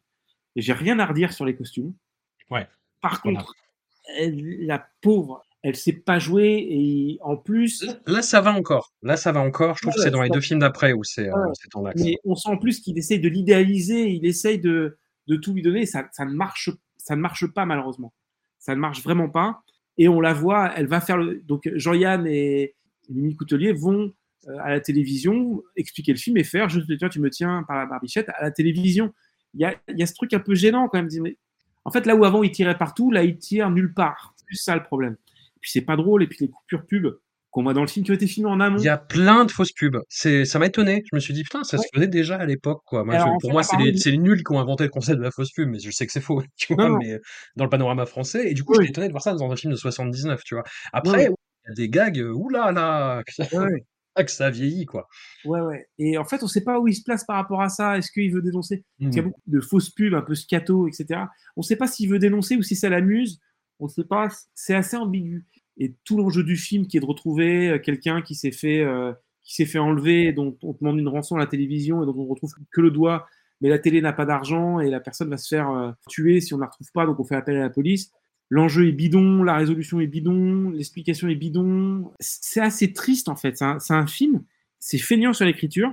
Et 0.57 0.63
j'ai 0.63 0.73
rien 0.73 0.99
à 0.99 1.07
redire 1.07 1.33
sur 1.33 1.45
les 1.45 1.57
costumes. 1.57 1.95
Ouais. 2.51 2.67
Par 3.01 3.21
contre, 3.21 3.55
la 4.19 4.87
pauvre, 5.01 5.43
elle 5.63 5.77
sait 5.77 5.93
pas 5.93 6.19
jouer 6.19 6.67
et 6.71 7.19
en 7.23 7.37
plus. 7.37 7.85
Là, 8.07 8.23
ça 8.23 8.41
va 8.41 8.53
encore. 8.53 8.93
Là, 9.03 9.17
ça 9.17 9.33
va 9.33 9.41
encore. 9.41 9.77
Je 9.77 9.83
trouve 9.83 9.95
que 9.95 10.01
c'est 10.01 10.11
dans 10.11 10.23
les 10.23 10.31
deux 10.31 10.41
films 10.41 10.61
d'après 10.61 10.93
où 10.93 11.05
c'est 11.05 11.29
euh, 11.29 11.53
ton 11.71 11.87
axe. 11.87 12.03
Mais 12.03 12.17
on 12.25 12.35
sent 12.35 12.51
en 12.51 12.59
plus 12.59 12.81
qu'il 12.81 12.97
essaye 12.99 13.19
de 13.19 13.29
l'idéaliser, 13.29 14.11
il 14.11 14.27
essaye 14.27 14.59
de, 14.59 14.99
de 15.27 15.37
tout 15.37 15.55
lui 15.55 15.63
donner. 15.63 15.87
Ça, 15.87 16.07
ça, 16.13 16.25
ne 16.25 16.33
marche, 16.33 16.71
ça 16.97 17.17
ne 17.17 17.21
marche 17.21 17.47
pas, 17.47 17.65
malheureusement. 17.65 18.13
Ça 18.59 18.75
ne 18.75 18.81
marche 18.81 19.03
vraiment 19.03 19.29
pas 19.29 19.64
et 19.99 20.09
on 20.09 20.21
la 20.21 20.33
voit, 20.33 20.73
elle 20.77 20.87
va 20.87 21.01
faire 21.01 21.17
le. 21.17 21.41
Donc 21.41 21.71
Jean-Yann 21.75 22.27
et 22.27 22.75
Mimi 23.09 23.37
Coutelier 23.37 23.73
vont 23.73 24.13
euh, 24.49 24.59
à 24.61 24.71
la 24.71 24.81
télévision 24.81 25.63
expliquer 25.77 26.13
le 26.13 26.19
film 26.19 26.37
et 26.37 26.45
faire 26.45 26.69
je 26.69 26.81
te 26.81 26.93
tiens, 26.95 27.09
tu 27.09 27.21
me 27.21 27.31
tiens 27.31 27.65
par 27.67 27.77
la 27.77 27.87
barbichette 27.87 28.29
à 28.31 28.43
la 28.43 28.51
télévision. 28.51 29.13
Il 29.55 29.61
y 29.61 29.65
a, 29.65 29.75
y 29.89 30.03
a 30.03 30.07
ce 30.07 30.15
truc 30.15 30.33
un 30.35 30.41
peu 30.41 30.55
gênant 30.55 30.89
quand 30.89 31.01
même. 31.01 31.09
En 31.85 31.91
fait, 31.91 32.07
là 32.07 32.17
où 32.17 32.25
avant 32.25 32.43
il 32.43 32.51
tirait 32.51 32.77
partout, 32.77 33.11
là 33.11 33.23
il 33.23 33.39
tire 33.39 33.71
nulle 33.71 33.95
part. 33.95 34.35
C'est 34.51 34.63
ça 34.63 34.75
le 34.75 34.83
problème. 34.83 35.17
Et 35.57 35.61
puis 35.61 35.71
c'est 35.71 35.83
pas 35.83 35.97
drôle, 35.97 36.23
et 36.23 36.27
puis 36.27 36.39
les 36.41 36.51
coupures 36.51 36.87
pubs 36.87 37.19
qu'on 37.55 37.63
voit 37.63 37.73
dans 37.73 37.83
le 37.83 37.87
film 37.87 38.05
qui 38.05 38.11
ont 38.11 38.15
été 38.15 38.27
filmés 38.27 38.51
en 38.51 38.59
amont. 38.59 38.79
Il 38.79 38.85
y 38.85 38.89
a 38.89 38.99
plein 38.99 39.45
de 39.45 39.51
fausses 39.53 39.71
pubs. 39.71 40.01
C'est, 40.09 40.45
ça 40.45 40.59
m'a 40.59 40.67
étonné. 40.67 41.05
Je 41.09 41.15
me 41.15 41.21
suis 41.21 41.33
dit, 41.33 41.45
putain, 41.45 41.63
ça 41.63 41.79
se 41.79 41.87
faisait 41.95 42.09
déjà 42.09 42.35
à 42.35 42.45
l'époque, 42.47 42.83
quoi. 42.85 43.05
pour 43.41 43.53
moi, 43.53 43.63
c'est 43.63 43.77
les, 43.77 44.19
nuls 44.19 44.43
qui 44.43 44.53
ont 44.53 44.59
inventé 44.59 44.83
le 44.83 44.91
concept 44.91 45.19
de 45.19 45.23
la 45.23 45.31
fausse 45.31 45.53
pub, 45.53 45.69
mais 45.69 45.79
je 45.79 45.89
sais 45.93 46.05
que 46.05 46.13
c'est 46.13 46.21
faux, 46.21 46.43
tu 46.57 46.75
vois, 46.75 46.99
mais 46.99 47.21
dans 47.55 47.63
le 47.63 47.71
panorama 47.71 48.07
français. 48.07 48.51
Et 48.51 48.55
du 48.55 48.65
coup, 48.65 48.75
je 48.75 48.81
suis 48.81 48.91
étonné 48.91 49.07
de 49.07 49.13
voir 49.13 49.23
ça 49.23 49.35
dans 49.35 49.53
un 49.53 49.57
film 49.57 49.73
de 49.73 49.79
79, 49.79 50.43
tu 50.43 50.57
vois. 50.57 50.65
Après, 50.93 51.27
il 51.27 51.69
y 51.69 51.71
a 51.71 51.75
des 51.75 51.89
gags, 51.89 52.19
oulala, 52.19 52.73
là, 52.73 53.23
que 53.23 53.33
ça, 53.33 53.45
que 54.25 54.31
ça 54.33 54.51
vieillit, 54.51 54.87
quoi. 54.87 55.07
Ouais, 55.45 55.61
ouais. 55.61 55.87
Et 55.99 56.19
en 56.19 56.25
fait, 56.25 56.43
on 56.43 56.49
sait 56.49 56.65
pas 56.65 56.81
où 56.81 56.89
il 56.89 56.95
se 56.95 57.05
place 57.05 57.25
par 57.25 57.37
rapport 57.37 57.63
à 57.63 57.69
ça. 57.69 57.97
Est-ce 57.97 58.11
qu'il 58.11 58.33
veut 58.33 58.43
dénoncer? 58.43 58.83
Il 58.99 59.15
y 59.15 59.19
a 59.21 59.23
mmh. 59.23 59.27
beaucoup 59.27 59.41
de 59.47 59.61
fausses 59.61 59.91
pubs, 59.91 60.15
un 60.15 60.23
peu 60.23 60.35
scato, 60.35 60.89
etc. 60.89 61.21
On 61.57 61.63
sait 61.63 61.77
pas 61.77 61.87
s'il 61.87 62.11
veut 62.11 62.19
dénoncer 62.19 62.57
ou 62.57 62.63
si 62.63 62.75
ça 62.75 62.89
l'amuse. 62.89 63.39
On 63.79 63.87
sait 63.87 64.03
pas. 64.03 64.27
C'est 64.57 64.75
assez 64.75 64.97
ambigu 64.97 65.47
et 65.79 65.95
tout 66.05 66.17
l'enjeu 66.17 66.45
du 66.45 66.57
film 66.57 66.87
qui 66.87 66.97
est 66.97 67.01
de 67.01 67.07
retrouver 67.07 67.71
euh, 67.71 67.79
quelqu'un 67.79 68.23
qui 68.23 68.35
s'est 68.35 68.53
fait 68.53 68.81
euh, 68.81 69.13
qui 69.43 69.55
s'est 69.55 69.67
fait 69.67 69.79
enlever, 69.79 70.33
dont 70.33 70.57
on 70.63 70.73
demande 70.73 70.99
une 70.99 71.09
rançon 71.09 71.37
à 71.37 71.39
la 71.39 71.47
télévision 71.47 72.03
et 72.03 72.07
dont 72.07 72.15
on 72.17 72.27
retrouve 72.27 72.55
que 72.73 72.81
le 72.81 72.91
doigt, 72.91 73.27
mais 73.61 73.69
la 73.69 73.79
télé 73.79 74.01
n'a 74.01 74.13
pas 74.13 74.25
d'argent 74.25 74.81
et 74.81 74.89
la 74.89 75.01
personne 75.01 75.29
va 75.29 75.37
se 75.37 75.49
faire 75.49 75.71
euh, 75.71 75.91
tuer 76.09 76.41
si 76.41 76.55
on 76.55 76.57
ne 76.57 76.63
la 76.63 76.69
retrouve 76.69 76.91
pas, 76.93 77.05
donc 77.05 77.21
on 77.21 77.25
fait 77.25 77.35
appel 77.35 77.57
à 77.57 77.61
la 77.61 77.71
police. 77.71 78.11
L'enjeu 78.49 78.89
est 78.89 78.93
bidon, 78.93 79.43
la 79.43 79.57
résolution 79.57 80.01
est 80.01 80.07
bidon, 80.07 80.71
l'explication 80.71 81.29
est 81.29 81.35
bidon. 81.35 82.11
C'est 82.21 82.61
assez 82.61 82.93
triste 82.93 83.29
en 83.29 83.37
fait. 83.37 83.57
C'est 83.57 83.95
un, 83.95 84.07
film, 84.07 84.45
c'est 84.79 84.99
feignant 84.99 85.33
sur 85.33 85.45
l'écriture. 85.45 85.89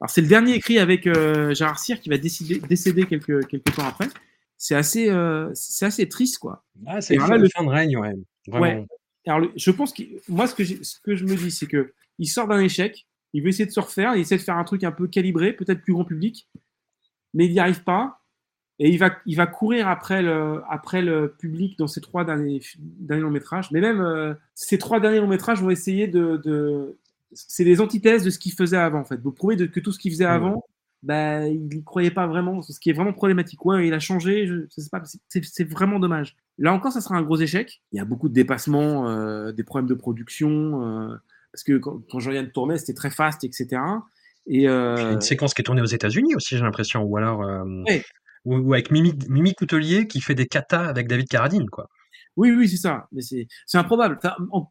Alors 0.00 0.08
c'est 0.08 0.20
le 0.20 0.28
dernier 0.28 0.54
écrit 0.54 0.78
avec 0.78 1.04
Gérard 1.52 1.78
Cyr 1.78 2.00
qui 2.00 2.08
va 2.08 2.16
décider, 2.16 2.60
décéder 2.60 3.06
quelques, 3.06 3.46
quelques 3.48 3.74
temps 3.74 3.86
après. 3.86 4.08
C'est 4.56 4.76
assez, 4.76 5.12
c'est 5.54 5.84
assez 5.84 6.08
triste 6.08 6.38
quoi. 6.38 6.64
Ah, 6.86 7.00
c'est 7.00 7.16
le 7.16 7.48
fin 7.48 7.64
de 7.64 7.68
règne, 7.68 7.96
ouais. 7.98 8.14
Ouais. 8.48 8.84
Alors, 9.26 9.48
je 9.56 9.70
pense 9.70 9.92
que 9.92 10.02
moi, 10.28 10.46
ce 10.46 10.54
que, 10.54 10.64
ce 10.64 11.00
que 11.00 11.16
je 11.16 11.24
me 11.24 11.34
dis, 11.34 11.50
c'est 11.50 11.66
que 11.66 11.92
il 12.18 12.26
sort 12.26 12.46
d'un 12.46 12.60
échec, 12.60 13.06
il 13.32 13.42
veut 13.42 13.48
essayer 13.48 13.66
de 13.66 13.70
se 13.70 13.80
refaire, 13.80 14.14
il 14.14 14.20
essaie 14.20 14.36
de 14.36 14.42
faire 14.42 14.56
un 14.56 14.64
truc 14.64 14.84
un 14.84 14.92
peu 14.92 15.08
calibré, 15.08 15.52
peut-être 15.52 15.82
plus 15.82 15.92
grand 15.92 16.04
public, 16.04 16.48
mais 17.32 17.46
il 17.46 17.52
n'y 17.52 17.58
arrive 17.58 17.82
pas. 17.82 18.20
Et 18.80 18.90
il 18.90 18.98
va, 18.98 19.16
il 19.24 19.36
va 19.36 19.46
courir 19.46 19.86
après 19.86 20.20
le, 20.20 20.60
après 20.68 21.00
le 21.00 21.32
public 21.38 21.78
dans 21.78 21.86
ces 21.86 22.00
trois 22.00 22.24
derniers, 22.24 22.60
derniers 22.78 23.22
longs 23.22 23.30
métrages. 23.30 23.70
Mais 23.70 23.80
même 23.80 24.00
euh, 24.00 24.34
ces 24.54 24.78
trois 24.78 24.98
derniers 24.98 25.20
longs 25.20 25.28
métrages 25.28 25.62
vont 25.62 25.70
essayer 25.70 26.08
de. 26.08 26.40
de 26.44 26.98
c'est 27.32 27.64
des 27.64 27.80
antithèses 27.80 28.24
de 28.24 28.30
ce 28.30 28.38
qu'il 28.38 28.52
faisait 28.52 28.76
avant, 28.76 29.00
en 29.00 29.04
fait. 29.04 29.20
Vous 29.20 29.32
prouvez 29.32 29.56
que 29.68 29.80
tout 29.80 29.92
ce 29.92 29.98
qu'il 29.98 30.12
faisait 30.12 30.24
avant, 30.24 30.64
bah, 31.04 31.46
il 31.46 31.68
n'y 31.68 31.84
croyait 31.84 32.10
pas 32.10 32.26
vraiment, 32.26 32.62
ce 32.62 32.80
qui 32.80 32.88
est 32.88 32.94
vraiment 32.94 33.12
problématique. 33.12 33.64
Ouais, 33.66 33.86
il 33.86 33.92
a 33.92 34.00
changé, 34.00 34.46
je, 34.46 34.64
sais 34.70 34.88
pas, 34.90 35.02
c'est 35.28 35.70
vraiment 35.70 35.98
dommage. 35.98 36.34
Là 36.56 36.72
encore, 36.72 36.92
ça 36.92 37.02
sera 37.02 37.16
un 37.16 37.22
gros 37.22 37.36
échec. 37.36 37.82
Il 37.92 37.98
y 37.98 38.00
a 38.00 38.06
beaucoup 38.06 38.30
de 38.30 38.34
dépassements, 38.34 39.08
euh, 39.10 39.52
des 39.52 39.64
problèmes 39.64 39.88
de 39.88 39.94
production, 39.94 40.82
euh, 40.82 41.14
parce 41.52 41.62
que 41.62 41.76
quand, 41.76 42.18
Jean-Yann 42.18 42.50
tournait, 42.50 42.78
c'était 42.78 42.94
très 42.94 43.10
fast, 43.10 43.44
etc. 43.44 43.82
Et 44.46 44.66
euh... 44.66 45.12
une 45.12 45.20
séquence 45.20 45.52
qui 45.52 45.60
est 45.60 45.64
tournée 45.64 45.82
aux 45.82 45.86
États-Unis 45.86 46.34
aussi, 46.36 46.56
j'ai 46.56 46.64
l'impression, 46.64 47.02
ou 47.02 47.18
alors 47.18 47.42
euh, 47.42 47.64
ou, 48.46 48.72
avec 48.72 48.90
Mimi, 48.90 49.12
Mimi, 49.28 49.54
Coutelier 49.54 50.06
qui 50.06 50.22
fait 50.22 50.34
des 50.34 50.46
katas 50.46 50.86
avec 50.86 51.06
David 51.06 51.28
Carradine, 51.28 51.68
quoi. 51.68 51.90
Oui, 52.36 52.50
oui, 52.50 52.68
c'est 52.68 52.76
ça. 52.76 53.08
Mais 53.12 53.22
c'est 53.22 53.46
improbable. 53.78 54.18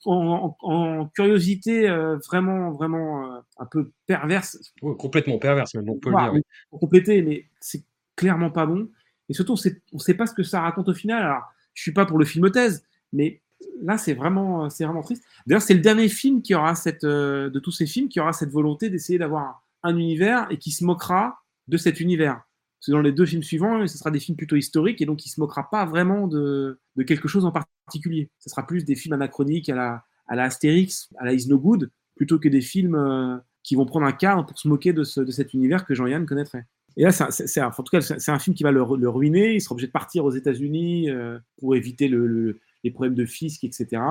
En, 0.05 1.09
curiosité 1.15 1.89
euh, 1.89 2.17
vraiment, 2.27 2.71
vraiment 2.71 3.35
euh, 3.35 3.39
un 3.57 3.65
peu 3.65 3.91
perverse. 4.05 4.73
complètement 4.97 5.37
perverse, 5.37 5.73
même, 5.75 5.89
on 5.89 5.97
peut 5.97 6.09
le 6.09 6.31
dire. 6.31 6.41
Pour 6.69 6.79
compléter, 6.79 7.21
mais 7.21 7.45
c'est 7.59 7.83
clairement 8.15 8.51
pas 8.51 8.65
bon. 8.65 8.89
Et 9.29 9.33
surtout, 9.33 9.53
on 9.53 9.97
ne 9.97 9.99
sait 9.99 10.13
pas 10.13 10.27
ce 10.27 10.33
que 10.33 10.43
ça 10.43 10.61
raconte 10.61 10.89
au 10.89 10.93
final. 10.93 11.23
Alors, 11.23 11.43
je 11.73 11.81
suis 11.81 11.93
pas 11.93 12.05
pour 12.05 12.17
le 12.17 12.25
film 12.25 12.51
thèse, 12.51 12.85
mais 13.13 13.41
là, 13.81 13.97
c'est 13.97 14.13
vraiment, 14.13 14.69
c'est 14.69 14.85
vraiment 14.85 15.01
triste. 15.01 15.23
D'ailleurs, 15.47 15.61
c'est 15.61 15.73
le 15.73 15.79
dernier 15.79 16.09
film 16.09 16.41
qui 16.41 16.55
aura 16.55 16.75
cette, 16.75 17.03
euh, 17.03 17.49
de 17.49 17.59
tous 17.59 17.71
ces 17.71 17.85
films, 17.85 18.09
qui 18.09 18.19
aura 18.19 18.33
cette 18.33 18.51
volonté 18.51 18.89
d'essayer 18.89 19.17
d'avoir 19.17 19.63
un 19.83 19.97
univers 19.97 20.47
et 20.49 20.57
qui 20.57 20.71
se 20.71 20.83
moquera 20.83 21.39
de 21.67 21.77
cet 21.77 21.99
univers. 21.99 22.41
Parce 22.83 22.91
dans 22.91 23.01
les 23.01 23.13
deux 23.13 23.25
films 23.25 23.43
suivants, 23.43 23.87
ce 23.87 23.97
sera 23.97 24.11
des 24.11 24.19
films 24.19 24.35
plutôt 24.35 24.57
historiques 24.57 25.01
et 25.01 25.05
donc 25.05 25.25
il 25.25 25.29
se 25.29 25.39
moquera 25.39 25.69
pas 25.69 25.85
vraiment 25.85 26.27
de, 26.27 26.79
de 26.97 27.03
quelque 27.03 27.29
chose 27.29 27.45
en 27.45 27.51
particulier. 27.51 28.29
Ce 28.39 28.49
sera 28.49 28.67
plus 28.67 28.83
des 28.83 28.95
films 28.95 29.13
anachroniques 29.13 29.69
à 29.69 29.75
la, 29.75 30.03
à 30.27 30.35
la 30.35 30.43
Astérix, 30.43 31.09
à 31.17 31.23
la 31.23 31.33
Is 31.33 31.47
No 31.47 31.57
Good, 31.57 31.89
plutôt 32.17 32.39
que 32.39 32.49
des 32.49 32.59
films 32.59 32.95
euh, 32.95 33.37
qui 33.63 33.75
vont 33.75 33.85
prendre 33.85 34.05
un 34.05 34.11
cadre 34.11 34.45
pour 34.45 34.59
se 34.59 34.67
moquer 34.67 34.91
de, 34.91 35.05
ce, 35.05 35.21
de 35.21 35.31
cet 35.31 35.53
univers 35.53 35.85
que 35.85 35.95
Jean-Yann 35.95 36.25
connaîtrait. 36.25 36.65
Et 36.97 37.03
là, 37.03 37.11
c'est, 37.11 37.61
en 37.61 37.71
tout 37.71 37.83
cas, 37.89 38.01
c'est 38.01 38.31
un 38.31 38.37
film 38.37 38.53
qui 38.53 38.63
va 38.63 38.71
le, 38.71 38.81
ruiner. 38.81 39.55
Il 39.55 39.61
sera 39.61 39.73
obligé 39.73 39.87
de 39.87 39.93
partir 39.93 40.25
aux 40.25 40.31
États-Unis 40.31 41.09
euh, 41.09 41.39
pour 41.57 41.75
éviter 41.75 42.09
le, 42.09 42.59
les 42.83 42.91
problèmes 42.91 43.15
de 43.15 43.25
fisc, 43.25 43.63
etc. 43.63 44.01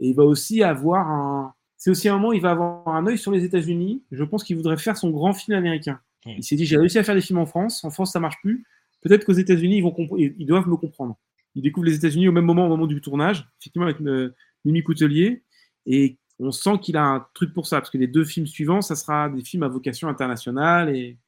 Et 0.00 0.10
il 0.10 0.14
va 0.14 0.24
aussi 0.24 0.62
avoir 0.62 1.10
un. 1.10 1.54
C'est 1.78 1.90
aussi 1.90 2.08
un 2.08 2.14
moment 2.14 2.28
où 2.28 2.32
il 2.34 2.42
va 2.42 2.50
avoir 2.50 2.88
un 2.88 3.06
œil 3.06 3.18
sur 3.18 3.32
les 3.32 3.44
États-Unis. 3.44 4.02
Je 4.12 4.22
pense 4.22 4.44
qu'il 4.44 4.56
voudrait 4.56 4.76
faire 4.76 4.96
son 4.96 5.10
grand 5.10 5.32
film 5.32 5.56
américain. 5.56 6.00
Il 6.26 6.42
s'est 6.42 6.56
dit 6.56 6.66
j'ai 6.66 6.76
réussi 6.76 6.98
à 6.98 7.04
faire 7.04 7.14
des 7.14 7.20
films 7.20 7.38
en 7.38 7.46
France. 7.46 7.84
En 7.84 7.90
France, 7.90 8.12
ça 8.12 8.20
marche 8.20 8.40
plus. 8.42 8.64
Peut-être 9.00 9.24
qu'aux 9.24 9.32
États-Unis, 9.32 9.78
ils, 9.78 9.82
vont 9.82 9.94
ils 10.16 10.46
doivent 10.46 10.68
me 10.68 10.76
comprendre. 10.76 11.16
Il 11.54 11.62
découvre 11.62 11.86
les 11.86 11.94
États-Unis 11.94 12.28
au 12.28 12.32
même 12.32 12.44
moment, 12.44 12.66
au 12.66 12.68
moment 12.68 12.86
du 12.86 13.00
tournage, 13.00 13.48
effectivement 13.60 13.86
avec 13.86 14.00
euh, 14.00 14.34
Mimi 14.64 14.82
Coutelier. 14.82 15.42
Et 15.86 16.18
on 16.38 16.52
sent 16.52 16.78
qu'il 16.82 16.96
a 16.96 17.04
un 17.04 17.26
truc 17.34 17.52
pour 17.54 17.66
ça, 17.66 17.78
parce 17.80 17.90
que 17.90 17.98
les 17.98 18.06
deux 18.06 18.24
films 18.24 18.46
suivants, 18.46 18.80
ça 18.82 18.96
sera 18.96 19.28
des 19.28 19.42
films 19.42 19.62
à 19.62 19.68
vocation 19.68 20.08
internationale 20.08 20.94
et, 20.94 21.18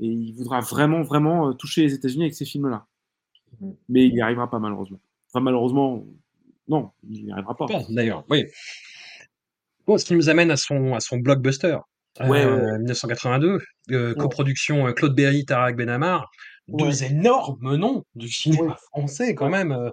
et 0.00 0.06
il 0.06 0.32
voudra 0.32 0.60
vraiment, 0.60 1.02
vraiment 1.02 1.48
euh, 1.48 1.52
toucher 1.52 1.82
les 1.82 1.94
États-Unis 1.94 2.24
avec 2.24 2.34
ces 2.34 2.44
films-là. 2.44 2.86
Mm. 3.60 3.70
Mais 3.88 4.06
il 4.06 4.14
n'y 4.14 4.20
arrivera 4.20 4.48
pas, 4.50 4.58
malheureusement. 4.58 5.00
Enfin, 5.30 5.40
malheureusement, 5.40 6.04
non, 6.68 6.90
il 7.08 7.24
n'y 7.24 7.32
arrivera 7.32 7.56
pas. 7.56 7.66
D'ailleurs, 7.88 8.24
oui. 8.28 8.46
Bon, 9.86 9.98
ce 9.98 10.04
qui 10.04 10.14
nous 10.14 10.28
amène 10.28 10.50
à 10.50 10.56
son, 10.56 10.94
à 10.94 11.00
son 11.00 11.18
blockbuster. 11.18 11.78
Ouais, 12.20 12.46
1982, 12.78 13.58
euh, 13.90 14.14
coproduction 14.14 14.86
euh, 14.86 14.92
Claude 14.92 15.14
Berry, 15.14 15.44
Tarak 15.44 15.76
Benamar, 15.76 16.30
deux 16.68 17.04
énormes 17.04 17.76
noms 17.76 18.04
du 18.14 18.28
cinéma 18.28 18.76
français 18.90 19.34
quand 19.34 19.48
même, 19.48 19.92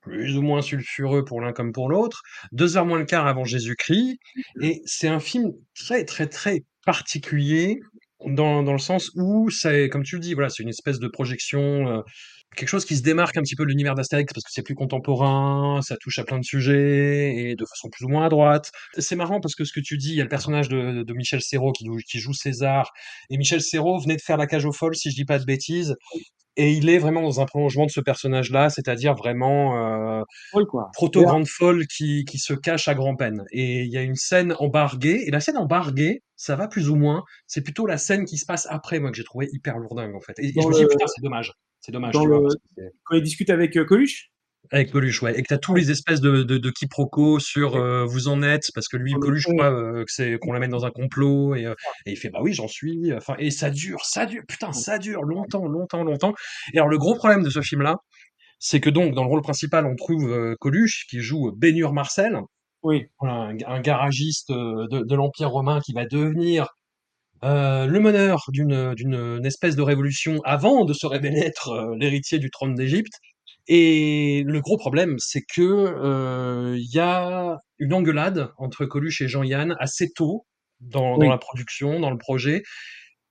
plus 0.00 0.36
ou 0.36 0.42
moins 0.42 0.62
sulfureux 0.62 1.24
pour 1.24 1.40
l'un 1.40 1.52
comme 1.52 1.72
pour 1.72 1.88
l'autre, 1.88 2.22
deux 2.52 2.76
heures 2.76 2.86
moins 2.86 2.98
le 2.98 3.04
quart 3.04 3.26
avant 3.26 3.44
Jésus-Christ, 3.44 4.18
et 4.60 4.82
c'est 4.84 5.08
un 5.08 5.20
film 5.20 5.52
très 5.74 6.04
très 6.04 6.26
très 6.26 6.64
particulier 6.84 7.80
dans, 8.26 8.62
dans 8.62 8.72
le 8.72 8.78
sens 8.78 9.10
où 9.16 9.50
c'est, 9.50 9.88
comme 9.88 10.02
tu 10.02 10.16
le 10.16 10.20
dis, 10.20 10.34
voilà, 10.34 10.50
c'est 10.50 10.62
une 10.62 10.68
espèce 10.68 10.98
de 10.98 11.08
projection 11.08 12.02
quelque 12.54 12.68
chose 12.68 12.84
qui 12.84 12.96
se 12.96 13.02
démarque 13.02 13.36
un 13.36 13.42
petit 13.42 13.56
peu 13.56 13.64
de 13.64 13.68
l'univers 13.68 13.94
d'Astérix 13.94 14.32
parce 14.32 14.44
que 14.44 14.50
c'est 14.52 14.62
plus 14.62 14.74
contemporain, 14.74 15.80
ça 15.82 15.96
touche 15.96 16.18
à 16.18 16.24
plein 16.24 16.38
de 16.38 16.44
sujets 16.44 17.34
et 17.36 17.56
de 17.56 17.64
façon 17.64 17.88
plus 17.90 18.04
ou 18.04 18.08
moins 18.08 18.26
à 18.26 18.28
droite. 18.28 18.70
C'est 18.98 19.16
marrant 19.16 19.40
parce 19.40 19.54
que 19.54 19.64
ce 19.64 19.72
que 19.72 19.80
tu 19.80 19.98
dis, 19.98 20.10
il 20.10 20.16
y 20.16 20.20
a 20.20 20.24
le 20.24 20.28
personnage 20.28 20.68
de, 20.68 21.12
Michel 21.14 21.42
Serrault 21.42 21.72
qui, 21.72 21.86
qui, 22.08 22.18
joue 22.18 22.32
César 22.32 22.92
et 23.30 23.36
Michel 23.36 23.60
Serrault 23.60 24.00
venait 24.00 24.16
de 24.16 24.20
faire 24.20 24.36
La 24.36 24.46
Cage 24.46 24.64
aux 24.64 24.72
Folles 24.72 24.96
si 24.96 25.10
je 25.10 25.14
dis 25.14 25.24
pas 25.24 25.38
de 25.38 25.44
bêtises 25.44 25.94
et 26.56 26.72
il 26.72 26.88
est 26.88 26.98
vraiment 26.98 27.22
dans 27.22 27.40
un 27.40 27.46
prolongement 27.46 27.86
de 27.86 27.90
ce 27.90 28.00
personnage-là, 28.00 28.70
c'est-à-dire 28.70 29.14
vraiment 29.14 30.20
euh, 30.20 30.22
proto-grande 30.92 31.46
folle 31.46 31.86
qui, 31.86 32.24
qui 32.24 32.38
se 32.38 32.54
cache 32.54 32.88
à 32.88 32.94
grand-peine. 32.94 33.44
Et 33.50 33.82
il 33.82 33.92
y 33.92 33.96
a 33.96 34.02
une 34.02 34.14
scène 34.14 34.54
embarguée, 34.58 35.24
et 35.26 35.30
la 35.30 35.40
scène 35.40 35.56
embarguée, 35.56 36.22
ça 36.36 36.56
va 36.56 36.68
plus 36.68 36.88
ou 36.88 36.96
moins, 36.96 37.24
c'est 37.46 37.62
plutôt 37.62 37.86
la 37.86 37.98
scène 37.98 38.24
qui 38.24 38.38
se 38.38 38.46
passe 38.46 38.66
après, 38.70 39.00
moi, 39.00 39.10
que 39.10 39.16
j'ai 39.16 39.24
trouvé 39.24 39.48
hyper 39.52 39.78
lourdingue, 39.78 40.14
en 40.14 40.20
fait. 40.20 40.38
Et, 40.38 40.52
je 40.52 40.66
me 40.66 40.74
dis, 40.74 40.86
putain, 40.86 41.06
c'est 41.06 41.22
dommage. 41.22 41.52
C'est 41.80 41.92
dommage. 41.92 42.14
Quand 42.14 43.16
il 43.16 43.22
discute 43.22 43.50
avec 43.50 43.76
euh, 43.76 43.84
Coluche 43.84 44.30
avec 44.70 44.90
Coluche, 44.90 45.22
ouais. 45.22 45.38
Et 45.38 45.42
que 45.42 45.48
tu 45.48 45.54
as 45.54 45.58
tous 45.58 45.74
les 45.74 45.90
espèces 45.90 46.20
de, 46.20 46.42
de, 46.42 46.58
de 46.58 46.70
quiproquos 46.70 47.38
sur 47.38 47.76
euh, 47.76 48.04
vous 48.04 48.28
en 48.28 48.42
êtes, 48.42 48.70
parce 48.74 48.88
que 48.88 48.96
lui, 48.96 49.12
Coluche 49.12 49.44
croit 49.44 49.72
euh, 49.72 50.04
c'est 50.06 50.38
qu'on 50.38 50.52
l'amène 50.52 50.70
dans 50.70 50.84
un 50.84 50.90
complot, 50.90 51.54
et, 51.54 51.64
et, 52.06 52.12
il 52.12 52.16
fait 52.16 52.30
bah 52.30 52.40
oui, 52.42 52.52
j'en 52.52 52.68
suis. 52.68 53.12
Enfin, 53.14 53.34
et 53.38 53.50
ça 53.50 53.70
dure, 53.70 54.04
ça 54.04 54.26
dure, 54.26 54.42
putain, 54.48 54.72
ça 54.72 54.98
dure 54.98 55.22
longtemps, 55.22 55.66
longtemps, 55.66 56.04
longtemps. 56.04 56.34
Et 56.72 56.78
alors, 56.78 56.88
le 56.88 56.98
gros 56.98 57.14
problème 57.14 57.42
de 57.42 57.50
ce 57.50 57.60
film-là, 57.60 57.96
c'est 58.58 58.80
que 58.80 58.90
donc, 58.90 59.14
dans 59.14 59.24
le 59.24 59.28
rôle 59.28 59.42
principal, 59.42 59.86
on 59.86 59.96
trouve 59.96 60.56
Coluche, 60.60 61.06
qui 61.10 61.20
joue 61.20 61.52
Bénur 61.56 61.92
Marcel, 61.92 62.38
oui. 62.82 63.06
un, 63.20 63.56
un 63.66 63.80
garagiste 63.80 64.50
de, 64.50 65.04
de 65.04 65.14
l'Empire 65.14 65.50
romain 65.50 65.80
qui 65.80 65.92
va 65.92 66.06
devenir 66.06 66.68
euh, 67.44 67.86
le 67.86 68.00
meneur 68.00 68.44
d'une 68.52 69.44
espèce 69.44 69.76
de 69.76 69.82
révolution 69.82 70.40
avant 70.44 70.84
de 70.84 70.94
se 70.94 71.06
révéler 71.06 71.40
être 71.40 71.68
euh, 71.70 71.94
l'héritier 71.98 72.38
du 72.38 72.50
trône 72.50 72.74
d'Égypte. 72.74 73.12
Et 73.66 74.44
le 74.46 74.60
gros 74.60 74.76
problème, 74.76 75.16
c'est 75.18 75.42
que 75.42 75.62
euh, 75.62 76.76
il 76.76 76.94
y 76.94 76.98
a 76.98 77.58
une 77.78 77.94
engueulade 77.94 78.50
entre 78.58 78.84
Coluche 78.84 79.22
et 79.22 79.28
Jean-Yann 79.28 79.74
assez 79.78 80.10
tôt 80.14 80.46
dans, 80.80 81.16
dans, 81.16 81.30
la 81.30 81.38
production, 81.38 81.98
dans 81.98 82.10
le 82.10 82.18
projet, 82.18 82.62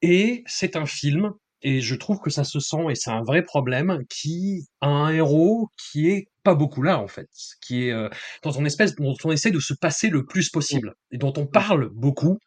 et 0.02 0.44
c'est 0.48 0.76
un 0.76 0.86
film. 0.86 1.32
Et 1.66 1.80
je 1.80 1.96
trouve 1.96 2.20
que 2.20 2.30
ça 2.30 2.44
se 2.44 2.60
sent, 2.60 2.90
et 2.90 2.96
c'est 2.96 3.10
un 3.10 3.24
vrai 3.24 3.42
problème, 3.42 4.00
qui 4.10 4.68
a 4.82 4.88
un 4.88 5.14
héros 5.14 5.70
qui 5.78 6.10
est 6.10 6.28
pas 6.44 6.56
beaucoup 6.56 6.82
là 6.82 7.00
en 7.00 7.08
fait, 7.08 7.30
qui 7.66 7.88
est 7.88 7.92
euh, 7.92 8.10
dans 8.44 8.52
une 8.52 8.66
espèce 8.66 8.96
dont 8.96 9.16
on 9.24 9.32
essaie 9.32 9.50
de 9.52 9.62
se 9.62 9.74
passer 9.74 10.10
le 10.10 10.26
plus 10.26 10.50
possible 10.50 10.94
et 11.12 11.18
dont 11.18 11.32
on 11.38 11.48
parle 11.48 11.90
beaucoup 11.94 12.38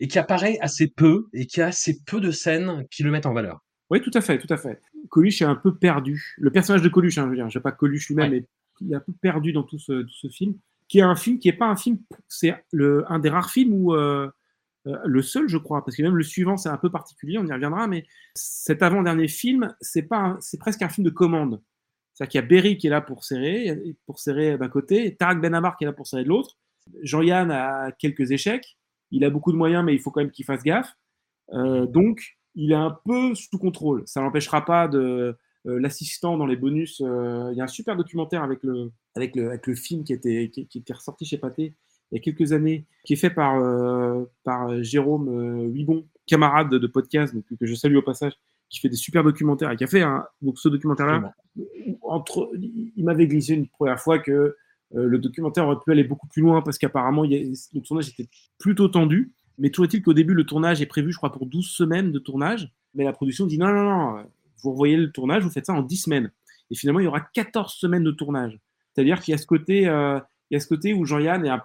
et 0.00 0.08
qui 0.08 0.18
apparaît 0.18 0.58
assez 0.60 0.88
peu 0.88 1.26
et 1.32 1.46
qui 1.46 1.62
a 1.62 1.66
assez 1.66 1.98
peu 2.04 2.20
de 2.20 2.32
scènes 2.32 2.84
qui 2.90 3.04
le 3.04 3.12
mettent 3.12 3.26
en 3.26 3.32
valeur. 3.32 3.60
Oui, 3.90 4.00
tout 4.00 4.10
à 4.14 4.20
fait, 4.20 4.38
tout 4.38 4.52
à 4.52 4.56
fait. 4.56 4.80
Coluche 5.08 5.42
est 5.42 5.46
un 5.46 5.54
peu 5.54 5.74
perdu. 5.74 6.34
Le 6.38 6.50
personnage 6.50 6.82
de 6.82 6.88
Coluche, 6.88 7.18
hein, 7.18 7.24
je 7.24 7.30
veux 7.30 7.36
dire, 7.36 7.48
je 7.48 7.54
sais 7.54 7.62
pas 7.62 7.72
Coluche 7.72 8.08
lui-même, 8.08 8.30
mais 8.30 8.44
il 8.80 8.92
est 8.92 8.96
un 8.96 9.00
peu 9.00 9.12
perdu 9.20 9.52
dans 9.52 9.62
tout 9.62 9.78
ce, 9.78 10.04
ce, 10.08 10.28
film, 10.28 10.54
qui 10.88 10.98
est 10.98 11.02
un 11.02 11.16
film 11.16 11.38
qui 11.38 11.48
est 11.48 11.54
pas 11.54 11.66
un 11.66 11.76
film, 11.76 11.98
c'est 12.28 12.54
un 12.72 13.18
des 13.18 13.28
rares 13.28 13.50
films 13.50 13.72
où 13.72 13.94
euh, 13.94 14.28
euh, 14.86 14.98
le 15.04 15.22
seul, 15.22 15.48
je 15.48 15.58
crois, 15.58 15.84
parce 15.84 15.96
que 15.96 16.02
même 16.02 16.16
le 16.16 16.22
suivant, 16.22 16.56
c'est 16.56 16.68
un 16.68 16.76
peu 16.76 16.90
particulier, 16.90 17.38
on 17.38 17.46
y 17.46 17.52
reviendra, 17.52 17.86
mais 17.86 18.04
cet 18.34 18.82
avant-dernier 18.82 19.28
film, 19.28 19.74
c'est 19.80 20.02
pas, 20.02 20.36
c'est 20.40 20.58
presque 20.58 20.82
un 20.82 20.88
film 20.88 21.04
de 21.04 21.10
commande. 21.10 21.60
C'est-à-dire 22.12 22.30
qu'il 22.30 22.40
y 22.40 22.44
a 22.44 22.46
Berry 22.46 22.76
qui 22.76 22.86
est 22.86 22.90
là 22.90 23.00
pour 23.00 23.24
serrer, 23.24 23.96
pour 24.06 24.20
serrer 24.20 24.56
d'un 24.56 24.68
côté, 24.68 25.16
Tarak 25.16 25.40
Benamar 25.40 25.76
qui 25.76 25.84
est 25.84 25.86
là 25.86 25.92
pour 25.92 26.06
serrer 26.06 26.24
de 26.24 26.28
l'autre. 26.28 26.58
Jean-Yann 27.02 27.50
a 27.50 27.92
quelques 27.92 28.30
échecs. 28.30 28.76
Il 29.10 29.24
a 29.24 29.30
beaucoup 29.30 29.52
de 29.52 29.56
moyens, 29.56 29.84
mais 29.84 29.94
il 29.94 30.00
faut 30.00 30.10
quand 30.10 30.20
même 30.20 30.30
qu'il 30.30 30.44
fasse 30.44 30.62
gaffe. 30.62 30.94
Euh, 31.52 31.86
donc, 31.86 32.36
il 32.54 32.72
est 32.72 32.76
un 32.76 32.96
peu 33.04 33.34
sous 33.34 33.58
contrôle. 33.58 34.02
Ça 34.06 34.20
n'empêchera 34.20 34.64
pas 34.64 34.88
de 34.88 35.36
euh, 35.66 35.80
l'assistant 35.80 36.36
dans 36.36 36.46
les 36.46 36.56
bonus. 36.56 37.00
Euh, 37.04 37.50
il 37.52 37.58
y 37.58 37.60
a 37.60 37.64
un 37.64 37.68
super 37.68 37.96
documentaire 37.96 38.42
avec 38.42 38.62
le, 38.62 38.92
avec 39.14 39.34
le, 39.36 39.48
avec 39.48 39.66
le 39.66 39.74
film 39.74 40.04
qui 40.04 40.12
était, 40.12 40.50
qui, 40.52 40.66
qui 40.66 40.78
était 40.78 40.92
ressorti 40.92 41.24
chez 41.24 41.38
Pathé 41.38 41.74
il 42.12 42.16
y 42.16 42.18
a 42.18 42.22
quelques 42.22 42.52
années, 42.52 42.84
qui 43.04 43.14
est 43.14 43.16
fait 43.16 43.30
par, 43.30 43.60
par 44.44 44.82
Jérôme 44.84 45.72
Huibon, 45.72 46.04
camarade 46.26 46.70
de, 46.70 46.86
podcast, 46.86 47.34
donc, 47.34 47.44
que 47.58 47.66
je 47.66 47.74
salue 47.74 47.96
au 47.96 48.02
passage, 48.02 48.34
qui 48.68 48.78
fait 48.78 48.88
des 48.88 48.96
super 48.96 49.24
documentaires 49.24 49.70
et 49.70 49.76
qui 49.76 49.84
a 49.84 49.86
fait 49.88 50.04
donc 50.40 50.58
ce 50.58 50.68
documentaire-là. 50.68 51.34
Entre, 52.02 52.50
il 52.54 53.04
m'avait 53.04 53.26
glissé 53.26 53.54
une 53.54 53.66
première 53.66 53.98
fois 53.98 54.18
que 54.18 54.32
euh, 54.94 55.06
le 55.06 55.18
documentaire 55.18 55.66
aurait 55.66 55.80
pu 55.84 55.90
aller 55.90 56.04
beaucoup 56.04 56.26
plus 56.26 56.42
loin 56.42 56.62
parce 56.62 56.78
qu'apparemment 56.78 57.24
le 57.24 57.80
tournage 57.80 58.08
était 58.10 58.28
plutôt 58.58 58.88
tendu. 58.88 59.32
Mais 59.58 59.70
toujours 59.70 59.86
est-il 59.86 60.02
qu'au 60.02 60.14
début, 60.14 60.34
le 60.34 60.44
tournage 60.44 60.82
est 60.82 60.86
prévu, 60.86 61.12
je 61.12 61.16
crois, 61.16 61.32
pour 61.32 61.46
12 61.46 61.66
semaines 61.66 62.12
de 62.12 62.18
tournage. 62.18 62.72
Mais 62.94 63.04
la 63.04 63.12
production 63.12 63.46
dit 63.46 63.58
non, 63.58 63.68
non, 63.68 63.84
non, 63.84 64.24
vous 64.62 64.72
revoyez 64.72 64.96
le 64.96 65.10
tournage, 65.10 65.42
vous 65.42 65.50
faites 65.50 65.66
ça 65.66 65.74
en 65.74 65.82
10 65.82 65.96
semaines. 65.96 66.30
Et 66.70 66.74
finalement, 66.74 67.00
il 67.00 67.04
y 67.04 67.08
aura 67.08 67.20
14 67.20 67.72
semaines 67.72 68.04
de 68.04 68.10
tournage. 68.10 68.58
C'est-à-dire 68.92 69.20
qu'il 69.20 69.32
y 69.32 69.34
a 69.34 69.38
ce 69.38 69.46
côté, 69.46 69.86
euh, 69.86 70.18
il 70.50 70.54
y 70.54 70.56
a 70.56 70.60
ce 70.60 70.66
côté 70.66 70.94
où 70.94 71.04
Jean-Yann 71.04 71.60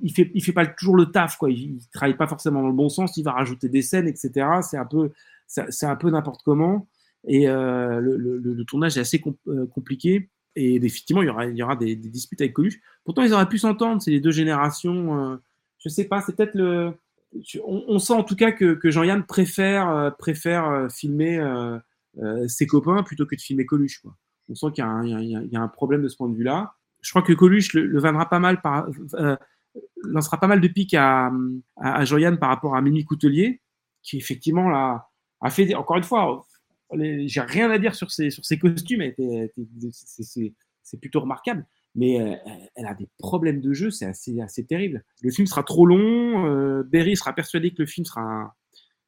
il 0.00 0.12
fait, 0.12 0.30
il 0.34 0.42
fait 0.44 0.52
pas 0.52 0.66
toujours 0.66 0.96
le 0.96 1.06
taf, 1.06 1.36
quoi. 1.36 1.50
Il, 1.50 1.76
il, 1.76 1.88
travaille 1.92 2.16
pas 2.16 2.28
forcément 2.28 2.62
dans 2.62 2.68
le 2.68 2.74
bon 2.74 2.88
sens. 2.88 3.16
Il 3.16 3.24
va 3.24 3.32
rajouter 3.32 3.68
des 3.68 3.82
scènes, 3.82 4.06
etc. 4.06 4.46
C'est 4.62 4.76
un 4.76 4.84
peu, 4.84 5.10
c'est 5.46 5.86
un 5.86 5.96
peu 5.96 6.10
n'importe 6.10 6.42
comment. 6.44 6.86
Et 7.26 7.48
euh, 7.48 8.00
le, 8.00 8.64
tournage 8.64 8.96
est 8.96 9.00
assez 9.00 9.22
euh, 9.48 9.66
compliqué. 9.66 10.28
Et 10.54 10.76
effectivement, 10.76 11.22
il 11.22 11.26
y 11.26 11.30
aura, 11.30 11.46
il 11.46 11.56
y 11.56 11.62
aura 11.62 11.76
des, 11.76 11.96
disputes 11.96 12.40
avec 12.40 12.52
Coluche. 12.52 12.80
Pourtant, 13.04 13.22
ils 13.22 13.32
auraient 13.32 13.48
pu 13.48 13.58
s'entendre. 13.58 14.02
C'est 14.02 14.10
les 14.10 14.20
deux 14.20 14.30
générations. 14.30 15.40
Je 15.78 15.88
sais 15.88 16.04
pas, 16.04 16.20
c'est 16.20 16.36
peut-être 16.36 16.54
le. 16.54 16.92
On, 17.64 17.98
sent 17.98 18.12
en 18.12 18.24
tout 18.24 18.36
cas 18.36 18.52
que, 18.52 18.78
Jean-Yann 18.90 19.24
préfère, 19.24 20.14
préfère 20.18 20.88
filmer 20.92 21.42
ses 22.46 22.66
copains 22.66 23.02
plutôt 23.02 23.26
que 23.26 23.34
de 23.34 23.40
filmer 23.40 23.64
Coluche. 23.64 24.00
Quoi. 24.00 24.14
On 24.48 24.54
sent 24.54 24.66
qu'il 24.74 24.84
y, 24.84 25.56
a 25.56 25.60
un 25.60 25.68
problème 25.68 26.02
de 26.02 26.08
ce 26.08 26.16
point 26.16 26.28
de 26.28 26.36
vue-là. 26.36 26.74
Je 27.00 27.10
crois 27.10 27.22
que 27.22 27.32
Coluche 27.32 27.72
le, 27.72 27.86
le 27.86 28.00
pas 28.00 28.38
mal 28.38 28.60
par, 28.60 28.86
lancera 30.04 30.38
pas 30.38 30.46
mal 30.46 30.60
de 30.60 30.68
piques 30.68 30.94
à, 30.94 31.32
à, 31.76 31.94
à 31.94 32.04
Jean-Yann 32.04 32.38
par 32.38 32.50
rapport 32.50 32.76
à 32.76 32.82
Mimi 32.82 33.04
Coutelier, 33.04 33.62
qui 34.02 34.18
effectivement 34.18 34.68
là, 34.68 35.08
a 35.42 35.50
fait, 35.50 35.74
encore 35.74 35.96
une 35.96 36.04
fois, 36.04 36.46
j'ai 36.94 37.40
rien 37.40 37.70
à 37.70 37.78
dire 37.78 37.94
sur 37.94 38.10
ses, 38.10 38.30
sur 38.30 38.44
ses 38.44 38.58
costumes, 38.58 39.02
c'est 40.82 41.00
plutôt 41.00 41.20
remarquable. 41.20 41.66
Mais 41.94 42.20
euh, 42.20 42.34
elle 42.74 42.86
a 42.86 42.94
des 42.94 43.08
problèmes 43.18 43.60
de 43.60 43.72
jeu, 43.72 43.90
c'est 43.90 44.06
assez, 44.06 44.40
assez 44.40 44.64
terrible. 44.64 45.04
Le 45.22 45.30
film 45.30 45.46
sera 45.46 45.62
trop 45.62 45.86
long, 45.86 46.46
euh, 46.46 46.82
Berry 46.84 47.16
sera 47.16 47.34
persuadé 47.34 47.70
que 47.72 47.82
le 47.82 47.86
film 47.86 48.04
sera 48.04 48.22
un, 48.22 48.52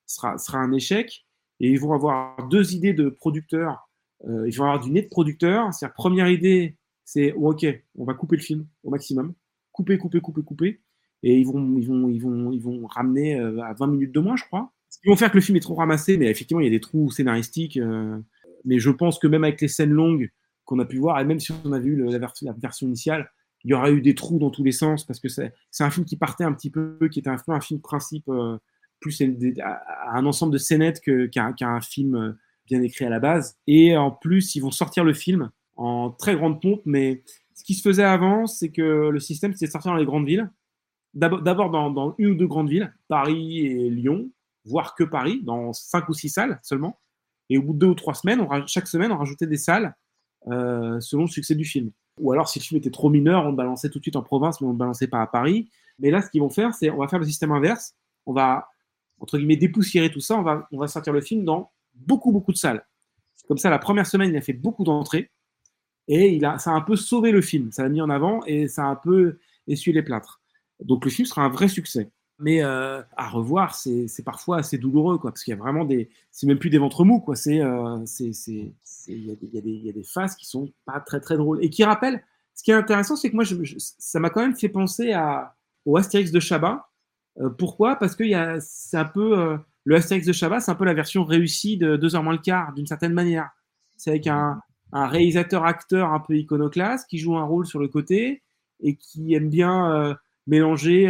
sera, 0.06 0.39
sera 0.39 0.59
un 0.59 0.73
échec, 0.73 1.27
et 1.61 1.70
ils 1.70 1.81
vont 1.81 1.93
avoir 1.93 2.48
deux 2.48 2.74
idées 2.74 2.93
de 2.93 3.09
producteurs. 3.09 3.89
Euh, 4.27 4.48
ils 4.48 4.56
vont 4.56 4.65
avoir 4.65 4.81
du 4.81 4.90
nez 4.90 5.02
de 5.02 5.09
producteur. 5.09 5.73
C'est-à-dire, 5.73 5.94
première 5.94 6.28
idée, 6.28 6.77
c'est 7.05 7.32
oh, 7.36 7.52
OK, 7.52 7.66
on 7.97 8.05
va 8.05 8.15
couper 8.15 8.36
le 8.36 8.43
film 8.43 8.66
au 8.82 8.90
maximum. 8.90 9.35
Couper, 9.73 9.98
couper, 9.98 10.20
couper, 10.20 10.43
couper. 10.43 10.81
Et 11.23 11.39
ils 11.39 11.47
vont, 11.47 11.77
ils 11.78 11.86
vont, 11.86 12.09
ils 12.09 12.20
vont, 12.20 12.52
ils 12.52 12.61
vont 12.61 12.86
ramener 12.86 13.35
à 13.35 13.73
20 13.73 13.86
minutes 13.86 14.12
de 14.12 14.20
moins, 14.20 14.36
je 14.36 14.44
crois. 14.44 14.73
Ils 15.05 15.09
vont 15.09 15.16
faire 15.16 15.31
que 15.31 15.36
le 15.36 15.43
film 15.43 15.56
est 15.56 15.61
trop 15.61 15.74
ramassé, 15.74 16.19
mais 16.19 16.27
effectivement, 16.27 16.61
il 16.61 16.65
y 16.65 16.66
a 16.66 16.70
des 16.70 16.81
trous 16.81 17.11
scénaristiques. 17.11 17.78
Mais 18.65 18.78
je 18.78 18.90
pense 18.90 19.19
que 19.19 19.27
même 19.27 19.44
avec 19.44 19.61
les 19.61 19.69
scènes 19.69 19.90
longues 19.90 20.31
qu'on 20.65 20.78
a 20.78 20.85
pu 20.85 20.99
voir, 20.99 21.20
et 21.20 21.24
même 21.24 21.41
si 21.41 21.53
on 21.65 21.73
a 21.73 21.78
vu 21.78 21.97
la, 21.97 22.19
version, 22.19 22.47
la, 22.47 22.53
version 22.53 22.86
initiale, 22.86 23.31
il 23.65 23.70
y 23.70 23.74
aura 23.74 23.91
eu 23.91 24.01
des 24.01 24.15
trous 24.15 24.39
dans 24.39 24.51
tous 24.51 24.65
les 24.65 24.73
sens 24.73 25.05
parce 25.05 25.20
que 25.20 25.28
c'est 25.28 25.53
un 25.81 25.91
film 25.91 26.05
qui 26.05 26.16
partait 26.16 26.45
un 26.45 26.53
petit 26.53 26.70
peu, 26.70 26.99
qui 27.11 27.19
était 27.19 27.31
un 27.31 27.36
peu 27.36 27.53
un 27.53 27.61
film 27.61 27.81
principe, 27.81 28.28
euh, 28.28 28.59
plus 29.01 29.23
un 29.23 30.27
ensemble 30.27 30.53
de 30.53 30.59
scénettes 30.59 31.01
qu'un 31.01 31.53
qu 31.53 31.65
un 31.65 31.81
film 31.81 32.36
bien 32.66 32.82
écrit 32.82 33.05
à 33.05 33.11
la 33.11 33.20
base. 33.20 33.57
Et 33.66 33.97
en 33.97 34.11
plus, 34.11 34.55
ils 34.55 34.61
vont 34.61 34.70
sortir 34.70 35.05
le 35.05 35.15
film 35.15 35.51
en 35.77 36.11
très 36.11 36.36
grande 36.36 36.61
pompe, 36.61 36.82
mais 36.85 37.23
ce 37.55 37.65
qui 37.65 37.74
se 37.74 37.82
faisait 37.82 38.05
avant, 38.05 38.47
c'est 38.47 38.70
que 38.70 39.09
le 39.09 39.20
système, 39.20 39.53
c'était 39.53 39.66
de 39.66 39.70
sortir 39.70 39.93
dans 39.93 39.99
les 39.99 40.05
grandes 40.05 40.27
villes. 40.27 40.51
D'abord 41.15 41.70
dans, 41.70 41.91
dans, 41.91 42.15
une 42.19 42.32
ou 42.32 42.35
deux 42.35 42.49
grandes 42.49 42.69
villes, 42.69 42.93
Paris 43.09 43.61
et 43.61 43.89
Lyon, 43.89 44.31
voire 44.65 44.97
que 44.97 45.05
Paris, 45.05 45.43
dans 45.45 45.73
cinq 45.73 46.09
ou 46.09 46.12
six 46.12 46.28
salles 46.28 46.59
seulement. 46.62 46.99
Et 47.51 47.59
au 47.59 47.62
bout 47.62 47.73
de 47.74 47.78
deux 47.78 47.86
ou 47.86 47.95
trois 47.95 48.15
semaines, 48.15 48.41
on, 48.41 48.66
chaque 48.66 48.89
semaine, 48.89 49.12
on 49.12 49.19
rajoutait 49.19 49.47
des 49.47 49.57
salles 49.57 49.95
euh, 50.48 51.00
selon 51.00 51.22
le 51.22 51.28
succès 51.28 51.54
du 51.54 51.64
film. 51.64 51.90
Ou 52.20 52.32
alors, 52.32 52.48
si 52.48 52.58
le 52.58 52.64
film 52.64 52.78
était 52.78 52.90
trop 52.90 53.10
mineur, 53.10 53.46
on 53.46 53.50
le 53.50 53.56
balançait 53.56 53.88
tout 53.90 53.98
de 53.98 54.04
suite 54.04 54.16
en 54.16 54.22
province, 54.22 54.60
mais 54.60 54.66
on 54.66 54.70
ne 54.70 54.74
le 54.74 54.78
balançait 54.78 55.08
pas 55.08 55.20
à 55.20 55.26
Paris. 55.26 55.68
Mais 55.98 56.10
là, 56.10 56.22
ce 56.22 56.30
qu'ils 56.30 56.40
vont 56.40 56.50
faire, 56.50 56.74
c'est 56.74 56.90
on 56.90 56.98
va 56.98 57.08
faire 57.08 57.18
le 57.18 57.24
système 57.24 57.52
inverse. 57.52 57.94
On 58.26 58.32
va, 58.32 58.68
entre 59.20 59.38
guillemets, 59.38 59.56
dépoussiérer 59.56 60.10
tout 60.10 60.20
ça. 60.20 60.36
On 60.36 60.42
va, 60.42 60.68
on 60.72 60.78
va 60.78 60.86
sortir 60.86 61.12
le 61.12 61.20
film 61.20 61.44
dans 61.44 61.70
beaucoup, 61.94 62.32
beaucoup 62.32 62.52
de 62.52 62.56
salles. 62.56 62.86
Comme 63.48 63.58
ça, 63.58 63.70
la 63.70 63.78
première 63.78 64.06
semaine, 64.06 64.30
il 64.30 64.36
a 64.36 64.40
fait 64.40 64.52
beaucoup 64.52 64.84
d'entrées. 64.84 65.30
Et 66.06 66.34
il 66.34 66.44
a, 66.44 66.58
ça 66.58 66.70
a 66.70 66.74
un 66.74 66.80
peu 66.80 66.96
sauvé 66.96 67.32
le 67.32 67.40
film. 67.40 67.72
Ça 67.72 67.82
l'a 67.82 67.88
mis 67.88 68.00
en 68.00 68.10
avant 68.10 68.44
et 68.44 68.68
ça 68.68 68.84
a 68.84 68.86
un 68.86 68.96
peu 68.96 69.38
essuyé 69.66 69.94
les 69.94 70.02
plâtres. 70.02 70.40
Donc 70.80 71.04
le 71.04 71.10
film 71.10 71.26
sera 71.26 71.42
un 71.42 71.48
vrai 71.48 71.68
succès. 71.68 72.10
Mais 72.44 72.62
euh, 72.62 73.00
à 73.16 73.30
revoir, 73.30 73.74
c'est 73.74 74.22
parfois 74.22 74.58
assez 74.58 74.76
douloureux, 74.76 75.16
quoi, 75.16 75.30
parce 75.30 75.42
qu'il 75.42 75.52
y 75.52 75.56
a 75.56 75.58
vraiment 75.58 75.86
des. 75.86 76.10
C'est 76.30 76.46
même 76.46 76.58
plus 76.58 76.68
des 76.68 76.76
ventres 76.76 77.02
mous, 77.02 77.18
quoi. 77.18 77.36
C'est. 77.36 77.54
Il 77.56 79.24
y, 79.24 79.88
a 79.88 79.92
des 79.92 80.02
phases 80.02 80.36
qui 80.36 80.44
sont 80.44 80.70
pas 80.84 81.00
très, 81.00 81.20
très 81.20 81.38
drôles. 81.38 81.64
Et 81.64 81.70
qui 81.70 81.84
rappellent. 81.84 82.22
Ce 82.54 82.62
qui 82.62 82.70
est 82.70 82.74
intéressant, 82.74 83.16
c'est 83.16 83.30
que 83.30 83.34
moi, 83.34 83.44
je, 83.44 83.56
ça 83.78 84.20
m'a 84.20 84.28
quand 84.28 84.42
même 84.42 84.54
fait 84.54 84.68
penser 84.68 85.12
à, 85.12 85.56
au 85.86 85.96
Astérix 85.96 86.32
de 86.32 86.38
Chabat. 86.38 86.86
Euh, 87.40 87.48
pourquoi? 87.48 87.96
Parce 87.96 88.14
que 88.14 88.24
c'est 88.60 88.98
un 88.98 89.06
peu. 89.06 89.38
Euh, 89.38 89.56
le 89.84 89.96
Astérix 89.96 90.26
de 90.26 90.34
Chabat, 90.34 90.60
c'est 90.60 90.70
un 90.70 90.74
peu 90.74 90.84
la 90.84 90.92
version 90.92 91.24
réussie 91.24 91.78
de 91.78 91.96
2 91.96 92.14
heures 92.14 92.22
moins 92.22 92.34
le 92.34 92.40
quart, 92.40 92.74
d'une 92.74 92.86
certaine 92.86 93.14
manière. 93.14 93.48
C'est 93.96 94.10
avec 94.10 94.26
un, 94.26 94.60
un 94.92 95.06
réalisateur-acteur 95.06 96.12
un 96.12 96.20
peu 96.20 96.36
iconoclaste 96.36 97.08
qui 97.08 97.16
joue 97.16 97.38
un 97.38 97.44
rôle 97.44 97.64
sur 97.64 97.78
le 97.78 97.88
côté 97.88 98.42
et 98.82 98.96
qui 98.96 99.32
aime 99.32 99.48
bien 99.48 100.14
mélanger. 100.46 101.08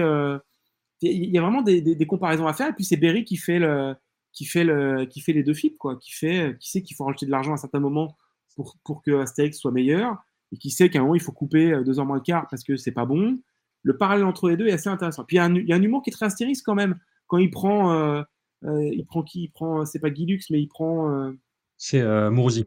Euh, 1.04 1.10
il 1.12 1.30
y 1.30 1.38
a 1.38 1.42
vraiment 1.42 1.62
des, 1.62 1.80
des, 1.80 1.94
des, 1.94 2.06
comparaisons 2.06 2.46
à 2.46 2.52
faire. 2.52 2.68
Et 2.68 2.72
puis 2.72 2.84
c'est 2.84 2.96
Berry 2.96 3.24
qui 3.24 3.36
fait, 3.36 3.58
le, 3.58 3.94
qui, 4.32 4.44
fait 4.44 4.64
le, 4.64 5.04
qui 5.06 5.20
fait 5.20 5.32
les 5.32 5.42
deux 5.42 5.54
films, 5.54 5.76
quoi. 5.78 5.96
Qui, 5.96 6.12
fait, 6.12 6.56
qui 6.60 6.70
sait 6.70 6.82
qu'il 6.82 6.96
faut 6.96 7.04
rajouter 7.04 7.26
de 7.26 7.30
l'argent 7.30 7.52
à 7.52 7.54
un 7.54 7.58
certain 7.58 7.80
moment 7.80 8.16
pour, 8.56 8.76
pour 8.84 9.02
que 9.02 9.20
Astérix 9.20 9.58
soit 9.58 9.72
meilleur 9.72 10.16
et 10.52 10.56
qui 10.56 10.70
sait 10.70 10.88
qu'à 10.88 11.00
un 11.00 11.02
moment 11.02 11.14
il 11.14 11.20
faut 11.20 11.32
couper 11.32 11.72
euh, 11.72 11.82
deux 11.82 11.98
heures 11.98 12.06
moins 12.06 12.16
le 12.16 12.22
quart 12.22 12.46
parce 12.48 12.62
que 12.62 12.76
c'est 12.76 12.92
pas 12.92 13.06
bon. 13.06 13.38
Le 13.82 13.96
parallèle 13.96 14.24
entre 14.24 14.48
les 14.48 14.56
deux 14.56 14.66
est 14.66 14.72
assez 14.72 14.88
intéressant. 14.88 15.24
Puis 15.24 15.36
il 15.36 15.38
y, 15.38 15.40
a 15.40 15.44
un, 15.44 15.54
il 15.54 15.68
y 15.68 15.72
a 15.72 15.76
un 15.76 15.82
humour 15.82 16.02
qui 16.02 16.10
est 16.10 16.12
très 16.12 16.26
Astérix 16.26 16.62
quand 16.62 16.74
même. 16.74 16.98
Quand 17.26 17.38
il 17.38 17.50
prend, 17.50 17.92
euh, 17.92 18.22
il 18.62 19.04
prend 19.04 19.22
qui? 19.22 19.44
Il 19.44 19.50
prend, 19.50 19.84
c'est 19.84 19.98
pas 19.98 20.10
Guilux, 20.10 20.40
mais 20.50 20.60
il 20.60 20.68
prend. 20.68 21.32
c'est 21.76 22.00
euh, 22.00 22.30
Mourouzi. 22.30 22.64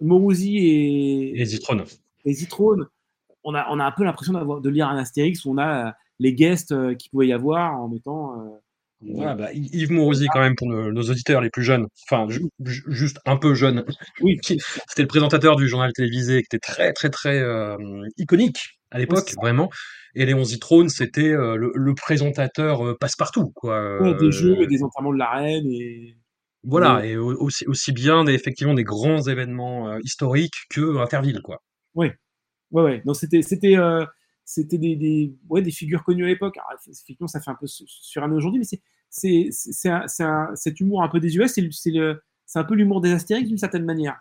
Mourouzi 0.00 0.58
et, 0.58 1.40
et 1.40 1.44
Zitrone. 1.44 1.84
Et 2.24 2.32
Zitrone. 2.32 2.88
On 3.42 3.54
a, 3.54 3.66
on 3.70 3.80
a 3.80 3.84
un 3.84 3.92
peu 3.92 4.04
l'impression 4.04 4.34
d'avoir 4.34 4.60
de 4.60 4.68
lire 4.68 4.88
un 4.88 4.96
Astérix 4.96 5.44
où 5.44 5.50
on 5.52 5.58
a 5.58 5.88
euh, 5.88 5.92
les 6.20 6.32
guests 6.32 6.70
euh, 6.70 6.94
qu'il 6.94 7.10
pouvait 7.10 7.26
y 7.26 7.32
avoir 7.32 7.80
en 7.80 7.88
mettant. 7.88 8.40
Euh, 8.40 8.50
voilà, 9.00 9.34
bah, 9.34 9.48
Yves 9.52 9.90
Mourouzi, 9.90 10.26
quand 10.32 10.40
même, 10.40 10.54
pour 10.54 10.68
nos, 10.68 10.92
nos, 10.92 11.02
auditeurs 11.02 11.40
les 11.40 11.50
plus 11.50 11.62
jeunes, 11.62 11.86
enfin, 12.06 12.30
ju 12.30 12.42
juste 12.88 13.18
un 13.24 13.36
peu 13.36 13.54
jeunes. 13.54 13.84
Oui. 14.20 14.38
C'était 14.88 15.02
le 15.02 15.08
présentateur 15.08 15.56
du 15.56 15.66
journal 15.66 15.90
télévisé 15.92 16.42
qui 16.42 16.46
était 16.54 16.58
très, 16.58 16.92
très, 16.92 17.08
très 17.08 17.40
euh, 17.40 17.76
iconique 18.18 18.78
à 18.92 18.98
l'époque, 18.98 19.24
oui, 19.28 19.34
vraiment. 19.40 19.70
Et 20.14 20.26
Léon 20.26 20.44
Zitrone, 20.44 20.88
c'était 20.88 21.30
euh, 21.30 21.54
le, 21.54 21.70
le, 21.74 21.94
présentateur 21.94 22.98
passe-partout, 22.98 23.52
quoi. 23.54 24.02
Ouais, 24.02 24.14
des 24.16 24.32
jeux 24.32 24.60
et 24.60 24.66
des 24.66 24.82
enterrements 24.82 25.12
de 25.12 25.18
la 25.18 25.30
reine 25.30 25.66
et. 25.70 26.16
Voilà, 26.62 27.06
et 27.06 27.16
aussi, 27.16 27.66
aussi 27.66 27.92
bien 27.92 28.24
des, 28.24 28.34
effectivement 28.34 28.74
des 28.74 28.84
grands 28.84 29.22
événements 29.22 29.88
euh, 29.88 29.98
historiques 30.02 30.66
que 30.68 30.98
Interville, 30.98 31.40
quoi. 31.42 31.62
Oui, 31.94 32.08
ouais, 32.70 32.82
ouais. 32.82 33.02
Donc 33.06 33.16
c'était 33.16 33.40
c'était 33.40 33.78
euh, 33.78 34.04
c'était 34.50 34.78
des, 34.78 34.96
des, 34.96 35.32
ouais, 35.48 35.62
des 35.62 35.70
figures 35.70 36.02
connues 36.02 36.24
à 36.24 36.26
l'époque. 36.26 36.58
Effectivement, 36.88 37.28
ça 37.28 37.40
fait 37.40 37.52
un 37.52 37.54
peu 37.54 37.68
sur 37.68 38.24
un 38.24 38.32
aujourd'hui, 38.32 38.58
mais 38.58 38.80
c'est 39.08 39.50
cet 39.52 40.80
humour 40.80 41.04
un 41.04 41.08
peu 41.08 41.20
désuet, 41.20 41.46
c'est 41.46 41.68
c'est 41.72 42.58
un 42.58 42.64
peu 42.64 42.74
l'humour 42.74 43.00
des 43.00 43.12
Astérix 43.12 43.46
d'une 43.46 43.58
certaine 43.58 43.84
manière. 43.84 44.18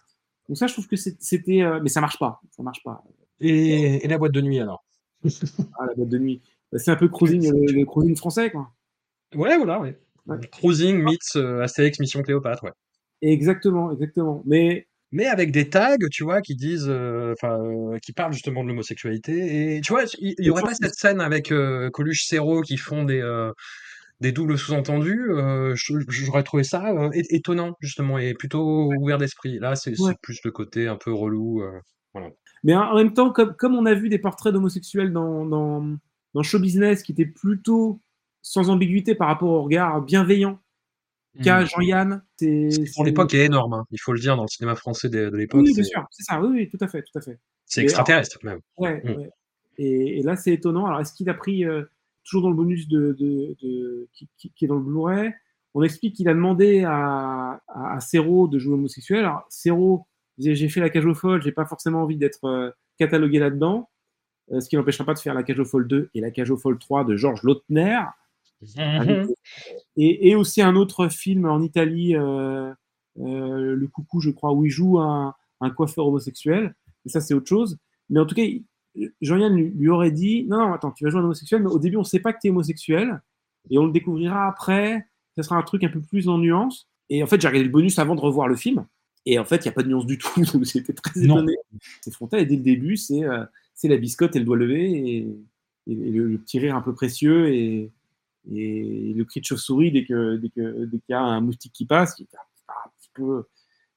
Donc 0.48 0.58
ça, 0.58 0.68
je 0.68 0.74
trouve 0.74 0.88
que 0.88 0.96
c'était, 0.96 1.64
euh, 1.64 1.80
mais 1.82 1.90
ça 1.90 2.00
marche 2.00 2.20
pas, 2.20 2.42
ça 2.52 2.62
marche 2.62 2.84
pas. 2.84 3.04
Et, 3.40 4.06
et 4.06 4.08
la 4.08 4.20
boîte 4.20 4.34
de 4.34 4.42
nuit 4.42 4.60
alors? 4.60 4.86
Ah 5.80 5.88
la 5.88 5.96
boîte 5.96 6.10
de 6.10 6.20
nuit, 6.20 6.42
bah, 6.72 6.78
c'est 6.78 6.92
un 6.92 6.96
peu 6.96 7.08
cruising, 7.08 7.52
le, 7.52 7.72
le 7.74 7.86
cruising 7.86 8.16
français, 8.16 8.52
quoi. 8.52 8.72
Ouais, 9.34 9.58
voilà, 9.58 9.80
ouais. 9.80 10.00
Ouais. 10.28 10.40
Cruising 10.52 11.02
meets 11.02 11.38
euh, 11.38 11.64
Astérix 11.64 12.00
Mission 12.00 12.22
Cléopâtre, 12.22 12.66
ouais. 12.66 12.74
Exactement, 13.24 13.92
exactement. 13.92 14.44
Mais 14.46 14.88
mais 15.12 15.26
avec 15.26 15.52
des 15.52 15.70
tags, 15.70 15.96
tu 16.12 16.24
vois, 16.24 16.42
qui 16.42 16.56
disent, 16.56 16.90
enfin, 16.90 17.60
euh, 17.60 17.96
euh, 17.96 17.98
qui 18.00 18.14
parlent 18.14 18.34
justement 18.34 18.64
de 18.64 18.70
l'homosexualité. 18.70 19.78
Et 19.78 19.82
tu 19.82 19.92
vois, 19.92 20.04
il 20.20 20.36
y, 20.38 20.46
y, 20.46 20.50
aurait 20.50 20.62
pas 20.62 20.76
cette 20.76 20.94
scène 20.94 21.20
avec 21.20 21.52
euh, 21.52 21.90
Coluche 21.90 22.26
Serrault 22.26 22.62
qui 22.62 22.78
font 22.78 23.04
des 23.04 23.22
des 24.22 24.34
doubles 24.34 24.58
sous-entendus. 24.58 25.30
J'aurais 25.76 26.44
trouvé 26.44 26.64
ça 26.64 26.94
étonnant 27.14 27.76
justement 27.80 28.18
et 28.18 28.34
plutôt 28.34 28.92
ouvert 29.00 29.18
d'esprit. 29.18 29.60
Là, 29.60 29.76
c'est 29.76 30.00
ouais. 30.00 30.14
plus 30.22 30.40
le 30.44 30.52
côté 30.52 30.88
un 30.88 30.98
peu 30.98 31.14
relou. 31.14 31.64
voilà. 32.14 32.30
Mais 32.64 32.76
en 32.76 32.96
même 32.96 33.14
temps, 33.14 33.32
comme, 33.32 33.56
comme 33.56 33.76
on 33.76 33.86
a 33.86 33.94
vu 33.94 34.10
des 34.10 34.20
portraits 34.20 34.52
d'homosexuels 34.52 35.14
dans, 35.14 35.46
dans, 35.46 35.96
dans 36.34 36.44
Show 36.44 36.60
Business 36.60 37.02
qui 37.04 37.14
étaient 37.14 37.26
plutôt 37.26 38.02
sans 38.42 38.70
ambiguïté 38.70 39.16
par 39.16 39.30
rapport 39.30 39.50
au 39.50 39.64
regard 39.64 40.02
bienveillant 40.02 40.60
qu'a 41.44 41.62
mmh. 41.62 41.68
Jean-Yann. 41.68 42.24
Pour 42.96 43.06
l'époque 43.06 43.34
est 43.34 43.46
énorme, 43.46 43.74
hein. 43.74 43.86
il 43.92 44.00
faut 44.00 44.14
le 44.14 44.20
dire, 44.20 44.36
dans 44.36 44.44
le 44.44 44.48
cinéma 44.48 44.76
français 44.76 45.10
de, 45.10 45.30
de 45.30 45.38
l'époque. 45.38 45.62
Oui, 45.66 45.74
bien 45.74 45.84
sûr, 45.84 46.06
c'est 46.12 46.24
ça, 46.24 46.42
oui, 46.42 46.48
oui, 46.52 46.70
tout 46.70 46.84
à 46.84 46.88
fait, 46.88 47.02
tout 47.02 47.18
à 47.18 47.22
fait. 47.22 47.40
C'est 47.66 47.82
extraterrestre 47.82 48.40
alors, 48.44 48.56
même. 48.56 48.62
Ouais, 48.78 49.02
mmh. 49.04 49.18
ouais. 49.18 49.30
Et, 49.78 50.20
et, 50.20 50.24
là, 50.24 50.36
c'est 50.36 50.54
étonnant. 50.54 50.86
Alors, 50.88 51.00
est-ce 51.00 51.14
qu'il 51.14 51.30
a 51.30 51.34
pris, 51.34 51.64
euh, 51.66 51.84
toujours 52.24 52.42
dans 52.42 52.50
le 52.50 52.56
bonus 52.56 52.88
de, 52.88 53.16
de, 53.18 53.56
de 53.62 54.08
qui, 54.14 54.28
qui, 54.38 54.52
qui, 54.52 54.66
est 54.66 54.68
dans 54.68 54.76
le 54.76 54.82
Blu-ray, 54.82 55.34
on 55.74 55.84
explique 55.84 56.16
qu'il 56.16 56.28
a 56.30 56.34
demandé 56.34 56.84
à, 56.84 57.62
à, 57.68 57.96
à 57.96 58.00
Serrault 58.00 58.48
de 58.48 58.60
jouer 58.60 58.74
homosexuel. 58.74 59.20
Alors, 59.20 59.46
Serrault 59.50 60.08
disait, 60.38 60.56
j'ai 60.56 60.70
fait 60.70 60.80
la 60.80 60.90
cage 60.90 61.06
aux 61.06 61.14
folles, 61.14 61.42
j'ai 61.42 61.52
pas 61.52 61.66
forcément 61.66 62.04
envie 62.04 62.18
d'être 62.18 62.46
euh, 62.46 62.72
catalogué 62.98 63.40
là-dedans. 63.40 63.90
Euh, 64.52 64.60
ce 64.62 64.70
qui 64.70 64.76
n'empêchera 64.76 65.06
pas 65.06 65.14
de 65.14 65.20
faire 65.20 65.34
la 65.34 65.44
cage 65.44 65.60
aux 65.60 65.66
folles 65.66 65.88
2 65.88 66.10
et 66.14 66.22
la 66.22 66.32
cage 66.32 66.50
aux 66.50 66.58
folles 66.58 66.80
3 66.80 67.04
de 67.06 67.16
Georges 67.16 67.44
Lautner. 67.44 68.00
Mmh. 68.76 69.28
Et, 70.02 70.30
et, 70.30 70.36
aussi 70.36 70.62
un 70.62 70.78
autre 70.78 71.10
film 71.10 71.46
en 71.46 71.62
Italie, 71.62 72.16
euh, 72.16 72.74
euh, 73.20 73.76
Le 73.76 73.88
Coucou, 73.88 74.22
je 74.22 74.30
crois, 74.30 74.54
où 74.54 74.66
il 74.66 74.70
joue 74.70 74.98
un, 74.98 75.36
un 75.60 75.70
coiffeur 75.72 76.08
homosexuel. 76.08 76.74
Et 77.06 77.10
ça, 77.10 77.20
c'est 77.20 77.34
autre 77.34 77.50
chose. 77.50 77.78
Mais 78.10 78.22
en 78.22 78.26
tout 78.26 78.34
cas, 78.34 78.44
Jean-Yann 79.20 79.54
lui, 79.54 79.72
lui, 79.72 79.90
aurait 79.90 80.12
dit 80.12 80.46
Non, 80.46 80.58
non, 80.60 80.74
attends, 80.74 80.92
tu 80.92 81.04
vas 81.04 81.10
jouer 81.10 81.20
un 81.20 81.26
homosexuel, 81.26 81.64
mais 81.64 81.70
au 81.70 81.80
début, 81.80 81.98
on 81.98 82.02
ne 82.02 82.06
sait 82.06 82.22
pas 82.22 82.32
que 82.32 82.40
tu 82.42 82.48
es 82.48 82.50
homosexuel. 82.50 83.22
Et 83.70 83.78
on 83.78 83.86
le 83.86 83.92
découvrira 83.92 84.48
après. 84.48 85.06
Ça 85.36 85.44
sera 85.44 85.58
un 85.58 85.64
truc 85.64 85.84
un 85.84 85.90
peu 85.90 86.00
plus 86.00 86.30
en 86.30 86.38
nuance. 86.38 86.88
Et 87.10 87.22
en 87.22 87.28
fait, 87.28 87.42
j'ai 87.42 87.50
regardé 87.50 87.66
le 87.66 87.72
bonus 87.72 88.00
avant 88.00 88.16
de 88.16 88.22
revoir 88.22 88.48
le 88.48 88.56
film. 88.56 88.86
Et 89.26 89.38
en 89.38 89.44
fait, 89.44 89.58
il 89.58 89.64
n'y 89.64 89.70
a 89.70 89.74
pas 89.74 89.84
de 89.84 89.90
nuance 89.90 90.06
du 90.06 90.18
tout. 90.18 90.42
Donc, 90.54 90.64
j'étais 90.64 90.94
très 90.94 91.22
étonné. 91.22 91.58
C'est 92.00 92.14
frontal. 92.14 92.40
Et 92.40 92.46
dès 92.46 92.56
le 92.56 92.64
début, 92.64 92.96
c'est 92.96 93.26
euh, 93.26 93.44
la 93.84 93.98
biscotte 93.98 94.38
et 94.38 94.40
le 94.40 94.46
doigt 94.46 94.56
levé. 94.56 94.92
Et, 94.92 95.18
et, 95.88 95.92
et 95.92 96.12
le, 96.12 96.30
le, 96.30 96.38
petit 96.38 96.60
rire 96.60 96.76
un 96.76 96.82
peu 96.82 96.94
précieux. 96.94 97.54
Et, 97.54 97.92
et 98.52 99.14
le 99.16 99.26
cri 99.26 99.42
de 99.42 99.46
chauve-souris 99.46 99.92
dès 99.92 100.06
que 100.06 100.38
dès 100.38 100.50
que 100.50 100.86
dès 100.86 100.98
qu'il 101.00 101.12
y 101.12 101.14
a 101.14 101.22
un 101.22 101.42
moustique 101.42 101.74
qui 101.74 101.86
passe, 101.86 102.16
qui 102.16 102.24
est 102.24 102.36
un 102.36 102.90
petit 103.00 103.10
peu 103.14 103.44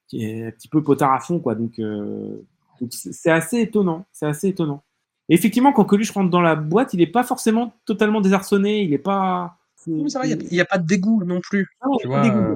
qui 0.07 0.23
est 0.23 0.47
un 0.47 0.51
petit 0.51 0.67
peu 0.67 0.83
potard 0.83 1.13
à 1.13 1.19
fond 1.19 1.39
quoi. 1.39 1.55
Donc 1.55 1.79
euh, 1.79 2.45
donc 2.81 2.91
c'est 2.91 3.31
assez 3.31 3.59
étonnant, 3.59 4.05
c'est 4.11 4.25
assez 4.25 4.49
étonnant. 4.49 4.83
Et 5.29 5.35
effectivement, 5.35 5.71
quand 5.71 5.85
Coluche 5.85 6.11
rentre 6.11 6.29
dans 6.29 6.41
la 6.41 6.55
boîte, 6.55 6.93
il 6.93 6.97
n'est 6.97 7.07
pas 7.07 7.23
forcément 7.23 7.73
totalement 7.85 8.21
désarçonné, 8.21 8.81
il 8.81 8.89
n'est 8.89 8.97
pas. 8.97 9.57
il 9.87 10.03
n'y 10.03 10.59
a, 10.59 10.63
a, 10.63 10.65
pas 10.65 10.77
de 10.77 10.85
dégoût 10.85 11.23
non 11.23 11.39
plus. 11.41 11.69
Vois, 12.05 12.25
euh, 12.25 12.55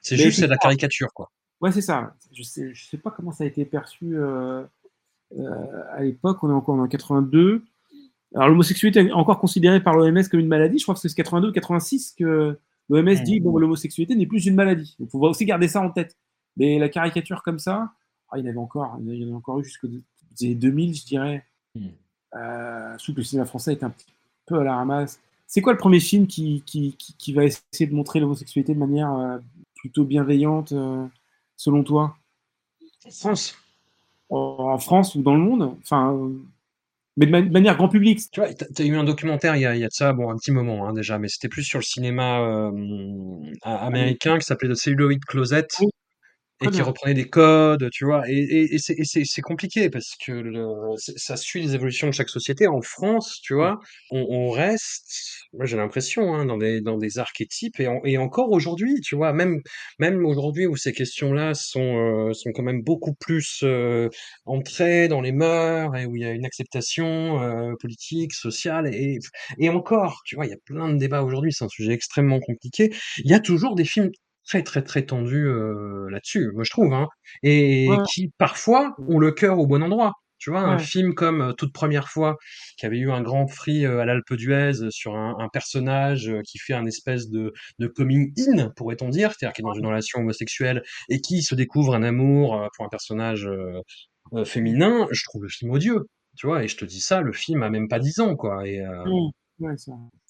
c'est 0.00 0.16
juste 0.16 0.40
c'est 0.40 0.46
de 0.46 0.50
la 0.50 0.58
caricature 0.58 1.12
quoi. 1.14 1.30
Ouais, 1.60 1.72
c'est 1.72 1.80
ça. 1.80 2.14
Je 2.32 2.42
sais, 2.42 2.74
je 2.74 2.84
sais 2.86 2.98
pas 2.98 3.10
comment 3.10 3.32
ça 3.32 3.44
a 3.44 3.46
été 3.46 3.64
perçu. 3.64 4.16
Euh... 4.16 4.64
à 5.92 6.02
l'époque, 6.02 6.42
on 6.42 6.50
est 6.50 6.54
encore 6.54 6.74
en 6.74 6.86
82. 6.86 7.64
Alors 8.34 8.48
l'homosexualité 8.48 9.00
est 9.00 9.12
encore 9.12 9.38
considérée 9.38 9.82
par 9.82 9.94
l'OMS 9.94 10.22
comme 10.30 10.40
une 10.40 10.48
maladie. 10.48 10.78
Je 10.78 10.84
crois 10.84 10.94
que 10.94 11.00
c'est 11.00 11.14
82 11.14 11.48
ou 11.48 11.52
86 11.52 12.14
que 12.18 12.58
l'OMS 12.88 13.22
dit 13.24 13.40
bon 13.40 13.56
l'homosexualité 13.58 14.14
n'est 14.14 14.26
plus 14.26 14.46
une 14.46 14.54
maladie. 14.54 14.96
Il 15.00 15.08
faut 15.08 15.20
aussi 15.20 15.44
garder 15.44 15.68
ça 15.68 15.80
en 15.80 15.90
tête. 15.90 16.16
Mais 16.56 16.78
la 16.78 16.88
caricature 16.88 17.42
comme 17.42 17.58
ça, 17.58 17.92
ah, 18.30 18.38
il 18.38 18.44
y 18.44 18.48
en 18.48 18.50
avait 18.50 18.58
encore, 18.58 18.98
il 19.00 19.14
y 19.14 19.24
en 19.24 19.26
avait 19.26 19.36
encore 19.36 19.60
eu 19.60 19.64
jusqu'aux 19.64 19.88
2000, 20.40 20.94
je 20.94 21.04
dirais. 21.04 21.44
Hmm. 21.74 21.88
Euh, 22.34 22.96
que 22.96 23.12
le 23.12 23.22
cinéma 23.22 23.46
français 23.46 23.72
est 23.72 23.82
un 23.82 23.90
petit 23.90 24.06
peu 24.46 24.58
à 24.58 24.64
la 24.64 24.76
ramasse. 24.76 25.20
C'est 25.46 25.60
quoi 25.60 25.72
le 25.72 25.78
premier 25.78 26.00
film 26.00 26.26
qui, 26.26 26.62
qui, 26.64 26.96
qui, 26.96 27.32
va 27.34 27.44
essayer 27.44 27.86
de 27.86 27.94
montrer 27.94 28.20
l'homosexualité 28.20 28.72
de 28.72 28.78
manière 28.78 29.12
euh, 29.12 29.38
plutôt 29.74 30.04
bienveillante, 30.04 30.72
euh, 30.72 31.06
selon 31.56 31.84
toi? 31.84 32.16
En 33.04 33.10
France. 33.10 33.58
En 34.30 34.78
France 34.78 35.14
ou 35.14 35.22
dans 35.22 35.34
le 35.34 35.42
monde? 35.42 35.76
Enfin, 35.82 36.30
mais 37.16 37.26
de, 37.26 37.30
manière 37.30 37.76
grand 37.76 37.88
public. 37.88 38.20
Tu 38.32 38.40
vois, 38.40 38.52
tu 38.52 38.82
as 38.82 38.84
eu 38.84 38.96
un 38.96 39.04
documentaire 39.04 39.56
il 39.56 39.62
y, 39.62 39.66
a, 39.66 39.74
il 39.74 39.80
y 39.80 39.84
a 39.84 39.88
de 39.88 39.92
ça, 39.92 40.12
bon, 40.12 40.30
un 40.30 40.36
petit 40.36 40.52
moment 40.52 40.86
hein, 40.86 40.92
déjà, 40.92 41.18
mais 41.18 41.28
c'était 41.28 41.48
plus 41.48 41.64
sur 41.64 41.78
le 41.78 41.84
cinéma 41.84 42.40
euh, 42.40 42.70
américain 43.64 44.38
qui 44.38 44.44
s'appelait 44.44 44.70
The 44.70 44.76
Celluloid 44.76 45.20
Closet 45.26 45.68
et 46.62 46.68
qui 46.68 46.82
reprenait 46.82 47.14
des 47.14 47.28
codes, 47.28 47.88
tu 47.92 48.04
vois. 48.04 48.22
Et, 48.28 48.74
et, 48.74 48.78
c'est 48.78 49.40
compliqué 49.42 49.90
parce 49.90 50.14
que 50.24 50.32
le, 50.32 50.66
ça 50.96 51.36
suit 51.36 51.62
les 51.62 51.74
évolutions 51.74 52.08
de 52.08 52.12
chaque 52.12 52.28
société. 52.28 52.66
En 52.66 52.80
France, 52.82 53.40
tu 53.42 53.54
vois, 53.54 53.78
on, 54.10 54.26
on 54.28 54.50
reste, 54.50 55.46
moi 55.52 55.66
j'ai 55.66 55.76
l'impression, 55.76 56.34
hein, 56.34 56.44
dans, 56.46 56.58
des, 56.58 56.80
dans 56.80 56.98
des 56.98 57.18
archétypes 57.18 57.80
et, 57.80 57.88
et 58.04 58.18
encore 58.18 58.50
aujourd'hui, 58.50 59.00
tu 59.00 59.16
vois, 59.16 59.32
même, 59.32 59.60
même 59.98 60.24
aujourd'hui 60.24 60.66
où 60.66 60.76
ces 60.76 60.92
questions-là 60.92 61.54
sont, 61.54 61.80
euh, 61.80 62.32
sont 62.32 62.50
quand 62.52 62.62
même 62.62 62.82
beaucoup 62.82 63.14
plus 63.14 63.60
euh, 63.62 64.08
entrées 64.46 65.08
dans 65.08 65.20
les 65.20 65.32
mœurs 65.32 65.96
et 65.96 66.06
où 66.06 66.16
il 66.16 66.22
y 66.22 66.26
a 66.26 66.32
une 66.32 66.44
acceptation 66.44 67.42
euh, 67.42 67.72
politique, 67.80 68.32
sociale 68.32 68.92
et, 68.94 69.18
et 69.58 69.68
encore, 69.68 70.22
tu 70.24 70.36
vois, 70.36 70.46
il 70.46 70.50
y 70.50 70.54
a 70.54 70.58
plein 70.64 70.88
de 70.92 70.98
débats 70.98 71.22
aujourd'hui, 71.22 71.52
c'est 71.52 71.64
un 71.64 71.68
sujet 71.68 71.92
extrêmement 71.92 72.40
compliqué. 72.40 72.90
Il 73.18 73.30
y 73.30 73.34
a 73.34 73.40
toujours 73.40 73.74
des 73.74 73.84
films 73.84 74.10
très, 74.46 74.62
très, 74.62 74.82
très 74.82 75.04
tendu 75.04 75.46
euh, 75.46 76.08
là-dessus, 76.10 76.50
moi 76.54 76.64
je 76.64 76.70
trouve, 76.70 76.92
hein, 76.92 77.08
et 77.42 77.88
qui 78.10 78.32
parfois 78.38 78.94
ont 79.08 79.18
le 79.18 79.32
cœur 79.32 79.58
au 79.58 79.66
bon 79.66 79.82
endroit. 79.82 80.12
Tu 80.38 80.50
vois, 80.50 80.62
un 80.62 80.78
film 80.78 81.14
comme 81.14 81.40
euh, 81.40 81.52
Toute 81.52 81.72
première 81.72 82.08
fois, 82.08 82.36
qui 82.76 82.84
avait 82.84 82.98
eu 82.98 83.12
un 83.12 83.22
grand 83.22 83.46
prix 83.46 83.86
euh, 83.86 84.00
à 84.00 84.04
l'Alpe 84.04 84.34
d'Huez 84.34 84.90
sur 84.90 85.14
un, 85.14 85.36
un, 85.38 85.48
personnage 85.48 86.32
qui 86.44 86.58
fait 86.58 86.72
un 86.72 86.84
espèce 86.84 87.30
de, 87.30 87.52
de 87.78 87.86
coming 87.86 88.32
in, 88.36 88.68
pourrait-on 88.74 89.08
dire, 89.08 89.30
c'est-à-dire 89.30 89.52
qui 89.54 89.62
est 89.62 89.64
dans 89.64 89.74
une 89.74 89.86
relation 89.86 90.18
homosexuelle 90.18 90.82
et 91.08 91.20
qui 91.20 91.42
se 91.44 91.54
découvre 91.54 91.94
un 91.94 92.02
amour 92.02 92.68
pour 92.74 92.84
un 92.84 92.88
personnage 92.88 93.48
féminin, 94.44 95.06
je 95.12 95.22
trouve 95.26 95.44
le 95.44 95.48
film 95.48 95.70
odieux. 95.70 96.08
Tu 96.36 96.48
vois, 96.48 96.64
et 96.64 96.68
je 96.68 96.76
te 96.76 96.84
dis 96.84 97.00
ça, 97.00 97.20
le 97.20 97.32
film 97.32 97.62
a 97.62 97.70
même 97.70 97.86
pas 97.86 98.00
10 98.00 98.18
ans, 98.18 98.34
quoi. 98.34 98.66
Et, 98.66 98.82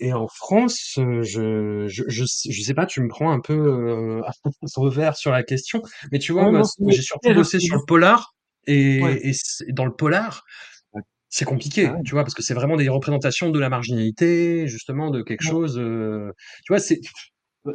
Et 0.00 0.12
en 0.12 0.28
France, 0.28 0.96
euh, 0.98 1.22
je, 1.22 1.86
je, 1.88 2.04
je, 2.08 2.62
sais 2.62 2.74
pas, 2.74 2.86
tu 2.86 3.00
me 3.00 3.08
prends 3.08 3.30
un 3.30 3.40
peu 3.40 3.54
euh, 3.54 4.22
revers 4.76 5.16
sur 5.16 5.30
la 5.30 5.42
question, 5.42 5.82
mais 6.10 6.18
tu 6.18 6.32
vois, 6.32 6.62
j'ai 6.88 7.02
surtout 7.02 7.32
bossé 7.34 7.58
sur 7.60 7.76
le 7.76 7.84
polar, 7.86 8.34
et, 8.66 8.98
et 8.98 9.72
dans 9.72 9.84
le 9.84 9.94
polar, 9.94 10.44
c'est 11.32 11.46
compliqué, 11.46 11.86
ah 11.86 11.96
tu 12.04 12.12
vois, 12.12 12.24
parce 12.24 12.34
que 12.34 12.42
c'est 12.42 12.52
vraiment 12.52 12.76
des 12.76 12.90
représentations 12.90 13.48
de 13.48 13.58
la 13.58 13.70
marginalité, 13.70 14.68
justement, 14.68 15.10
de 15.10 15.22
quelque 15.22 15.42
chose. 15.42 15.78
Euh, 15.78 16.30
tu 16.66 16.72
vois, 16.72 16.78
c'est 16.78 17.00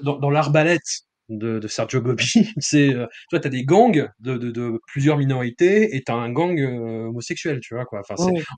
dans, 0.04 0.20
dans 0.20 0.30
l'arbalète, 0.30 1.07
de, 1.30 1.60
de 1.60 1.68
Sergio 1.68 2.02
Gobi, 2.02 2.54
c'est 2.60 2.94
euh, 2.94 3.06
toi 3.30 3.40
t'as 3.40 3.50
des 3.50 3.64
gangs 3.64 4.10
de, 4.20 4.38
de, 4.38 4.52
de, 4.52 4.80
plusieurs 4.88 5.18
minorités 5.18 5.96
et 5.96 6.04
t'as 6.04 6.16
un 6.16 6.32
gang 6.32 6.60
euh, 6.60 7.08
homosexuel, 7.08 7.60
tu 7.60 7.76
vois 7.76 7.86
quoi. 7.86 8.00
Enfin, 8.00 8.16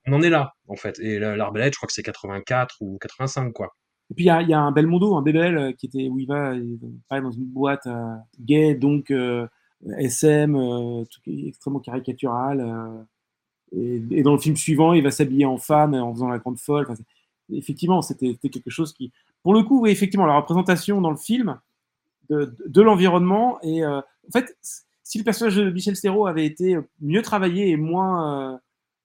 on 0.08 0.14
en 0.14 0.22
est 0.22 0.30
là 0.30 0.54
en 0.68 0.76
fait. 0.76 1.00
Et 1.00 1.20
l'arbalète, 1.20 1.74
je 1.74 1.78
crois 1.78 1.88
que 1.88 1.94
c'est 1.94 2.04
84 2.04 2.78
ou 2.82 2.98
85 3.00 3.52
quoi. 3.54 3.76
Et 4.12 4.16
puis 4.16 4.26
il 4.26 4.28
y 4.28 4.32
a, 4.32 4.42
y 4.42 4.54
a, 4.54 4.60
un 4.60 4.72
Belmondo, 4.72 5.16
un 5.16 5.22
Bébel 5.22 5.58
euh, 5.58 5.72
qui 5.72 5.88
était 5.88 6.08
où 6.10 6.20
il 6.20 6.28
va, 6.28 6.54
il 6.56 6.80
va 7.10 7.22
dans 7.22 7.32
une 7.32 7.46
boîte 7.46 7.88
gay, 8.40 8.76
donc 8.76 9.14
SM, 9.98 10.54
tout 10.54 11.22
extrêmement 11.28 11.80
caricatural. 11.80 13.08
Et, 13.72 14.02
et, 14.12 14.24
dans 14.24 14.34
le 14.34 14.40
film 14.40 14.56
suivant, 14.56 14.94
il 14.94 15.04
va 15.04 15.12
s'habiller 15.12 15.46
en 15.46 15.58
femme 15.58 15.94
en 15.94 16.12
faisant 16.12 16.28
la 16.28 16.40
grande 16.40 16.58
folle. 16.60 16.88
Enfin, 16.90 17.02
effectivement, 17.52 18.02
c'était 18.02 18.36
quelque 18.36 18.72
chose 18.72 18.94
qui, 18.94 19.12
pour 19.44 19.54
le 19.54 19.64
coup, 19.64 19.82
oui, 19.82 19.92
effectivement, 19.92 20.26
la 20.26 20.36
représentation 20.36 21.02
dans 21.02 21.12
le 21.12 21.18
film 21.18 21.60
de, 22.30 22.82
l'environnement. 22.82 23.60
Et 23.64 23.84
euh, 23.84 24.00
en 24.00 24.32
fait, 24.32 24.58
si 25.04 25.18
le 25.18 25.24
personnage 25.24 25.56
de 25.56 25.70
Michel 25.70 25.96
Serrault 25.96 26.28
avait 26.28 26.46
été 26.46 26.78
mieux 27.02 27.22
travaillé 27.22 27.70
et 27.70 27.78
moins, 27.78 28.54
euh, 28.54 28.58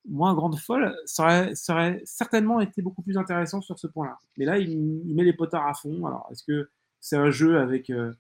moins 0.08 0.34
grande 0.34 0.58
folle, 0.58 0.94
ça 1.06 1.24
aurait, 1.24 1.54
ça 1.54 1.74
aurait, 1.74 2.02
certainement 2.04 2.60
été 2.60 2.82
beaucoup 2.82 3.02
plus 3.02 3.16
intéressant 3.16 3.60
sur 3.60 3.78
ce 3.78 3.86
point-là. 3.86 4.18
Mais 4.36 4.44
là, 4.44 4.58
il, 4.58 4.78
met 5.14 5.24
les 5.24 5.32
potards 5.32 5.66
à 5.66 5.74
fond. 5.74 6.06
Alors, 6.06 6.28
est-ce 6.30 6.44
que 6.44 6.68
c'est 7.00 7.16
un 7.16 7.30
jeu 7.30 7.58
avec, 7.58 7.90
euh, 7.90 8.12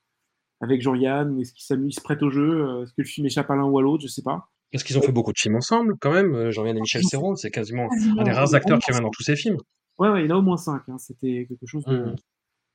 avec 0.60 0.80
Jean-Yann 0.80 1.38
Est-ce 1.40 1.52
qu'il 1.52 1.64
s'amuse, 1.64 2.00
prête 2.00 2.22
au 2.22 2.30
jeu 2.30 2.82
Est-ce 2.82 2.92
que 2.92 3.02
le 3.02 3.04
film 3.04 3.26
échappe 3.26 3.50
à 3.50 3.56
l'un 3.56 3.64
ou 3.64 3.78
à 3.78 3.82
l'autre 3.82 4.02
Je 4.02 4.08
sais 4.08 4.22
pas. 4.22 4.48
Est-ce 4.72 4.84
qu'ils 4.84 4.98
ont 4.98 5.02
fait 5.02 5.12
beaucoup 5.12 5.32
de 5.32 5.38
films 5.38 5.54
ensemble, 5.54 5.96
quand 6.00 6.12
même 6.12 6.50
Jean-Yann 6.50 6.76
et 6.76 6.80
Michel 6.80 7.04
Serrault, 7.04 7.36
c'est 7.36 7.50
quasiment, 7.50 7.88
un 8.18 8.24
des 8.24 8.32
rares 8.32 8.54
acteurs 8.54 8.80
qui 8.80 8.90
viennent 8.90 9.04
dans 9.04 9.10
tous 9.10 9.22
ces 9.22 9.36
films. 9.36 9.58
Ouais, 9.98 10.08
ouais, 10.08 10.24
il 10.24 10.32
a 10.32 10.38
au 10.38 10.42
moins 10.42 10.56
cinq. 10.56 10.82
Hein. 10.88 10.98
C'était 10.98 11.46
quelque 11.48 11.66
chose 11.66 11.86
mmh. 11.86 12.16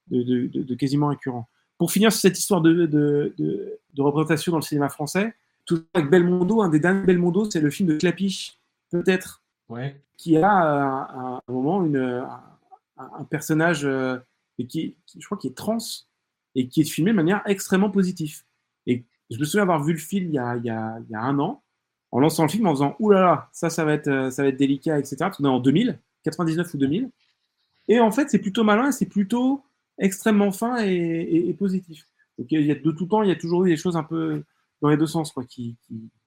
de, 0.08 0.24
de, 0.24 0.64
de, 0.64 0.76
quasiment 0.76 1.10
incurrent 1.10 1.50
pour 1.80 1.92
finir 1.92 2.12
sur 2.12 2.22
cette 2.22 2.38
histoire 2.38 2.62
de, 2.62 2.86
de, 2.86 3.34
de, 3.38 4.02
représentation 4.02 4.52
dans 4.52 4.58
le 4.58 4.64
cinéma 4.64 4.90
français, 4.90 5.34
tout 5.66 5.82
avec 5.94 6.10
Belmondo, 6.10 6.62
un 6.62 6.68
des 6.68 6.80
derniers 6.80 7.06
Belmondo, 7.06 7.50
c'est 7.50 7.62
le 7.62 7.70
film 7.70 7.88
de 7.88 7.96
Clapiche, 7.96 8.60
peut-être, 8.92 9.42
ouais. 9.70 10.00
qui 10.18 10.38
a 10.38 10.52
à 10.52 11.42
un, 11.48 11.52
moment 11.52 11.84
une, 11.86 12.28
un, 12.98 13.24
personnage 13.30 13.86
euh, 13.86 14.18
qui, 14.68 14.98
je 15.18 15.26
crois, 15.26 15.38
qui 15.38 15.48
est 15.48 15.56
trans 15.56 15.78
et 16.54 16.68
qui 16.68 16.82
est 16.82 16.84
filmé 16.84 17.12
de 17.12 17.16
manière 17.16 17.42
extrêmement 17.46 17.90
positive. 17.90 18.42
Et 18.86 19.06
je 19.30 19.40
me 19.40 19.46
souviens 19.46 19.62
avoir 19.62 19.82
vu 19.82 19.94
le 19.94 20.00
film 20.00 20.28
il 20.28 20.34
y 20.34 20.38
a, 20.38 20.58
il 20.58 20.66
y 20.66 20.70
a, 20.70 21.00
il 21.00 21.12
y 21.12 21.16
a 21.16 21.22
un 21.22 21.40
an, 21.40 21.64
en 22.12 22.20
lançant 22.20 22.44
le 22.44 22.50
film 22.50 22.68
en 22.68 22.74
disant 22.74 22.98
Ouh 23.00 23.12
là 23.12 23.22
là, 23.22 23.50
ça, 23.54 23.70
ça 23.70 23.86
va 23.86 23.94
être, 23.94 24.10
euh, 24.10 24.32
ça 24.32 24.44
va 24.44 24.50
être 24.50 24.58
délicat, 24.58 25.00
etc. 25.00 25.30
On 25.40 25.46
est 25.46 25.48
en 25.48 25.60
2000, 25.62 25.98
99 26.24 26.74
ou 26.74 26.78
2000. 26.78 27.10
Et 27.88 28.02
en 28.02 28.12
fait, 28.12 28.30
c'est 28.30 28.40
plutôt 28.40 28.66
malin, 28.66 28.92
c'est 28.92 29.06
plutôt 29.06 29.64
extrêmement 30.00 30.52
fin 30.52 30.78
et, 30.78 31.54
positif. 31.58 32.06
Donc, 32.38 32.48
il 32.52 32.66
y 32.66 32.72
a, 32.72 32.76
de 32.76 32.92
tout 32.92 33.06
temps, 33.06 33.22
il 33.22 33.30
y 33.30 33.32
a 33.32 33.36
toujours 33.36 33.66
eu 33.66 33.70
des 33.70 33.78
choses 33.78 33.98
un 33.98 34.04
peu 34.04 34.44
dans 34.82 34.90
les 34.90 34.98
deux 34.98 35.08
sens, 35.08 35.32
quoi, 35.32 35.44
qui, 35.44 35.76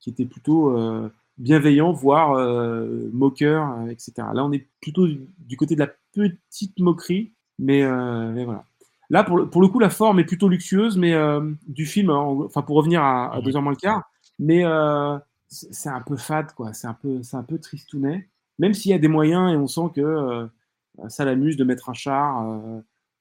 qui, 0.01 0.11
étaient 0.11 0.27
plutôt 0.27 0.77
euh, 0.77 1.11
bienveillants, 1.39 1.93
voire 1.93 2.32
euh, 2.32 3.09
moqueurs, 3.12 3.78
euh, 3.81 3.89
etc. 3.89 4.12
Là, 4.35 4.44
on 4.44 4.53
est 4.53 4.66
plutôt 4.81 5.07
du, 5.07 5.57
côté 5.57 5.74
de 5.74 5.81
la 5.81 5.90
petite 6.12 6.78
moquerie, 6.78 7.32
mais, 7.59 7.82
voilà. 7.82 8.65
Là, 9.11 9.24
pour 9.24 9.36
le, 9.36 9.49
pour 9.49 9.61
le, 9.61 9.69
coup, 9.69 9.78
la 9.78 9.90
forme 9.90 10.20
est 10.20 10.24
plutôt 10.24 10.49
luxueuse, 10.49 10.97
mais 10.97 11.15
du 11.66 11.86
film, 11.86 12.11
enfin, 12.11 12.62
pour 12.62 12.77
revenir 12.77 13.03
à, 13.03 13.35
à 13.35 13.40
deux 13.40 13.57
heures 13.57 13.62
moins 13.62 13.73
le 13.73 13.77
quart, 13.77 14.11
mais 14.39 14.65
c'est 15.49 15.90
un 15.90 16.01
peu 16.01 16.16
fade, 16.16 16.53
quoi. 16.53 16.73
C'est 16.73 16.86
un 16.86 16.94
peu, 16.94 17.23
c'est 17.23 17.36
un 17.36 17.43
peu 17.43 17.59
tristounet. 17.59 18.28
Même 18.59 18.74
s'il 18.74 18.90
y 18.90 18.94
a 18.94 18.99
des 18.99 19.09
moyens 19.09 19.53
et 19.53 19.57
on 19.57 19.66
sent 19.66 19.93
que 19.94 20.49
ça 21.09 21.24
l'amuse 21.24 21.57
de 21.57 21.65
mettre 21.65 21.89
un 21.89 21.94
char 21.94 22.47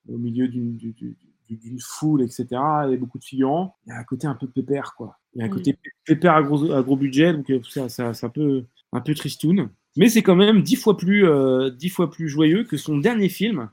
au 0.10 0.18
milieu 0.18 0.48
d'une 0.48 1.80
foule, 1.80 2.22
etc., 2.23 2.48
et 2.91 2.98
beaucoup 2.98 3.19
de 3.19 3.23
figurants, 3.23 3.76
il 3.86 3.90
y 3.90 3.94
a 3.94 3.99
un 3.99 4.03
côté 4.03 4.28
un 4.28 4.36
peu 4.36 4.48
pépère, 4.48 4.94
quoi. 4.98 5.18
Il 5.34 5.40
y 5.40 5.44
a 5.44 5.45
un 5.45 5.49
côté 5.49 5.78
pépère 6.06 6.34
à 6.34 6.44
gros, 6.44 6.72
à 6.72 6.82
gros 6.84 6.98
budget, 6.98 7.34
donc 7.34 7.49
euh, 7.49 7.61
c'est 7.64 8.02
un 8.02 8.30
peu, 8.30 8.65
un 8.91 9.02
peu 9.02 9.14
tristoun. 9.14 9.69
Mais 9.98 10.10
c'est 10.10 10.23
quand 10.23 10.36
même 10.36 10.61
dix 10.61 10.76
fois, 10.76 10.98
plus, 10.98 11.26
euh, 11.26 11.69
dix 11.69 11.90
fois 11.90 12.10
plus 12.10 12.30
joyeux 12.30 12.64
que 12.64 12.78
son 12.78 12.98
dernier 12.98 13.30
film. 13.30 13.69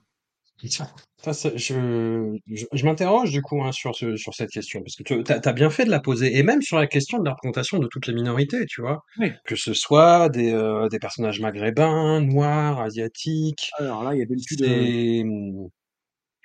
Ça, 0.64 1.50
je, 1.54 2.36
je, 2.72 2.84
m'interroge 2.84 3.30
du 3.30 3.42
coup 3.42 3.62
hein, 3.62 3.70
sur, 3.70 3.94
sur 3.94 4.34
cette 4.34 4.50
question, 4.50 4.82
parce 4.82 4.96
que 4.96 5.02
tu 5.02 5.32
as, 5.32 5.52
bien 5.52 5.70
fait 5.70 5.84
de 5.84 5.90
la 5.90 6.00
poser, 6.00 6.36
et 6.36 6.42
même 6.42 6.62
sur 6.62 6.78
la 6.78 6.88
question 6.88 7.18
de 7.18 7.24
la 7.24 7.32
représentation 7.32 7.78
de 7.78 7.86
toutes 7.86 8.08
les 8.08 8.14
minorités, 8.14 8.66
tu 8.66 8.80
vois. 8.80 9.04
Que 9.44 9.54
ce 9.54 9.72
soit 9.72 10.28
des, 10.28 10.52
euh, 10.52 10.88
des 10.88 10.98
personnages 10.98 11.40
maghrébins, 11.40 12.20
noirs, 12.20 12.80
asiatiques. 12.80 13.70
Alors 13.78 14.02
là, 14.02 14.14
il 14.14 14.18
y 14.18 14.22
a 14.22 14.26
des 14.26 14.34
de 14.34 15.68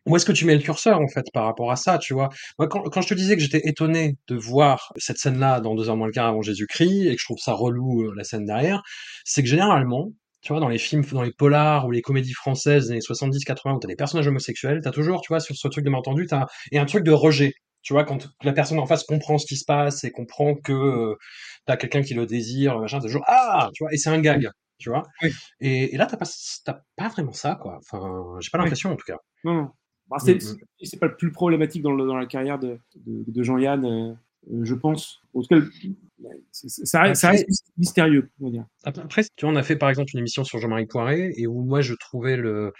où 0.06 0.16
est-ce 0.16 0.26
que 0.26 0.32
tu 0.32 0.46
mets 0.46 0.56
le 0.56 0.62
curseur 0.62 1.00
en 1.00 1.08
fait 1.08 1.26
par 1.34 1.46
rapport 1.46 1.72
à 1.72 1.76
ça, 1.76 1.98
tu 1.98 2.14
vois? 2.14 2.30
Moi, 2.60 2.68
quand, 2.68 2.84
quand, 2.84 3.02
je 3.02 3.08
te 3.08 3.14
disais 3.14 3.36
que 3.36 3.42
j'étais 3.42 3.62
étonné 3.66 4.18
de 4.28 4.36
voir 4.36 4.92
cette 4.98 5.18
scène-là 5.18 5.62
dans 5.62 5.76
deux 5.76 5.90
heures 5.90 5.98
moins 5.98 6.08
le 6.08 6.14
quart 6.14 6.28
avant 6.28 6.42
Jésus-Christ 6.42 7.08
et 7.08 7.16
que 7.16 7.22
je 7.22 7.26
trouve 7.26 7.40
ça 7.40 7.54
relou 7.54 8.04
euh, 8.04 8.14
la 8.16 8.24
scène 8.24 8.46
derrière, 8.46 8.82
c'est 9.24 9.44
que 9.44 9.50
généralement, 9.50 10.12
tu 10.42 10.52
vois, 10.52 10.60
dans 10.60 10.68
les 10.68 10.78
films, 10.78 11.04
dans 11.12 11.22
les 11.22 11.32
polars 11.32 11.88
ou 11.88 11.92
les 11.92 12.02
comédies 12.02 12.34
françaises 12.34 12.88
des 12.88 12.92
années 12.92 13.00
70-80 13.00 13.76
où 13.76 13.80
t'as 13.80 13.88
des 13.88 13.96
personnages 13.96 14.28
homosexuels, 14.28 14.82
t'as 14.84 14.92
toujours, 14.92 15.22
tu 15.22 15.30
vois, 15.30 15.40
sur 15.40 15.56
ce 15.56 15.68
truc 15.70 15.86
de 15.86 15.90
malentendu, 15.90 16.26
t'as 16.28 16.48
et 16.72 16.80
un 16.80 16.86
truc 16.86 17.04
de 17.04 17.12
rejet. 17.12 17.54
Tu 17.82 17.94
vois, 17.94 18.06
quand 18.06 18.30
la 18.44 18.54
personne 18.54 18.80
en 18.80 18.86
face 18.86 19.04
comprend 19.04 19.38
ce 19.38 19.46
qui 19.46 19.58
se 19.58 19.66
passe 19.66 20.04
et 20.06 20.12
comprend 20.12 20.56
que 20.56 20.72
euh, 20.72 21.16
t'as 21.66 21.78
quelqu'un 21.78 22.02
qui 22.02 22.14
le 22.14 22.26
désire, 22.26 22.80
machin, 22.80 23.00
t'as 23.00 23.08
toujours 23.08 23.24
ah, 23.28 23.70
tu 23.74 23.84
vois, 23.84 23.94
et 23.94 23.98
c'est 23.98 24.10
un 24.10 24.20
gag, 24.20 24.50
tu 24.80 24.90
vois? 24.90 25.04
Et, 25.60 25.94
et, 25.94 25.98
là, 25.98 26.06
t'as 26.06 26.18
pas, 26.18 26.28
pas 26.96 27.10
vraiment 27.10 27.34
ça, 27.34 27.58
quoi. 27.62 27.80
Enfin, 27.80 28.24
j'ai 28.40 28.50
pas 28.52 28.58
l'impression 28.58 28.92
en 28.92 28.96
tout 28.96 29.06
cas. 29.06 29.18
Non, 29.44 29.54
non. 29.54 29.70
Bah, 30.14 30.32
mm, 30.32 30.36
mm. 30.36 30.58
c'est 30.84 31.00
pas 31.00 31.08
le 31.08 31.16
plus 31.16 31.32
problématique 31.32 31.82
dans, 31.82 31.96
dans 31.96 32.18
la 32.18 32.26
carrière 32.26 32.60
de, 32.60 32.78
de, 33.06 33.44
Jean-Yann, 33.44 33.86
euh, 33.86 34.14
je 34.64 34.76
pense. 34.76 35.22
En 35.34 35.42
tout 35.42 35.48
cas, 35.48 35.62
ça, 36.52 37.02
reste 37.02 37.48
mystérieux, 37.78 38.30
on 38.40 38.46
va 38.46 38.52
dire. 38.52 38.66
Après, 38.84 39.24
tu 39.36 39.46
vois, 39.46 39.54
on 39.54 39.56
a 39.56 39.64
fait 39.64 39.76
par 39.76 39.90
exemple 39.90 40.12
une 40.14 40.20
émission 40.20 40.44
sur 40.44 40.60
Jean-Marie 40.60 40.86
Poiré 40.86 41.34
et 41.36 41.48
où 41.48 41.64
moi 41.64 41.82
je 41.82 41.96
trouvais 41.96 42.38
le, 42.38 42.74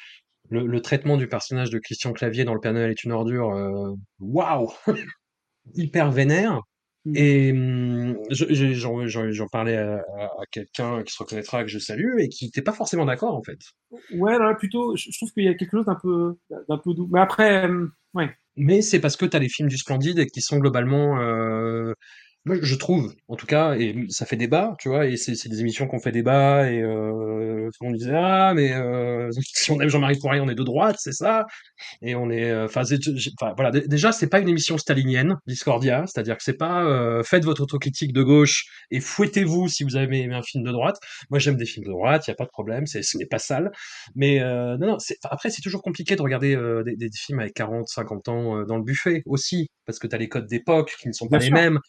le, 0.50 0.82
traitement 0.82 1.18
du 1.18 1.28
personnage 1.28 1.70
de 1.72 1.80
Christian 1.80 2.14
Clavier 2.14 2.44
dans 2.44 2.54
Le 2.54 2.60
Père 2.60 2.74
Noël 2.74 2.92
est 2.92 3.04
une 3.04 3.12
ordure, 3.12 3.52
euh, 3.52 3.94
waouh, 4.20 4.72
hyper 5.74 6.12
vénère. 6.12 6.62
Mmh. 7.06 7.18
Et 7.18 7.52
hum, 7.52 8.18
j'en 8.30 9.48
parlais 9.48 9.76
à, 9.78 10.04
quelqu'un 10.52 11.04
qui 11.04 11.14
se 11.14 11.22
reconnaîtra 11.22 11.64
que 11.64 11.70
je 11.70 11.80
salue 11.80 12.20
et 12.20 12.30
qui 12.30 12.46
n'était 12.46 12.62
pas 12.62 12.72
forcément 12.72 13.06
d'accord 13.06 13.36
en 13.36 13.44
fait. 13.44 13.60
Ouais, 14.14 14.38
là, 14.38 14.56
plutôt, 14.56 14.96
je, 14.96 15.10
trouve 15.18 15.32
qu'il 15.34 15.44
y 15.44 15.50
a 15.50 15.54
quelque 15.54 15.72
chose 15.72 15.86
d'un 15.86 16.00
peu, 16.02 16.36
d'un 16.70 16.78
peu 16.78 16.94
doux. 16.94 17.10
Mais 17.12 17.20
après, 17.20 17.66
hum, 17.66 17.92
ouais. 18.14 18.30
Mais 18.56 18.82
c'est 18.82 19.00
parce 19.00 19.18
que 19.18 19.26
tu 19.26 19.36
as 19.36 19.40
les 19.40 19.50
films 19.50 19.68
du 19.68 19.78
Splendide 19.78 20.20
et 20.20 20.28
qui 20.28 20.42
sont 20.42 20.60
globalement 20.60 21.20
euh, 21.20 21.94
moi, 22.46 22.58
je 22.62 22.76
trouve, 22.76 23.16
en 23.30 23.38
tout 23.38 23.46
cas, 23.46 23.76
et 23.76 23.96
ça 24.10 24.26
fait 24.26 24.36
débat, 24.36 24.76
tu 24.78 24.90
vois, 24.90 25.06
et 25.08 25.16
c'est 25.16 25.48
des 25.48 25.62
émissions 25.62 25.88
qu'on 25.88 26.00
fait 26.00 26.12
débat, 26.12 26.70
et 26.70 26.82
euh, 26.82 27.70
on 27.80 27.92
disait 27.92 28.16
ah 28.16 28.54
mais 28.54 28.74
euh, 28.74 29.30
si 29.42 29.72
on 29.72 29.80
aime 29.80 29.88
Jean-Marie 29.88 30.20
Poirier, 30.20 30.42
on 30.42 30.50
est 30.50 30.56
de 30.56 30.64
droite, 30.64 30.98
c'est 31.00 31.14
ça, 31.14 31.46
et 32.02 32.16
on 32.16 32.30
est, 32.30 32.50
euh, 32.52 32.66
enfin, 32.66 32.84
voilà, 33.56 33.72
déjà 33.72 34.12
c'est 34.12 34.28
pas 34.28 34.40
une 34.40 34.50
émission 34.50 34.78
stalinienne, 34.78 35.38
Discordia, 35.48 36.04
c'est-à-dire 36.06 36.36
que 36.36 36.44
c'est 36.44 36.58
pas 36.58 36.84
euh, 36.84 37.24
faites 37.24 37.46
votre 37.46 37.62
autocritique 37.62 38.12
de 38.12 38.24
gauche 38.24 38.66
et 38.92 39.00
fouettez-vous 39.00 39.70
si 39.70 39.86
vous 39.86 39.96
avez 39.96 40.20
aimé 40.20 40.36
un 40.36 40.42
film 40.42 40.66
de 40.66 40.72
droite. 40.72 40.98
Moi, 41.30 41.40
j'aime 41.40 41.56
des 41.56 41.66
films 41.66 41.86
de 41.86 41.92
droite, 41.92 42.28
il 42.28 42.32
y 42.32 42.34
a 42.34 42.36
pas 42.36 42.46
de 42.46 42.50
problème, 42.50 42.86
c'est 42.88 43.04
ce 43.04 43.18
n'est 43.18 43.26
pas 43.26 43.40
sale, 43.40 43.72
mais 44.16 44.42
euh, 44.42 44.78
non 44.78 44.88
non, 44.88 44.98
après 45.24 45.50
c'est 45.50 45.62
toujours 45.62 45.82
compliqué 45.82 46.18
de 46.18 46.22
regarder 46.22 46.56
euh, 46.58 46.84
des, 46.84 46.98
des, 46.98 47.10
films 47.16 47.40
avec 47.40 47.54
40, 47.54 47.88
50 47.88 48.28
ans 48.28 48.66
dans 48.66 48.78
le 48.78 48.84
buffet 48.84 49.24
aussi, 49.26 49.70
parce 49.86 49.98
que 49.98 50.08
tu 50.08 50.16
as 50.16 50.18
les 50.18 50.28
codes 50.28 50.48
d'époque 50.48 50.94
qui 51.02 51.08
ne 51.08 51.14
sont 51.14 51.30
pas 51.30 51.38
les 51.38 51.50
mêmes. 51.50 51.80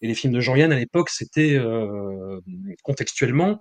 Et 0.00 0.08
les 0.08 0.14
films 0.14 0.32
de 0.32 0.40
Jean-Yann 0.40 0.72
à 0.72 0.78
l'époque, 0.78 1.08
c'était 1.08 1.56
euh, 1.56 2.40
contextuellement, 2.82 3.60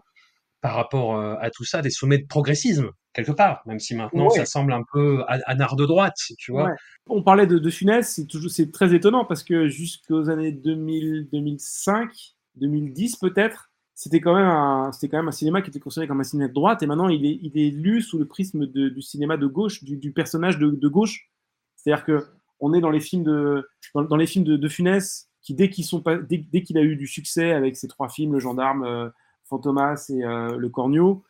par 0.63 0.75
rapport 0.75 1.17
euh, 1.17 1.35
à 1.41 1.49
tout 1.51 1.65
ça, 1.65 1.81
des 1.81 1.89
sommets 1.89 2.17
de 2.17 2.25
progressisme, 2.25 2.89
quelque 3.11 3.33
part, 3.33 3.61
même 3.65 3.79
si 3.79 3.95
maintenant 3.95 4.29
ça 4.29 4.45
semble 4.45 4.71
un 4.71 4.83
peu 4.93 5.21
un 5.27 5.59
art 5.59 5.75
de 5.75 5.85
droite, 5.85 6.15
tu 6.39 6.53
vois. 6.53 6.71
On 7.07 7.21
parlait 7.21 7.45
de, 7.45 7.59
de 7.59 7.69
Funès, 7.69 8.09
c'est 8.09 8.25
toujours 8.25 8.49
c'est 8.49 8.71
très 8.71 8.95
étonnant 8.95 9.25
parce 9.25 9.43
que 9.43 9.67
jusqu'aux 9.67 10.29
années 10.29 10.53
2000, 10.53 11.27
2005, 11.31 12.09
2010 12.55 13.17
peut-être, 13.17 13.71
c'était 13.93 14.21
quand 14.21 14.33
même 14.33 14.47
un 14.47 14.93
c'était 14.93 15.09
quand 15.09 15.17
même 15.17 15.27
un 15.27 15.33
cinéma 15.33 15.61
qui 15.61 15.69
était 15.69 15.81
considéré 15.81 16.07
comme 16.07 16.21
un 16.21 16.23
cinéma 16.23 16.47
de 16.47 16.53
droite 16.53 16.81
et 16.81 16.87
maintenant 16.87 17.09
il 17.09 17.25
est, 17.25 17.39
il 17.41 17.59
est 17.59 17.69
lu 17.69 18.01
sous 18.01 18.17
le 18.17 18.25
prisme 18.25 18.65
du 18.65 19.01
cinéma 19.01 19.35
de 19.35 19.47
gauche, 19.47 19.83
du, 19.83 20.13
personnage 20.13 20.57
de, 20.59 20.71
de 20.71 20.87
gauche. 20.87 21.29
C'est-à-dire 21.75 22.05
que 22.05 22.25
on 22.61 22.73
est 22.73 22.79
dans 22.79 22.89
les 22.89 23.01
films 23.01 23.25
de 23.25 23.67
dans, 23.93 24.15
les 24.15 24.27
films 24.27 24.45
de, 24.45 24.55
de 24.55 24.67
Funès 24.69 25.29
qui 25.43 25.53
dès 25.53 25.69
qu'il 25.69 26.77
a 26.77 26.81
eu 26.81 26.95
du 26.95 27.05
succès 27.05 27.51
avec 27.51 27.75
ses 27.75 27.87
trois 27.87 28.09
films, 28.09 28.33
Le 28.33 28.39
Gendarme, 28.39 28.83
euh, 28.83 29.09
Fantomas 29.43 30.05
et 30.09 30.23
euh, 30.23 30.57
Le 30.57 30.69
Cornio, 30.69 31.23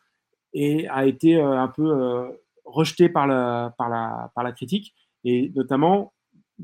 et 0.52 0.88
a 0.88 1.04
été 1.04 1.36
euh, 1.36 1.60
un 1.60 1.68
peu 1.68 2.30
rejeté 2.64 3.08
par 3.08 3.26
la, 3.26 3.74
par, 3.76 3.88
la, 3.88 4.30
par 4.34 4.44
la 4.44 4.52
critique, 4.52 4.94
et 5.24 5.52
notamment 5.54 6.12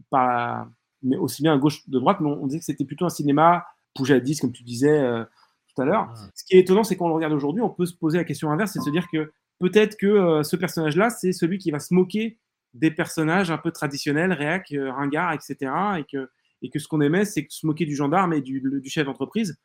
par, 0.08 0.68
mais 1.02 1.16
aussi 1.16 1.42
bien 1.42 1.52
à 1.52 1.58
gauche 1.58 1.88
de 1.88 1.98
droite, 1.98 2.18
mais 2.20 2.30
on, 2.30 2.46
disait 2.46 2.60
que 2.60 2.64
c'était 2.64 2.84
plutôt 2.84 3.04
un 3.04 3.10
cinéma 3.10 3.66
poujadiste, 3.94 4.40
comme 4.40 4.52
tu 4.52 4.62
disais 4.62 5.02
tout 5.74 5.82
à 5.82 5.84
l'heure. 5.84 6.14
Ce 6.34 6.44
qui 6.44 6.54
est 6.54 6.60
étonnant, 6.60 6.84
c'est 6.84 6.96
qu'on 6.96 7.08
le 7.08 7.14
regarde 7.14 7.32
aujourd'hui, 7.32 7.62
on 7.62 7.70
peut 7.70 7.86
se 7.86 7.94
poser 7.94 8.18
la 8.18 8.24
question 8.24 8.50
inverse, 8.50 8.72
c'est 8.72 8.78
de 8.78 8.84
se 8.84 8.90
dire 8.90 9.08
que 9.12 9.32
peut-être 9.58 9.96
que 9.96 10.42
ce 10.44 10.54
personnage-là, 10.56 11.10
c'est 11.10 11.32
celui 11.32 11.58
qui 11.58 11.72
va 11.72 11.80
se 11.80 11.92
moquer 11.92 12.38
des 12.74 12.92
personnages 12.92 13.50
un 13.50 13.58
peu 13.58 13.72
traditionnels, 13.72 14.32
réac, 14.32 14.72
ringard, 14.72 15.32
etc. 15.32 15.72
Et 15.98 16.04
que 16.04 16.30
et 16.62 16.70
que 16.70 16.78
ce 16.78 16.88
qu'on 16.88 17.00
aimait, 17.00 17.24
c'est 17.24 17.46
se 17.48 17.66
moquer 17.66 17.86
du 17.86 17.96
gendarme 17.96 18.32
et 18.32 18.40
du, 18.40 18.62
chef 18.86 19.06
d'entreprise. 19.06 19.56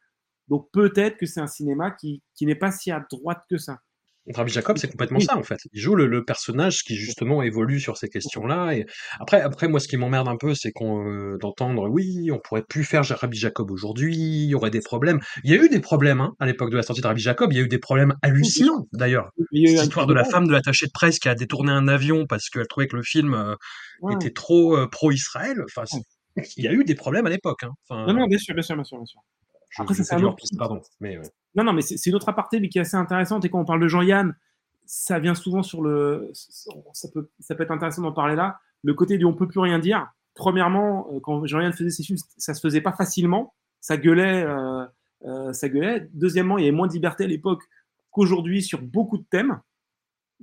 Donc 0.47 0.69
peut-être 0.71 1.17
que 1.17 1.25
c'est 1.25 1.39
un 1.39 1.47
cinéma 1.47 1.91
qui, 1.91 2.21
qui 2.35 2.45
n'est 2.45 2.55
pas 2.55 2.71
si 2.71 2.91
à 2.91 3.05
droite 3.09 3.43
que 3.49 3.57
ça. 3.57 3.79
Rabbi 4.33 4.51
Jacob, 4.51 4.77
c'est 4.77 4.89
complètement 4.89 5.19
ça 5.19 5.37
en 5.37 5.43
fait. 5.43 5.59
Il 5.71 5.79
joue 5.79 5.95
le, 5.95 6.25
personnage 6.25 6.83
qui 6.83 6.95
justement 6.95 7.43
évolue 7.43 7.79
sur 7.79 7.97
ces 7.97 8.09
questions-là. 8.09 8.73
Et 8.73 8.85
après, 9.19 9.41
après 9.41 9.67
moi, 9.67 9.79
ce 9.79 9.87
qui 9.87 9.97
m'emmerde 9.97 10.27
un 10.27 10.37
peu, 10.37 10.55
c'est 10.55 10.71
qu'on 10.71 11.07
euh, 11.07 11.37
d'entendre, 11.39 11.87
oui, 11.89 12.31
on 12.31 12.39
pourrait 12.39 12.63
plus 12.67 12.83
faire 12.83 13.03
Rabbi 13.05 13.37
Jacob 13.37 13.69
aujourd'hui, 13.69 14.15
il 14.15 14.49
y 14.49 14.55
aurait 14.55 14.71
des 14.71 14.81
problèmes. 14.81 15.19
Il 15.43 15.51
y 15.51 15.53
a 15.53 15.63
eu 15.63 15.69
des 15.69 15.79
problèmes 15.79 16.21
hein, 16.21 16.33
à 16.39 16.47
l'époque 16.47 16.71
de 16.71 16.77
la 16.77 16.83
sortie 16.83 17.01
de 17.01 17.07
Rabbi 17.07 17.21
Jacob. 17.21 17.53
Il 17.53 17.57
y 17.57 17.61
a 17.61 17.63
eu 17.63 17.67
des 17.67 17.77
problèmes 17.77 18.15
hallucinants 18.23 18.87
d'ailleurs. 18.93 19.29
L'histoire 19.51 20.07
de 20.07 20.13
la 20.13 20.23
femme 20.23 20.47
de 20.47 20.51
l'attaché 20.51 20.87
de 20.87 20.91
presse 20.91 21.19
qui 21.19 21.29
a 21.29 21.35
détourné 21.35 21.71
un 21.71 21.87
avion 21.87 22.25
parce 22.25 22.49
qu'elle 22.49 22.67
trouvait 22.67 22.87
que 22.87 22.95
le 22.95 23.03
film 23.03 23.35
euh, 23.35 23.55
était 24.11 24.31
trop 24.31 24.75
euh, 24.75 24.87
pro-Israël. 24.87 25.61
Enfin, 25.65 25.83
il 26.57 26.63
y 26.63 26.67
a 26.67 26.73
eu 26.73 26.83
des 26.83 26.95
problèmes 26.95 27.25
à 27.25 27.29
l'époque. 27.29 27.63
Hein. 27.63 27.73
non, 27.89 28.13
non, 28.13 28.27
bien 28.27 28.37
sûr, 28.37 28.53
bien 28.53 28.63
sûr, 28.63 28.75
bien 28.75 28.83
sûr. 28.83 28.97
Bien 28.97 29.05
sûr. 29.05 29.21
Après, 29.77 29.93
c'est 29.93 30.13
un 30.13 30.23
autre... 30.23 30.37
pardon. 30.57 30.81
Mais, 30.99 31.19
Non, 31.55 31.63
non, 31.63 31.73
mais 31.73 31.81
c'est 31.81 32.05
une 32.05 32.15
autre 32.15 32.29
aparté, 32.29 32.59
mais 32.59 32.69
qui 32.69 32.77
est 32.77 32.81
assez 32.81 32.97
intéressante. 32.97 33.45
Et 33.45 33.49
quand 33.49 33.59
on 33.59 33.65
parle 33.65 33.81
de 33.81 33.87
Jean-Yann, 33.87 34.35
ça 34.85 35.19
vient 35.19 35.35
souvent 35.35 35.63
sur 35.63 35.81
le. 35.81 36.31
Ça 36.33 37.09
peut, 37.13 37.29
ça 37.39 37.55
peut 37.55 37.63
être 37.63 37.71
intéressant 37.71 38.01
d'en 38.01 38.11
parler 38.11 38.35
là. 38.35 38.59
Le 38.83 38.93
côté 38.93 39.17
du 39.17 39.25
on 39.25 39.33
peut 39.33 39.47
plus 39.47 39.59
rien 39.59 39.79
dire. 39.79 40.07
Premièrement, 40.35 41.07
euh, 41.11 41.19
quand 41.21 41.45
Jean-Yann 41.45 41.73
faisait 41.73 41.89
ses 41.89 42.03
films, 42.03 42.19
ça 42.37 42.53
se 42.53 42.59
faisait 42.59 42.81
pas 42.81 42.91
facilement. 42.91 43.53
Ça 43.81 43.97
gueulait, 43.97 44.43
euh, 44.43 44.85
euh, 45.25 45.53
ça 45.53 45.69
gueulait. 45.69 46.09
Deuxièmement, 46.13 46.57
il 46.57 46.65
y 46.65 46.67
avait 46.67 46.75
moins 46.75 46.87
de 46.87 46.93
liberté 46.93 47.23
à 47.23 47.27
l'époque 47.27 47.63
qu'aujourd'hui 48.11 48.61
sur 48.61 48.81
beaucoup 48.81 49.17
de 49.17 49.25
thèmes. 49.29 49.59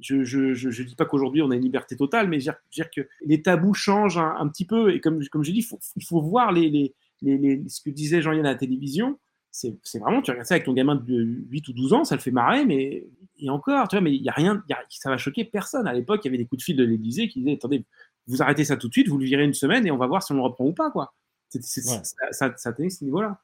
Je 0.00 0.16
ne 0.16 0.24
je, 0.24 0.54
je, 0.54 0.82
dis 0.82 0.94
pas 0.94 1.04
qu'aujourd'hui 1.04 1.42
on 1.42 1.50
a 1.50 1.56
une 1.56 1.62
liberté 1.62 1.96
totale, 1.96 2.28
mais 2.28 2.40
je 2.40 2.50
veux 2.50 2.56
dire, 2.72 2.90
que 2.90 3.02
les 3.24 3.42
tabous 3.42 3.74
changent 3.74 4.18
un, 4.18 4.48
petit 4.48 4.64
peu. 4.64 4.94
Et 4.94 5.00
comme, 5.00 5.22
comme 5.28 5.44
je 5.44 5.52
dis, 5.52 5.62
faut, 5.62 5.78
il 5.96 6.04
faut 6.04 6.20
voir 6.20 6.52
les, 6.52 6.70
les, 6.70 7.38
les, 7.38 7.62
ce 7.68 7.80
que 7.80 7.90
disait 7.90 8.22
Jean-Yann 8.22 8.46
à 8.46 8.52
la 8.52 8.58
télévision. 8.58 9.18
C'est 9.50 9.76
vraiment, 9.98 10.22
tu 10.22 10.30
regardes 10.30 10.46
ça 10.46 10.54
avec 10.54 10.64
ton 10.64 10.72
gamin 10.72 10.94
de 10.94 11.22
8 11.50 11.68
ou 11.68 11.72
12 11.74 11.92
ans, 11.92 12.04
ça 12.04 12.14
le 12.14 12.22
fait 12.22 12.30
marrer, 12.30 12.64
mais 12.64 13.06
et 13.38 13.50
encore, 13.50 13.86
tu 13.88 13.96
vois, 13.96 14.00
mais 14.00 14.14
il 14.14 14.22
y 14.22 14.28
a 14.30 14.32
rien, 14.32 14.64
y 14.68 14.72
a, 14.72 14.78
ça 14.88 15.10
va 15.10 15.18
choquer 15.18 15.44
personne. 15.44 15.86
À 15.86 15.92
l'époque, 15.92 16.20
il 16.24 16.28
y 16.28 16.30
avait 16.30 16.38
des 16.38 16.46
coups 16.46 16.60
de 16.60 16.64
fil 16.64 16.76
de 16.76 16.84
l'Élysée 16.84 17.28
qui 17.28 17.40
disaient 17.40 17.56
attendez, 17.56 17.84
vous 18.26 18.40
arrêtez 18.40 18.64
ça 18.64 18.78
tout 18.78 18.88
de 18.88 18.92
suite, 18.92 19.08
vous 19.08 19.18
le 19.18 19.26
virez 19.26 19.44
une 19.44 19.52
semaine 19.52 19.86
et 19.86 19.90
on 19.90 19.98
va 19.98 20.06
voir 20.06 20.22
si 20.22 20.32
on 20.32 20.36
le 20.36 20.42
reprend 20.42 20.64
ou 20.64 20.72
pas, 20.72 20.90
quoi. 20.90 21.14
Ça, 21.50 22.02
ça, 22.30 22.54
ça 22.56 22.72
tenait 22.72 22.88
ce 22.88 23.04
niveau-là. 23.04 23.38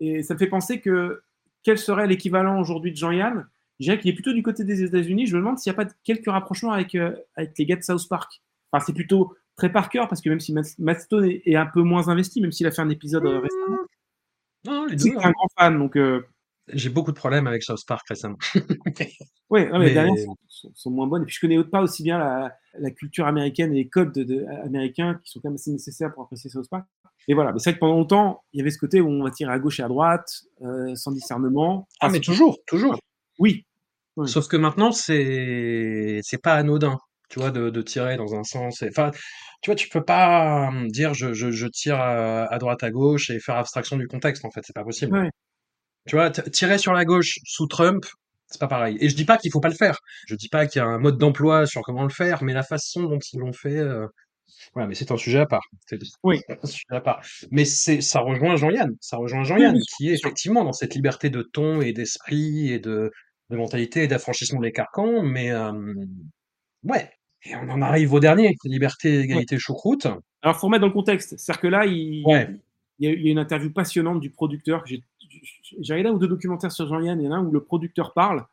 Et 0.00 0.24
ça 0.24 0.34
me 0.34 0.38
fait 0.38 0.48
penser 0.48 0.80
que 0.80 1.22
quel 1.62 1.78
serait 1.78 2.08
l'équivalent 2.08 2.60
aujourd'hui 2.60 2.90
de 2.90 2.96
Jean-Yann? 2.96 3.46
Je 3.80 3.86
dirais 3.86 3.98
qu'il 3.98 4.10
est 4.10 4.14
plutôt 4.14 4.32
du 4.32 4.42
côté 4.42 4.64
des 4.64 4.82
États-Unis. 4.82 5.26
Je 5.26 5.34
me 5.34 5.40
demande 5.40 5.58
s'il 5.58 5.72
n'y 5.72 5.78
a 5.78 5.84
pas 5.84 5.90
quelques 6.04 6.28
rapprochements 6.28 6.72
avec, 6.72 6.94
euh, 6.94 7.16
avec 7.36 7.56
les 7.58 7.66
gars 7.66 7.76
de 7.76 7.82
South 7.82 8.08
Park. 8.08 8.42
Enfin, 8.70 8.84
c'est 8.86 8.92
plutôt 8.92 9.34
très 9.56 9.72
par 9.72 9.88
cœur 9.90 10.08
parce 10.08 10.20
que 10.20 10.28
même 10.28 10.40
si 10.40 10.54
Matt 10.78 11.00
Stone 11.00 11.28
est, 11.44 11.56
un 11.56 11.66
peu 11.66 11.82
moins 11.82 12.08
investi, 12.08 12.40
même 12.40 12.52
s'il 12.52 12.66
a 12.66 12.70
fait 12.70 12.82
un 12.82 12.90
épisode 12.90 13.26
euh, 13.26 13.40
récemment. 13.40 13.78
Non, 14.64 14.86
les 14.86 14.96
deux. 14.96 15.16
un 15.16 15.20
hein. 15.20 15.32
grand 15.32 15.48
fan, 15.58 15.78
donc. 15.78 15.96
Euh, 15.96 16.24
J'ai 16.68 16.90
beaucoup 16.90 17.10
de 17.10 17.16
problèmes 17.16 17.46
avec 17.46 17.64
South 17.64 17.84
Park 17.86 18.06
récemment. 18.08 18.38
oui, 19.50 19.66
mais, 19.72 19.78
les 19.80 19.94
dernières 19.94 20.14
sont, 20.74 20.90
moins 20.90 21.08
bonnes. 21.08 21.22
Et 21.22 21.26
puis 21.26 21.34
je 21.34 21.40
connais 21.40 21.62
pas 21.64 21.82
aussi 21.82 22.04
bien 22.04 22.18
la, 22.78 22.90
culture 22.92 23.26
américaine 23.26 23.72
et 23.72 23.78
les 23.78 23.88
codes 23.88 24.16
américains 24.64 25.20
qui 25.24 25.32
sont 25.32 25.40
quand 25.40 25.48
même 25.48 25.56
assez 25.56 25.72
nécessaires 25.72 26.12
pour 26.14 26.22
apprécier 26.22 26.50
South 26.50 26.68
Park. 26.70 26.86
Et 27.28 27.34
voilà, 27.34 27.52
mais 27.52 27.58
c'est 27.58 27.70
vrai 27.70 27.74
que 27.74 27.80
pendant 27.80 27.94
longtemps, 27.94 28.44
il 28.52 28.58
y 28.58 28.60
avait 28.60 28.70
ce 28.70 28.78
côté 28.78 29.00
où 29.00 29.08
on 29.08 29.22
va 29.22 29.30
tirer 29.30 29.52
à 29.52 29.58
gauche 29.58 29.80
et 29.80 29.82
à 29.82 29.88
droite, 29.88 30.44
sans 30.94 31.10
discernement. 31.10 31.88
Ah, 32.00 32.08
mais 32.08 32.20
toujours, 32.20 32.58
toujours. 32.66 32.96
Oui, 33.38 33.64
Sauf 34.26 34.46
que 34.48 34.56
maintenant, 34.56 34.92
c'est 34.92 36.20
c'est 36.22 36.40
pas 36.42 36.54
anodin, 36.54 36.98
tu 37.30 37.38
vois, 37.40 37.50
de, 37.50 37.70
de 37.70 37.82
tirer 37.82 38.16
dans 38.16 38.34
un 38.34 38.44
sens. 38.44 38.82
Enfin, 38.82 39.10
tu 39.62 39.70
vois, 39.70 39.74
tu 39.74 39.88
peux 39.88 40.04
pas 40.04 40.68
hum, 40.68 40.88
dire 40.88 41.14
je, 41.14 41.32
je, 41.32 41.50
je 41.50 41.66
tire 41.66 41.98
à, 42.00 42.58
droite, 42.58 42.82
à 42.82 42.90
gauche 42.90 43.30
et 43.30 43.40
faire 43.40 43.56
abstraction 43.56 43.96
du 43.96 44.06
contexte, 44.08 44.44
en 44.44 44.50
fait, 44.50 44.60
c'est 44.64 44.74
pas 44.74 44.84
possible. 44.84 45.30
Tu 46.06 46.16
vois, 46.16 46.30
tirer 46.30 46.78
sur 46.78 46.92
la 46.92 47.04
gauche 47.04 47.38
sous 47.44 47.66
Trump, 47.66 48.04
c'est 48.48 48.60
pas 48.60 48.68
pareil. 48.68 48.98
Et 49.00 49.08
je 49.08 49.16
dis 49.16 49.24
pas 49.24 49.38
qu'il 49.38 49.50
faut 49.52 49.60
pas 49.60 49.68
le 49.68 49.74
faire. 49.74 49.98
Je 50.26 50.34
dis 50.34 50.48
pas 50.48 50.66
qu'il 50.66 50.80
y 50.80 50.84
a 50.84 50.88
un 50.88 50.98
mode 50.98 51.16
d'emploi 51.18 51.66
sur 51.66 51.82
comment 51.82 52.02
le 52.02 52.10
faire, 52.10 52.42
mais 52.44 52.52
la 52.52 52.64
façon 52.64 53.04
dont 53.04 53.18
ils 53.32 53.38
l'ont 53.38 53.52
fait. 53.52 53.78
Euh... 53.78 54.06
Voilà, 54.74 54.88
mais 54.88 54.94
c'est 54.94 55.10
un 55.10 55.16
sujet 55.16 55.40
à 55.40 55.46
part. 55.46 55.62
Oui. 56.22 56.40
Un 56.48 56.66
sujet 56.66 56.84
à 56.90 57.00
part. 57.00 57.22
Mais 57.50 57.64
c'est, 57.64 58.00
ça 58.00 58.20
rejoint 58.20 58.56
Jean-Yann. 58.56 58.96
Ça 59.00 59.16
rejoint 59.16 59.44
Jean-Yann, 59.44 59.76
qui 59.96 60.08
est 60.08 60.14
effectivement 60.14 60.64
dans 60.64 60.72
cette 60.72 60.94
liberté 60.94 61.30
de 61.30 61.42
ton 61.42 61.80
et 61.82 61.92
d'esprit 61.92 62.72
et 62.72 62.78
de, 62.78 63.12
de 63.50 63.56
mentalité 63.56 64.04
et 64.04 64.08
d'affranchissement 64.08 64.60
des 64.60 64.72
carcans, 64.72 65.22
mais 65.22 65.50
euh, 65.50 65.72
ouais. 66.84 67.10
Et 67.44 67.56
on 67.56 67.68
en 67.70 67.82
arrive 67.82 68.12
au 68.14 68.20
dernier, 68.20 68.54
liberté, 68.64 69.20
égalité, 69.20 69.58
choucroute. 69.58 70.06
Alors, 70.42 70.56
faut 70.56 70.68
remettre 70.68 70.82
dans 70.82 70.86
le 70.86 70.92
contexte. 70.92 71.36
C'est-à-dire 71.36 71.60
que 71.60 71.66
là, 71.66 71.86
il, 71.86 72.22
il, 72.24 72.60
y 73.00 73.06
a, 73.06 73.10
une 73.10 73.38
interview 73.38 73.70
passionnante 73.72 74.20
du 74.20 74.30
producteur. 74.30 74.84
J'ai 74.86 75.02
regardé 75.80 76.08
un 76.08 76.12
ou 76.12 76.18
deux 76.18 76.28
documentaires 76.28 76.70
sur 76.70 76.86
Jean-Yann, 76.86 77.20
il 77.20 77.24
y 77.24 77.28
en 77.28 77.32
a 77.32 77.36
un 77.36 77.44
où 77.44 77.50
le 77.50 77.62
producteur 77.62 78.12
parle. 78.14 78.44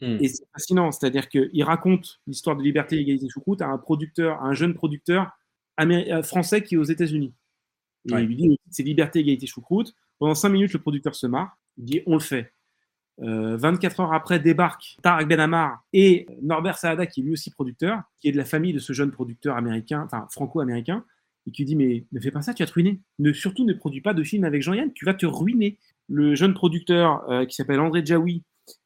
Hmm. 0.00 0.18
Et 0.20 0.28
c'est 0.28 0.44
fascinant, 0.52 0.90
c'est-à-dire 0.90 1.28
qu'il 1.28 1.62
raconte 1.62 2.20
l'histoire 2.26 2.56
de 2.56 2.62
liberté, 2.62 2.98
égalité, 2.98 3.28
choucroute 3.28 3.62
à 3.62 3.68
un 3.68 3.78
producteur, 3.78 4.42
à 4.42 4.46
un 4.46 4.52
jeune 4.52 4.74
producteur 4.74 5.30
euh, 5.80 6.22
français 6.22 6.62
qui 6.62 6.74
est 6.74 6.78
aux 6.78 6.84
États-Unis. 6.84 7.32
il 8.06 8.16
lui 8.16 8.36
dit 8.36 8.58
c'est 8.70 8.82
liberté, 8.82 9.20
égalité, 9.20 9.46
choucroute. 9.46 9.94
Pendant 10.18 10.34
cinq 10.34 10.50
minutes, 10.50 10.72
le 10.72 10.78
producteur 10.80 11.14
se 11.14 11.26
marre. 11.26 11.56
Il 11.78 11.84
dit 11.84 12.02
on 12.06 12.14
le 12.14 12.20
fait. 12.20 12.52
24 13.18 14.00
euh, 14.00 14.02
heures 14.02 14.12
après 14.12 14.40
débarquent 14.40 14.96
Tarek 15.02 15.28
Ben 15.28 15.78
et 15.92 16.26
Norbert 16.42 16.78
Saada, 16.78 17.06
qui 17.06 17.20
est 17.20 17.22
lui 17.22 17.32
aussi 17.32 17.50
producteur, 17.50 18.02
qui 18.20 18.28
est 18.28 18.32
de 18.32 18.36
la 18.36 18.44
famille 18.44 18.72
de 18.72 18.80
ce 18.80 18.92
jeune 18.92 19.12
producteur 19.12 19.56
américain, 19.56 20.02
enfin 20.04 20.26
franco-américain, 20.30 21.04
et 21.46 21.52
qui 21.52 21.64
dit 21.64 21.76
mais 21.76 22.04
ne 22.10 22.20
fais 22.20 22.32
pas 22.32 22.42
ça, 22.42 22.54
tu 22.54 22.62
vas 22.62 22.66
te 22.66 22.72
ruiner. 22.72 23.00
Ne, 23.20 23.32
surtout 23.32 23.64
ne 23.64 23.72
produis 23.72 24.00
pas 24.00 24.14
de 24.14 24.24
film 24.24 24.44
avec 24.44 24.62
Jean-Yann, 24.62 24.92
tu 24.92 25.04
vas 25.04 25.14
te 25.14 25.26
ruiner. 25.26 25.78
le 26.08 26.34
jeune 26.34 26.54
producteur 26.54 27.28
euh, 27.30 27.46
qui 27.46 27.54
s'appelle 27.54 27.80
André 27.80 28.04
Jaoui 28.04 28.42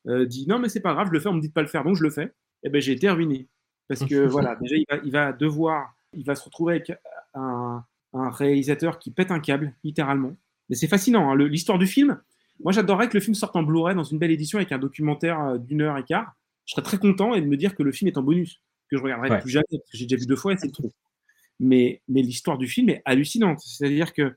euh, 0.06 0.26
dit 0.26 0.46
non 0.46 0.58
mais 0.58 0.68
c'est 0.68 0.80
pas 0.80 0.94
grave, 0.94 1.08
je 1.08 1.12
le 1.12 1.20
fais, 1.20 1.28
on 1.28 1.34
me 1.34 1.40
dit 1.40 1.48
de 1.48 1.52
pas 1.52 1.62
le 1.62 1.68
faire, 1.68 1.84
donc 1.84 1.96
je 1.96 2.02
le 2.02 2.10
fais. 2.10 2.24
Et 2.24 2.30
eh 2.64 2.70
ben 2.70 2.80
j'ai 2.80 2.92
été 2.92 3.08
ruiné 3.08 3.48
parce 3.88 4.04
que 4.04 4.14
voilà, 4.26 4.56
déjà 4.56 4.76
il 4.76 4.84
va, 4.88 4.96
il 5.04 5.12
va, 5.12 5.32
devoir, 5.32 5.94
il 6.12 6.24
va 6.24 6.34
se 6.34 6.44
retrouver 6.44 6.74
avec 6.76 6.92
un, 7.34 7.84
un, 8.12 8.30
réalisateur 8.30 8.98
qui 8.98 9.10
pète 9.10 9.30
un 9.30 9.40
câble 9.40 9.74
littéralement. 9.84 10.36
Mais 10.68 10.76
c'est 10.76 10.88
fascinant, 10.88 11.30
hein, 11.30 11.36
l'histoire 11.36 11.78
du 11.78 11.86
film. 11.86 12.20
Moi 12.62 12.72
j'adorerais 12.72 13.08
que 13.08 13.14
le 13.14 13.20
film 13.20 13.34
sorte 13.34 13.54
en 13.56 13.62
Blu-ray 13.62 13.94
dans 13.94 14.04
une 14.04 14.18
belle 14.18 14.32
édition 14.32 14.58
avec 14.58 14.72
un 14.72 14.78
documentaire 14.78 15.40
euh, 15.40 15.58
d'une 15.58 15.82
heure 15.82 15.96
et 15.96 16.04
quart. 16.04 16.34
Je 16.66 16.72
serais 16.72 16.82
très 16.82 16.98
content 16.98 17.34
et 17.34 17.40
de 17.40 17.46
me 17.46 17.56
dire 17.56 17.74
que 17.74 17.82
le 17.82 17.92
film 17.92 18.08
est 18.08 18.18
en 18.18 18.22
bonus, 18.22 18.60
que 18.90 18.96
je 18.96 19.02
regarderai 19.02 19.40
plus 19.40 19.50
jamais 19.50 19.64
parce 19.70 19.90
que 19.90 19.96
j'ai 19.96 20.06
déjà 20.06 20.20
vu 20.20 20.26
deux 20.26 20.36
fois 20.36 20.52
et 20.52 20.56
c'est 20.56 20.70
trop. 20.70 20.92
Mais, 21.60 22.02
mais 22.08 22.22
l'histoire 22.22 22.58
du 22.58 22.66
film 22.66 22.90
est 22.90 23.02
hallucinante. 23.04 23.60
C'est-à-dire 23.60 24.12
que 24.12 24.36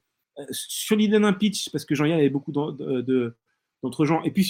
sur 0.51 0.95
l'idée 0.95 1.19
d'un 1.19 1.33
pitch, 1.33 1.69
parce 1.71 1.85
que 1.85 1.95
Jean-Yann 1.95 2.19
avait 2.19 2.29
beaucoup 2.29 2.51
d'entre 3.83 4.05
gens, 4.05 4.21
et 4.23 4.31
puis 4.31 4.49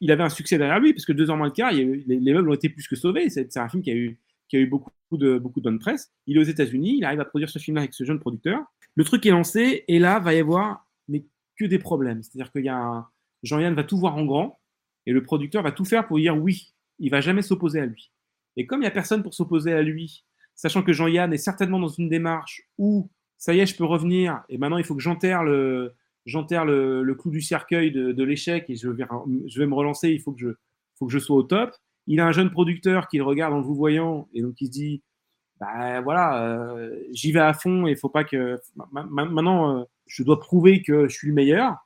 il 0.00 0.10
avait 0.10 0.22
un 0.22 0.28
succès 0.28 0.58
derrière 0.58 0.80
lui, 0.80 0.92
parce 0.92 1.04
que 1.04 1.12
deux 1.12 1.30
ans 1.30 1.36
moins 1.36 1.46
le 1.46 1.52
quart, 1.52 1.72
les, 1.72 2.32
meubles 2.32 2.48
ont 2.48 2.54
été 2.54 2.68
plus 2.68 2.88
que 2.88 2.96
sauvés. 2.96 3.30
C'est 3.30 3.56
un 3.56 3.68
film 3.68 3.82
qui 3.82 3.90
a 3.90 3.94
eu, 3.94 4.18
qui 4.48 4.56
a 4.56 4.60
eu 4.60 4.66
beaucoup 4.66 4.90
de, 5.12 5.38
beaucoup 5.38 5.60
de 5.60 5.64
bonne 5.64 5.78
presse. 5.78 6.12
Il 6.26 6.36
est 6.36 6.40
aux 6.40 6.44
États-Unis, 6.44 6.96
il 6.98 7.04
arrive 7.04 7.20
à 7.20 7.24
produire 7.24 7.48
ce 7.48 7.58
film-là 7.58 7.82
avec 7.82 7.94
ce 7.94 8.04
jeune 8.04 8.18
producteur. 8.18 8.60
Le 8.94 9.04
truc 9.04 9.24
est 9.24 9.30
lancé, 9.30 9.84
et 9.86 9.98
là, 9.98 10.18
va 10.18 10.34
y 10.34 10.38
avoir 10.38 10.86
mais 11.08 11.24
que 11.56 11.64
des 11.64 11.78
problèmes. 11.78 12.22
C'est-à-dire 12.22 12.50
qu'il 12.50 12.64
y 12.64 12.68
a 12.68 13.06
Jean-Yann 13.42 13.74
va 13.74 13.84
tout 13.84 13.98
voir 13.98 14.16
en 14.16 14.24
grand, 14.24 14.60
et 15.06 15.12
le 15.12 15.22
producteur 15.22 15.62
va 15.62 15.72
tout 15.72 15.84
faire 15.84 16.06
pour 16.06 16.18
dire 16.18 16.36
oui. 16.36 16.74
Il 16.98 17.10
va 17.10 17.20
jamais 17.20 17.42
s'opposer 17.42 17.80
à 17.80 17.86
lui. 17.86 18.12
Et 18.56 18.66
comme 18.66 18.80
il 18.80 18.82
n'y 18.82 18.88
a 18.88 18.92
personne 18.92 19.22
pour 19.22 19.34
s'opposer 19.34 19.72
à 19.72 19.82
lui, 19.82 20.24
sachant 20.54 20.82
que 20.82 20.92
Jean-Yann 20.92 21.32
est 21.32 21.38
certainement 21.38 21.80
dans 21.80 21.88
une 21.88 22.08
démarche 22.08 22.62
où 22.78 23.10
ça 23.38 23.54
y 23.54 23.60
est, 23.60 23.66
je 23.66 23.76
peux 23.76 23.84
revenir, 23.84 24.42
et 24.48 24.58
maintenant 24.58 24.78
il 24.78 24.84
faut 24.84 24.94
que 24.94 25.02
j'enterre 25.02 25.42
le, 25.42 25.94
j'enterre 26.26 26.64
le, 26.64 27.14
clou 27.14 27.30
du 27.30 27.40
cercueil 27.40 27.90
de, 27.90 28.24
l'échec 28.24 28.68
et 28.68 28.76
je 28.76 28.88
vais, 28.88 29.04
je 29.46 29.58
vais 29.58 29.66
me 29.66 29.74
relancer, 29.74 30.10
il 30.10 30.20
faut 30.20 30.32
que, 30.32 30.40
je, 30.40 30.48
faut 30.98 31.06
que 31.06 31.12
je 31.12 31.18
sois 31.18 31.36
au 31.36 31.42
top. 31.42 31.74
Il 32.06 32.20
a 32.20 32.26
un 32.26 32.32
jeune 32.32 32.50
producteur 32.50 33.08
qui 33.08 33.18
le 33.18 33.24
regarde 33.24 33.54
en 33.54 33.60
vous 33.60 33.74
voyant 33.74 34.28
et 34.34 34.42
donc 34.42 34.60
il 34.60 34.66
se 34.66 34.72
dit, 34.72 35.02
bah 35.62 36.00
voilà, 36.00 36.42
euh, 36.42 36.98
j'y 37.12 37.30
vais 37.30 37.40
à 37.40 37.54
fond 37.54 37.86
et 37.86 37.92
il 37.92 37.96
faut 37.96 38.08
pas 38.08 38.24
que. 38.24 38.60
Maintenant, 38.90 39.78
euh, 39.78 39.84
je 40.06 40.24
dois 40.24 40.40
prouver 40.40 40.82
que 40.82 41.08
je 41.08 41.14
suis 41.14 41.28
le 41.28 41.34
meilleur. 41.34 41.76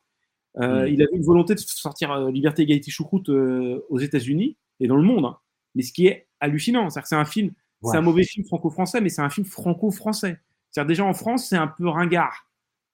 Euh, 0.59 0.85
mm. 0.85 0.89
Il 0.95 1.03
avait 1.03 1.17
une 1.17 1.25
volonté 1.25 1.55
de 1.55 1.61
sortir 1.61 2.31
Liberté, 2.31 2.63
Égalité, 2.63 2.91
Choucroute 2.91 3.29
aux 3.29 3.99
États-Unis 3.99 4.57
et 4.81 4.87
dans 4.87 4.97
le 4.97 5.03
monde. 5.03 5.27
Hein. 5.27 5.37
Mais 5.75 5.83
ce 5.83 5.93
qui 5.93 6.07
est 6.07 6.27
hallucinant, 6.41 6.89
c'est 6.89 7.03
que 7.03 7.09
c'est 7.09 7.17
un 7.17 7.27
film, 7.27 7.53
c'est 7.83 7.99
un 7.99 8.03
mauvais 8.03 8.25
film 8.25 8.47
franco-français, 8.47 9.03
mais 9.03 9.11
c'est 9.11 9.21
un 9.21 9.29
film 9.29 9.47
franco-français. 9.47 10.41
C'est-à-dire 10.71 10.89
déjà 10.89 11.05
en 11.05 11.13
France, 11.13 11.49
c'est 11.49 11.57
un 11.57 11.69
peu 11.69 11.87
ringard 11.87 12.49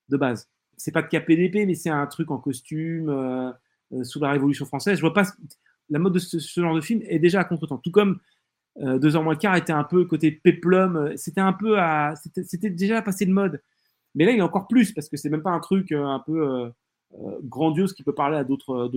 de 0.08 0.16
base. 0.16 0.48
C'est 0.82 0.90
pas 0.90 1.02
de 1.02 1.06
KPDP, 1.06 1.64
mais 1.64 1.76
c'est 1.76 1.90
un 1.90 2.04
truc 2.08 2.32
en 2.32 2.38
costume 2.38 3.08
euh, 3.08 3.52
euh, 3.92 4.02
sous 4.02 4.18
la 4.18 4.32
Révolution 4.32 4.66
française. 4.66 4.96
Je 4.96 5.00
vois 5.00 5.14
pas 5.14 5.22
la 5.90 6.00
mode 6.00 6.14
de 6.14 6.18
ce, 6.18 6.38
genre 6.60 6.74
de 6.74 6.80
film 6.80 7.02
est 7.04 7.20
déjà 7.20 7.38
à 7.38 7.44
contre-temps. 7.44 7.78
Tout 7.78 7.92
comme 7.92 8.18
euh, 8.80 8.98
Deux 8.98 9.14
heures 9.14 9.22
moins 9.22 9.34
le 9.34 9.38
quart 9.38 9.54
était 9.54 9.72
un 9.72 9.84
peu 9.84 10.06
côté 10.06 10.32
péplum, 10.32 11.16
c'était 11.16 11.40
un 11.40 11.52
peu 11.52 11.78
à, 11.78 12.14
c'était 12.16 12.68
déjà 12.68 13.00
passé 13.00 13.26
de 13.26 13.30
mode. 13.30 13.62
Mais 14.16 14.24
là, 14.24 14.32
il 14.32 14.40
a 14.40 14.44
encore 14.44 14.66
plus 14.66 14.90
parce 14.90 15.08
que 15.08 15.16
c'est 15.16 15.30
même 15.30 15.44
pas 15.44 15.52
un 15.52 15.60
truc 15.60 15.92
un 15.92 16.18
peu 16.18 16.72
grandiose 17.44 17.92
qui 17.92 18.02
peut 18.02 18.14
parler 18.14 18.36
à 18.36 18.42
d'autres 18.42 18.90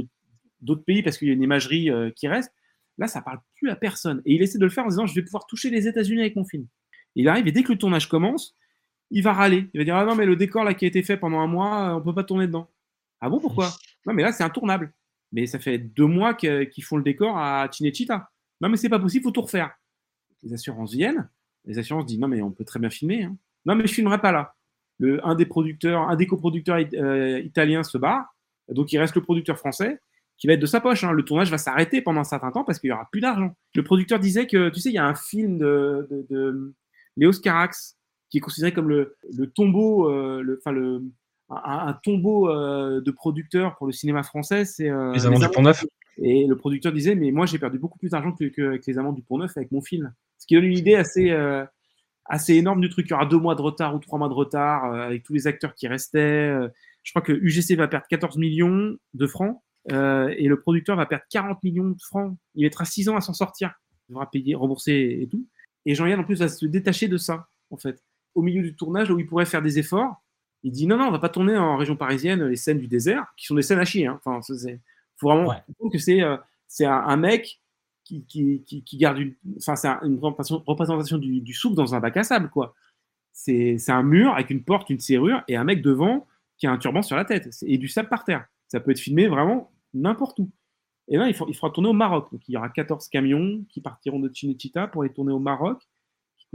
d'autres 0.61 0.83
pays 0.83 1.03
parce 1.03 1.19
qu'il 1.19 1.27
y 1.27 1.31
a 1.31 1.35
une 1.35 1.43
imagerie 1.43 1.91
qui 2.15 2.27
reste. 2.27 2.51
Là, 2.97 3.07
ça 3.07 3.21
parle 3.21 3.39
plus 3.59 3.69
à 3.69 3.75
personne. 3.75 4.23
Et 4.25 4.33
il 4.33 4.41
essaie 4.41 4.57
de 4.57 4.63
le 4.63 4.71
faire 4.71 4.85
en 4.85 4.89
disant 4.89 5.05
je 5.05 5.13
vais 5.13 5.21
pouvoir 5.21 5.45
toucher 5.45 5.69
les 5.69 5.87
États-Unis 5.87 6.21
avec 6.21 6.35
mon 6.35 6.45
film. 6.45 6.65
il 7.13 7.27
arrive 7.27 7.47
et 7.47 7.51
dès 7.51 7.61
que 7.61 7.73
le 7.73 7.77
tournage 7.77 8.09
commence, 8.09 8.55
il 9.11 9.23
va 9.23 9.33
râler. 9.33 9.69
Il 9.73 9.79
va 9.79 9.83
dire 9.83 9.95
Ah 9.95 10.05
non, 10.05 10.15
mais 10.15 10.25
le 10.25 10.35
décor 10.35 10.63
là 10.63 10.73
qui 10.73 10.85
a 10.85 10.87
été 10.87 11.03
fait 11.03 11.17
pendant 11.17 11.39
un 11.39 11.47
mois, 11.47 11.95
on 11.95 12.01
peut 12.01 12.13
pas 12.13 12.23
tourner 12.23 12.47
dedans. 12.47 12.69
Ah 13.21 13.29
bon, 13.29 13.39
pourquoi? 13.39 13.69
Non, 14.05 14.13
mais 14.13 14.23
là, 14.23 14.31
c'est 14.31 14.43
intournable. 14.43 14.93
Mais 15.31 15.47
ça 15.47 15.59
fait 15.59 15.77
deux 15.77 16.05
mois 16.05 16.33
qu'ils 16.33 16.83
font 16.83 16.97
le 16.97 17.03
décor 17.03 17.37
à 17.37 17.67
Cinecittà. 17.71 18.29
Non, 18.61 18.69
mais 18.69 18.77
c'est 18.77 18.89
pas 18.89 18.99
possible, 18.99 19.23
faut 19.23 19.31
tout 19.31 19.41
refaire. 19.41 19.71
Les 20.43 20.53
assurances 20.53 20.93
viennent. 20.93 21.29
Les 21.65 21.79
assurances 21.79 22.05
disent 22.05 22.19
Non, 22.19 22.27
mais 22.27 22.41
on 22.41 22.51
peut 22.51 22.65
très 22.65 22.79
bien 22.79 22.89
filmer. 22.89 23.23
Hein. 23.23 23.35
Non, 23.65 23.75
mais 23.75 23.87
je 23.87 23.93
filmerai 23.93 24.19
pas 24.19 24.31
là. 24.31 24.55
Le, 24.99 25.25
un 25.25 25.35
des 25.35 25.45
producteurs, 25.45 26.01
un 26.01 26.15
des 26.15 26.27
coproducteurs 26.27 26.79
euh, 26.93 27.39
italiens 27.39 27.83
se 27.83 27.97
bat. 27.97 28.29
Donc 28.69 28.93
il 28.93 28.97
reste 28.97 29.15
le 29.15 29.21
producteur 29.21 29.57
français 29.57 29.99
qui 30.37 30.47
va 30.47 30.53
être 30.53 30.61
de 30.61 30.65
sa 30.65 30.79
poche. 30.79 31.03
Hein. 31.03 31.11
Le 31.11 31.23
tournage 31.23 31.51
va 31.51 31.57
s'arrêter 31.57 32.01
pendant 32.01 32.21
un 32.21 32.25
certain 32.25 32.51
temps 32.51 32.63
parce 32.63 32.79
qu'il 32.79 32.89
y 32.89 32.93
aura 32.93 33.07
plus 33.11 33.21
d'argent. 33.21 33.55
Le 33.75 33.83
producteur 33.83 34.19
disait 34.19 34.47
que, 34.47 34.69
tu 34.69 34.79
sais, 34.79 34.89
il 34.89 34.95
y 34.95 34.97
a 34.97 35.05
un 35.05 35.15
film 35.15 35.57
de 35.57 36.73
Léos 37.17 37.39
Carax 37.41 37.94
qui 38.29 38.37
est 38.37 38.41
considéré 38.41 38.73
comme 38.73 38.89
le, 38.89 39.15
le 39.35 39.47
tombeau, 39.47 40.09
euh, 40.09 40.41
le, 40.41 40.57
enfin 40.59 40.71
le, 40.71 41.03
un, 41.49 41.93
tombeau 42.03 42.49
euh, 42.49 43.01
de 43.01 43.11
producteurs 43.11 43.75
pour 43.77 43.87
le 43.87 43.93
cinéma 43.93 44.23
français. 44.23 44.65
C'est 44.65 44.89
euh, 44.89 45.13
Les 45.13 45.25
Amants 45.25 45.39
du 45.39 45.49
Pont 45.49 45.61
Neuf. 45.61 45.85
Et 46.17 46.47
le 46.47 46.55
producteur 46.55 46.93
disait, 46.93 47.15
mais 47.15 47.31
moi 47.31 47.45
j'ai 47.45 47.59
perdu 47.59 47.77
beaucoup 47.77 47.99
plus 47.99 48.09
d'argent 48.09 48.31
qu'avec 48.31 48.55
que, 48.55 48.79
Les 48.87 48.97
Amants 48.97 49.13
du 49.13 49.21
Pont 49.21 49.37
Neuf 49.37 49.55
avec 49.57 49.71
mon 49.71 49.81
film. 49.81 50.13
Ce 50.37 50.47
qui 50.47 50.55
donne 50.55 50.65
une 50.65 50.77
idée 50.77 50.95
assez, 50.95 51.35
assez 52.25 52.53
énorme 52.55 52.81
du 52.81 52.89
truc. 52.89 53.07
Il 53.07 53.11
y 53.11 53.13
aura 53.13 53.25
deux 53.25 53.39
mois 53.39 53.55
de 53.55 53.61
retard 53.61 53.95
ou 53.95 53.99
trois 53.99 54.17
mois 54.19 54.29
de 54.29 54.33
retard 54.33 54.85
avec 54.93 55.23
tous 55.23 55.33
les 55.33 55.47
acteurs 55.47 55.75
qui 55.75 55.87
restaient. 55.87 56.53
je 57.03 57.11
crois 57.11 57.21
que 57.21 57.33
UGC 57.33 57.75
va 57.75 57.87
perdre 57.87 58.05
14 58.09 58.37
millions 58.37 58.95
de 59.13 59.27
francs 59.27 59.61
et 59.89 60.47
le 60.47 60.55
producteur 60.59 60.95
va 60.95 61.05
perdre 61.05 61.25
40 61.31 61.63
millions 61.63 61.89
de 61.89 62.01
francs. 62.01 62.37
Il 62.53 62.63
mettra 62.63 62.85
six 62.85 63.09
ans 63.09 63.17
à 63.17 63.21
s'en 63.21 63.33
sortir. 63.33 63.73
Il 64.07 64.13
devra 64.13 64.29
payer, 64.29 64.55
rembourser 64.55 65.19
et 65.21 65.27
tout. 65.27 65.45
Et 65.85 65.95
Jean-Yann, 65.95 66.19
en 66.19 66.23
plus, 66.23 66.39
va 66.39 66.47
se 66.47 66.65
détacher 66.65 67.07
de 67.07 67.17
ça, 67.17 67.47
en 67.71 67.77
fait 67.77 68.01
au 68.35 68.41
milieu 68.41 68.61
du 68.61 68.75
tournage 68.75 69.09
où 69.09 69.17
il 69.19 69.25
pourrait 69.25 69.45
faire 69.45 69.61
des 69.61 69.79
efforts. 69.79 70.21
Il 70.63 70.71
dit 70.71 70.87
non, 70.87 70.97
non, 70.97 71.05
on 71.05 71.11
va 71.11 71.19
pas 71.19 71.29
tourner 71.29 71.57
en 71.57 71.77
région 71.77 71.95
parisienne 71.95 72.43
les 72.45 72.55
scènes 72.55 72.79
du 72.79 72.87
désert, 72.87 73.33
qui 73.37 73.45
sont 73.45 73.55
des 73.55 73.61
scènes 73.61 73.79
à 73.79 73.85
chier. 73.85 74.07
Hein. 74.07 74.19
Enfin, 74.23 74.41
c'est 74.41 74.79
faut 75.17 75.29
vraiment 75.29 75.53
que 75.91 75.97
c'est 75.97 76.21
euh, 76.21 76.37
c'est 76.67 76.85
un, 76.85 77.15
mec 77.15 77.61
qui, 78.03 78.25
qui, 78.25 78.63
qui, 78.65 78.97
garde 78.97 79.19
une, 79.19 79.35
enfin, 79.57 79.75
c'est 79.75 79.87
une 80.03 80.19
représentation, 80.19 81.17
du, 81.17 81.39
du 81.39 81.55
dans 81.71 81.95
un 81.95 81.99
bac 81.99 82.17
à 82.17 82.23
sable, 82.23 82.49
quoi. 82.49 82.73
C'est 83.31 83.77
un 83.89 84.03
mur 84.03 84.33
avec 84.33 84.49
une 84.49 84.63
porte, 84.63 84.89
une 84.89 84.99
serrure 84.99 85.43
et 85.47 85.55
un 85.55 85.63
mec 85.63 85.81
devant 85.81 86.27
qui 86.57 86.67
a 86.67 86.71
un 86.71 86.77
turban 86.77 87.01
sur 87.01 87.15
la 87.15 87.25
tête 87.25 87.49
et 87.63 87.77
du 87.77 87.87
sable 87.87 88.09
par 88.09 88.23
terre. 88.23 88.45
Ça 88.67 88.79
peut 88.79 88.91
être 88.91 88.99
filmé 88.99 89.27
vraiment 89.27 89.71
n'importe 89.93 90.39
où. 90.39 90.49
Et 91.07 91.17
là, 91.17 91.27
il, 91.27 91.33
faut, 91.33 91.45
il 91.47 91.53
faudra 91.53 91.73
tourner 91.73 91.89
au 91.89 91.93
Maroc. 91.93 92.31
Donc, 92.31 92.41
il 92.47 92.53
y 92.53 92.57
aura 92.57 92.69
14 92.69 93.07
camions 93.09 93.63
qui 93.69 93.81
partiront 93.81 94.19
de 94.19 94.29
Cinecittà 94.33 94.87
pour 94.87 95.03
aller 95.03 95.13
tourner 95.13 95.31
au 95.31 95.39
Maroc 95.39 95.87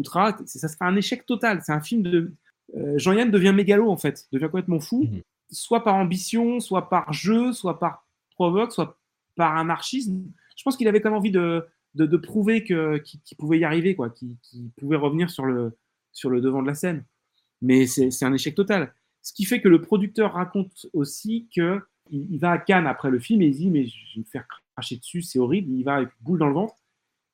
ça 0.04 0.68
sera 0.68 0.86
un 0.86 0.96
échec 0.96 1.26
total. 1.26 1.60
C'est 1.64 1.72
un 1.72 1.80
film 1.80 2.02
de. 2.02 2.32
Euh, 2.76 2.98
Jean-Yann 2.98 3.30
devient 3.30 3.52
mégalo, 3.52 3.90
en 3.90 3.96
fait, 3.96 4.28
devient 4.32 4.44
complètement 4.44 4.80
fou, 4.80 5.04
mhm. 5.04 5.22
soit 5.50 5.82
par 5.82 5.96
ambition, 5.96 6.60
soit 6.60 6.88
par 6.88 7.12
jeu, 7.12 7.52
soit 7.52 7.78
par 7.78 8.06
provoque, 8.34 8.72
soit 8.72 8.98
par 9.36 9.56
anarchisme. 9.56 10.22
Je 10.56 10.62
pense 10.62 10.76
qu'il 10.76 10.88
avait 10.88 11.00
quand 11.00 11.10
même 11.10 11.18
envie 11.18 11.30
de, 11.30 11.66
de, 11.94 12.16
prouver 12.16 12.62
qu'il 12.64 13.36
pouvait 13.38 13.58
y 13.58 13.64
arriver, 13.64 13.94
quoi, 13.94 14.10
qu'il 14.10 14.36
pouvait 14.76 14.96
revenir 14.96 15.30
sur 15.30 15.44
le, 15.44 15.76
sur 16.12 16.30
le 16.30 16.40
devant 16.40 16.62
de 16.62 16.66
la 16.66 16.74
scène. 16.74 17.04
Mais 17.62 17.86
c'est 17.86 18.24
un 18.24 18.32
échec 18.32 18.54
total. 18.54 18.94
Ce 19.22 19.32
qui 19.32 19.44
fait 19.44 19.60
que 19.60 19.68
le 19.68 19.80
producteur 19.80 20.32
raconte 20.34 20.86
aussi 20.92 21.48
que 21.54 21.80
il, 22.10 22.38
va 22.38 22.52
à 22.52 22.58
Cannes 22.58 22.86
après 22.86 23.10
le 23.10 23.18
film 23.18 23.42
et 23.42 23.46
il 23.46 23.56
dit 23.56 23.70
mais 23.70 23.86
je 23.86 24.14
vais 24.14 24.20
me 24.20 24.24
faire 24.24 24.46
cracher 24.74 24.96
dessus, 24.96 25.22
c'est 25.22 25.38
horrible. 25.38 25.70
Il 25.72 25.84
va 25.84 25.96
avec 25.96 26.08
boule 26.20 26.38
dans 26.38 26.48
le 26.48 26.54
ventre. 26.54 26.74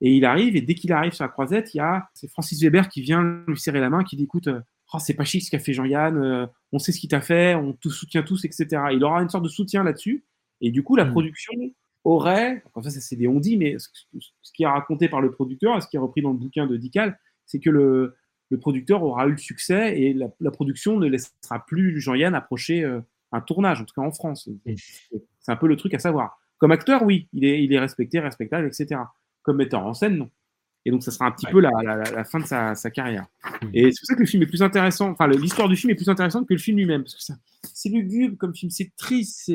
Et 0.01 0.14
il 0.14 0.24
arrive, 0.24 0.56
et 0.56 0.60
dès 0.60 0.74
qu'il 0.74 0.93
arrive 0.93 1.12
sur 1.12 1.24
la 1.24 1.28
croisette, 1.28 1.74
il 1.74 1.78
y 1.78 1.81
a 1.81 2.09
c'est 2.14 2.28
Francis 2.28 2.60
Weber 2.62 2.89
qui 2.89 3.01
vient 3.01 3.44
lui 3.47 3.59
serrer 3.59 3.81
la 3.81 3.89
main, 3.89 4.05
qui 4.05 4.16
dit 4.16 4.24
écoute, 4.24 4.48
euh, 4.48 4.60
oh, 4.93 4.98
c'est 4.98 5.14
pas 5.14 5.24
chic 5.24 5.43
ce 5.43 5.51
qu'a 5.51 5.59
fait 5.59 5.73
Jean-Yann, 5.73 6.16
euh, 6.18 6.47
on 6.73 6.78
sait 6.78 6.93
ce 6.93 7.01
qu'il 7.01 7.09
t'a 7.09 7.23
fait, 7.23 7.55
on 7.55 7.73
te 7.73 7.89
soutient 7.89 8.23
tous, 8.23 8.44
etc. 8.44 8.66
Il 8.93 9.02
aura 9.05 9.23
une 9.23 9.31
sorte 9.31 9.44
de 9.44 9.48
soutien 9.48 9.85
là-dessus. 9.85 10.24
Et 10.60 10.70
du 10.70 10.82
coup, 10.82 10.97
la 10.97 11.06
mm. 11.06 11.12
production 11.12 11.52
aurait, 12.05 12.62
ça 12.82 12.90
c'est 12.90 13.16
des 13.16 13.27
on 13.27 13.40
dit, 13.40 13.56
mais 13.56 13.77
ce, 13.78 13.89
qui 14.52 14.62
est 14.62 14.66
raconté 14.66 15.09
par 15.09 15.20
le 15.20 15.31
producteur, 15.32 15.82
ce 15.82 15.89
qui 15.89 15.97
est 15.97 16.01
repris 16.01 16.23
dans 16.23 16.31
le 16.31 16.39
bouquin 16.39 16.66
de 16.66 16.77
Dical, 16.77 17.18
c'est 17.47 17.59
que 17.59 17.70
le, 17.70 18.16
le, 18.51 18.59
producteur 18.59 19.02
aura 19.02 19.27
eu 19.27 19.32
le 19.32 19.39
succès 19.39 19.98
et 19.98 20.14
la, 20.14 20.51
production 20.51 20.98
ne 20.98 21.06
laissera 21.06 21.64
plus 21.66 22.01
Jean-Yann 22.01 22.35
approcher 22.35 22.85
euh, 22.85 23.01
un 23.32 23.40
tournage, 23.40 23.81
en 23.81 23.85
tout 23.85 23.94
cas 23.94 24.06
en 24.06 24.12
France. 24.12 24.48
C'est 24.66 25.52
un 25.52 25.56
peu 25.56 25.66
le 25.66 25.77
truc 25.77 25.94
à 25.94 25.98
savoir. 25.98 26.39
Comme 26.59 26.70
acteur, 26.70 27.02
oui, 27.02 27.28
il 27.32 27.44
est, 27.44 27.62
il 27.64 27.73
est 27.73 27.78
respecté, 27.78 28.20
respectable, 28.20 28.68
etc 28.68 29.01
comme 29.47 29.56
metteur 29.56 29.86
en 29.86 29.94
scène, 29.94 30.18
non. 30.18 30.31
Et 30.85 30.90
donc, 30.90 31.02
ça 31.02 31.10
sera 31.10 31.27
un 31.27 31.32
petit 31.32 31.47
peu 31.47 31.60
la, 31.60 32.24
fin 32.24 32.39
de 32.39 32.44
sa, 32.44 32.90
carrière. 32.90 33.27
Hmm. 33.62 33.70
Et 33.73 33.90
c'est 33.90 34.01
pour 34.01 34.06
ça 34.06 34.14
que 34.14 34.20
le 34.20 34.27
film 34.27 34.43
est 34.43 34.47
plus 34.47 34.62
intéressant, 34.62 35.10
enfin, 35.10 35.27
l'histoire 35.28 35.68
du 35.68 35.77
film 35.77 35.90
est 35.90 35.97
plus 35.97 36.09
intéressante 36.09 36.47
que 36.47 36.55
le 36.55 36.60
film 36.60 36.77
lui-même. 36.77 37.02
Parce 37.02 37.14
que 37.14 37.32
c'est 37.62 37.89
lugubre 37.89 38.36
comme 38.36 38.55
film, 38.55 38.70
c'est 38.70 38.93
triste, 38.97 39.51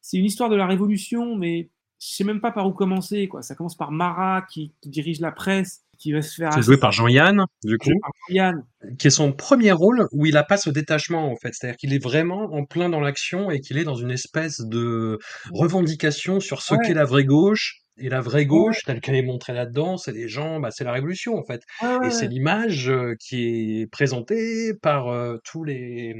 c'est 0.00 0.16
une 0.16 0.24
histoire 0.24 0.50
de 0.50 0.56
la 0.56 0.66
Révolution, 0.66 1.36
mais 1.36 1.70
je 2.00 2.14
sais 2.14 2.24
même 2.24 2.40
pas 2.40 2.52
par 2.52 2.66
où 2.66 2.72
commencer. 2.72 3.26
Quoi. 3.26 3.42
Ça 3.42 3.54
commence 3.54 3.76
par 3.76 3.90
Marat 3.90 4.46
qui, 4.48 4.72
dirige 4.84 5.20
la 5.20 5.32
presse, 5.32 5.82
qui 5.98 6.12
va 6.12 6.22
se 6.22 6.36
faire. 6.36 6.52
C'est 6.52 6.62
joué 6.62 6.76
par 6.76 6.92
Jean-Yann, 6.92 7.44
du 7.64 7.76
coup. 7.78 7.90
Jean 8.30 8.62
qui 8.98 9.08
est 9.08 9.10
son 9.10 9.32
premier 9.32 9.72
rôle 9.72 10.06
où 10.12 10.26
il 10.26 10.36
a 10.36 10.44
pas 10.44 10.56
ce 10.56 10.70
détachement, 10.70 11.30
en 11.30 11.36
fait. 11.36 11.54
C'est-à-dire 11.54 11.76
qu'il 11.76 11.92
est 11.92 12.02
vraiment 12.02 12.54
en 12.54 12.64
plein 12.64 12.88
dans 12.88 13.00
l'action 13.00 13.50
et 13.50 13.60
qu'il 13.60 13.78
est 13.78 13.84
dans 13.84 13.96
une 13.96 14.12
espèce 14.12 14.60
de 14.60 15.18
revendication 15.52 16.38
sur 16.38 16.62
ce 16.62 16.76
qu'est 16.76 16.94
la 16.94 17.04
vraie 17.04 17.24
gauche 17.24 17.82
et 17.98 18.08
la 18.08 18.20
vraie 18.20 18.46
gauche, 18.46 18.84
telle 18.84 19.00
qu'elle 19.00 19.16
est 19.16 19.22
montrée 19.22 19.52
là-dedans, 19.52 19.96
c'est 19.96 20.12
les 20.12 20.28
gens, 20.28 20.60
bah, 20.60 20.70
c'est 20.70 20.84
la 20.84 20.92
révolution 20.92 21.36
en 21.36 21.44
fait. 21.44 21.62
et 22.04 22.10
c'est 22.10 22.28
l'image 22.28 22.92
qui 23.20 23.80
est 23.80 23.86
présentée 23.86 24.74
par 24.74 25.12
tous 25.44 25.64
les. 25.64 26.14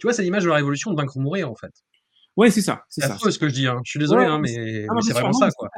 Tu 0.00 0.06
vois, 0.06 0.12
c'est 0.12 0.22
l'image 0.22 0.44
de 0.44 0.48
la 0.48 0.56
révolution 0.56 0.90
de 0.90 0.96
vaincre 0.96 1.16
ou 1.16 1.20
mourir 1.20 1.50
en 1.50 1.54
fait. 1.54 1.72
Ouais, 2.36 2.50
c'est 2.50 2.62
ça. 2.62 2.82
C'est 2.88 3.04
affreux 3.04 3.30
ce 3.30 3.38
que 3.38 3.48
je 3.48 3.54
dis. 3.54 3.66
Hein. 3.68 3.80
Je 3.84 3.90
suis 3.90 4.00
désolé, 4.00 4.24
hein, 4.24 4.40
mais, 4.40 4.86
c'est 5.02 5.12
vraiment 5.12 5.32
ça, 5.32 5.50
quoi. 5.56 5.68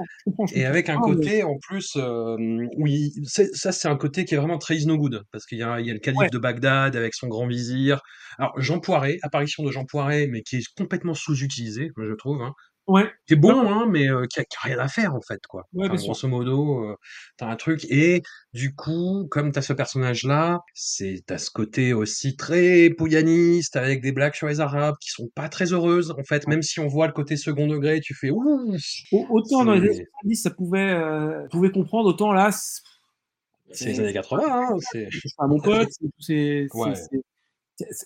Et 0.54 0.64
avec 0.64 0.88
un 0.88 0.98
côté, 0.98 1.42
en 1.42 1.58
plus, 1.58 1.92
euh, 1.96 2.36
oui, 2.78 3.12
ça, 3.24 3.72
c'est 3.72 3.88
un 3.88 3.96
côté 3.96 4.24
qui 4.24 4.34
est 4.34 4.38
vraiment 4.38 4.56
très 4.56 4.76
is 4.76 4.86
no 4.86 4.96
good, 4.96 5.22
parce 5.32 5.44
qu'il 5.44 5.58
y 5.58 5.62
a, 5.62 5.80
il 5.80 5.86
y 5.86 5.90
a 5.90 5.94
le 5.94 6.00
calife 6.00 6.30
de 6.30 6.38
Bagdad 6.38 6.96
avec 6.96 7.14
son 7.14 7.28
grand 7.28 7.46
vizir. 7.46 8.00
Alors, 8.38 8.58
Jean 8.58 8.80
Poiret, 8.80 9.18
apparition 9.22 9.64
de 9.64 9.70
Jean 9.70 9.84
Poiret, 9.84 10.28
mais 10.28 10.42
qui 10.42 10.56
est 10.56 10.74
complètement 10.76 11.14
sous-utilisé, 11.14 11.90
je 11.96 12.14
trouve. 12.14 12.40
Hein. 12.40 12.54
Ouais. 12.86 13.10
Qui 13.26 13.34
est 13.34 13.36
bon, 13.36 13.68
hein, 13.68 13.86
mais 13.90 14.08
euh, 14.08 14.26
qui, 14.26 14.38
a, 14.38 14.44
rien 14.62 14.78
à 14.78 14.86
faire 14.86 15.14
en 15.16 15.20
fait, 15.20 15.44
quoi. 15.48 15.66
Ouais, 15.72 15.88
enfin, 15.90 15.96
grosso 15.96 16.28
modo, 16.28 16.84
euh, 16.84 16.96
t'as 17.36 17.48
un 17.48 17.56
truc 17.56 17.84
et 17.90 18.22
du 18.52 18.76
coup, 18.76 19.26
comme 19.28 19.50
t'as 19.50 19.62
ce 19.62 19.72
personnage-là, 19.72 20.60
c'est 20.72 21.24
t'as 21.26 21.38
ce 21.38 21.50
côté 21.50 21.92
aussi 21.92 22.36
très 22.36 22.90
pouillaniste 22.90 23.74
avec 23.74 24.02
des 24.02 24.12
blagues 24.12 24.34
sur 24.34 24.46
les 24.46 24.60
Arabes 24.60 24.94
qui 25.00 25.10
sont 25.10 25.28
pas 25.34 25.48
très 25.48 25.72
heureuses 25.72 26.12
en 26.12 26.22
fait. 26.22 26.46
Même 26.46 26.62
si 26.62 26.78
on 26.78 26.86
voit 26.86 27.08
le 27.08 27.12
côté 27.12 27.36
second 27.36 27.66
degré, 27.66 28.00
tu 28.00 28.14
fais 28.14 28.30
ouh. 28.30 28.76
Autant 29.30 29.64
dans 29.64 29.72
les 29.72 29.80
années 29.80 30.06
70, 30.22 30.36
ça 30.36 30.50
pouvait 30.50 30.92
euh, 30.92 31.48
pouvait 31.50 31.72
comprendre, 31.72 32.08
autant 32.08 32.32
là. 32.32 32.50
C'est 33.72 33.86
les 33.86 33.98
années 33.98 34.12
80, 34.12 34.44
hein. 34.46 34.76
C'est 34.92 35.08
pas 35.36 35.48
mon 35.48 35.58
pote. 35.58 35.88
C'est 36.20 36.68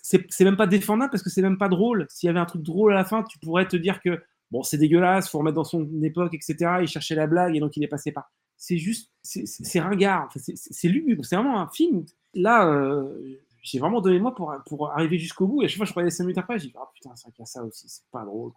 c'est 0.03 0.43
même 0.43 0.57
pas 0.57 0.67
défendable 0.67 1.11
parce 1.11 1.23
que 1.23 1.29
c'est 1.29 1.41
même 1.41 1.57
pas 1.57 1.69
drôle. 1.69 2.05
S'il 2.09 2.27
y 2.27 2.29
avait 2.29 2.39
un 2.39 2.45
truc 2.45 2.61
drôle 2.61 2.93
à 2.93 2.95
la 2.95 3.05
fin, 3.05 3.23
tu 3.23 3.39
pourrais 3.39 3.67
te 3.67 3.77
dire 3.77 4.01
que 4.01 4.21
bon, 4.51 4.63
c'est 4.63 4.77
dégueulasse, 4.77 5.29
faut 5.29 5.39
remettre 5.39 5.55
dans 5.55 5.63
son 5.63 5.87
époque, 6.03 6.33
etc. 6.33 6.79
Il 6.81 6.87
cherchait 6.87 7.15
la 7.15 7.27
blague 7.27 7.55
et 7.55 7.59
donc 7.59 7.75
il 7.77 7.83
est 7.83 7.87
passé 7.87 8.11
par. 8.11 8.31
C'est 8.57 8.77
juste, 8.77 9.11
c'est 9.23 9.79
ringard, 9.79 10.29
c'est 10.35 10.87
lugubre, 10.87 11.25
c'est 11.25 11.35
vraiment 11.35 11.59
un 11.59 11.67
film. 11.67 12.05
Là, 12.35 12.67
euh, 12.67 13.39
j'ai 13.63 13.79
vraiment 13.79 14.01
donné 14.01 14.19
moi 14.19 14.33
pour, 14.33 14.53
pour 14.65 14.91
arriver 14.91 15.17
jusqu'au 15.19 15.47
bout. 15.47 15.61
Et 15.61 15.65
à 15.65 15.67
chaque 15.67 15.77
fois, 15.77 15.85
je 15.85 15.93
regardais 15.93 16.11
5 16.11 16.23
minutes 16.23 16.37
après, 16.37 16.59
je 16.59 16.65
dis, 16.65 16.73
ah 16.75 16.89
putain, 16.93 17.11
c'est 17.15 17.27
vrai 17.27 17.45
ça 17.45 17.63
aussi, 17.63 17.87
c'est 17.87 18.03
pas 18.11 18.23
drôle. 18.23 18.51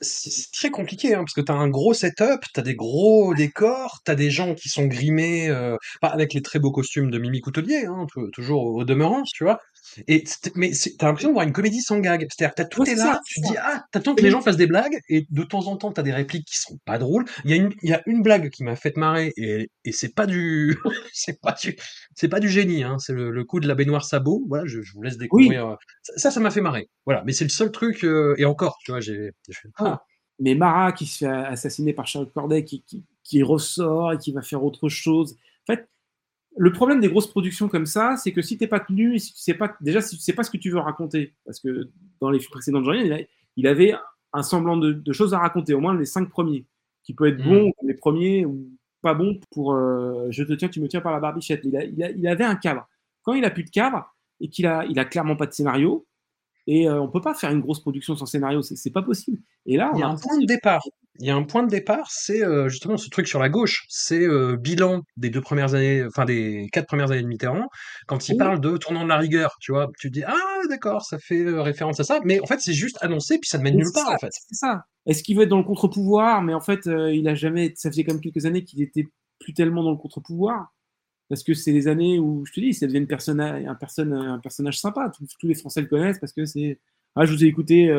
C'est 0.00 0.52
très 0.52 0.70
compliqué, 0.70 1.14
hein, 1.14 1.20
parce 1.20 1.34
que 1.34 1.40
t'as 1.40 1.54
un 1.54 1.68
gros 1.68 1.94
setup, 1.94 2.40
t'as 2.52 2.62
des 2.62 2.74
gros 2.74 3.34
décors, 3.34 4.00
t'as 4.04 4.14
des 4.14 4.30
gens 4.30 4.54
qui 4.54 4.68
sont 4.68 4.86
grimés, 4.86 5.48
euh, 5.48 5.76
avec 6.02 6.34
les 6.34 6.42
très 6.42 6.58
beaux 6.58 6.72
costumes 6.72 7.10
de 7.10 7.18
Mimi 7.18 7.40
Coutelier, 7.40 7.86
hein, 7.86 8.06
toujours 8.32 8.64
au 8.64 8.84
demeurant, 8.84 9.22
tu 9.24 9.44
vois. 9.44 9.60
Et 10.06 10.24
mais 10.54 10.72
t'as 10.98 11.06
l'impression 11.06 11.30
de 11.30 11.34
voir 11.34 11.46
une 11.46 11.52
comédie 11.52 11.80
sans 11.80 11.98
gag. 11.98 12.26
C'est-à-dire 12.30 12.54
que 12.54 12.62
tout 12.62 12.84
est 12.84 12.94
là, 12.94 13.20
tu 13.26 13.40
dis 13.40 13.56
ah, 13.58 13.84
t'attends 13.92 14.14
que 14.14 14.22
les 14.22 14.30
gens 14.30 14.40
fassent 14.40 14.56
des 14.56 14.66
blagues 14.66 15.00
et 15.08 15.26
de 15.30 15.42
temps 15.42 15.66
en 15.66 15.76
temps 15.76 15.92
t'as 15.92 16.02
des 16.02 16.12
répliques 16.12 16.46
qui 16.46 16.56
sont 16.56 16.78
pas 16.84 16.98
drôles. 16.98 17.24
Il 17.44 17.50
y 17.50 17.54
a 17.54 17.56
une, 17.56 17.72
il 17.82 17.90
y 17.90 17.92
a 17.92 18.02
une 18.06 18.22
blague 18.22 18.50
qui 18.50 18.64
m'a 18.64 18.76
fait 18.76 18.96
marrer 18.96 19.32
et, 19.36 19.70
et 19.84 19.92
c'est 19.92 20.14
pas 20.14 20.26
du, 20.26 20.78
c'est 21.12 21.40
pas 21.40 21.52
du, 21.52 21.76
c'est 22.14 22.28
pas 22.28 22.40
du 22.40 22.48
génie. 22.48 22.82
Hein. 22.82 22.98
C'est 22.98 23.12
le, 23.12 23.44
coup 23.44 23.60
de 23.60 23.68
la 23.68 23.74
baignoire 23.74 24.04
sabot. 24.04 24.44
Voilà, 24.48 24.66
je, 24.66 24.82
je 24.82 24.92
vous 24.92 25.02
laisse 25.02 25.18
découvrir. 25.18 25.68
Euh, 25.68 25.74
ça, 26.16 26.30
ça 26.30 26.40
m'a 26.40 26.50
fait 26.50 26.60
marrer. 26.60 26.88
Voilà, 27.06 27.22
mais 27.24 27.32
c'est 27.32 27.44
le 27.44 27.50
seul 27.50 27.72
truc 27.72 28.04
euh, 28.04 28.34
et 28.38 28.44
encore, 28.44 28.78
tu 28.84 28.92
vois, 28.92 29.00
j'ai. 29.00 29.32
fait 29.50 29.68
ah. 29.78 30.02
Mais 30.38 30.54
Mara 30.54 30.92
qui 30.92 31.06
se 31.06 31.18
fait 31.18 31.26
assassiner 31.26 31.92
par 31.92 32.06
Charles 32.06 32.30
Corday, 32.32 32.64
qui, 32.64 32.82
qui, 32.84 33.04
qui 33.24 33.42
ressort 33.42 34.12
et 34.12 34.18
qui 34.18 34.32
va 34.32 34.42
faire 34.42 34.64
autre 34.64 34.88
chose. 34.88 35.36
En 35.68 35.74
fait, 35.74 35.88
le 36.56 36.72
problème 36.72 37.00
des 37.00 37.08
grosses 37.08 37.28
productions 37.28 37.68
comme 37.68 37.86
ça, 37.86 38.16
c'est 38.16 38.32
que 38.32 38.42
si 38.42 38.58
t'es 38.58 38.66
pas 38.66 38.80
tenu, 38.80 39.18
si 39.18 39.32
tu 39.32 39.40
sais 39.40 39.54
pas, 39.54 39.76
déjà 39.80 40.00
si 40.00 40.16
tu 40.16 40.22
sais 40.22 40.32
pas 40.32 40.42
ce 40.42 40.50
que 40.50 40.56
tu 40.56 40.70
veux 40.70 40.78
raconter, 40.78 41.34
parce 41.44 41.60
que 41.60 41.88
dans 42.20 42.30
les 42.30 42.38
précédentes 42.38 42.84
journées, 42.84 43.28
il 43.56 43.66
avait 43.66 43.94
un 44.32 44.42
semblant 44.42 44.76
de, 44.76 45.12
choses 45.12 45.34
à 45.34 45.38
raconter, 45.38 45.74
au 45.74 45.80
moins 45.80 45.96
les 45.96 46.06
cinq 46.06 46.28
premiers, 46.28 46.66
qui 47.02 47.14
peut 47.14 47.26
être 47.26 47.44
mmh. 47.44 47.48
bon 47.48 47.72
les 47.82 47.94
premiers 47.94 48.44
ou 48.44 48.68
pas 49.02 49.14
bon 49.14 49.40
pour 49.50 49.74
euh, 49.74 50.26
je 50.30 50.44
te 50.44 50.52
tiens, 50.52 50.68
tu 50.68 50.80
me 50.80 50.88
tiens 50.88 51.00
par 51.00 51.12
la 51.12 51.20
barbichette. 51.20 51.62
Il, 51.64 52.14
il, 52.16 52.26
avait 52.26 52.44
un 52.44 52.56
cadre. 52.56 52.86
Quand 53.22 53.34
il 53.34 53.44
a 53.44 53.50
plus 53.50 53.64
de 53.64 53.70
cadre 53.70 54.14
et 54.40 54.48
qu'il 54.48 54.66
a, 54.66 54.84
il 54.86 54.98
a 54.98 55.04
clairement 55.04 55.36
pas 55.36 55.46
de 55.46 55.52
scénario, 55.52 56.06
et 56.66 56.88
euh, 56.88 57.00
on 57.00 57.08
peut 57.08 57.20
pas 57.20 57.34
faire 57.34 57.50
une 57.50 57.60
grosse 57.60 57.80
production 57.80 58.14
sans 58.16 58.26
scénario, 58.26 58.62
c'est 58.62 58.90
pas 58.90 59.02
possible. 59.02 59.38
Et 59.66 59.76
là, 59.76 59.90
il 59.94 60.00
y 60.00 60.02
a 60.02 60.08
un 60.08 60.16
point 60.16 60.38
de 60.38 60.46
départ. 60.46 60.82
Il 61.18 61.26
y 61.26 61.30
a 61.30 61.36
un 61.36 61.42
point 61.42 61.62
de 61.62 61.68
départ, 61.68 62.10
c'est 62.10 62.42
euh, 62.42 62.68
justement 62.68 62.96
ce 62.96 63.10
truc 63.10 63.28
sur 63.28 63.40
la 63.40 63.50
gauche, 63.50 63.84
c'est 63.88 64.22
euh, 64.22 64.56
bilan 64.56 65.02
des 65.18 65.28
deux 65.28 65.42
premières 65.42 65.74
années, 65.74 66.02
enfin 66.06 66.24
des 66.24 66.68
quatre 66.72 66.86
premières 66.86 67.10
années 67.10 67.22
de 67.22 67.26
Mitterrand, 67.26 67.66
quand 68.06 68.28
il 68.30 68.38
parle 68.38 68.58
de 68.58 68.78
tournant 68.78 69.04
de 69.04 69.08
la 69.08 69.18
rigueur, 69.18 69.56
tu 69.60 69.72
vois, 69.72 69.90
tu 69.98 70.08
te 70.08 70.14
dis 70.14 70.24
ah 70.24 70.34
d'accord, 70.70 71.04
ça 71.04 71.18
fait 71.18 71.44
référence 71.60 72.00
à 72.00 72.04
ça, 72.04 72.20
mais 72.24 72.40
en 72.40 72.46
fait 72.46 72.60
c'est 72.60 72.72
juste 72.72 72.96
annoncé 73.02 73.38
puis 73.38 73.50
ça 73.50 73.58
ne 73.58 73.64
mène 73.64 73.76
nulle 73.76 73.92
part 73.92 74.08
en 74.08 74.18
fait. 74.18 74.30
C'est 74.30 74.54
ça. 74.54 74.84
Est-ce 75.04 75.22
qu'il 75.22 75.36
veut 75.36 75.42
être 75.42 75.50
dans 75.50 75.58
le 75.58 75.64
contre-pouvoir, 75.64 76.40
mais 76.40 76.54
en 76.54 76.60
fait 76.60 76.86
il 76.86 77.28
a 77.28 77.34
jamais, 77.34 77.72
ça 77.76 77.90
faisait 77.90 78.04
quand 78.04 78.14
même 78.14 78.22
quelques 78.22 78.46
années 78.46 78.64
qu'il 78.64 78.80
était 78.80 79.04
plus 79.40 79.52
tellement 79.52 79.82
dans 79.82 79.90
le 79.90 79.98
contre-pouvoir, 79.98 80.72
parce 81.30 81.42
que 81.42 81.54
c'est 81.54 81.72
des 81.72 81.88
années 81.88 82.18
où 82.18 82.44
je 82.44 82.52
te 82.52 82.60
dis, 82.60 82.74
ça 82.74 82.86
devient 82.86 82.98
une 82.98 83.06
personne, 83.06 83.40
un, 83.40 83.74
personne, 83.74 84.12
un 84.12 84.38
personnage 84.38 84.78
sympa, 84.78 85.10
tous, 85.16 85.26
tous 85.38 85.46
les 85.46 85.54
Français 85.54 85.80
le 85.80 85.86
connaissent 85.86 86.18
parce 86.18 86.34
que 86.34 86.44
c'est, 86.44 86.78
ah 87.16 87.24
je 87.24 87.32
vous 87.32 87.42
ai 87.42 87.46
écouté 87.46 87.90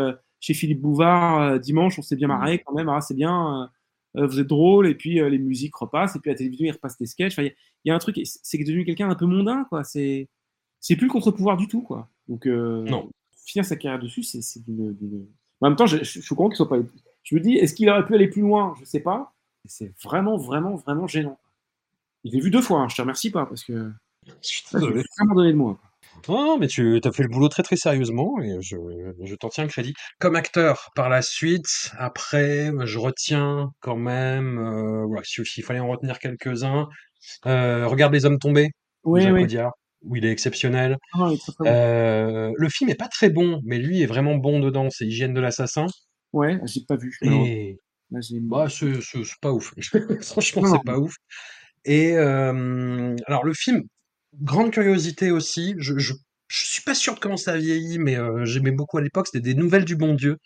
chez 0.41 0.55
Philippe 0.55 0.81
Bouvard 0.81 1.41
euh, 1.41 1.57
dimanche, 1.59 1.97
on 1.97 2.01
s'est 2.01 2.17
bien 2.17 2.27
marré 2.27 2.59
quand 2.65 2.73
même, 2.73 2.89
ah, 2.89 2.99
c'est 2.99 3.13
bien, 3.13 3.69
euh, 4.15 4.21
euh, 4.21 4.27
vous 4.27 4.39
êtes 4.39 4.47
drôle, 4.47 4.87
et 4.87 4.95
puis 4.95 5.21
les 5.29 5.37
musiques 5.37 5.75
repassent, 5.75 6.15
et 6.15 6.19
puis 6.19 6.31
à 6.31 6.33
la 6.33 6.37
télévision, 6.37 6.65
il 6.65 6.71
repasse 6.71 6.97
des 6.97 7.05
sketchs. 7.05 7.37
Il 7.37 7.53
y, 7.85 7.91
a 7.91 7.95
un 7.95 7.99
truc, 7.99 8.19
c'est 8.25 8.57
devenu 8.57 8.83
quelqu'un 8.83 9.09
un 9.09 9.15
peu 9.15 9.25
mondain, 9.25 9.65
quoi. 9.69 9.83
C'est 9.85 10.27
plus 10.89 11.05
le 11.05 11.11
contre-pouvoir 11.11 11.55
du 11.55 11.67
tout, 11.67 11.81
quoi. 11.81 12.09
Donc, 12.27 12.45
non. 12.45 13.09
finir 13.45 13.63
sa 13.63 13.77
carrière 13.77 14.01
dessus, 14.01 14.23
c'est 14.23 14.63
d'une. 14.65 15.27
En 15.61 15.69
même 15.69 15.77
temps, 15.77 15.85
je, 15.85 16.03
suis 16.03 16.35
content 16.35 16.49
qu'il 16.49 16.57
soit 16.57 16.67
pas. 16.67 16.77
Je 17.23 17.35
me 17.35 17.39
dis, 17.39 17.55
est-ce 17.55 17.75
qu'il 17.75 17.87
aurait 17.89 18.05
pu 18.05 18.15
aller 18.15 18.27
plus 18.27 18.41
loin? 18.41 18.73
Je 18.79 18.85
sais 18.85 18.99
pas. 18.99 19.33
C'est 19.65 19.93
vraiment, 20.03 20.37
vraiment, 20.37 20.75
vraiment 20.75 21.07
gênant. 21.07 21.37
Il 22.23 22.33
l'ai 22.33 22.41
vu 22.41 22.51
deux 22.51 22.61
fois, 22.61 22.79
hein. 22.79 22.87
je 22.89 22.95
te 22.95 23.01
remercie 23.01 23.31
pas, 23.31 23.45
parce 23.45 23.63
que. 23.63 23.91
Je 24.27 24.31
suis 24.41 24.63
vraiment 24.69 25.35
donné 25.35 25.51
de 25.51 25.57
moi. 25.57 25.79
Non, 26.27 26.57
mais 26.57 26.67
tu 26.67 26.99
as 27.03 27.11
fait 27.11 27.23
le 27.23 27.29
boulot 27.29 27.49
très 27.49 27.63
très 27.63 27.75
sérieusement 27.75 28.39
et 28.41 28.61
je, 28.61 28.75
je 29.23 29.35
t'en 29.35 29.49
tiens 29.49 29.67
crédit. 29.67 29.93
Comme 30.19 30.35
acteur, 30.35 30.91
par 30.95 31.09
la 31.09 31.21
suite, 31.21 31.91
après, 31.97 32.71
je 32.85 32.99
retiens 32.99 33.71
quand 33.79 33.95
même, 33.95 34.59
euh, 34.59 35.05
voilà, 35.05 35.23
s'il 35.23 35.63
fallait 35.63 35.79
en 35.79 35.87
retenir 35.87 36.19
quelques-uns, 36.19 36.87
euh, 37.45 37.87
Regarde 37.87 38.13
les 38.13 38.25
hommes 38.25 38.39
tombés, 38.39 38.69
oui, 39.03 39.25
oui. 39.29 39.47
où 40.03 40.15
il 40.15 40.25
est 40.25 40.31
exceptionnel. 40.31 40.97
Ah, 41.13 41.29
euh, 41.61 42.51
le 42.55 42.69
film 42.69 42.89
est 42.89 42.95
pas 42.95 43.07
très 43.07 43.29
bon, 43.29 43.61
mais 43.63 43.77
lui 43.77 44.01
est 44.01 44.07
vraiment 44.07 44.35
bon 44.35 44.59
dedans, 44.59 44.89
c'est 44.89 45.05
Hygiène 45.05 45.33
de 45.33 45.41
l'assassin. 45.41 45.87
Ouais, 46.33 46.59
j'ai 46.65 46.81
pas 46.87 46.95
vu. 46.95 47.17
Et... 47.21 47.77
bah, 48.09 48.19
c'est 48.21 48.39
pas 49.41 49.51
ouf. 49.51 49.73
Franchement, 50.21 50.63
c'est 50.65 50.83
pas 50.85 50.97
ouf. 50.97 51.15
Et 51.85 52.15
alors 52.15 53.43
le 53.43 53.53
film, 53.53 53.83
grande 54.39 54.71
curiosité 54.71 55.31
aussi. 55.31 55.75
Je, 55.77 55.97
je, 55.97 56.13
je, 56.47 56.65
suis 56.65 56.83
pas 56.83 56.95
sûr 56.95 57.15
de 57.15 57.19
comment 57.19 57.37
ça 57.37 57.53
a 57.53 57.57
vieilli, 57.57 57.99
mais 57.99 58.17
euh, 58.17 58.45
j'aimais 58.45 58.71
beaucoup 58.71 58.97
à 58.97 59.01
l'époque. 59.01 59.27
C'était 59.27 59.41
des 59.41 59.55
nouvelles 59.55 59.85
du 59.85 59.95
bon 59.95 60.13
Dieu 60.13 60.37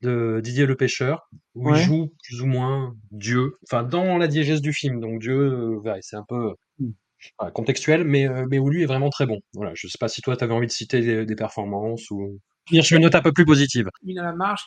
de 0.00 0.40
Didier 0.42 0.66
le 0.66 0.76
Pêcheur, 0.76 1.28
où 1.54 1.72
il 1.72 1.80
joue 1.80 2.12
plus 2.24 2.42
ou 2.42 2.46
moins 2.46 2.92
Dieu, 3.12 3.52
enfin 3.68 3.84
dans 3.84 4.18
la 4.18 4.26
diégèse 4.26 4.60
du 4.60 4.72
film. 4.72 4.98
Donc 4.98 5.20
Dieu, 5.20 5.36
euh, 5.38 5.98
c'est 6.00 6.16
un 6.16 6.24
peu 6.28 6.54
euh, 6.80 7.50
contextuel, 7.50 8.02
mais, 8.02 8.28
mais 8.50 8.58
où 8.58 8.68
lui 8.68 8.82
est 8.82 8.86
vraiment 8.86 9.10
très 9.10 9.26
bon. 9.26 9.38
Voilà, 9.54 9.72
je 9.76 9.86
sais 9.86 9.98
pas 10.00 10.08
si 10.08 10.20
toi 10.20 10.36
tu 10.36 10.42
avais 10.42 10.54
envie 10.54 10.66
de 10.66 10.72
citer 10.72 11.24
des, 11.24 11.36
performances 11.36 12.10
ou. 12.10 12.40
Je 12.72 12.94
une 12.94 13.02
note 13.02 13.14
un 13.14 13.22
peu 13.22 13.32
plus 13.32 13.44
positive. 13.44 13.88
Une 14.04 14.18
à 14.18 14.24
la 14.24 14.32
marge 14.32 14.62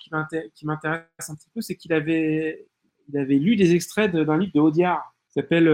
qui 0.54 0.66
m'intéresse 0.66 1.30
un 1.30 1.36
petit 1.36 1.50
peu, 1.54 1.62
c'est 1.62 1.76
qu'il 1.76 1.92
avait, 1.92 2.68
il 3.10 3.18
avait 3.18 3.36
lu 3.36 3.58
des 3.58 3.74
extraits 3.74 4.12
d'un 4.12 4.38
livre 4.38 4.52
de 4.54 4.60
Audiard 4.60 5.16
s'appelle 5.36 5.68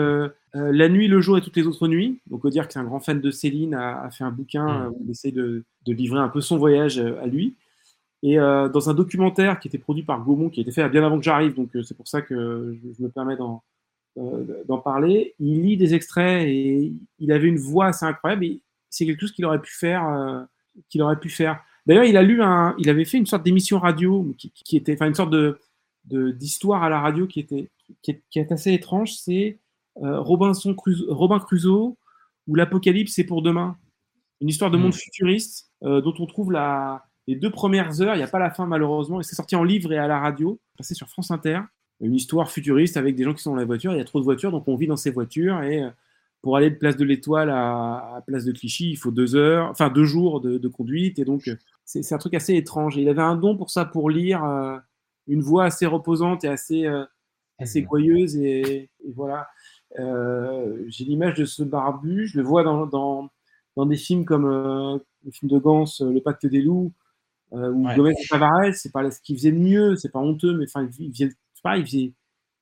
euh, 0.55 0.59
euh, 0.59 0.71
La 0.71 0.89
nuit, 0.89 1.07
le 1.07 1.21
jour 1.21 1.37
et 1.37 1.41
toutes 1.41 1.55
les 1.55 1.67
autres 1.67 1.87
nuits. 1.87 2.19
Donc, 2.27 2.45
on 2.45 2.49
dire 2.49 2.67
que 2.67 2.73
c'est 2.73 2.79
un 2.79 2.83
grand 2.83 2.99
fan 2.99 3.19
de 3.19 3.31
Céline, 3.31 3.73
a, 3.73 4.09
fait 4.11 4.23
un 4.23 4.31
bouquin 4.31 4.65
mm. 4.65 4.91
où 4.91 5.01
il 5.05 5.11
essaie 5.11 5.31
de, 5.31 5.63
livrer 5.85 6.19
un 6.19 6.29
peu 6.29 6.41
son 6.41 6.57
voyage 6.57 6.99
euh, 6.99 7.21
à 7.21 7.27
lui. 7.27 7.55
Et 8.23 8.35
dans 8.35 8.87
un 8.87 8.93
documentaire 8.93 9.59
qui 9.59 9.67
était 9.67 9.79
produit 9.79 10.03
par 10.03 10.23
Gaumont, 10.23 10.51
qui 10.51 10.59
a 10.59 10.61
été 10.61 10.71
fait 10.71 10.87
bien 10.89 11.03
avant 11.03 11.17
que 11.17 11.23
j'arrive, 11.23 11.55
donc 11.55 11.71
c'est 11.83 11.97
pour 11.97 12.07
ça 12.07 12.21
que 12.21 12.77
je, 12.99 13.03
me 13.03 13.09
permets 13.09 13.35
d'en 13.35 14.77
parler. 14.77 15.33
Il 15.39 15.63
lit 15.63 15.75
des 15.75 15.95
extraits 15.95 16.47
et 16.47 16.93
il 17.17 17.31
avait 17.31 17.47
une 17.47 17.57
voix 17.57 17.87
assez 17.87 18.05
incroyable. 18.05 18.45
Et 18.45 18.61
c'est 18.91 19.07
quelque 19.07 19.21
chose 19.21 19.31
qu'il 19.31 19.43
aurait 19.43 19.59
pu 19.59 19.73
faire. 19.73 20.45
qu'il 20.87 21.01
aurait 21.01 21.19
pu 21.19 21.29
faire. 21.29 21.63
D'ailleurs, 21.87 22.03
il 22.03 22.15
a 22.15 22.21
lu 22.21 22.43
un, 22.43 22.75
il 22.77 22.91
avait 22.91 23.05
fait 23.05 23.17
une 23.17 23.25
sorte 23.25 23.41
d'émission 23.41 23.79
radio 23.79 24.35
qui, 24.37 24.77
était, 24.77 24.93
enfin 24.93 25.07
une 25.07 25.15
sorte 25.15 25.31
de 25.31 25.57
d'histoire 26.05 26.83
à 26.83 26.89
la 26.89 26.99
radio 26.99 27.25
qui 27.25 27.39
était 27.39 27.71
qui 28.01 28.21
est, 28.35 28.51
assez 28.51 28.73
étrange, 28.73 29.13
c'est 29.13 29.57
euh, 29.97 30.19
Robinson 30.19 30.75
Robin 31.09 31.39
Crusoe 31.39 31.95
ou 32.47 32.55
l'Apocalypse 32.55 33.13
c'est 33.13 33.23
pour 33.23 33.41
demain. 33.41 33.77
Une 34.39 34.49
histoire 34.49 34.71
de 34.71 34.77
monde 34.77 34.93
hmm. 34.93 34.97
futuriste 34.97 35.71
euh, 35.83 36.01
dont 36.01 36.13
on 36.19 36.25
trouve 36.25 36.51
la, 36.51 37.05
les 37.27 37.35
deux 37.35 37.51
premières 37.51 38.01
heures, 38.01 38.15
il 38.15 38.17
n'y 38.17 38.23
a 38.23 38.27
pas 38.27 38.39
la 38.39 38.51
fin 38.51 38.65
malheureusement, 38.65 39.19
et 39.19 39.23
c'est 39.23 39.35
sorti 39.35 39.55
en 39.55 39.63
livre 39.63 39.91
et 39.93 39.97
à 39.97 40.07
la 40.07 40.19
radio, 40.19 40.59
passé 40.77 40.93
sur 40.95 41.09
France 41.09 41.31
Inter. 41.31 41.59
Une 41.99 42.15
histoire 42.15 42.49
futuriste 42.49 42.97
avec 42.97 43.15
des 43.15 43.23
gens 43.23 43.33
qui 43.33 43.43
sont 43.43 43.51
dans 43.51 43.57
la 43.57 43.65
voiture, 43.65 43.91
il 43.91 43.97
y 43.97 44.01
a 44.01 44.05
trop 44.05 44.19
de 44.19 44.23
voitures, 44.23 44.51
donc 44.51 44.67
on 44.67 44.75
vit 44.75 44.87
dans 44.87 44.95
ces 44.95 45.11
voitures, 45.11 45.61
et 45.61 45.83
euh, 45.83 45.89
pour 46.41 46.57
aller 46.57 46.71
de 46.71 46.75
Place 46.75 46.97
de 46.97 47.05
l'Étoile 47.05 47.51
à, 47.51 48.23
Place 48.25 48.45
de 48.45 48.51
Clichy, 48.51 48.89
il 48.89 48.95
faut 48.95 49.11
deux 49.11 49.35
heures, 49.35 49.69
enfin 49.69 49.89
deux 49.89 50.05
jours 50.05 50.41
de, 50.41 50.67
conduite, 50.67 51.19
et 51.19 51.25
donc 51.25 51.47
c'est 51.85 52.13
un 52.13 52.17
truc 52.17 52.33
assez 52.33 52.55
étrange. 52.55 52.97
Et 52.97 53.01
il 53.01 53.09
avait 53.09 53.21
un 53.21 53.35
don 53.35 53.55
pour 53.55 53.69
ça, 53.69 53.85
pour 53.85 54.09
lire 54.09 54.43
une 55.27 55.41
voix 55.41 55.65
assez 55.65 55.85
reposante 55.85 56.43
et 56.43 56.47
assez 56.47 56.87
assez 57.61 57.81
gouailleuse 57.83 58.35
et, 58.37 58.89
voilà. 59.15 59.47
Euh, 59.99 60.83
j'ai 60.87 61.05
l'image 61.05 61.35
de 61.35 61.45
ce 61.45 61.63
barbu, 61.63 62.27
je 62.27 62.37
le 62.37 62.43
vois 62.43 62.63
dans, 62.63 62.85
dans, 62.85 63.29
dans 63.75 63.85
des 63.85 63.97
films 63.97 64.25
comme 64.25 64.45
euh, 64.45 64.97
le 65.25 65.31
film 65.31 65.51
de 65.51 65.57
Gans, 65.57 65.85
euh, 66.01 66.11
Le 66.11 66.21
Pacte 66.21 66.45
des 66.45 66.61
loups, 66.61 66.93
ou 67.51 67.87
Gomez 67.95 68.13
Tavares, 68.29 68.73
c'est 68.75 68.93
pas 68.93 69.11
ce 69.11 69.19
qu'il 69.21 69.35
faisait 69.35 69.51
de 69.51 69.57
mieux, 69.57 69.97
c'est 69.97 70.11
pas 70.11 70.19
honteux, 70.19 70.55
mais 70.57 70.65
enfin, 70.69 70.87
il 70.99 71.11
faisait, 71.11 71.31
pas, 71.61 71.77
il 71.77 71.85
faisait, 71.85 72.13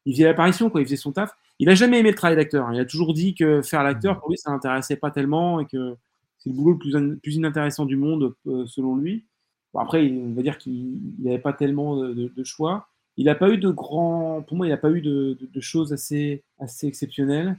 il 0.06 0.14
faisait 0.14 0.24
l'apparition, 0.24 0.72
quoi, 0.72 0.82
il 0.82 0.86
faisait 0.86 0.96
son 0.96 1.12
taf. 1.12 1.32
Il 1.60 1.70
a 1.70 1.76
jamais 1.76 2.00
aimé 2.00 2.10
le 2.10 2.16
travail 2.16 2.38
d'acteur. 2.38 2.68
Hein. 2.68 2.74
Il 2.74 2.80
a 2.80 2.86
toujours 2.86 3.14
dit 3.14 3.36
que 3.36 3.62
faire 3.62 3.84
l'acteur, 3.84 4.20
pour 4.20 4.30
lui, 4.30 4.38
ça 4.38 4.50
n'intéressait 4.50 4.96
pas 4.96 5.12
tellement 5.12 5.60
et 5.60 5.68
que 5.68 5.96
c'est 6.40 6.50
le 6.50 6.56
boulot 6.56 6.72
le 6.72 6.78
plus, 6.78 7.18
plus 7.22 7.36
inintéressant 7.36 7.86
du 7.86 7.98
monde, 7.98 8.34
euh, 8.48 8.66
selon 8.66 8.96
lui. 8.96 9.26
Bon, 9.74 9.82
après, 9.82 10.10
on 10.10 10.34
va 10.34 10.42
dire 10.42 10.58
qu'il 10.58 11.00
n'avait 11.20 11.40
pas 11.40 11.54
tellement 11.54 11.98
de, 11.98 12.32
de, 12.36 12.44
choix. 12.44 12.89
Il 13.20 13.26
n'a 13.26 13.36
pas 13.36 13.50
eu 13.50 13.58
de 13.58 13.70
grands. 13.70 14.42
Pour 14.48 14.56
moi, 14.56 14.66
il 14.66 14.70
n'a 14.70 14.78
pas 14.78 14.92
eu 14.92 15.02
de, 15.02 15.38
choses 15.60 15.92
assez, 15.92 16.42
assez 16.58 16.88
exceptionnelles. 16.88 17.58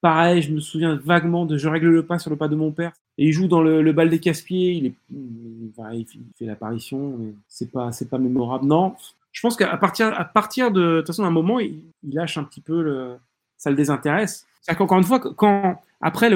Pareil, 0.00 0.42
je 0.42 0.52
me 0.52 0.58
souviens 0.58 0.96
vaguement 0.96 1.46
de 1.46 1.56
Je 1.56 1.68
règle 1.68 1.90
le 1.90 2.04
pas 2.04 2.18
sur 2.18 2.28
le 2.28 2.36
pas 2.36 2.48
de 2.48 2.56
mon 2.56 2.72
père. 2.72 2.92
Et 3.16 3.28
il 3.28 3.32
joue 3.32 3.46
dans 3.46 3.62
le, 3.62 3.92
bal 3.92 4.10
des 4.10 4.18
casse-pieds. 4.18 4.72
Il, 4.72 4.94
il, 5.12 6.06
fait 6.36 6.44
l'apparition, 6.44 7.20
c'est 7.46 7.70
pas, 7.70 7.92
c'est 7.92 8.10
pas 8.10 8.18
mémorable. 8.18 8.66
Non, 8.66 8.96
je 9.30 9.40
pense 9.42 9.56
qu'à 9.56 9.76
partir, 9.76 10.08
à 10.08 10.24
partir 10.24 10.72
de, 10.72 10.80
de 10.80 10.98
toute 10.98 11.06
façon, 11.06 11.22
d'un 11.22 11.30
moment, 11.30 11.60
il, 11.60 11.84
lâche 12.02 12.36
un 12.36 12.42
petit 12.44 12.60
peu 12.60 13.16
ça 13.58 13.70
le 13.70 13.76
désintéresse. 13.76 14.44
C'est 14.60 14.74
qu'encore 14.74 14.98
une 14.98 15.04
fois, 15.04 15.20
quand, 15.20 15.80
après 16.00 16.30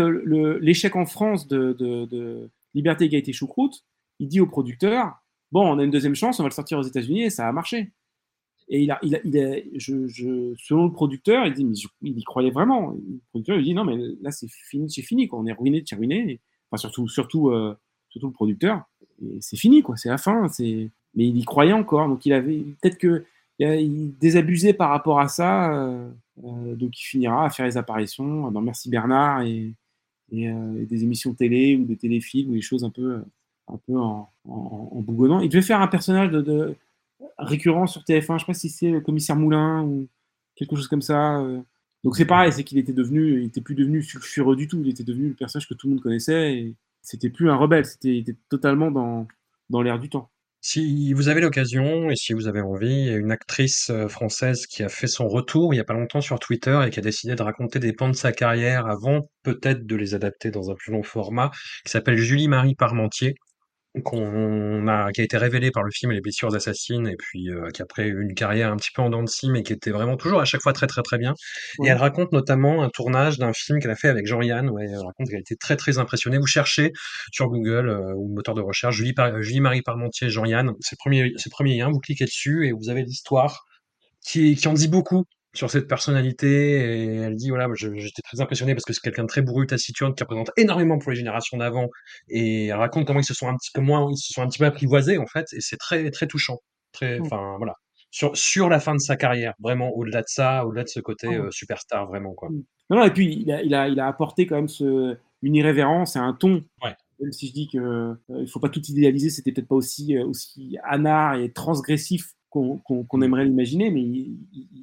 l'échec 0.61 0.95
en 0.95 1.07
France 1.07 1.49
de, 1.49 1.73
de, 1.73 2.05
de 2.05 2.49
Liberté, 2.75 3.07
Égalité, 3.07 3.33
Choucroute, 3.33 3.83
il 4.21 4.29
dit 4.29 4.41
au 4.41 4.47
producteur 4.47 5.21
Bon, 5.51 5.67
on 5.69 5.81
a 5.81 5.83
une 5.83 5.91
deuxième 5.91 6.15
chance, 6.15 6.39
on 6.39 6.45
va 6.45 6.49
le 6.49 6.55
sortir 6.55 6.79
aux 6.79 6.83
États-Unis 6.83 7.25
et 7.25 7.31
ça 7.31 7.49
a 7.49 7.53
marché. 7.53 7.91
Et 8.73 8.83
il 8.83 8.91
a, 8.93 9.01
il 9.03 9.17
a, 9.17 9.21
selon 9.81 10.85
le 10.85 10.93
producteur, 10.93 11.45
il 11.45 11.53
dit, 11.53 11.65
mais 11.65 11.75
il 12.03 12.19
y 12.19 12.23
croyait 12.23 12.53
vraiment. 12.53 12.93
Le 12.93 13.19
producteur 13.31 13.57
lui 13.57 13.65
dit, 13.65 13.75
non, 13.75 13.85
mais 13.85 13.97
là, 14.23 14.31
c'est 14.31 14.49
fini, 14.49 14.89
c'est 14.89 15.03
fini, 15.03 15.27
quoi. 15.27 15.41
On 15.41 15.47
est 15.47 15.53
ruiné, 15.53 15.83
c'est 15.85 15.97
ruiné. 15.97 16.41
Enfin, 16.71 16.81
surtout, 16.81 17.09
surtout, 17.09 17.51
euh, 17.51 17.75
surtout 18.11 18.29
le 18.29 18.33
producteur. 18.33 18.85
C'est 19.41 19.57
fini, 19.57 19.83
quoi. 19.83 19.97
C'est 19.97 20.09
la 20.09 20.19
fin. 20.19 20.47
C'est, 20.49 20.89
mais 21.17 21.27
il 21.27 21.37
y 21.37 21.45
croyait 21.45 21.73
encore. 21.73 22.09
Donc, 22.09 22.25
il 22.27 22.33
avait, 22.33 22.59
peut-être 22.81 22.97
que, 22.97 23.25
il 23.59 24.17
désabusait 24.19 24.73
par 24.73 24.91
rapport 24.91 25.19
à 25.19 25.27
ça. 25.27 25.75
Euh, 25.75 26.09
euh, 26.45 26.77
donc, 26.77 26.99
il 27.01 27.03
finira 27.03 27.47
à 27.47 27.51
faire 27.51 27.67
les 27.67 27.77
apparitions 27.77 28.53
dans 28.53 28.61
Merci 28.61 28.89
Bernard 28.89 29.43
et, 29.43 29.75
des 30.31 31.03
émissions 31.03 31.35
télé 31.35 31.75
ou 31.75 31.85
des 31.85 31.97
téléfilms 31.97 32.51
ou 32.51 32.55
des 32.55 32.61
choses 32.61 32.85
un 32.85 32.91
peu, 32.91 33.21
un 33.67 33.77
peu 33.79 33.97
en, 33.99 34.31
bougonnant. 34.45 35.41
Il 35.41 35.49
devait 35.49 35.61
faire 35.61 35.81
un 35.81 35.89
personnage 35.89 36.31
de, 36.31 36.77
récurrent 37.39 37.87
sur 37.87 38.03
TF1, 38.03 38.27
je 38.27 38.33
ne 38.33 38.39
sais 38.39 38.45
pas 38.47 38.55
si 38.55 38.69
c'est 38.69 38.91
le 38.91 39.01
commissaire 39.01 39.37
Moulin 39.37 39.83
ou 39.83 40.09
quelque 40.57 40.77
chose 40.77 40.89
comme 40.89 41.03
ça. 41.03 41.41
Euh. 41.41 41.61
Donc 42.05 42.17
c'est 42.17 42.25
pareil, 42.25 42.53
c'est 42.53 42.65
qu'il 42.65 42.79
était 42.79 42.93
devenu, 42.93 43.41
il 43.41 43.47
était 43.47 43.61
plus 43.61 43.75
devenu 43.75 44.03
sulfureux 44.03 44.57
du 44.57 44.69
tout, 44.69 44.81
il 44.83 44.89
était 44.89 45.05
devenu 45.05 45.29
le 45.29 45.35
personnage 45.35 45.69
que 45.69 45.75
tout 45.75 45.87
le 45.87 45.95
monde 45.95 46.03
connaissait 46.03 46.55
et 46.55 46.75
c'était 47.03 47.31
plus 47.31 47.51
un 47.51 47.57
rebelle, 47.57 47.85
c'était 47.85 48.19
était 48.19 48.37
totalement 48.49 48.91
dans, 48.91 49.27
dans 49.69 49.83
l'air 49.83 49.99
du 49.99 50.09
temps. 50.09 50.31
Si 50.63 51.15
vous 51.15 51.29
avez 51.29 51.41
l'occasion 51.41 52.11
et 52.11 52.17
si 52.17 52.35
vous 52.35 52.47
avez 52.47 52.61
envie, 52.61 52.93
il 52.93 53.07
y 53.07 53.11
a 53.11 53.17
une 53.17 53.33
actrice 53.33 53.89
euh, 53.89 54.09
française 54.09 54.67
qui 54.67 54.83
a 54.83 54.91
fait 54.91 55.07
son 55.07 55.27
retour 55.27 55.73
il 55.73 55.79
n'y 55.79 55.81
a 55.81 55.85
pas 55.85 55.95
longtemps 55.95 56.21
sur 56.21 56.39
Twitter 56.39 56.79
et 56.87 56.91
qui 56.91 56.99
a 56.99 57.03
décidé 57.03 57.35
de 57.35 57.43
raconter 57.43 57.79
des 57.79 57.95
pans 57.95 58.11
de 58.11 58.15
sa 58.15 58.33
carrière 58.33 58.87
avant 58.87 59.31
peut-être 59.43 59.87
de 59.87 59.97
les 59.97 60.15
adapter 60.15 60.51
dans 60.51 60.71
un 60.71 60.75
plus 60.75 60.93
long 60.93 61.03
format, 61.03 61.51
qui 61.85 61.91
s'appelle 61.91 62.19
Julie-Marie 62.19 62.75
Parmentier, 62.75 63.37
qu'on 64.05 64.87
a, 64.87 65.11
qui 65.13 65.21
a 65.21 65.25
été 65.25 65.37
révélé 65.37 65.71
par 65.71 65.83
le 65.83 65.91
film 65.91 66.13
Les 66.13 66.21
blessures 66.21 66.55
assassines 66.55 67.09
et 67.09 67.17
puis 67.17 67.51
euh, 67.51 67.69
qui 67.71 67.83
a 67.83 67.87
pris 67.87 68.09
une 68.09 68.35
carrière 68.35 68.71
un 68.71 68.77
petit 68.77 68.91
peu 68.95 69.03
en 69.03 69.11
dents 69.11 69.23
de 69.23 69.29
scie 69.29 69.51
mais 69.51 69.63
qui 69.63 69.73
était 69.73 69.91
vraiment 69.91 70.17
toujours 70.17 70.41
à 70.41 70.45
chaque 70.45 70.63
fois 70.63 70.73
très 70.73 70.87
très 70.87 71.03
très 71.03 71.19
bien. 71.19 71.35
Et 71.85 71.89
elle 71.89 71.97
raconte 71.97 72.33
notamment 72.33 72.83
un 72.83 72.89
tournage 72.89 73.39
d'un 73.39 73.53
film 73.53 73.81
qu'elle 73.81 73.91
a 73.91 73.97
fait 73.97 74.09
avec 74.09 74.27
Jean-Yann. 74.27 74.71
Ouais, 74.71 74.85
elle 74.85 74.97
raconte 74.97 75.29
qu'elle 75.29 75.39
a 75.39 75.41
été 75.41 75.57
très 75.57 75.77
très 75.77 75.99
impressionnée. 75.99 76.39
Vous 76.39 76.47
cherchez 76.47 76.93
sur 77.33 77.49
Google 77.49 77.89
euh, 77.89 78.15
ou 78.17 78.29
moteur 78.29 78.55
de 78.55 78.63
recherche 78.63 78.97
Julie, 78.97 79.15
Julie 79.41 79.61
Marie 79.61 79.83
Parmentier 79.83 80.31
Jean-Yann. 80.31 80.73
C'est 80.81 80.95
le 80.95 80.99
premier 80.99 81.33
c'est 81.37 81.51
premier 81.51 81.77
lien. 81.79 81.91
Vous 81.91 82.01
cliquez 82.01 82.25
dessus 82.25 82.69
et 82.69 82.73
vous 82.73 82.89
avez 82.91 83.03
l'histoire 83.03 83.65
qui, 84.25 84.55
qui 84.55 84.69
en 84.69 84.75
dit 84.75 84.89
beaucoup 84.89 85.25
sur 85.53 85.71
cette 85.71 85.89
personnalité 85.89 86.81
et 86.81 87.17
elle 87.17 87.35
dit 87.35 87.51
voilà 87.51 87.67
j'étais 87.75 88.23
très 88.23 88.41
impressionné 88.41 88.75
parce 88.75 88.85
que 88.85 88.93
c'est 88.93 89.01
quelqu'un 89.01 89.23
de 89.23 89.29
très 89.29 89.43
bourru 89.43 89.67
taciturne 89.67 90.15
qui 90.15 90.23
représente 90.23 90.51
énormément 90.57 90.99
pour 90.99 91.11
les 91.11 91.17
générations 91.17 91.57
d'avant 91.57 91.89
et 92.29 92.67
elle 92.67 92.77
raconte 92.77 93.07
comment 93.07 93.21
ils 93.21 93.25
se 93.25 93.35
sont 93.35 93.49
un 93.49 93.57
petit 93.57 93.71
peu 93.75 93.81
moins 93.81 94.09
ils 94.11 94.17
se 94.17 94.33
sont 94.33 94.43
un 94.43 94.49
petit 94.49 94.59
peu 94.59 94.67
apprivoisés 94.67 95.19
en 95.19 95.27
fait 95.27 95.47
et 95.53 95.61
c'est 95.61 95.77
très 95.77 96.11
très 96.11 96.29
touchant 96.29 96.59
très 96.93 97.19
mmh. 97.19 97.23
enfin 97.23 97.57
voilà 97.59 97.75
sur 98.13 98.37
sur 98.37 98.69
la 98.69 98.79
fin 98.79 98.95
de 98.95 99.01
sa 99.01 99.17
carrière 99.17 99.55
vraiment 99.59 99.91
au-delà 99.91 100.21
de 100.21 100.29
ça 100.29 100.65
au-delà 100.65 100.85
de 100.85 100.89
ce 100.89 101.01
côté 101.01 101.29
mmh. 101.29 101.47
euh, 101.47 101.51
superstar 101.51 102.07
vraiment 102.07 102.33
quoi 102.33 102.49
mmh. 102.51 102.63
non, 102.91 102.97
non, 102.99 103.05
et 103.05 103.11
puis 103.11 103.43
il 103.43 103.51
a, 103.51 103.63
il 103.63 103.75
a, 103.75 103.89
il 103.89 103.99
a 103.99 104.07
apporté 104.07 104.47
quand 104.47 104.57
même 104.57 104.69
ce, 104.69 105.17
une 105.43 105.55
irrévérence 105.57 106.15
et 106.15 106.21
un 106.21 106.33
ton 106.33 106.63
ouais. 106.85 106.95
même 107.21 107.33
si 107.33 107.49
je 107.49 107.53
dis 107.53 107.69
que 107.69 107.79
euh, 107.79 108.15
il 108.39 108.49
faut 108.49 108.61
pas 108.61 108.69
tout 108.69 108.83
idéaliser 108.83 109.31
c'était 109.31 109.51
peut-être 109.51 109.69
pas 109.69 109.75
aussi 109.75 110.17
euh, 110.17 110.25
aussi 110.27 110.79
anard 110.85 111.35
et 111.35 111.51
transgressif 111.51 112.35
qu'on 112.51 113.23
aimerait 113.23 113.45
l'imaginer, 113.45 113.91
mais 113.91 114.03
il, 114.03 114.39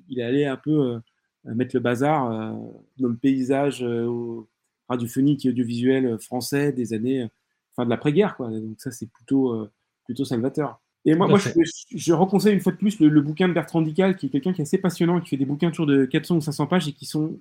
il, 0.09 0.21
allait 0.21 0.45
un 0.45 0.57
peu 0.57 1.01
euh, 1.47 1.55
mettre 1.55 1.75
le 1.75 1.79
bazar 1.79 2.31
euh, 2.31 2.53
dans 2.97 3.09
le 3.09 3.15
paysage 3.15 3.83
euh, 3.83 4.41
radiophonique 4.89 5.45
et 5.45 5.49
audiovisuel 5.49 6.19
français 6.19 6.71
des 6.71 6.93
années 6.93 7.27
fin 7.75 7.85
de 7.85 7.89
l'après-guerre. 7.89 8.35
Donc 8.39 8.79
ça, 8.79 8.91
c'est 8.91 9.09
plutôt, 9.09 9.67
plutôt 10.05 10.25
salvateur. 10.25 10.79
Et 11.05 11.13
moi, 11.13 11.27
moi 11.27 11.37
je, 11.37 11.49
je, 11.91 12.13
reconseille 12.13 12.53
une 12.53 12.59
fois 12.59 12.71
de 12.71 12.77
plus 12.77 12.99
le, 12.99 13.21
bouquin 13.21 13.47
de 13.47 13.53
Bertrand 13.53 13.81
Dical, 13.81 14.15
qui 14.17 14.25
est 14.25 14.29
quelqu'un 14.29 14.51
qui 14.51 14.61
est 14.61 14.63
assez 14.63 14.77
passionnant, 14.77 15.21
qui 15.21 15.29
fait 15.29 15.37
des 15.37 15.45
bouquins 15.45 15.69
toujours 15.69 15.85
de 15.85 16.05
400 16.05 16.37
ou 16.37 16.41
500 16.41 16.67
pages 16.67 16.87
et 16.87 16.93
qui 16.93 17.05
sont 17.05 17.37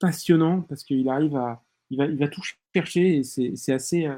passionnants 0.00 0.62
parce 0.62 0.82
qu'il 0.84 1.08
arrive 1.08 1.36
à, 1.36 1.62
il 1.90 1.98
va, 1.98 2.06
il 2.06 2.16
va 2.16 2.28
tout 2.28 2.42
chercher 2.74 3.18
et 3.18 3.22
c'est 3.24 3.72
assez, 3.72 4.08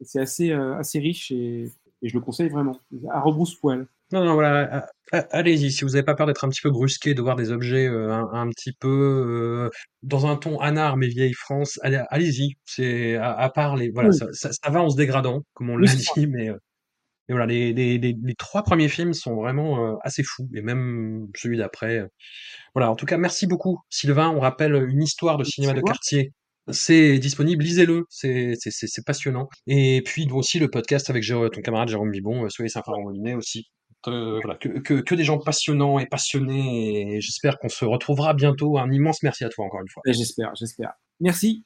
c'est 0.00 0.20
assez, 0.20 0.52
assez 0.52 0.98
riche 0.98 1.30
et, 1.32 1.70
et, 2.02 2.08
je 2.08 2.14
le 2.14 2.20
conseille 2.20 2.48
vraiment. 2.48 2.80
À 3.10 3.20
rebrousse-poil. 3.20 3.86
Non, 4.12 4.24
non, 4.24 4.34
voilà, 4.34 4.88
allez-y, 5.30 5.70
si 5.70 5.84
vous 5.84 5.90
n'avez 5.90 6.02
pas 6.02 6.14
peur 6.14 6.26
d'être 6.26 6.44
un 6.44 6.48
petit 6.48 6.62
peu 6.62 6.70
brusqué, 6.70 7.14
de 7.14 7.22
voir 7.22 7.36
des 7.36 7.52
objets 7.52 7.86
euh, 7.86 8.12
un, 8.12 8.48
petit 8.50 8.72
peu 8.72 8.88
euh, 8.88 9.70
dans 10.02 10.26
un 10.26 10.36
ton 10.36 10.58
anard 10.58 10.96
mais 10.96 11.06
vieille 11.08 11.32
France, 11.32 11.78
allez, 11.82 12.02
allez-y. 12.10 12.54
C'est 12.64 13.16
à, 13.16 13.48
part 13.50 13.76
les, 13.76 13.90
voilà, 13.90 14.10
ça, 14.12 14.26
ça, 14.32 14.70
va 14.70 14.82
en 14.82 14.90
se 14.90 14.96
dégradant, 14.96 15.42
comme 15.54 15.70
on 15.70 15.76
l'a 15.76 15.92
dit, 15.94 16.26
mais 16.26 16.50
euh, 16.50 16.56
voilà, 17.28 17.46
les, 17.46 17.72
les, 17.72 17.98
les, 17.98 18.16
les, 18.20 18.34
trois 18.34 18.64
premiers 18.64 18.88
films 18.88 19.14
sont 19.14 19.36
vraiment 19.36 19.98
assez 20.00 20.24
fous, 20.24 20.48
et 20.54 20.62
même 20.62 21.28
celui 21.36 21.58
d'après. 21.58 22.04
Voilà, 22.74 22.90
en 22.90 22.96
tout 22.96 23.06
cas, 23.06 23.18
merci 23.18 23.46
beaucoup, 23.46 23.78
Sylvain. 23.88 24.30
On 24.30 24.40
rappelle 24.40 24.74
une 24.88 25.02
histoire 25.02 25.38
de 25.38 25.44
cinéma 25.44 25.72
de 25.72 25.80
quartier 25.80 26.32
c'est 26.72 27.18
disponible, 27.18 27.64
lisez-le, 27.64 28.04
c'est 28.08 29.04
passionnant. 29.04 29.48
Et 29.66 30.02
puis 30.04 30.28
aussi 30.30 30.58
le 30.58 30.68
podcast 30.68 31.10
avec 31.10 31.24
ton 31.26 31.62
camarade 31.62 31.88
Jérôme 31.88 32.10
Bibon, 32.10 32.48
Soyez 32.48 32.68
sympa 32.68 32.92
en 32.92 33.36
aussi, 33.36 33.66
euh, 34.08 34.40
que, 34.58 35.14
des 35.14 35.24
gens 35.24 35.38
passionnants 35.38 35.98
et 35.98 36.06
passionnés. 36.06 37.16
Et 37.16 37.20
j'espère 37.20 37.58
qu'on 37.58 37.68
se 37.68 37.84
retrouvera 37.84 38.32
bientôt. 38.34 38.78
Un 38.78 38.90
immense 38.90 39.22
merci 39.22 39.44
à 39.44 39.48
toi 39.48 39.66
encore 39.66 39.80
une 39.80 39.88
fois. 39.88 40.02
Et 40.06 40.12
j'espère, 40.12 40.52
j'espère. 40.54 40.92
Merci. 41.20 41.64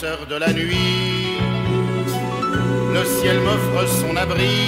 De 0.00 0.36
la 0.38 0.52
nuit, 0.52 1.40
le 2.94 3.04
ciel 3.04 3.40
m'offre 3.40 3.88
son 4.00 4.16
abri 4.16 4.67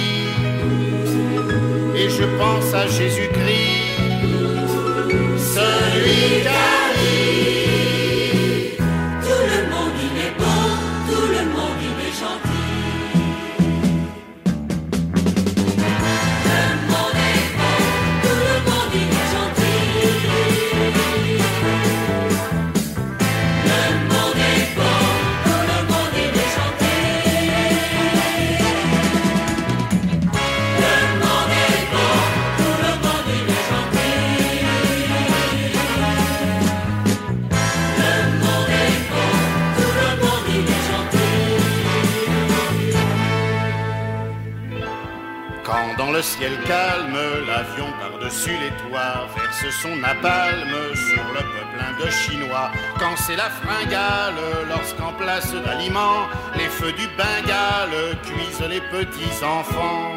son 49.81 49.95
napalm 49.95 50.69
sur 50.93 51.23
le 51.33 51.39
peuple 51.39 52.11
Chinois 52.11 52.71
Quand 52.99 53.15
c'est 53.15 53.35
la 53.35 53.49
fringale, 53.49 54.35
lorsqu'en 54.69 55.13
place 55.13 55.53
d'aliments, 55.53 56.27
les 56.55 56.69
feux 56.69 56.91
du 56.91 57.07
Bengale 57.17 58.17
cuisent 58.23 58.67
les 58.69 58.81
petits 58.81 59.43
enfants. 59.43 60.13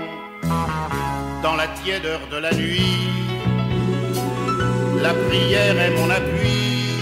Dans 1.42 1.56
la 1.56 1.68
tièdeur 1.68 2.20
de 2.30 2.36
la 2.38 2.52
nuit, 2.52 3.08
la 5.02 5.14
prière 5.28 5.78
est 5.78 5.90
mon 5.90 6.10
appui, 6.10 6.98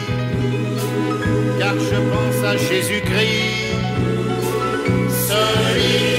car 1.59 1.75
je 1.75 1.99
pense 2.13 2.45
à 2.45 2.57
Jésus-Christ, 2.57 3.75
celui 5.29 6.12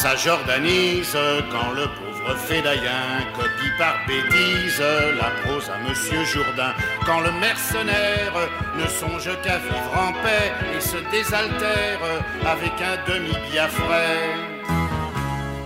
ça 0.00 0.16
jordanise 0.16 1.14
quand 1.52 1.72
le 1.72 1.82
pauvre 1.82 2.34
fédaïen 2.48 3.20
copie 3.34 3.72
par 3.78 3.96
bêtise 4.08 4.82
la 5.20 5.30
prose 5.42 5.68
à 5.68 5.76
Monsieur 5.86 6.24
Jourdain. 6.24 6.72
Quand 7.04 7.20
le 7.20 7.30
mercenaire 7.32 8.32
ne 8.78 8.86
songe 8.86 9.30
qu'à 9.42 9.58
vivre 9.58 9.92
en 9.94 10.12
paix 10.22 10.52
et 10.74 10.80
se 10.80 10.96
désaltère 11.10 12.00
avec 12.46 12.72
un 12.80 12.96
demi-biafrais. 13.12 14.36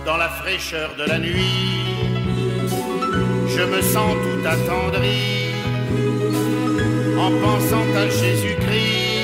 Dans 0.05 0.17
la 0.17 0.27
fraîcheur 0.27 0.89
de 0.97 1.05
la 1.05 1.17
nuit, 1.17 2.03
je 3.47 3.63
me 3.63 3.81
sens 3.81 4.15
tout 4.23 4.45
attendri 4.45 5.53
en 7.17 7.31
pensant 7.39 7.87
à 7.95 8.09
Jésus-Christ 8.09 9.15